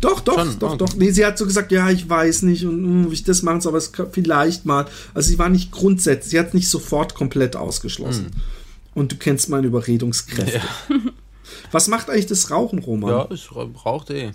doch, 0.00 0.20
doch, 0.20 0.38
Schon, 0.38 0.58
doch, 0.58 0.74
oh. 0.74 0.76
doch. 0.76 0.94
Nee, 0.96 1.10
sie 1.10 1.24
hat 1.24 1.38
so 1.38 1.46
gesagt, 1.46 1.72
ja, 1.72 1.90
ich 1.90 2.08
weiß 2.08 2.42
nicht 2.42 2.64
und 2.64 2.84
hm, 2.84 3.06
ob 3.06 3.12
ich 3.12 3.24
das 3.24 3.42
machen 3.42 3.60
soll, 3.60 3.70
aber 3.70 3.78
es 3.78 3.92
vielleicht 4.12 4.66
mal. 4.66 4.86
Also 5.14 5.30
sie 5.30 5.38
war 5.38 5.48
nicht 5.48 5.72
grundsätzlich, 5.72 6.30
sie 6.30 6.38
hat 6.38 6.54
nicht 6.54 6.68
sofort 6.68 7.14
komplett 7.14 7.56
ausgeschlossen. 7.56 8.26
Hm. 8.26 8.42
Und 8.94 9.12
du 9.12 9.16
kennst 9.16 9.48
meine 9.48 9.66
Überredungskräfte. 9.66 10.60
Was 11.72 11.88
macht 11.88 12.10
eigentlich 12.10 12.26
das 12.26 12.50
Rauchen, 12.50 12.78
Roman? 12.80 13.10
Ja, 13.10 13.28
es 13.30 13.48
raucht 13.54 14.10
eh. 14.10 14.32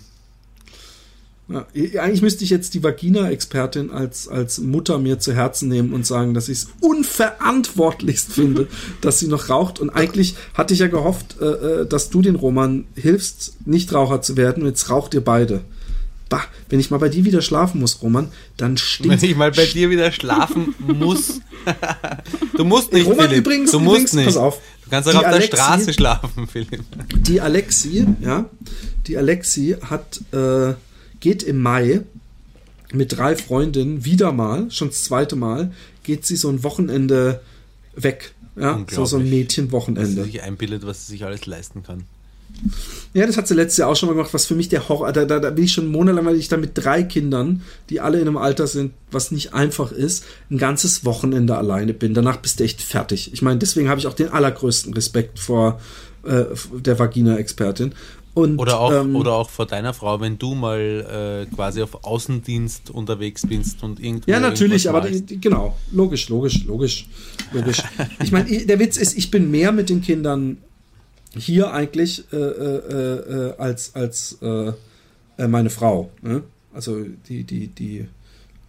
Ja, 1.46 1.66
eigentlich 2.00 2.22
müsste 2.22 2.42
ich 2.42 2.48
jetzt 2.50 2.72
die 2.72 2.82
Vagina-Expertin 2.82 3.90
als, 3.90 4.28
als 4.28 4.58
Mutter 4.60 4.98
mir 4.98 5.18
zu 5.18 5.34
Herzen 5.34 5.68
nehmen 5.68 5.92
und 5.92 6.06
sagen, 6.06 6.32
dass 6.32 6.48
ich 6.48 6.58
es 6.58 6.68
unverantwortlichst 6.80 8.32
finde, 8.32 8.66
dass 9.02 9.18
sie 9.18 9.26
noch 9.28 9.50
raucht. 9.50 9.78
Und 9.78 9.90
eigentlich 9.90 10.36
hatte 10.54 10.72
ich 10.74 10.80
ja 10.80 10.86
gehofft, 10.86 11.36
äh, 11.40 11.44
äh, 11.82 11.86
dass 11.86 12.08
du 12.10 12.22
den 12.22 12.34
Roman 12.36 12.86
hilfst, 12.94 13.56
Nichtraucher 13.66 14.22
zu 14.22 14.36
werden. 14.38 14.62
Und 14.62 14.68
jetzt 14.70 14.88
raucht 14.88 15.12
ihr 15.14 15.20
beide. 15.22 15.60
Bah, 16.30 16.42
wenn 16.70 16.80
ich 16.80 16.90
mal 16.90 16.96
bei 16.98 17.10
dir 17.10 17.26
wieder 17.26 17.42
schlafen 17.42 17.80
muss, 17.80 18.00
Roman, 18.00 18.28
dann 18.56 18.70
Wenn 18.72 18.76
stinkt 18.78 19.22
ich 19.22 19.36
mal 19.36 19.52
bei 19.52 19.66
dir 19.66 19.90
wieder 19.90 20.10
schlafen 20.12 20.74
muss. 20.86 21.40
Du 22.56 22.64
musst 22.64 22.92
nicht, 22.94 23.06
Roman, 23.06 23.28
Philipp. 23.28 23.46
übrigens, 23.46 23.70
du 23.70 23.80
musst 23.80 23.90
übrigens, 23.96 24.12
nicht. 24.14 24.24
pass 24.26 24.36
auf. 24.38 24.60
Du 24.84 24.90
kannst 24.90 25.08
auch 25.10 25.14
auf 25.16 25.20
der 25.20 25.32
Alexi- 25.34 25.46
Straße 25.48 25.92
schlafen, 25.92 26.46
Philipp. 26.46 26.82
Die 27.18 27.40
Alexi, 27.42 28.06
ja, 28.22 28.46
die 29.06 29.18
Alexi 29.18 29.76
hat, 29.82 30.20
äh, 30.32 30.72
geht 31.24 31.42
im 31.42 31.62
Mai 31.62 32.02
mit 32.92 33.16
drei 33.16 33.34
Freundinnen 33.34 34.04
wieder 34.04 34.30
mal, 34.30 34.70
schon 34.70 34.88
das 34.88 35.04
zweite 35.04 35.36
Mal, 35.36 35.72
geht 36.02 36.26
sie 36.26 36.36
so 36.36 36.50
ein 36.50 36.62
Wochenende 36.62 37.40
weg. 37.96 38.34
Ja, 38.56 38.84
so, 38.90 39.06
so 39.06 39.16
ein 39.16 39.22
Unglaublich. 39.22 39.24
Dass 39.24 39.30
sie 39.30 39.36
Mädchenwochenende. 39.36 40.24
sich 40.24 40.42
einbildet, 40.42 40.86
was 40.86 41.06
sie 41.06 41.12
sich 41.12 41.24
alles 41.24 41.46
leisten 41.46 41.82
kann. 41.82 42.04
Ja, 43.14 43.26
das 43.26 43.38
hat 43.38 43.48
sie 43.48 43.54
letztes 43.54 43.78
Jahr 43.78 43.88
auch 43.88 43.96
schon 43.96 44.10
mal 44.10 44.14
gemacht, 44.14 44.34
was 44.34 44.44
für 44.44 44.54
mich 44.54 44.68
der 44.68 44.86
Horror, 44.90 45.12
da, 45.12 45.24
da, 45.24 45.38
da 45.40 45.48
bin 45.48 45.64
ich 45.64 45.72
schon 45.72 45.90
monatelang, 45.90 46.26
weil 46.26 46.36
ich 46.36 46.48
da 46.48 46.58
mit 46.58 46.72
drei 46.74 47.02
Kindern, 47.02 47.62
die 47.88 48.00
alle 48.00 48.20
in 48.20 48.28
einem 48.28 48.36
Alter 48.36 48.66
sind, 48.66 48.92
was 49.10 49.30
nicht 49.30 49.54
einfach 49.54 49.92
ist, 49.92 50.24
ein 50.50 50.58
ganzes 50.58 51.06
Wochenende 51.06 51.56
alleine 51.56 51.94
bin. 51.94 52.12
Danach 52.12 52.36
bist 52.36 52.60
du 52.60 52.64
echt 52.64 52.82
fertig. 52.82 53.32
Ich 53.32 53.40
meine, 53.40 53.58
deswegen 53.58 53.88
habe 53.88 53.98
ich 53.98 54.06
auch 54.06 54.14
den 54.14 54.28
allergrößten 54.28 54.92
Respekt 54.92 55.38
vor 55.38 55.80
äh, 56.24 56.44
der 56.78 56.98
Vagina-Expertin. 56.98 57.94
Und, 58.34 58.58
Oder 58.58 58.80
auch, 58.80 58.92
ähm, 58.92 59.14
oder 59.14 59.34
auch 59.34 59.48
vor 59.48 59.64
deiner 59.64 59.94
Frau, 59.94 60.20
wenn 60.20 60.38
du 60.38 60.56
mal 60.56 61.46
äh, 61.48 61.54
quasi 61.54 61.82
auf 61.82 62.04
Außendienst 62.04 62.90
unterwegs 62.90 63.46
bist 63.46 63.84
und 63.84 64.00
irgendwo. 64.00 64.28
Ja, 64.28 64.40
natürlich, 64.40 64.88
aber 64.88 65.02
die, 65.02 65.40
genau, 65.40 65.76
logisch, 65.92 66.28
logisch, 66.28 66.64
logisch, 66.64 67.06
logisch. 67.52 67.80
Ich 68.24 68.32
meine, 68.32 68.66
der 68.66 68.78
Witz 68.80 68.96
ist, 68.96 69.16
ich 69.16 69.30
bin 69.30 69.52
mehr 69.52 69.70
mit 69.70 69.88
den 69.88 70.02
Kindern 70.02 70.58
hier 71.36 71.72
eigentlich 71.72 72.24
äh, 72.32 72.36
äh, 72.36 73.50
äh, 73.50 73.54
als 73.56 73.94
als 73.94 74.38
äh, 74.42 74.72
äh, 75.36 75.46
meine 75.46 75.70
Frau. 75.70 76.10
Ne? 76.22 76.42
Also 76.72 77.04
die 77.28 77.44
die 77.44 77.68
die 77.68 78.08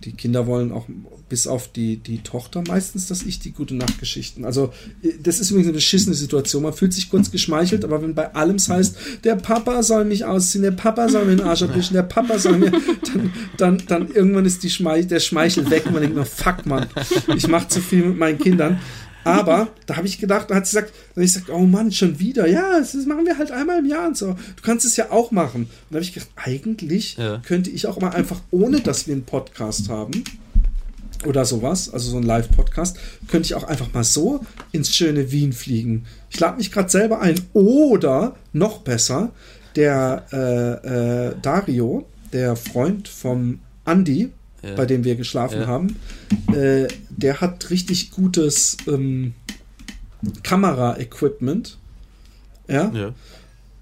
die 0.06 0.14
Kinder 0.14 0.46
wollen 0.46 0.72
auch 0.72 0.86
bis 1.28 1.48
auf 1.48 1.72
die 1.72 1.98
die 1.98 2.20
Tochter 2.20 2.64
meistens, 2.68 3.08
dass 3.08 3.24
ich 3.24 3.40
die 3.40 3.52
gute 3.52 3.76
Nachtgeschichten. 3.76 4.46
Also 4.46 4.72
äh, 5.02 5.14
das 5.22 5.40
ist 5.40 5.50
übrigens 5.50 5.68
eine 5.68 5.76
beschissene 5.76 6.16
Situation. 6.16 6.64
Man 6.64 6.74
fühlt 6.74 6.94
sich 6.94 7.10
kurz 7.10 7.32
geschmeichelt, 7.32 7.84
aber 7.84 8.02
wenn 8.02 8.14
bei 8.14 8.34
allem 8.36 8.58
es 8.58 8.70
heißt, 8.70 8.98
der 9.24 9.36
Papa 9.36 9.82
soll 9.82 10.06
mich 10.06 10.26
ausziehen, 10.26 10.64
der 10.64 10.72
Papa 10.72 11.10
soll 11.10 11.26
mir 11.26 11.36
den 11.36 11.46
Arsch 11.46 11.64
abwischen, 11.64 11.96
der 11.96 12.04
Papa 12.04 12.38
soll 12.38 12.60
mir, 12.60 12.72
dann 12.72 13.32
dann 13.58 13.84
dann 13.88 14.08
irgendwann 14.12 14.46
ist 14.46 14.64
die 14.64 14.70
Schmeich 14.70 15.08
der 15.08 15.20
Schmeichel 15.20 15.70
weg 15.70 15.88
und 15.88 15.94
man 15.94 16.02
denkt 16.02 16.16
nur, 16.16 16.26
fuck 16.26 16.66
man, 16.66 16.86
ich 17.36 17.48
mache 17.48 17.68
zu 17.68 17.82
viel 17.82 18.06
mit 18.06 18.18
meinen 18.18 18.38
Kindern. 18.38 18.80
Aber 19.26 19.70
da 19.88 19.98
habe 19.98 20.08
ich 20.08 20.20
gedacht, 20.20 20.50
da 20.50 20.56
hat 20.56 20.68
sie 20.68 20.76
gesagt, 20.78 20.94
da 21.16 21.22
ich 21.22 21.34
gesagt, 21.34 21.50
oh 21.50 21.66
Mann, 21.66 21.92
schon 21.92 22.20
wieder. 22.20 22.48
Ja, 22.48 22.80
das 22.80 22.94
machen 23.06 23.26
wir 23.26 23.38
halt 23.38 23.52
einmal 23.52 23.80
im 23.80 23.86
Jahr 23.88 24.08
und 24.08 24.16
so. 24.16 24.34
Du 24.34 24.62
kannst 24.64 24.86
es 24.86 24.96
ja 24.96 25.12
auch 25.12 25.32
machen. 25.32 25.64
Und 25.64 25.70
da 25.90 25.96
habe 25.96 26.04
ich 26.04 26.14
gedacht, 26.14 26.30
eigentlich 26.36 27.18
Ja. 27.18 27.42
könnte 27.46 27.70
ich 27.72 27.88
auch 27.88 28.00
mal 28.00 28.10
einfach, 28.12 28.40
ohne 28.52 28.80
dass 28.82 29.08
wir 29.08 29.14
einen 29.16 29.26
Podcast 29.26 29.90
haben 29.90 30.24
oder 31.26 31.44
sowas, 31.46 31.92
also 31.92 32.12
so 32.12 32.18
ein 32.18 32.24
Live-Podcast, 32.24 32.98
könnte 33.28 33.48
ich 33.48 33.56
auch 33.56 33.64
einfach 33.64 33.92
mal 33.94 34.04
so 34.04 34.42
ins 34.72 34.94
schöne 34.96 35.32
Wien 35.32 35.54
fliegen. 35.54 36.06
Ich 36.30 36.40
lade 36.40 36.58
mich 36.58 36.72
gerade 36.72 36.90
selber 36.90 37.20
ein. 37.20 37.40
Oder 37.54 38.36
noch 38.54 38.80
besser, 38.82 39.32
der 39.76 40.26
äh, 40.32 41.30
äh, 41.30 41.36
Dario, 41.42 42.06
der 42.32 42.56
Freund 42.56 43.08
vom 43.08 43.60
Andy, 43.86 44.30
Ja. 44.66 44.76
bei 44.76 44.86
dem 44.86 45.04
wir 45.04 45.16
geschlafen 45.16 45.62
Ja. 45.62 45.68
haben, 45.68 45.96
äh, 46.54 46.88
der 47.10 47.42
hat 47.42 47.70
richtig 47.70 48.12
gutes 48.12 48.78
ähm, 48.88 49.34
Kamera-Equipment. 50.44 51.78
Ja? 52.68 52.92
Ja. 52.94 53.14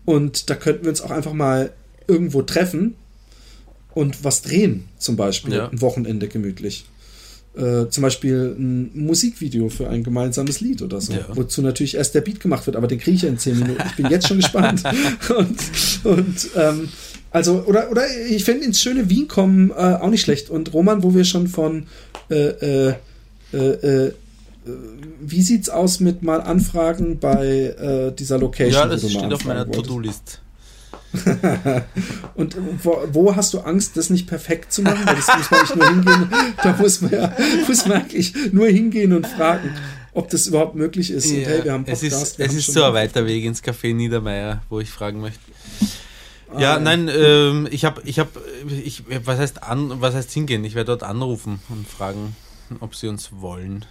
Und 0.05 0.49
da 0.49 0.55
könnten 0.55 0.83
wir 0.83 0.89
uns 0.89 1.01
auch 1.01 1.11
einfach 1.11 1.33
mal 1.33 1.71
irgendwo 2.07 2.41
treffen 2.41 2.95
und 3.93 4.23
was 4.23 4.41
drehen, 4.41 4.85
zum 4.97 5.15
Beispiel. 5.15 5.53
Ja. 5.53 5.69
Ein 5.69 5.81
Wochenende 5.81 6.27
gemütlich. 6.27 6.85
Äh, 7.55 7.87
zum 7.89 8.01
Beispiel 8.01 8.55
ein 8.57 8.89
Musikvideo 8.95 9.69
für 9.69 9.87
ein 9.87 10.03
gemeinsames 10.03 10.59
Lied 10.59 10.81
oder 10.81 10.99
so. 10.99 11.13
Ja. 11.13 11.27
Wozu 11.33 11.61
natürlich 11.61 11.95
erst 11.95 12.15
der 12.15 12.21
Beat 12.21 12.39
gemacht 12.39 12.65
wird, 12.65 12.75
aber 12.75 12.87
den 12.87 12.97
kriege 12.99 13.15
ich 13.15 13.21
ja 13.21 13.29
in 13.29 13.37
10 13.37 13.59
Minuten. 13.59 13.83
Ich 13.85 13.95
bin 13.95 14.07
jetzt 14.09 14.27
schon 14.27 14.37
gespannt. 14.41 14.81
Und, 15.37 15.59
und 16.03 16.49
ähm, 16.55 16.89
also, 17.33 17.63
oder, 17.65 17.89
oder 17.89 18.03
ich 18.29 18.45
fände 18.45 18.63
ins 18.63 18.79
schöne 18.79 19.09
Wien 19.09 19.27
kommen 19.27 19.71
äh, 19.71 19.73
auch 19.73 20.09
nicht 20.09 20.21
schlecht. 20.21 20.51
Und 20.51 20.71
Roman, 20.71 21.01
wo 21.01 21.15
wir 21.15 21.25
schon 21.25 21.47
von 21.47 21.87
äh, 22.29 22.35
äh, 22.35 22.93
äh, 23.51 23.57
äh, 23.57 24.13
wie 25.19 25.41
sieht's 25.41 25.69
aus 25.69 25.99
mit 25.99 26.21
mal 26.21 26.41
Anfragen 26.41 27.19
bei 27.19 27.45
äh, 27.45 28.11
dieser 28.11 28.37
Location? 28.37 28.73
Ja, 28.73 28.87
das 28.87 29.09
steht 29.09 29.33
auf 29.33 29.45
meiner? 29.45 29.69
To-Do-List. 29.69 30.41
und 32.35 32.55
wo, 32.83 33.03
wo, 33.11 33.35
hast 33.35 33.53
du 33.53 33.59
Angst, 33.59 33.97
das 33.97 34.09
nicht 34.09 34.27
perfekt 34.27 34.71
zu 34.71 34.83
machen? 34.83 35.05
Weil 35.05 35.15
das 35.15 35.27
muss 35.27 35.49
man 35.49 35.61
nicht 35.61 35.75
nur 35.75 35.89
hingehen. 35.89 36.55
Da 36.63 36.75
muss 36.77 37.01
man 37.01 37.11
ja, 37.11 37.35
muss 37.67 37.85
man 37.85 38.01
eigentlich 38.01 38.33
nur 38.51 38.67
hingehen 38.67 39.13
und 39.13 39.27
fragen, 39.27 39.71
ob 40.13 40.29
das 40.29 40.47
überhaupt 40.47 40.75
möglich 40.75 41.11
ist. 41.11 41.29
Ja, 41.29 41.37
und 41.37 41.45
hey, 41.45 41.63
wir 41.63 41.73
haben 41.73 41.85
Podcast. 41.85 42.13
Es 42.13 42.29
ist, 42.29 42.39
es 42.39 42.53
ist 42.67 42.73
so 42.73 42.83
ein 42.83 42.93
weiter 42.93 43.25
Weg 43.25 43.43
ins 43.43 43.63
Café 43.63 43.93
Niedermeyer, 43.93 44.61
wo 44.69 44.79
ich 44.79 44.89
fragen 44.89 45.19
möchte. 45.21 45.39
Ja, 46.59 46.75
ah, 46.75 46.79
nein, 46.79 47.09
ähm, 47.13 47.67
ich 47.71 47.85
habe, 47.85 48.01
ich 48.05 48.19
habe, 48.19 48.29
ich, 48.67 49.03
was 49.25 49.39
heißt 49.39 49.63
an, 49.63 50.01
was 50.01 50.15
heißt 50.15 50.31
hingehen? 50.31 50.63
Ich 50.65 50.75
werde 50.75 50.87
dort 50.87 51.03
anrufen 51.03 51.59
und 51.69 51.87
fragen, 51.87 52.35
ob 52.79 52.95
sie 52.95 53.07
uns 53.07 53.29
wollen. 53.39 53.85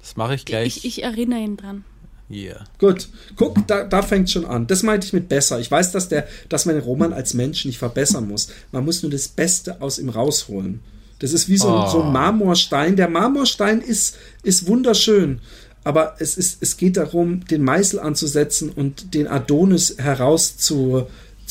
Das 0.00 0.16
mache 0.16 0.34
ich 0.34 0.44
gleich. 0.44 0.78
Ich, 0.78 0.84
ich 0.84 1.02
erinnere 1.04 1.40
ihn 1.40 1.56
dran. 1.56 1.84
Yeah. 2.30 2.64
Gut, 2.78 3.08
guck, 3.36 3.66
da, 3.66 3.84
da 3.84 4.02
fängt 4.02 4.30
schon 4.30 4.46
an. 4.46 4.66
Das 4.66 4.82
meinte 4.82 5.06
ich 5.06 5.12
mit 5.12 5.28
besser. 5.28 5.60
Ich 5.60 5.70
weiß, 5.70 5.92
dass, 5.92 6.08
der, 6.08 6.26
dass 6.48 6.64
man 6.64 6.76
den 6.76 6.84
Roman 6.84 7.12
als 7.12 7.34
Mensch 7.34 7.64
nicht 7.66 7.78
verbessern 7.78 8.26
muss. 8.26 8.48
Man 8.72 8.84
muss 8.84 9.02
nur 9.02 9.12
das 9.12 9.28
Beste 9.28 9.82
aus 9.82 9.98
ihm 9.98 10.08
rausholen. 10.08 10.80
Das 11.18 11.32
ist 11.32 11.48
wie 11.48 11.58
so, 11.58 11.68
oh. 11.68 11.88
so 11.88 12.02
ein 12.02 12.12
Marmorstein. 12.12 12.96
Der 12.96 13.08
Marmorstein 13.08 13.80
ist, 13.80 14.16
ist 14.42 14.66
wunderschön. 14.66 15.40
Aber 15.84 16.16
es, 16.20 16.36
ist, 16.36 16.62
es 16.62 16.76
geht 16.76 16.96
darum, 16.96 17.44
den 17.46 17.62
Meißel 17.62 18.00
anzusetzen 18.00 18.70
und 18.70 19.14
den 19.14 19.28
Adonis 19.28 19.96
heraus 19.98 20.56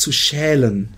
zu, 0.02 0.11
schälen. 0.11 0.95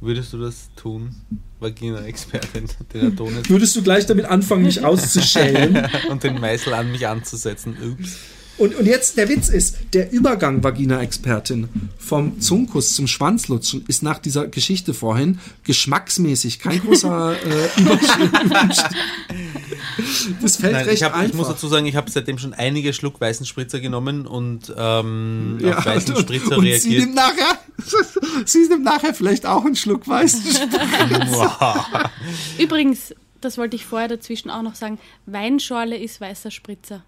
Würdest 0.00 0.32
du 0.32 0.38
das 0.38 0.70
tun? 0.76 1.16
Vagina-Expertin, 1.60 2.66
den 2.94 3.06
Adonis. 3.08 3.48
Würdest 3.48 3.74
du 3.74 3.82
gleich 3.82 4.06
damit 4.06 4.26
anfangen, 4.26 4.62
mich 4.62 4.84
auszuschälen? 4.84 5.88
und 6.08 6.22
den 6.22 6.40
Meißel 6.40 6.72
an 6.72 6.92
mich 6.92 7.06
anzusetzen? 7.06 7.76
Ups. 7.82 8.18
Und, 8.58 8.74
und 8.74 8.86
jetzt, 8.86 9.16
der 9.16 9.28
Witz 9.28 9.48
ist, 9.48 9.76
der 9.94 10.10
Übergang 10.12 10.64
Vagina-Expertin 10.64 11.68
vom 11.96 12.40
Zungenkuss 12.40 12.92
zum 12.92 13.06
Schwanzlutschen 13.06 13.84
ist 13.86 14.02
nach 14.02 14.18
dieser 14.18 14.48
Geschichte 14.48 14.94
vorhin 14.94 15.38
geschmacksmäßig 15.62 16.58
kein 16.58 16.80
großer 16.80 17.36
äh, 17.40 17.80
Überschritt. 17.80 18.96
das 20.42 20.56
fällt 20.56 20.72
Nein, 20.72 20.84
recht 20.86 20.96
ich 20.96 21.02
hab, 21.04 21.14
einfach. 21.14 21.28
Ich 21.28 21.34
muss 21.34 21.46
dazu 21.46 21.68
sagen, 21.68 21.86
ich 21.86 21.94
habe 21.94 22.10
seitdem 22.10 22.38
schon 22.38 22.52
einige 22.52 22.92
Schluck 22.92 23.20
weißen 23.20 23.46
Spritzer 23.46 23.78
genommen 23.78 24.26
und 24.26 24.74
ähm, 24.76 25.58
ja, 25.60 25.78
auf 25.78 25.86
weißen 25.86 26.16
und, 26.16 26.22
Spritzer 26.22 26.58
und 26.58 26.64
reagiert. 26.64 26.82
Sie 26.82 26.98
nimmt, 26.98 27.14
nachher, 27.14 27.58
sie 28.44 28.68
nimmt 28.68 28.84
nachher 28.84 29.14
vielleicht 29.14 29.46
auch 29.46 29.64
einen 29.64 29.76
Schluck 29.76 30.08
weißen 30.08 30.42
Spritzer. 30.42 32.10
Übrigens, 32.58 33.14
das 33.40 33.56
wollte 33.56 33.76
ich 33.76 33.84
vorher 33.84 34.08
dazwischen 34.08 34.50
auch 34.50 34.62
noch 34.62 34.74
sagen, 34.74 34.98
Weinschorle 35.26 35.96
ist 35.96 36.20
weißer 36.20 36.50
Spritzer. 36.50 37.04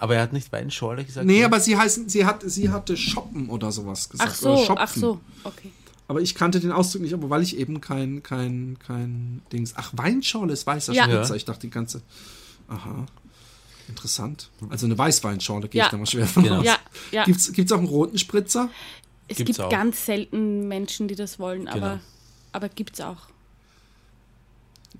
Aber 0.00 0.16
er 0.16 0.22
hat 0.22 0.32
nicht 0.32 0.50
Weinschorle 0.50 1.04
gesagt? 1.04 1.26
Nee, 1.26 1.38
oder? 1.38 1.46
aber 1.46 1.60
sie 1.60 1.76
heißen, 1.76 2.08
sie 2.08 2.24
hat, 2.24 2.42
sie 2.44 2.70
hatte 2.70 2.96
Shoppen 2.96 3.50
oder 3.50 3.70
sowas 3.70 4.08
gesagt. 4.08 4.30
Ach 4.32 4.34
so, 4.34 4.66
ach 4.76 4.94
so, 4.94 5.20
okay. 5.44 5.70
Aber 6.08 6.20
ich 6.20 6.34
kannte 6.34 6.58
den 6.58 6.72
Ausdruck 6.72 7.02
nicht, 7.02 7.14
aber 7.14 7.30
weil 7.30 7.42
ich 7.42 7.56
eben 7.56 7.80
kein, 7.80 8.22
kein, 8.24 8.78
kein 8.84 9.42
Dings. 9.52 9.74
Ach, 9.76 9.92
Weinschorle 9.94 10.52
ist 10.52 10.66
weißer 10.66 10.92
ja. 10.92 11.04
Spritzer. 11.04 11.36
Ich 11.36 11.44
dachte 11.44 11.60
die 11.60 11.70
ganze. 11.70 12.02
Aha. 12.66 13.06
Interessant. 13.88 14.50
Also 14.70 14.86
eine 14.86 14.98
Weißweinschorle 14.98 15.68
gehe 15.68 15.80
ja. 15.80 15.84
ich 15.84 15.90
da 15.90 15.98
mal 15.98 16.06
schwer 16.06 16.26
von 16.26 16.42
genau. 16.42 16.58
aus. 16.60 16.64
Ja, 16.64 16.78
ja. 17.12 17.24
Gibt 17.24 17.38
es 17.38 17.72
auch 17.72 17.78
einen 17.78 17.86
roten 17.86 18.18
Spritzer? 18.18 18.70
Es 19.28 19.36
gibt's 19.36 19.58
gibt 19.58 19.60
auch. 19.60 19.70
ganz 19.70 20.06
selten 20.06 20.66
Menschen, 20.66 21.06
die 21.06 21.14
das 21.14 21.38
wollen, 21.38 21.68
aber, 21.68 21.80
genau. 21.80 22.00
aber 22.52 22.68
gibt 22.70 22.94
es 22.94 23.00
auch. 23.02 23.28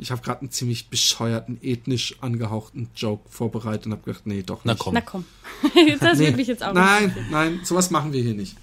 Ich 0.00 0.10
habe 0.10 0.22
gerade 0.22 0.40
einen 0.40 0.50
ziemlich 0.50 0.88
bescheuerten, 0.88 1.58
ethnisch 1.62 2.16
angehauchten 2.22 2.88
Joke 2.96 3.28
vorbereitet 3.28 3.86
und 3.86 3.92
habe 3.92 4.02
gedacht, 4.02 4.26
nee, 4.26 4.42
doch 4.42 4.64
nicht. 4.64 4.66
Na 4.66 4.74
komm. 4.74 4.94
Na 4.94 5.00
komm. 5.02 5.24
das 6.00 6.18
nee. 6.18 6.24
würde 6.24 6.36
mich 6.38 6.48
jetzt 6.48 6.62
auch 6.64 6.72
Nein, 6.72 7.14
nein, 7.30 7.60
sowas 7.64 7.90
machen 7.90 8.12
wir 8.12 8.22
hier 8.22 8.34
nicht. 8.34 8.56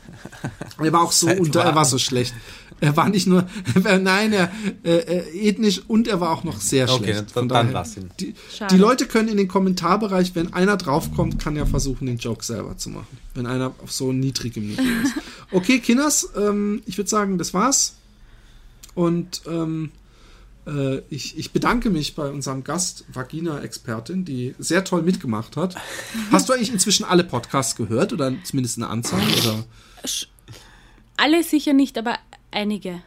Er 0.79 0.91
war 0.91 1.01
auch 1.01 1.11
so 1.11 1.27
unter, 1.27 1.61
er 1.61 1.75
war 1.75 1.85
so 1.85 1.99
schlecht. 1.99 2.33
Er 2.79 2.97
war 2.97 3.09
nicht 3.09 3.27
nur, 3.27 3.47
nein, 3.75 4.33
er 4.33 4.51
äh, 4.83 5.47
ethnisch 5.47 5.81
und 5.87 6.07
er 6.07 6.19
war 6.19 6.31
auch 6.31 6.43
noch 6.43 6.59
sehr 6.59 6.89
okay, 6.89 7.13
schlecht. 7.13 7.31
Von 7.31 7.47
dann, 7.47 7.71
daher, 7.71 7.85
dann 7.95 8.11
die, 8.19 8.33
die, 8.71 8.77
Leute 8.77 9.05
können 9.05 9.29
in 9.29 9.37
den 9.37 9.47
Kommentarbereich, 9.47 10.33
wenn 10.33 10.53
einer 10.53 10.77
draufkommt, 10.77 11.39
kann 11.39 11.55
ja 11.55 11.65
versuchen, 11.65 12.07
den 12.07 12.17
Joke 12.17 12.43
selber 12.43 12.77
zu 12.77 12.89
machen. 12.89 13.17
Wenn 13.35 13.45
einer 13.45 13.73
auf 13.83 13.91
so 13.91 14.11
niedrigem 14.11 14.67
Niveau 14.67 14.81
ist. 15.03 15.13
Okay, 15.51 15.79
Kinders, 15.79 16.29
ähm, 16.35 16.81
ich 16.85 16.97
würde 16.97 17.09
sagen, 17.09 17.37
das 17.37 17.53
war's. 17.53 17.95
Und 18.95 19.43
ähm, 19.47 19.91
äh, 20.67 21.01
ich, 21.09 21.37
ich 21.37 21.51
bedanke 21.51 21.89
mich 21.89 22.15
bei 22.15 22.29
unserem 22.29 22.63
Gast, 22.63 23.05
Vagina-Expertin, 23.11 24.25
die 24.25 24.53
sehr 24.59 24.83
toll 24.83 25.01
mitgemacht 25.01 25.55
hat. 25.55 25.75
Hast 26.31 26.49
du 26.49 26.53
eigentlich 26.53 26.71
inzwischen 26.71 27.05
alle 27.05 27.23
Podcasts 27.23 27.75
gehört 27.75 28.13
oder 28.13 28.33
zumindest 28.43 28.77
eine 28.77 28.87
Anzahl? 28.87 29.21
Oder? 29.21 29.65
Alle 31.15 31.43
sicher 31.43 31.73
nicht, 31.73 31.97
aber 31.97 32.19
einige. 32.51 33.01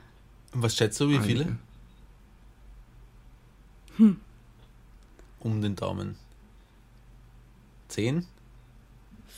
Was 0.52 0.76
schätzt 0.76 0.98
du, 1.00 1.08
wie 1.10 1.16
einige. 1.16 1.28
viele? 1.28 1.58
Hm. 3.96 4.16
Um 5.40 5.62
den 5.62 5.76
Daumen. 5.76 6.16
Zehn? 7.88 8.26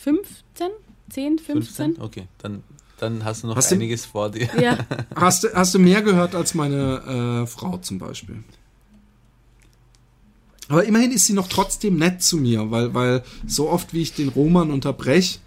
15? 0.00 0.70
10, 1.10 1.38
15? 1.38 1.62
15? 1.94 2.02
Okay, 2.02 2.28
dann 2.38 2.62
dann 3.02 3.24
hast 3.24 3.42
du 3.42 3.48
noch 3.48 3.56
hast 3.56 3.72
einiges 3.72 4.02
du, 4.02 4.08
vor 4.08 4.30
dir. 4.30 4.48
Ja. 4.60 4.78
Hast, 5.16 5.44
du, 5.44 5.48
hast 5.54 5.74
du 5.74 5.78
mehr 5.78 6.02
gehört 6.02 6.34
als 6.34 6.54
meine 6.54 7.42
äh, 7.42 7.46
Frau 7.46 7.76
zum 7.78 7.98
Beispiel? 7.98 8.42
Aber 10.68 10.84
immerhin 10.84 11.10
ist 11.10 11.26
sie 11.26 11.32
noch 11.32 11.48
trotzdem 11.48 11.96
nett 11.96 12.22
zu 12.22 12.36
mir, 12.36 12.70
weil, 12.70 12.94
weil 12.94 13.22
so 13.46 13.68
oft 13.68 13.92
wie 13.92 14.02
ich 14.02 14.14
den 14.14 14.28
Roman 14.28 14.70
unterbreche, 14.70 15.38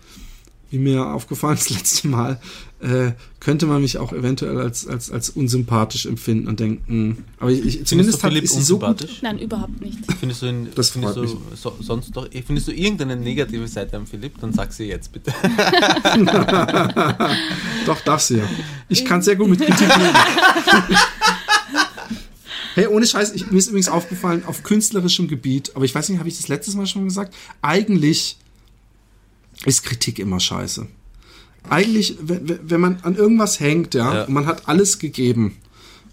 wie 0.72 0.80
mir 0.80 1.14
aufgefallen 1.14 1.58
ist 1.58 1.70
das 1.70 1.78
letzte 1.78 2.08
Mal, 2.08 2.40
äh, 2.82 3.12
könnte 3.40 3.66
man 3.66 3.82
mich 3.82 3.98
auch 3.98 4.12
eventuell 4.12 4.60
als, 4.60 4.88
als, 4.88 5.12
als 5.12 5.30
unsympathisch 5.30 6.06
empfinden 6.06 6.48
und 6.48 6.60
denken. 6.60 7.24
Aber 7.40 7.52
ich, 7.52 7.66
ich 7.66 7.86
zumindest 7.86 8.24
hat, 8.24 8.34
ist 8.34 8.54
sie 8.54 8.62
so 8.62 8.80
gut. 8.80 9.08
Nein, 9.22 9.40
überhaupt 9.40 9.82
nicht. 9.82 10.00
Findest 10.20 10.42
du, 10.42 10.48
ihn, 10.48 10.68
das 10.76 10.90
findest 10.90 11.16
du 11.18 11.42
so, 11.56 11.76
sonst 11.80 12.16
doch, 12.16 12.28
findest 12.46 12.68
du 12.68 12.72
irgendeine 12.72 13.16
negative 13.16 13.68
Seite 13.68 13.98
am 13.98 14.06
Philipp, 14.06 14.40
dann 14.42 14.54
sag 14.54 14.74
sie 14.74 14.86
jetzt 14.86 15.12
bitte. 15.12 15.32
doch, 17.86 18.02
darf 18.02 18.22
sie 18.22 18.38
ja. 18.38 18.44
Ich 18.90 19.06
kann 19.06 19.22
sehr 19.22 19.36
gut 19.36 19.50
mit 19.50 19.60
Kritik 19.66 19.88
leben. 19.88 20.16
Hey, 22.76 22.88
ohne 22.88 23.08
Scheiß, 23.08 23.32
ich, 23.34 23.50
mir 23.52 23.58
ist 23.58 23.68
übrigens 23.68 23.88
aufgefallen, 23.88 24.44
auf 24.46 24.64
künstlerischem 24.64 25.30
Gebiet, 25.30 25.72
aber 25.76 25.86
ich 25.86 25.96
weiß 25.96 26.10
nicht, 26.10 26.20
habe 26.20 26.28
ich 26.28 26.36
das 26.36 26.50
letztes 26.50 26.76
Mal 26.76 26.86
schon 26.86 27.06
gesagt? 27.06 27.34
Eigentlich 27.62 28.38
ist 29.66 29.84
Kritik 29.84 30.20
immer 30.20 30.40
scheiße. 30.40 30.88
Eigentlich, 31.70 32.18
wenn, 32.22 32.60
wenn 32.64 32.82
man 32.82 33.00
an 33.02 33.16
irgendwas 33.16 33.60
hängt, 33.60 33.94
ja, 33.96 34.14
ja. 34.14 34.24
und 34.26 34.34
man 34.34 34.46
hat 34.46 34.68
alles 34.68 35.00
gegeben 35.00 35.56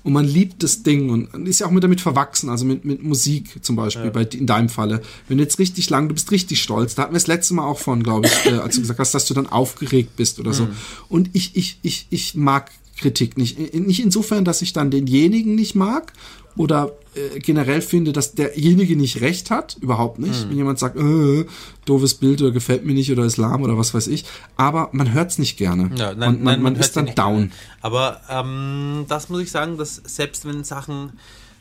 und 0.03 0.13
man 0.13 0.25
liebt 0.25 0.63
das 0.63 0.83
Ding 0.83 1.11
und 1.11 1.47
ist 1.47 1.61
ja 1.61 1.67
auch 1.67 1.71
mit 1.71 1.85
damit 1.85 2.01
verwachsen, 2.01 2.49
also 2.49 2.65
mit, 2.65 2.85
mit 2.85 3.03
Musik 3.03 3.63
zum 3.63 3.77
Beispiel, 3.77 4.07
ja. 4.07 4.11
bei, 4.11 4.23
in 4.23 4.47
deinem 4.47 4.69
Falle. 4.69 5.03
Wenn 5.29 5.39
du 5.39 5.45
jetzt 5.45 5.59
richtig 5.59 5.91
lang, 5.91 6.09
du 6.09 6.15
bist 6.15 6.31
richtig 6.31 6.63
stolz, 6.63 6.95
da 6.95 7.03
hatten 7.03 7.13
wir 7.13 7.19
das 7.19 7.27
letzte 7.27 7.55
Mal 7.55 7.65
auch 7.65 7.79
von, 7.79 8.03
glaube 8.03 8.27
ich, 8.27 8.47
äh, 8.51 8.57
als 8.57 8.75
du 8.75 8.81
gesagt 8.81 8.99
hast, 8.99 9.15
dass 9.15 9.27
du 9.27 9.35
dann 9.35 9.47
aufgeregt 9.47 10.17
bist 10.17 10.41
oder 10.41 10.53
so. 10.53 10.65
Mhm. 10.65 10.77
Und 11.09 11.31
ich, 11.35 11.55
ich, 11.55 11.79
ich, 11.83 12.07
ich 12.11 12.35
mag 12.35 12.71
Kritik 13.03 13.37
nicht. 13.37 13.75
Nicht 13.75 14.03
insofern, 14.03 14.45
dass 14.45 14.63
ich 14.63 14.73
dann 14.73 14.91
denjenigen 14.91 15.55
nicht 15.55 15.75
mag 15.75 16.13
oder 16.57 16.93
äh, 17.15 17.41
generell 17.41 17.83
finde, 17.83 18.13
dass 18.13 18.35
derjenige 18.35 18.97
nicht 18.97 19.21
recht 19.21 19.51
hat, 19.51 19.77
überhaupt 19.81 20.19
nicht. 20.19 20.45
Mhm. 20.45 20.51
Wenn 20.51 20.57
jemand 20.57 20.79
sagt, 20.79 20.97
äh, 20.97 21.45
doofes 21.85 22.15
Bild 22.15 22.41
oder 22.41 22.53
gefällt 22.53 22.85
mir 22.85 22.95
nicht 22.95 23.11
oder 23.13 23.25
Islam 23.25 23.63
oder 23.63 23.77
was 23.77 23.93
weiß 23.93 24.07
ich, 24.07 24.25
aber 24.57 24.89
man 24.93 25.13
hört 25.13 25.31
es 25.31 25.39
nicht 25.39 25.57
gerne. 25.57 25.91
Ja, 25.97 26.15
nein, 26.15 26.15
und 26.15 26.19
man, 26.19 26.35
nein, 26.35 26.63
man, 26.63 26.73
man 26.75 26.77
ist 26.77 26.97
dann 26.97 27.15
down. 27.15 27.37
Gerne. 27.37 27.51
Aber 27.83 28.21
ähm, 28.31 29.05
das 29.09 29.29
muss 29.29 29.43
ich 29.43 29.51
sagen, 29.51 29.77
dass 29.77 29.97
selbst 29.97 30.47
wenn 30.47 30.65
Sachen 30.65 31.13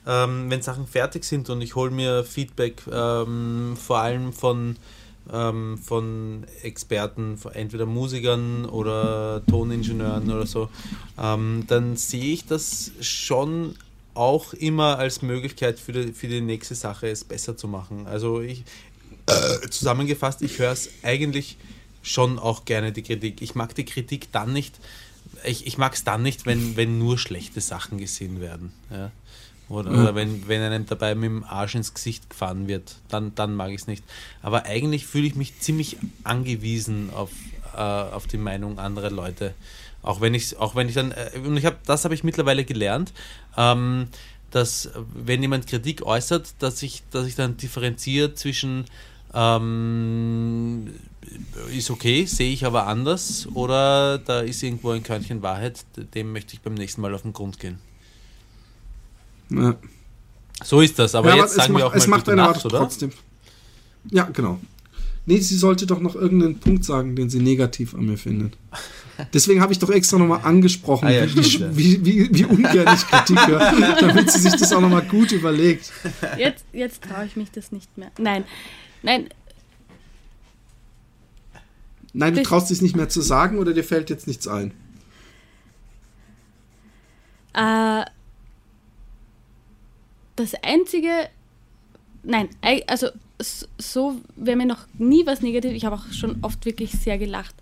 ähm, 0.08 0.50
wenn 0.50 0.62
Sachen 0.62 0.88
fertig 0.88 1.24
sind 1.24 1.50
und 1.50 1.62
ich 1.62 1.76
hole 1.76 1.92
mir 1.92 2.24
Feedback 2.24 2.82
ähm, 2.92 3.78
vor 3.78 4.00
allem 4.00 4.34
von 4.34 4.76
ähm, 5.32 5.78
von 5.78 6.46
Experten, 6.64 7.38
entweder 7.54 7.86
Musikern 7.86 8.66
oder 8.66 9.42
Toningenieuren 9.48 10.32
oder 10.32 10.46
so, 10.46 10.70
ähm, 11.20 11.66
dann 11.68 11.96
sehe 11.96 12.34
ich 12.34 12.46
das 12.46 12.92
schon 13.02 13.76
auch 14.14 14.54
immer 14.54 14.98
als 14.98 15.22
Möglichkeit 15.22 15.80
für 15.80 15.94
die, 15.94 16.14
für 16.14 16.28
die 16.28 16.42
nächste 16.42 16.76
Sache, 16.76 17.10
es 17.10 17.24
besser 17.24 17.56
zu 17.56 17.68
machen. 17.68 18.08
Also 18.08 18.42
ich, 18.42 18.64
äh, 19.28 19.70
zusammengefasst, 19.70 20.42
ich 20.42 20.60
höre 20.60 20.72
es 20.72 20.90
eigentlich 21.04 21.58
schon 22.02 22.40
auch 22.40 22.66
gerne, 22.66 22.92
die 22.92 23.04
Kritik. 23.04 23.42
Ich 23.42 23.56
mag 23.56 23.74
die 23.76 23.86
Kritik 23.86 24.32
dann 24.32 24.52
nicht, 24.52 24.80
ich, 25.46 25.66
ich 25.66 25.78
mag 25.78 25.94
es 25.94 26.04
dann 26.04 26.24
nicht, 26.24 26.46
wenn, 26.46 26.76
wenn 26.76 26.98
nur 26.98 27.18
schlechte 27.18 27.62
Sachen 27.62 27.98
gesehen 27.98 28.42
werden. 28.42 28.74
Ja. 28.90 29.12
Oder, 29.72 29.92
oder, 29.92 30.16
wenn, 30.16 30.48
wenn 30.50 30.62
einem 30.62 30.86
dabei 30.86 31.16
mit 31.16 31.30
dem 31.30 31.44
Arsch 31.46 31.76
ins 31.76 31.94
Gesicht 31.94 32.30
gefahren 32.30 32.68
wird, 32.68 32.96
dann, 33.08 33.34
dann 33.36 33.56
mag 33.56 33.70
ich 33.70 33.82
es 33.82 33.88
nicht. 33.88 34.04
Aber 34.42 34.66
eigentlich 34.66 35.06
fühle 35.06 35.28
ich 35.28 35.36
mich 35.36 35.60
ziemlich 35.60 35.98
angewiesen 36.26 37.10
auf, 37.16 37.32
äh, 37.74 37.80
auf 37.80 38.28
die 38.28 38.38
Meinung 38.38 38.80
anderer 38.80 39.12
Leute. 39.12 39.54
Auch 40.04 40.20
wenn 40.20 40.34
ich, 40.34 40.58
auch 40.58 40.76
wenn 40.76 40.90
ich 40.90 40.96
dann, 40.96 41.12
äh, 41.12 41.40
und 41.46 41.56
ich 41.56 41.66
habe, 41.66 41.78
das 41.86 42.04
habe 42.04 42.14
ich 42.14 42.26
mittlerweile 42.26 42.66
gelernt, 42.66 43.14
ähm, 43.56 44.10
dass 44.50 44.90
wenn 45.14 45.42
jemand 45.42 45.68
Kritik 45.68 46.02
äußert, 46.06 46.54
dass 46.60 46.84
ich, 46.84 47.04
dass 47.10 47.26
ich 47.26 47.36
dann 47.36 47.56
differenziere 47.56 48.34
zwischen 48.34 48.84
ähm, 49.34 50.94
ist 51.74 51.90
okay, 51.90 52.26
sehe 52.26 52.52
ich 52.52 52.66
aber 52.66 52.88
anders 52.88 53.48
oder 53.54 54.18
da 54.18 54.42
ist 54.42 54.62
irgendwo 54.64 54.90
ein 54.90 55.04
Körnchen 55.04 55.42
Wahrheit, 55.42 55.86
dem 56.14 56.34
möchte 56.34 56.56
ich 56.56 56.62
beim 56.62 56.74
nächsten 56.74 57.00
Mal 57.00 57.16
auf 57.16 57.22
den 57.22 57.32
Grund 57.32 57.58
gehen. 57.58 57.80
Ja. 59.52 59.76
So 60.64 60.82
ist 60.82 60.98
das, 61.00 61.16
aber 61.16 61.30
ja, 61.30 61.36
jetzt 61.38 61.54
aber 61.54 61.64
sagen 61.64 61.74
es 61.74 61.80
wir 61.80 61.84
macht, 61.86 61.94
auch 61.94 61.96
es 61.96 62.08
mal 62.08 62.18
macht 62.18 62.26
gute 62.26 62.32
eine 62.34 62.42
Nacht, 62.42 62.56
Art 62.58 62.66
oder? 62.66 62.80
trotzdem. 62.80 63.12
Ja, 64.12 64.24
genau. 64.26 64.60
Nee, 65.26 65.38
sie 65.38 65.56
sollte 65.56 65.86
doch 65.86 66.00
noch 66.00 66.16
irgendeinen 66.16 66.60
Punkt 66.60 66.84
sagen, 66.84 67.16
den 67.16 67.30
sie 67.30 67.40
negativ 67.40 67.94
an 67.94 68.06
mir 68.06 68.18
findet. 68.18 68.58
Deswegen 69.34 69.62
habe 69.62 69.72
ich 69.72 69.80
doch 69.80 69.90
extra 69.90 70.18
nochmal 70.18 70.42
angesprochen, 70.44 71.08
Ah 71.08 71.12
ja, 71.12 71.36
wie, 71.36 71.76
wie, 71.76 72.06
wie, 72.06 72.30
wie 72.34 72.46
ungern 72.46 72.96
ich 72.96 73.08
Kritik 73.08 73.48
höre, 73.48 73.72
damit 74.00 74.32
sie 74.32 74.40
sich 74.40 74.54
das 74.54 74.74
auch 74.74 74.82
nochmal 74.82 75.04
gut 75.04 75.32
überlegt. 75.32 75.92
Jetzt, 76.38 76.66
jetzt 76.74 77.04
traue 77.04 77.26
ich 77.26 77.36
mich 77.36 77.52
das 77.52 77.72
nicht 77.72 77.96
mehr. 77.98 78.12
Nein, 78.18 78.46
nein, 79.04 79.30
Nein, 82.14 82.36
du 82.36 82.44
traust 82.44 82.70
dich 82.70 82.82
nicht 82.82 82.96
mehr 82.96 83.10
zu 83.10 83.22
sagen 83.22 83.58
oder 83.58 83.74
dir 83.74 83.84
fällt 83.84 84.10
jetzt 84.10 84.28
nichts 84.28 84.48
ein? 84.48 84.74
Äh, 87.54 88.06
das 90.36 90.54
einzige, 90.64 91.10
nein, 92.24 92.50
ei- 92.62 92.84
also 92.88 93.08
so 93.78 94.16
wäre 94.36 94.56
mir 94.58 94.66
noch 94.68 94.86
nie 94.98 95.26
was 95.26 95.42
Negatives. 95.42 95.76
Ich 95.76 95.86
habe 95.86 95.96
auch 95.96 96.12
schon 96.14 96.38
oft 96.44 96.64
wirklich 96.66 96.92
sehr 96.92 97.18
gelacht. 97.18 97.56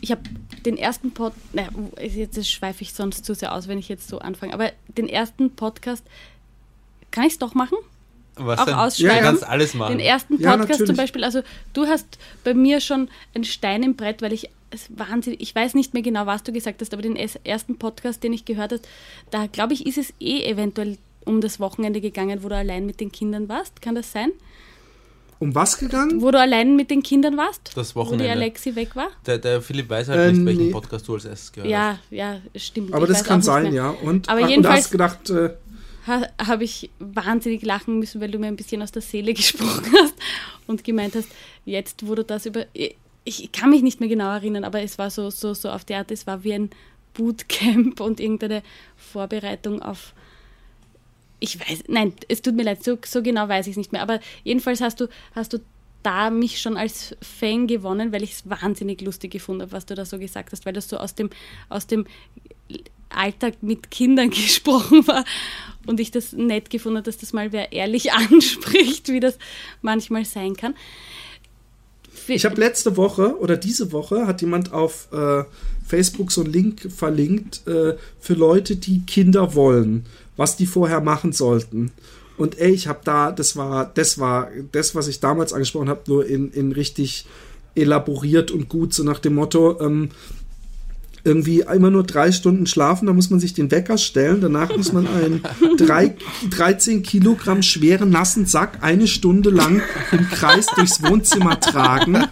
Ich 0.00 0.10
habe 0.10 0.22
den 0.64 0.76
ersten 0.76 1.12
Pod, 1.12 1.32
naja, 1.52 1.70
jetzt 2.00 2.44
schweife 2.50 2.82
ich 2.82 2.92
sonst 2.92 3.24
zu 3.24 3.34
sehr 3.34 3.54
aus, 3.54 3.68
wenn 3.68 3.78
ich 3.78 3.88
jetzt 3.88 4.08
so 4.08 4.18
anfange. 4.18 4.52
Aber 4.52 4.72
den 4.88 5.08
ersten 5.08 5.54
Podcast, 5.54 6.04
kann 7.10 7.24
ich 7.24 7.34
es 7.34 7.38
doch 7.38 7.54
machen? 7.54 7.78
Was 8.34 8.58
Auch 8.58 8.64
denn? 8.66 8.74
ausschreiben. 8.74 9.16
Du 9.18 9.22
kannst 9.22 9.44
alles 9.44 9.72
machen. 9.74 9.96
Den 9.96 10.00
ersten 10.06 10.38
Ja, 10.40 10.50
Podcast 10.50 10.80
natürlich. 10.80 10.88
zum 10.88 10.96
Beispiel, 10.96 11.24
also 11.24 11.42
du 11.72 11.86
hast 11.86 12.18
bei 12.44 12.52
mir 12.52 12.80
schon 12.80 13.08
einen 13.34 13.44
Stein 13.44 13.82
im 13.82 13.94
Brett, 13.96 14.20
weil 14.20 14.32
ich 14.34 14.50
es 14.70 14.88
wahnsinnig, 14.98 15.40
ich 15.40 15.54
weiß 15.54 15.74
nicht 15.74 15.94
mehr 15.94 16.02
genau, 16.02 16.26
was 16.26 16.42
du 16.42 16.52
gesagt 16.52 16.82
hast, 16.82 16.92
aber 16.92 17.00
den 17.00 17.16
ersten 17.16 17.78
Podcast, 17.78 18.22
den 18.24 18.32
ich 18.34 18.44
gehört 18.44 18.72
habe, 18.72 18.82
da 19.30 19.46
glaube 19.46 19.72
ich, 19.72 19.86
ist 19.86 19.96
es 19.96 20.12
eh 20.20 20.42
eventuell 20.44 20.98
um 21.26 21.40
das 21.42 21.60
Wochenende 21.60 22.00
gegangen, 22.00 22.42
wo 22.42 22.48
du 22.48 22.56
allein 22.56 22.86
mit 22.86 23.00
den 23.00 23.12
Kindern 23.12 23.48
warst. 23.50 23.82
Kann 23.82 23.94
das 23.94 24.10
sein? 24.12 24.32
Um 25.38 25.54
was 25.54 25.76
gegangen? 25.76 26.22
Wo 26.22 26.30
du 26.30 26.40
allein 26.40 26.76
mit 26.76 26.90
den 26.90 27.02
Kindern 27.02 27.36
warst? 27.36 27.72
Das 27.76 27.94
Wo 27.94 28.00
die 28.00 28.06
Wochenende. 28.06 28.30
Alexi 28.32 28.74
weg 28.74 28.96
war? 28.96 29.08
Der, 29.26 29.36
der 29.36 29.60
Philipp 29.60 29.90
weiß 29.90 30.08
halt 30.08 30.18
Äh, 30.20 30.32
nicht, 30.32 30.46
welchen 30.46 30.66
nee. 30.68 30.70
Podcast 30.72 31.06
du 31.06 31.12
als 31.14 31.26
erstes 31.26 31.52
gehört 31.52 31.66
hast. 31.74 32.10
Ja, 32.10 32.16
ja, 32.16 32.40
stimmt. 32.56 32.94
Aber 32.94 33.04
Ich 33.04 33.12
das 33.12 33.24
kann 33.24 33.42
sein, 33.42 33.70
ja. 33.74 33.90
Und, 33.90 34.30
Aber 34.30 34.38
ach, 34.40 34.44
und 34.44 34.50
jedenfalls- 34.50 34.84
hast 34.84 34.90
gedacht, 34.92 35.28
äh, 35.28 35.50
ha, 36.06 36.22
habe 36.42 36.64
ich 36.64 36.88
wahnsinnig 37.00 37.62
lachen 37.66 37.98
müssen, 37.98 38.18
weil 38.22 38.30
du 38.30 38.38
mir 38.38 38.46
ein 38.46 38.56
bisschen 38.56 38.80
aus 38.80 38.92
der 38.92 39.02
Seele 39.02 39.34
gesprochen 39.34 39.92
hast 40.00 40.14
und 40.66 40.84
gemeint 40.84 41.14
hast, 41.14 41.28
jetzt 41.66 42.06
wo 42.06 42.14
du 42.14 42.24
das 42.24 42.46
über. 42.46 42.64
Ich 43.28 43.50
kann 43.52 43.68
mich 43.70 43.82
nicht 43.82 44.00
mehr 44.00 44.08
genau 44.08 44.30
erinnern, 44.32 44.64
aber 44.64 44.80
es 44.82 44.96
war 44.98 45.10
so, 45.10 45.28
so, 45.30 45.52
so 45.52 45.68
auf 45.68 45.84
die 45.84 45.96
Art, 45.96 46.10
es 46.12 46.26
war 46.26 46.44
wie 46.44 46.54
ein 46.54 46.70
Bootcamp 47.12 48.00
und 48.00 48.20
irgendeine 48.20 48.62
Vorbereitung 48.96 49.82
auf. 49.82 50.14
Ich 51.38 51.60
weiß, 51.60 51.84
nein, 51.88 52.14
es 52.28 52.42
tut 52.42 52.54
mir 52.54 52.62
leid, 52.62 52.82
so, 52.82 52.98
so 53.04 53.22
genau 53.22 53.48
weiß 53.48 53.66
ich 53.66 53.72
es 53.72 53.76
nicht 53.76 53.92
mehr. 53.92 54.02
Aber 54.02 54.20
jedenfalls 54.44 54.80
hast 54.80 55.00
du, 55.00 55.08
hast 55.34 55.52
du 55.52 55.58
da 56.02 56.30
mich 56.30 56.60
schon 56.60 56.76
als 56.76 57.16
Fan 57.20 57.66
gewonnen, 57.66 58.12
weil 58.12 58.22
ich 58.22 58.32
es 58.32 58.48
wahnsinnig 58.48 59.00
lustig 59.00 59.32
gefunden 59.32 59.62
habe, 59.62 59.72
was 59.72 59.86
du 59.86 59.94
da 59.94 60.04
so 60.04 60.18
gesagt 60.18 60.52
hast, 60.52 60.64
weil 60.64 60.72
das 60.72 60.88
so 60.88 60.98
aus 60.98 61.14
dem, 61.14 61.30
aus 61.68 61.86
dem 61.86 62.06
Alltag 63.08 63.62
mit 63.62 63.90
Kindern 63.90 64.30
gesprochen 64.30 65.06
war 65.06 65.24
und 65.86 66.00
ich 66.00 66.10
das 66.10 66.32
nett 66.32 66.70
gefunden 66.70 66.98
habe, 66.98 67.06
dass 67.06 67.18
das 67.18 67.32
mal 67.32 67.52
wer 67.52 67.72
ehrlich 67.72 68.12
anspricht, 68.12 69.08
wie 69.08 69.20
das 69.20 69.38
manchmal 69.82 70.24
sein 70.24 70.54
kann. 70.56 70.74
Ich 72.28 72.44
habe 72.44 72.60
letzte 72.60 72.96
Woche 72.96 73.38
oder 73.38 73.56
diese 73.56 73.92
Woche 73.92 74.26
hat 74.26 74.40
jemand 74.40 74.72
auf 74.72 75.08
äh, 75.12 75.44
Facebook 75.86 76.32
so 76.32 76.42
einen 76.42 76.52
Link 76.52 76.90
verlinkt 76.90 77.66
äh, 77.66 77.96
für 78.20 78.34
Leute, 78.34 78.76
die 78.76 79.04
Kinder 79.06 79.54
wollen, 79.54 80.06
was 80.36 80.56
die 80.56 80.66
vorher 80.66 81.00
machen 81.00 81.32
sollten. 81.32 81.92
Und 82.36 82.58
ey, 82.58 82.70
ich 82.70 82.86
habe 82.86 83.00
da, 83.04 83.32
das 83.32 83.56
war, 83.56 83.86
das 83.86 84.18
war 84.18 84.50
das, 84.72 84.94
was 84.94 85.08
ich 85.08 85.20
damals 85.20 85.52
angesprochen 85.52 85.88
habe, 85.88 86.02
nur 86.06 86.26
in, 86.26 86.50
in 86.50 86.72
richtig 86.72 87.26
elaboriert 87.74 88.50
und 88.50 88.68
gut, 88.68 88.94
so 88.94 89.02
nach 89.04 89.18
dem 89.18 89.34
Motto, 89.34 89.80
ähm, 89.80 90.10
irgendwie 91.26 91.60
immer 91.60 91.90
nur 91.90 92.04
drei 92.04 92.30
Stunden 92.30 92.66
schlafen, 92.66 93.06
da 93.06 93.12
muss 93.12 93.30
man 93.30 93.40
sich 93.40 93.52
den 93.52 93.70
Wecker 93.70 93.98
stellen, 93.98 94.40
danach 94.40 94.74
muss 94.76 94.92
man 94.92 95.06
einen 95.08 95.42
drei, 95.76 96.14
13 96.50 97.02
Kilogramm 97.02 97.62
schweren 97.62 98.10
nassen 98.10 98.46
Sack 98.46 98.78
eine 98.80 99.08
Stunde 99.08 99.50
lang 99.50 99.82
im 100.12 100.28
Kreis 100.30 100.66
durchs 100.76 101.02
Wohnzimmer 101.02 101.58
tragen 101.60 102.24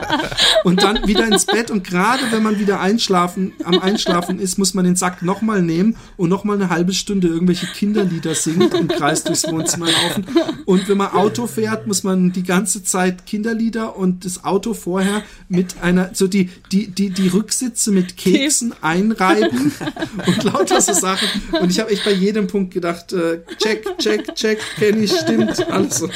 und 0.62 0.82
dann 0.82 1.06
wieder 1.06 1.26
ins 1.26 1.44
Bett. 1.44 1.70
Und 1.70 1.84
gerade 1.84 2.22
wenn 2.30 2.42
man 2.42 2.58
wieder 2.58 2.80
einschlafen, 2.80 3.52
am 3.64 3.80
Einschlafen 3.80 4.38
ist, 4.38 4.58
muss 4.58 4.74
man 4.74 4.84
den 4.84 4.96
Sack 4.96 5.22
nochmal 5.22 5.60
nehmen 5.60 5.96
und 6.16 6.28
nochmal 6.28 6.56
eine 6.56 6.70
halbe 6.70 6.92
Stunde 6.92 7.28
irgendwelche 7.28 7.66
Kinderlieder 7.66 8.34
singen, 8.34 8.70
im 8.72 8.88
Kreis 8.88 9.24
durchs 9.24 9.50
Wohnzimmer 9.50 9.86
laufen. 9.86 10.26
Und 10.66 10.88
wenn 10.88 10.98
man 10.98 11.12
Auto 11.12 11.46
fährt, 11.46 11.86
muss 11.88 12.04
man 12.04 12.32
die 12.32 12.44
ganze 12.44 12.84
Zeit 12.84 13.26
Kinderlieder 13.26 13.96
und 13.96 14.24
das 14.24 14.44
Auto 14.44 14.72
vorher 14.72 15.22
mit 15.48 15.82
einer, 15.82 16.10
so 16.12 16.28
die, 16.28 16.50
die, 16.70 16.86
die, 16.86 17.10
die 17.10 17.28
Rücksitze 17.28 17.90
mit 17.90 18.16
Keksen 18.16 18.72
einreiben 18.84 19.72
und 20.26 20.44
lauter 20.44 20.80
so 20.80 20.92
Sachen. 20.92 21.28
Und 21.60 21.70
ich 21.70 21.80
habe 21.80 21.90
echt 21.90 22.04
bei 22.04 22.12
jedem 22.12 22.46
Punkt 22.46 22.72
gedacht, 22.74 23.12
äh, 23.12 23.40
check, 23.58 23.86
check, 23.98 24.34
check, 24.34 24.58
kenne 24.76 24.98
ich, 24.98 25.12
stimmt, 25.12 25.66
alles. 25.70 25.98
so. 25.98 26.10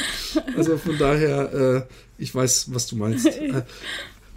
Also 0.55 0.77
von 0.77 0.97
daher, 0.97 1.53
äh, 1.53 1.81
ich 2.17 2.33
weiß, 2.33 2.67
was 2.73 2.87
du 2.87 2.95
meinst. 2.95 3.25
Äh, 3.25 3.63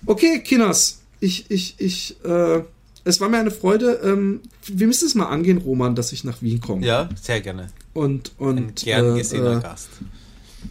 okay, 0.06 0.40
Kinners, 0.40 1.00
ich, 1.20 1.50
ich, 1.50 1.74
ich, 1.78 2.16
äh, 2.24 2.62
es 3.04 3.20
war 3.20 3.28
mir 3.28 3.38
eine 3.38 3.50
Freude. 3.50 4.00
Ähm, 4.02 4.40
wir 4.66 4.86
müssen 4.86 5.06
es 5.06 5.14
mal 5.14 5.26
angehen, 5.26 5.58
Roman, 5.58 5.94
dass 5.94 6.12
ich 6.12 6.24
nach 6.24 6.40
Wien 6.40 6.60
komme. 6.60 6.86
Ja, 6.86 7.08
sehr 7.20 7.40
gerne. 7.40 7.68
Und, 7.92 8.32
Ein 8.38 8.46
und, 8.46 8.84
gern 8.84 9.14
äh, 9.14 9.18
gesehener 9.18 9.58
äh, 9.58 9.62
Gast. 9.62 9.90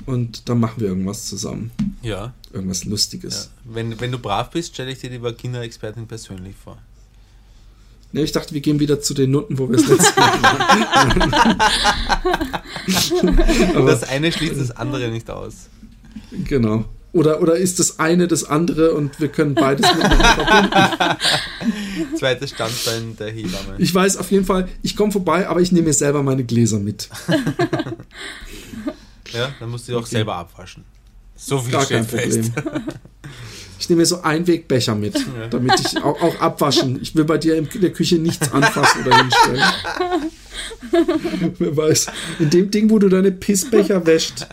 und 0.08 0.50
dann 0.50 0.60
machen 0.60 0.82
wir 0.82 0.88
irgendwas 0.88 1.28
zusammen. 1.28 1.72
Ja. 2.02 2.34
Irgendwas 2.52 2.86
ja. 2.86 2.90
Lustiges. 2.90 3.52
Wenn, 3.66 4.00
wenn 4.00 4.12
du 4.12 4.18
brav 4.18 4.50
bist, 4.50 4.74
stelle 4.74 4.92
ich 4.92 5.00
dir 5.00 5.12
die 5.12 5.22
Vagina-Expertin 5.22 6.08
persönlich 6.08 6.56
vor. 6.56 6.78
Ne, 8.14 8.22
ich 8.24 8.32
dachte, 8.34 8.54
wir 8.54 8.62
gehen 8.62 8.80
wieder 8.80 9.00
zu 9.02 9.14
den 9.14 9.32
Nutten, 9.32 9.58
wo 9.58 9.70
wir 9.70 9.78
es 9.78 9.88
letztes 9.88 10.16
Mal 10.16 10.42
waren. 10.44 11.62
Aber- 13.76 13.92
das 13.92 14.04
eine 14.04 14.32
schließt 14.32 14.60
das 14.60 14.72
andere 14.72 15.10
nicht 15.10 15.30
aus. 15.30 15.68
Genau. 16.46 16.86
Oder, 17.14 17.42
oder 17.42 17.58
ist 17.58 17.80
das 17.80 18.00
eine 18.00 18.28
das 18.28 18.46
andere 18.46 18.94
und 18.94 19.20
wir 19.20 19.28
können 19.28 19.54
beides 19.54 19.86
miteinander 19.94 20.26
verbinden? 20.26 22.16
Zweites 22.18 22.52
Standbein 22.52 23.18
der 23.18 23.32
Hebamme. 23.32 23.76
Ich 23.80 23.94
weiß 23.94 24.16
auf 24.18 24.32
jeden 24.32 24.46
Fall, 24.46 24.70
ich 24.82 24.96
komme 24.96 25.12
vorbei, 25.12 25.48
aber 25.50 25.60
ich 25.60 25.74
nehme 25.74 25.88
mir 25.88 25.94
selber 25.94 26.24
meine 26.24 26.44
Gläser 26.44 26.80
mit. 26.80 27.10
Ja, 29.34 29.50
dann 29.62 29.70
musst 29.70 29.88
du 29.88 29.94
die 29.94 29.96
auch 29.96 30.02
Okay. 30.02 30.10
selber 30.10 30.36
abwaschen. 30.36 30.84
So 31.38 31.58
viel 31.60 31.72
Gar 31.72 31.86
steht 31.86 32.06
fest. 32.06 32.52
Nehme 33.92 34.04
mir 34.04 34.06
so 34.06 34.22
Einwegbecher 34.22 34.96
mit, 34.96 35.16
damit 35.50 35.78
ich 35.82 35.98
auch, 36.02 36.22
auch 36.22 36.40
abwaschen. 36.40 36.98
Ich 37.02 37.14
will 37.14 37.26
bei 37.26 37.38
dir 37.38 37.58
in 37.58 37.68
der 37.82 37.92
Küche 37.92 38.16
nichts 38.16 38.50
anfassen 38.54 39.06
oder 39.06 39.18
hinstellen. 39.18 39.64
Wer 41.60 41.76
weiß. 41.76 42.08
In 42.40 42.50
dem 42.50 42.72
Ding, 42.72 42.90
wo 42.90 43.00
du 43.00 43.10
deine 43.10 43.34
Pissbecher 43.34 44.06
wäscht. 44.06 44.48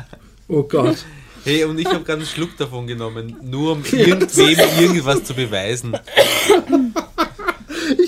Oh 0.49 0.65
Gott. 0.65 0.97
Hey, 1.45 1.63
und 1.63 1.79
ich 1.79 1.87
habe 1.87 2.03
gerade 2.03 2.19
einen 2.19 2.27
Schluck 2.27 2.57
davon 2.57 2.89
genommen, 2.89 3.37
nur 3.45 3.75
um 3.75 3.85
Ja, 3.93 3.99
irgendwem 3.99 4.59
irgendwas 4.81 5.23
zu 5.23 5.35
beweisen. 5.35 5.97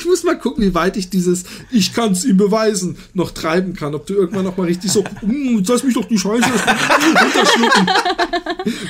Ich 0.00 0.06
muss 0.06 0.24
mal 0.24 0.38
gucken, 0.38 0.64
wie 0.64 0.74
weit 0.74 0.96
ich 0.96 1.10
dieses 1.10 1.44
Ich 1.70 1.92
kann 1.92 2.12
es 2.12 2.24
ihm 2.24 2.38
beweisen 2.38 2.96
noch 3.12 3.32
treiben 3.32 3.74
kann. 3.74 3.94
Ob 3.94 4.06
du 4.06 4.14
irgendwann 4.14 4.44
noch 4.46 4.56
mal 4.56 4.66
richtig 4.66 4.90
so, 4.90 5.04
"Mm, 5.22 5.58
jetzt 5.58 5.68
lass 5.68 5.84
mich 5.84 5.94
doch 5.94 6.06
die 6.06 6.18
Scheiße 6.18 6.48
runterschlucken, 7.22 7.90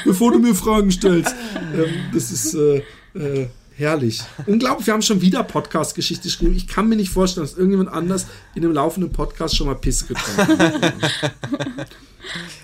bevor 0.04 0.30
du 0.32 0.38
mir 0.38 0.54
Fragen 0.54 0.92
stellst. 0.92 1.34
Ähm, 1.74 1.90
das 2.14 2.30
ist 2.30 2.54
äh, 2.54 2.82
äh, 3.14 3.48
herrlich. 3.76 4.22
Unglaublich, 4.46 4.86
wir 4.86 4.94
haben 4.94 5.02
schon 5.02 5.20
wieder 5.20 5.42
Podcast-Geschichte 5.42 6.24
geschrieben. 6.24 6.54
Ich 6.54 6.68
kann 6.68 6.88
mir 6.88 6.96
nicht 6.96 7.10
vorstellen, 7.10 7.44
dass 7.46 7.56
irgendjemand 7.56 7.90
anders 7.90 8.26
in 8.54 8.64
einem 8.64 8.72
laufenden 8.74 9.10
Podcast 9.12 9.56
schon 9.56 9.66
mal 9.66 9.74
Pisse 9.74 10.06
getrunken 10.06 10.58
hat. 10.58 10.92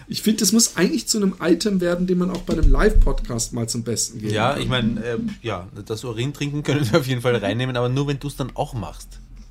Ich 0.08 0.22
finde, 0.22 0.40
das 0.40 0.52
muss 0.52 0.76
eigentlich 0.76 1.08
zu 1.08 1.18
einem 1.18 1.34
Item 1.40 1.80
werden, 1.80 2.06
den 2.06 2.18
man 2.18 2.30
auch 2.30 2.42
bei 2.42 2.52
einem 2.54 2.70
Live-Podcast 2.70 3.52
mal 3.52 3.68
zum 3.68 3.82
Besten 3.82 4.20
geben 4.20 4.32
Ja, 4.32 4.52
kann. 4.52 4.62
ich 4.62 4.68
meine, 4.68 5.04
äh, 5.04 5.18
ja, 5.42 5.66
das 5.84 6.04
Urin 6.04 6.32
trinken 6.32 6.62
können 6.62 6.88
wir 6.90 7.00
auf 7.00 7.06
jeden 7.08 7.20
Fall 7.22 7.34
reinnehmen, 7.36 7.76
aber 7.76 7.88
nur 7.88 8.06
wenn 8.06 8.20
du 8.20 8.28
es 8.28 8.36
dann 8.36 8.50
auch 8.54 8.72
machst. 8.74 9.08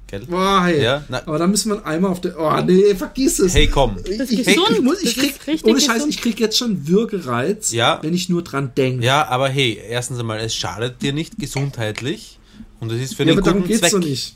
Gell? 0.08 0.22
Boah, 0.30 0.64
hey. 0.66 0.84
Ja, 0.84 1.04
na- 1.10 1.24
aber 1.26 1.40
dann 1.40 1.50
müssen 1.52 1.72
wir 1.72 1.86
einmal 1.86 2.12
auf 2.12 2.22
der. 2.22 2.40
Oh, 2.40 2.62
nee, 2.62 2.94
vergiss 2.96 3.40
es. 3.40 3.56
Hey, 3.56 3.68
komm. 3.68 3.96
Das 4.18 4.30
ich, 4.30 4.46
gesund. 4.46 4.68
ich, 4.72 4.82
muss, 4.82 5.02
ich 5.02 5.16
Das 5.16 5.40
krieg, 5.40 5.62
ohne 5.66 5.82
Scheiß, 5.82 5.96
gesund. 5.96 6.14
ich 6.14 6.22
krieg 6.22 6.40
jetzt 6.40 6.58
schon 6.58 6.88
Würgereiz, 6.88 7.72
Ja. 7.74 8.00
wenn 8.04 8.14
ich 8.14 8.30
nur 8.30 8.44
dran 8.44 8.72
denke. 8.78 9.04
Ja, 9.04 9.28
aber 9.28 9.50
hey, 9.50 9.82
erstens 9.90 10.20
einmal, 10.20 10.40
es 10.40 10.54
schadet 10.56 11.02
dir 11.02 11.12
nicht 11.12 11.38
gesundheitlich 11.40 12.38
und 12.80 12.92
es 12.92 13.02
ist 13.02 13.16
für 13.16 13.24
Ja, 13.24 13.32
den 13.32 13.40
aber 13.40 13.42
darum 13.42 13.62
guten 13.62 13.70
geht's 13.70 13.82
Zweck. 13.82 13.92
doch 13.92 14.00
nicht. 14.00 14.36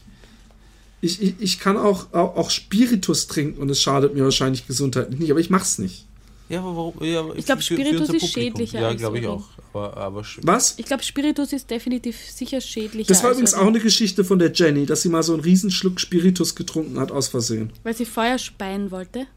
Ich, 1.01 1.21
ich, 1.21 1.35
ich 1.39 1.59
kann 1.59 1.77
auch, 1.77 2.11
auch, 2.13 2.35
auch 2.35 2.49
Spiritus 2.49 3.27
trinken 3.27 3.61
und 3.61 3.69
es 3.69 3.79
schadet 3.81 4.15
mir 4.15 4.23
wahrscheinlich 4.25 4.67
gesundheitlich 4.67 5.19
nicht, 5.19 5.31
aber 5.31 5.39
ich 5.39 5.49
mach's 5.49 5.77
nicht. 5.77 6.07
Ja, 6.49 6.59
aber 6.59 6.75
warum? 6.75 6.93
Ja, 7.03 7.25
Ich 7.35 7.45
glaub, 7.45 7.59
für- 7.59 7.75
für 7.75 7.81
Spiritus 7.81 8.09
unser 8.09 8.15
ist 8.15 8.33
schädlicher 8.33 8.81
Ja, 8.81 8.87
als 8.87 8.97
glaube 8.97 9.19
ich 9.19 9.27
auch. 9.27 9.45
Aber, 9.71 9.95
aber 9.97 10.25
Was? 10.41 10.73
Ich 10.77 10.85
glaube, 10.85 11.03
Spiritus 11.03 11.53
ist 11.53 11.69
definitiv 11.69 12.17
sicher 12.17 12.59
schädlicher. 12.59 13.07
Das 13.07 13.23
war 13.23 13.31
übrigens 13.31 13.53
auch 13.53 13.67
eine 13.67 13.79
Geschichte 13.79 14.23
von 14.23 14.39
der 14.39 14.51
Jenny, 14.51 14.87
dass 14.87 15.03
sie 15.03 15.09
mal 15.09 15.21
so 15.21 15.33
einen 15.33 15.43
Riesenschluck 15.43 15.99
Spiritus 15.99 16.55
getrunken 16.55 16.99
hat 16.99 17.11
aus 17.11 17.27
Versehen. 17.27 17.71
Weil 17.83 17.95
sie 17.95 18.05
Feuer 18.05 18.39
speien 18.39 18.89
wollte. 18.89 19.27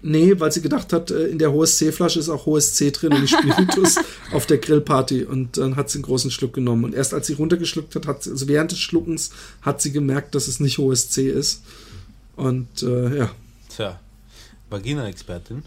Nee, 0.00 0.38
weil 0.38 0.52
sie 0.52 0.62
gedacht 0.62 0.92
hat, 0.92 1.10
äh, 1.10 1.26
in 1.26 1.38
der 1.38 1.52
hohes 1.52 1.76
C-Flasche 1.76 2.20
ist 2.20 2.28
auch 2.28 2.46
hohes 2.46 2.74
C 2.76 2.92
drin 2.92 3.12
und 3.12 3.26
Spiritus 3.28 3.96
auf 4.32 4.46
der 4.46 4.56
Grillparty. 4.58 5.24
Und 5.24 5.58
dann 5.58 5.76
hat 5.76 5.90
sie 5.90 5.96
einen 5.98 6.04
großen 6.04 6.30
Schluck 6.30 6.54
genommen. 6.54 6.84
Und 6.84 6.94
erst 6.94 7.12
als 7.12 7.26
sie 7.26 7.32
runtergeschluckt 7.34 7.94
hat, 7.96 8.06
hat 8.06 8.22
sie, 8.22 8.30
also 8.30 8.48
während 8.48 8.70
des 8.70 8.78
Schluckens, 8.78 9.32
hat 9.60 9.82
sie 9.82 9.90
gemerkt, 9.92 10.34
dass 10.34 10.46
es 10.48 10.60
nicht 10.60 10.78
hohes 10.78 11.10
C 11.10 11.28
ist. 11.28 11.62
Und 12.36 12.68
äh, 12.84 13.18
ja. 13.18 13.30
Tja, 13.74 13.98
Vagina-Expertin, 14.70 15.64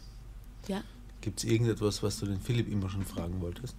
Ja. 0.68 0.84
gibt 1.22 1.40
es 1.40 1.46
irgendetwas, 1.46 2.04
was 2.04 2.20
du 2.20 2.26
den 2.26 2.40
Philipp 2.40 2.72
immer 2.72 2.90
schon 2.90 3.06
fragen 3.06 3.42
wolltest? 3.42 3.76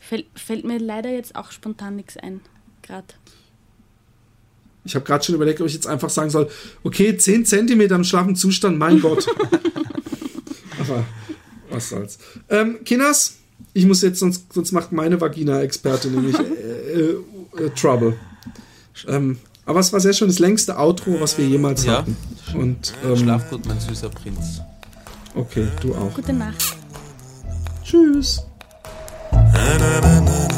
Fällt, 0.00 0.26
fällt 0.34 0.64
mir 0.64 0.78
leider 0.78 1.10
jetzt 1.10 1.36
auch 1.36 1.50
spontan 1.50 1.96
nichts 1.96 2.16
ein. 2.16 2.40
Gerade. 2.82 3.06
Ich 4.84 4.94
habe 4.94 5.04
gerade 5.04 5.22
schon 5.22 5.34
überlegt, 5.34 5.60
ob 5.60 5.66
ich 5.66 5.74
jetzt 5.74 5.86
einfach 5.86 6.08
sagen 6.08 6.30
soll, 6.30 6.50
okay, 6.82 7.16
10 7.16 7.44
Zentimeter 7.44 7.94
im 7.94 8.04
schlaffen 8.04 8.34
Zustand, 8.34 8.78
mein 8.78 9.00
Gott. 9.02 9.26
Aber 10.80 11.04
was 11.68 11.90
soll's. 11.90 12.18
Ähm, 12.48 12.82
Kinders, 12.84 13.36
ich 13.74 13.84
muss 13.84 14.00
jetzt, 14.02 14.18
sonst, 14.18 14.52
sonst 14.52 14.72
macht 14.72 14.92
meine 14.92 15.20
Vagina-Expertin 15.20 16.14
nämlich 16.14 16.38
äh, 16.38 16.42
äh, 16.42 17.16
äh, 17.64 17.70
Trouble. 17.76 18.16
Ähm, 19.08 19.38
aber 19.66 19.80
es 19.80 19.92
war 19.92 20.00
sehr 20.00 20.14
schön 20.14 20.28
das 20.28 20.38
längste 20.38 20.78
Outro, 20.78 21.20
was 21.20 21.36
wir 21.38 21.46
jemals 21.46 21.84
Ja. 21.84 21.98
hatten. 21.98 22.16
Und 22.54 22.94
ähm, 23.04 23.16
Schlaf 23.16 23.50
gut, 23.50 23.66
mein 23.66 23.78
süßer 23.78 24.08
Prinz. 24.08 24.62
okay, 25.34 25.68
du 25.82 25.94
auch. 25.94 26.14
Gute 26.14 26.32
Nacht. 26.32 26.76
Tschüss. 27.84 28.42
na 29.30 29.78
na 29.78 30.00
na 30.00 30.20
na 30.20 30.48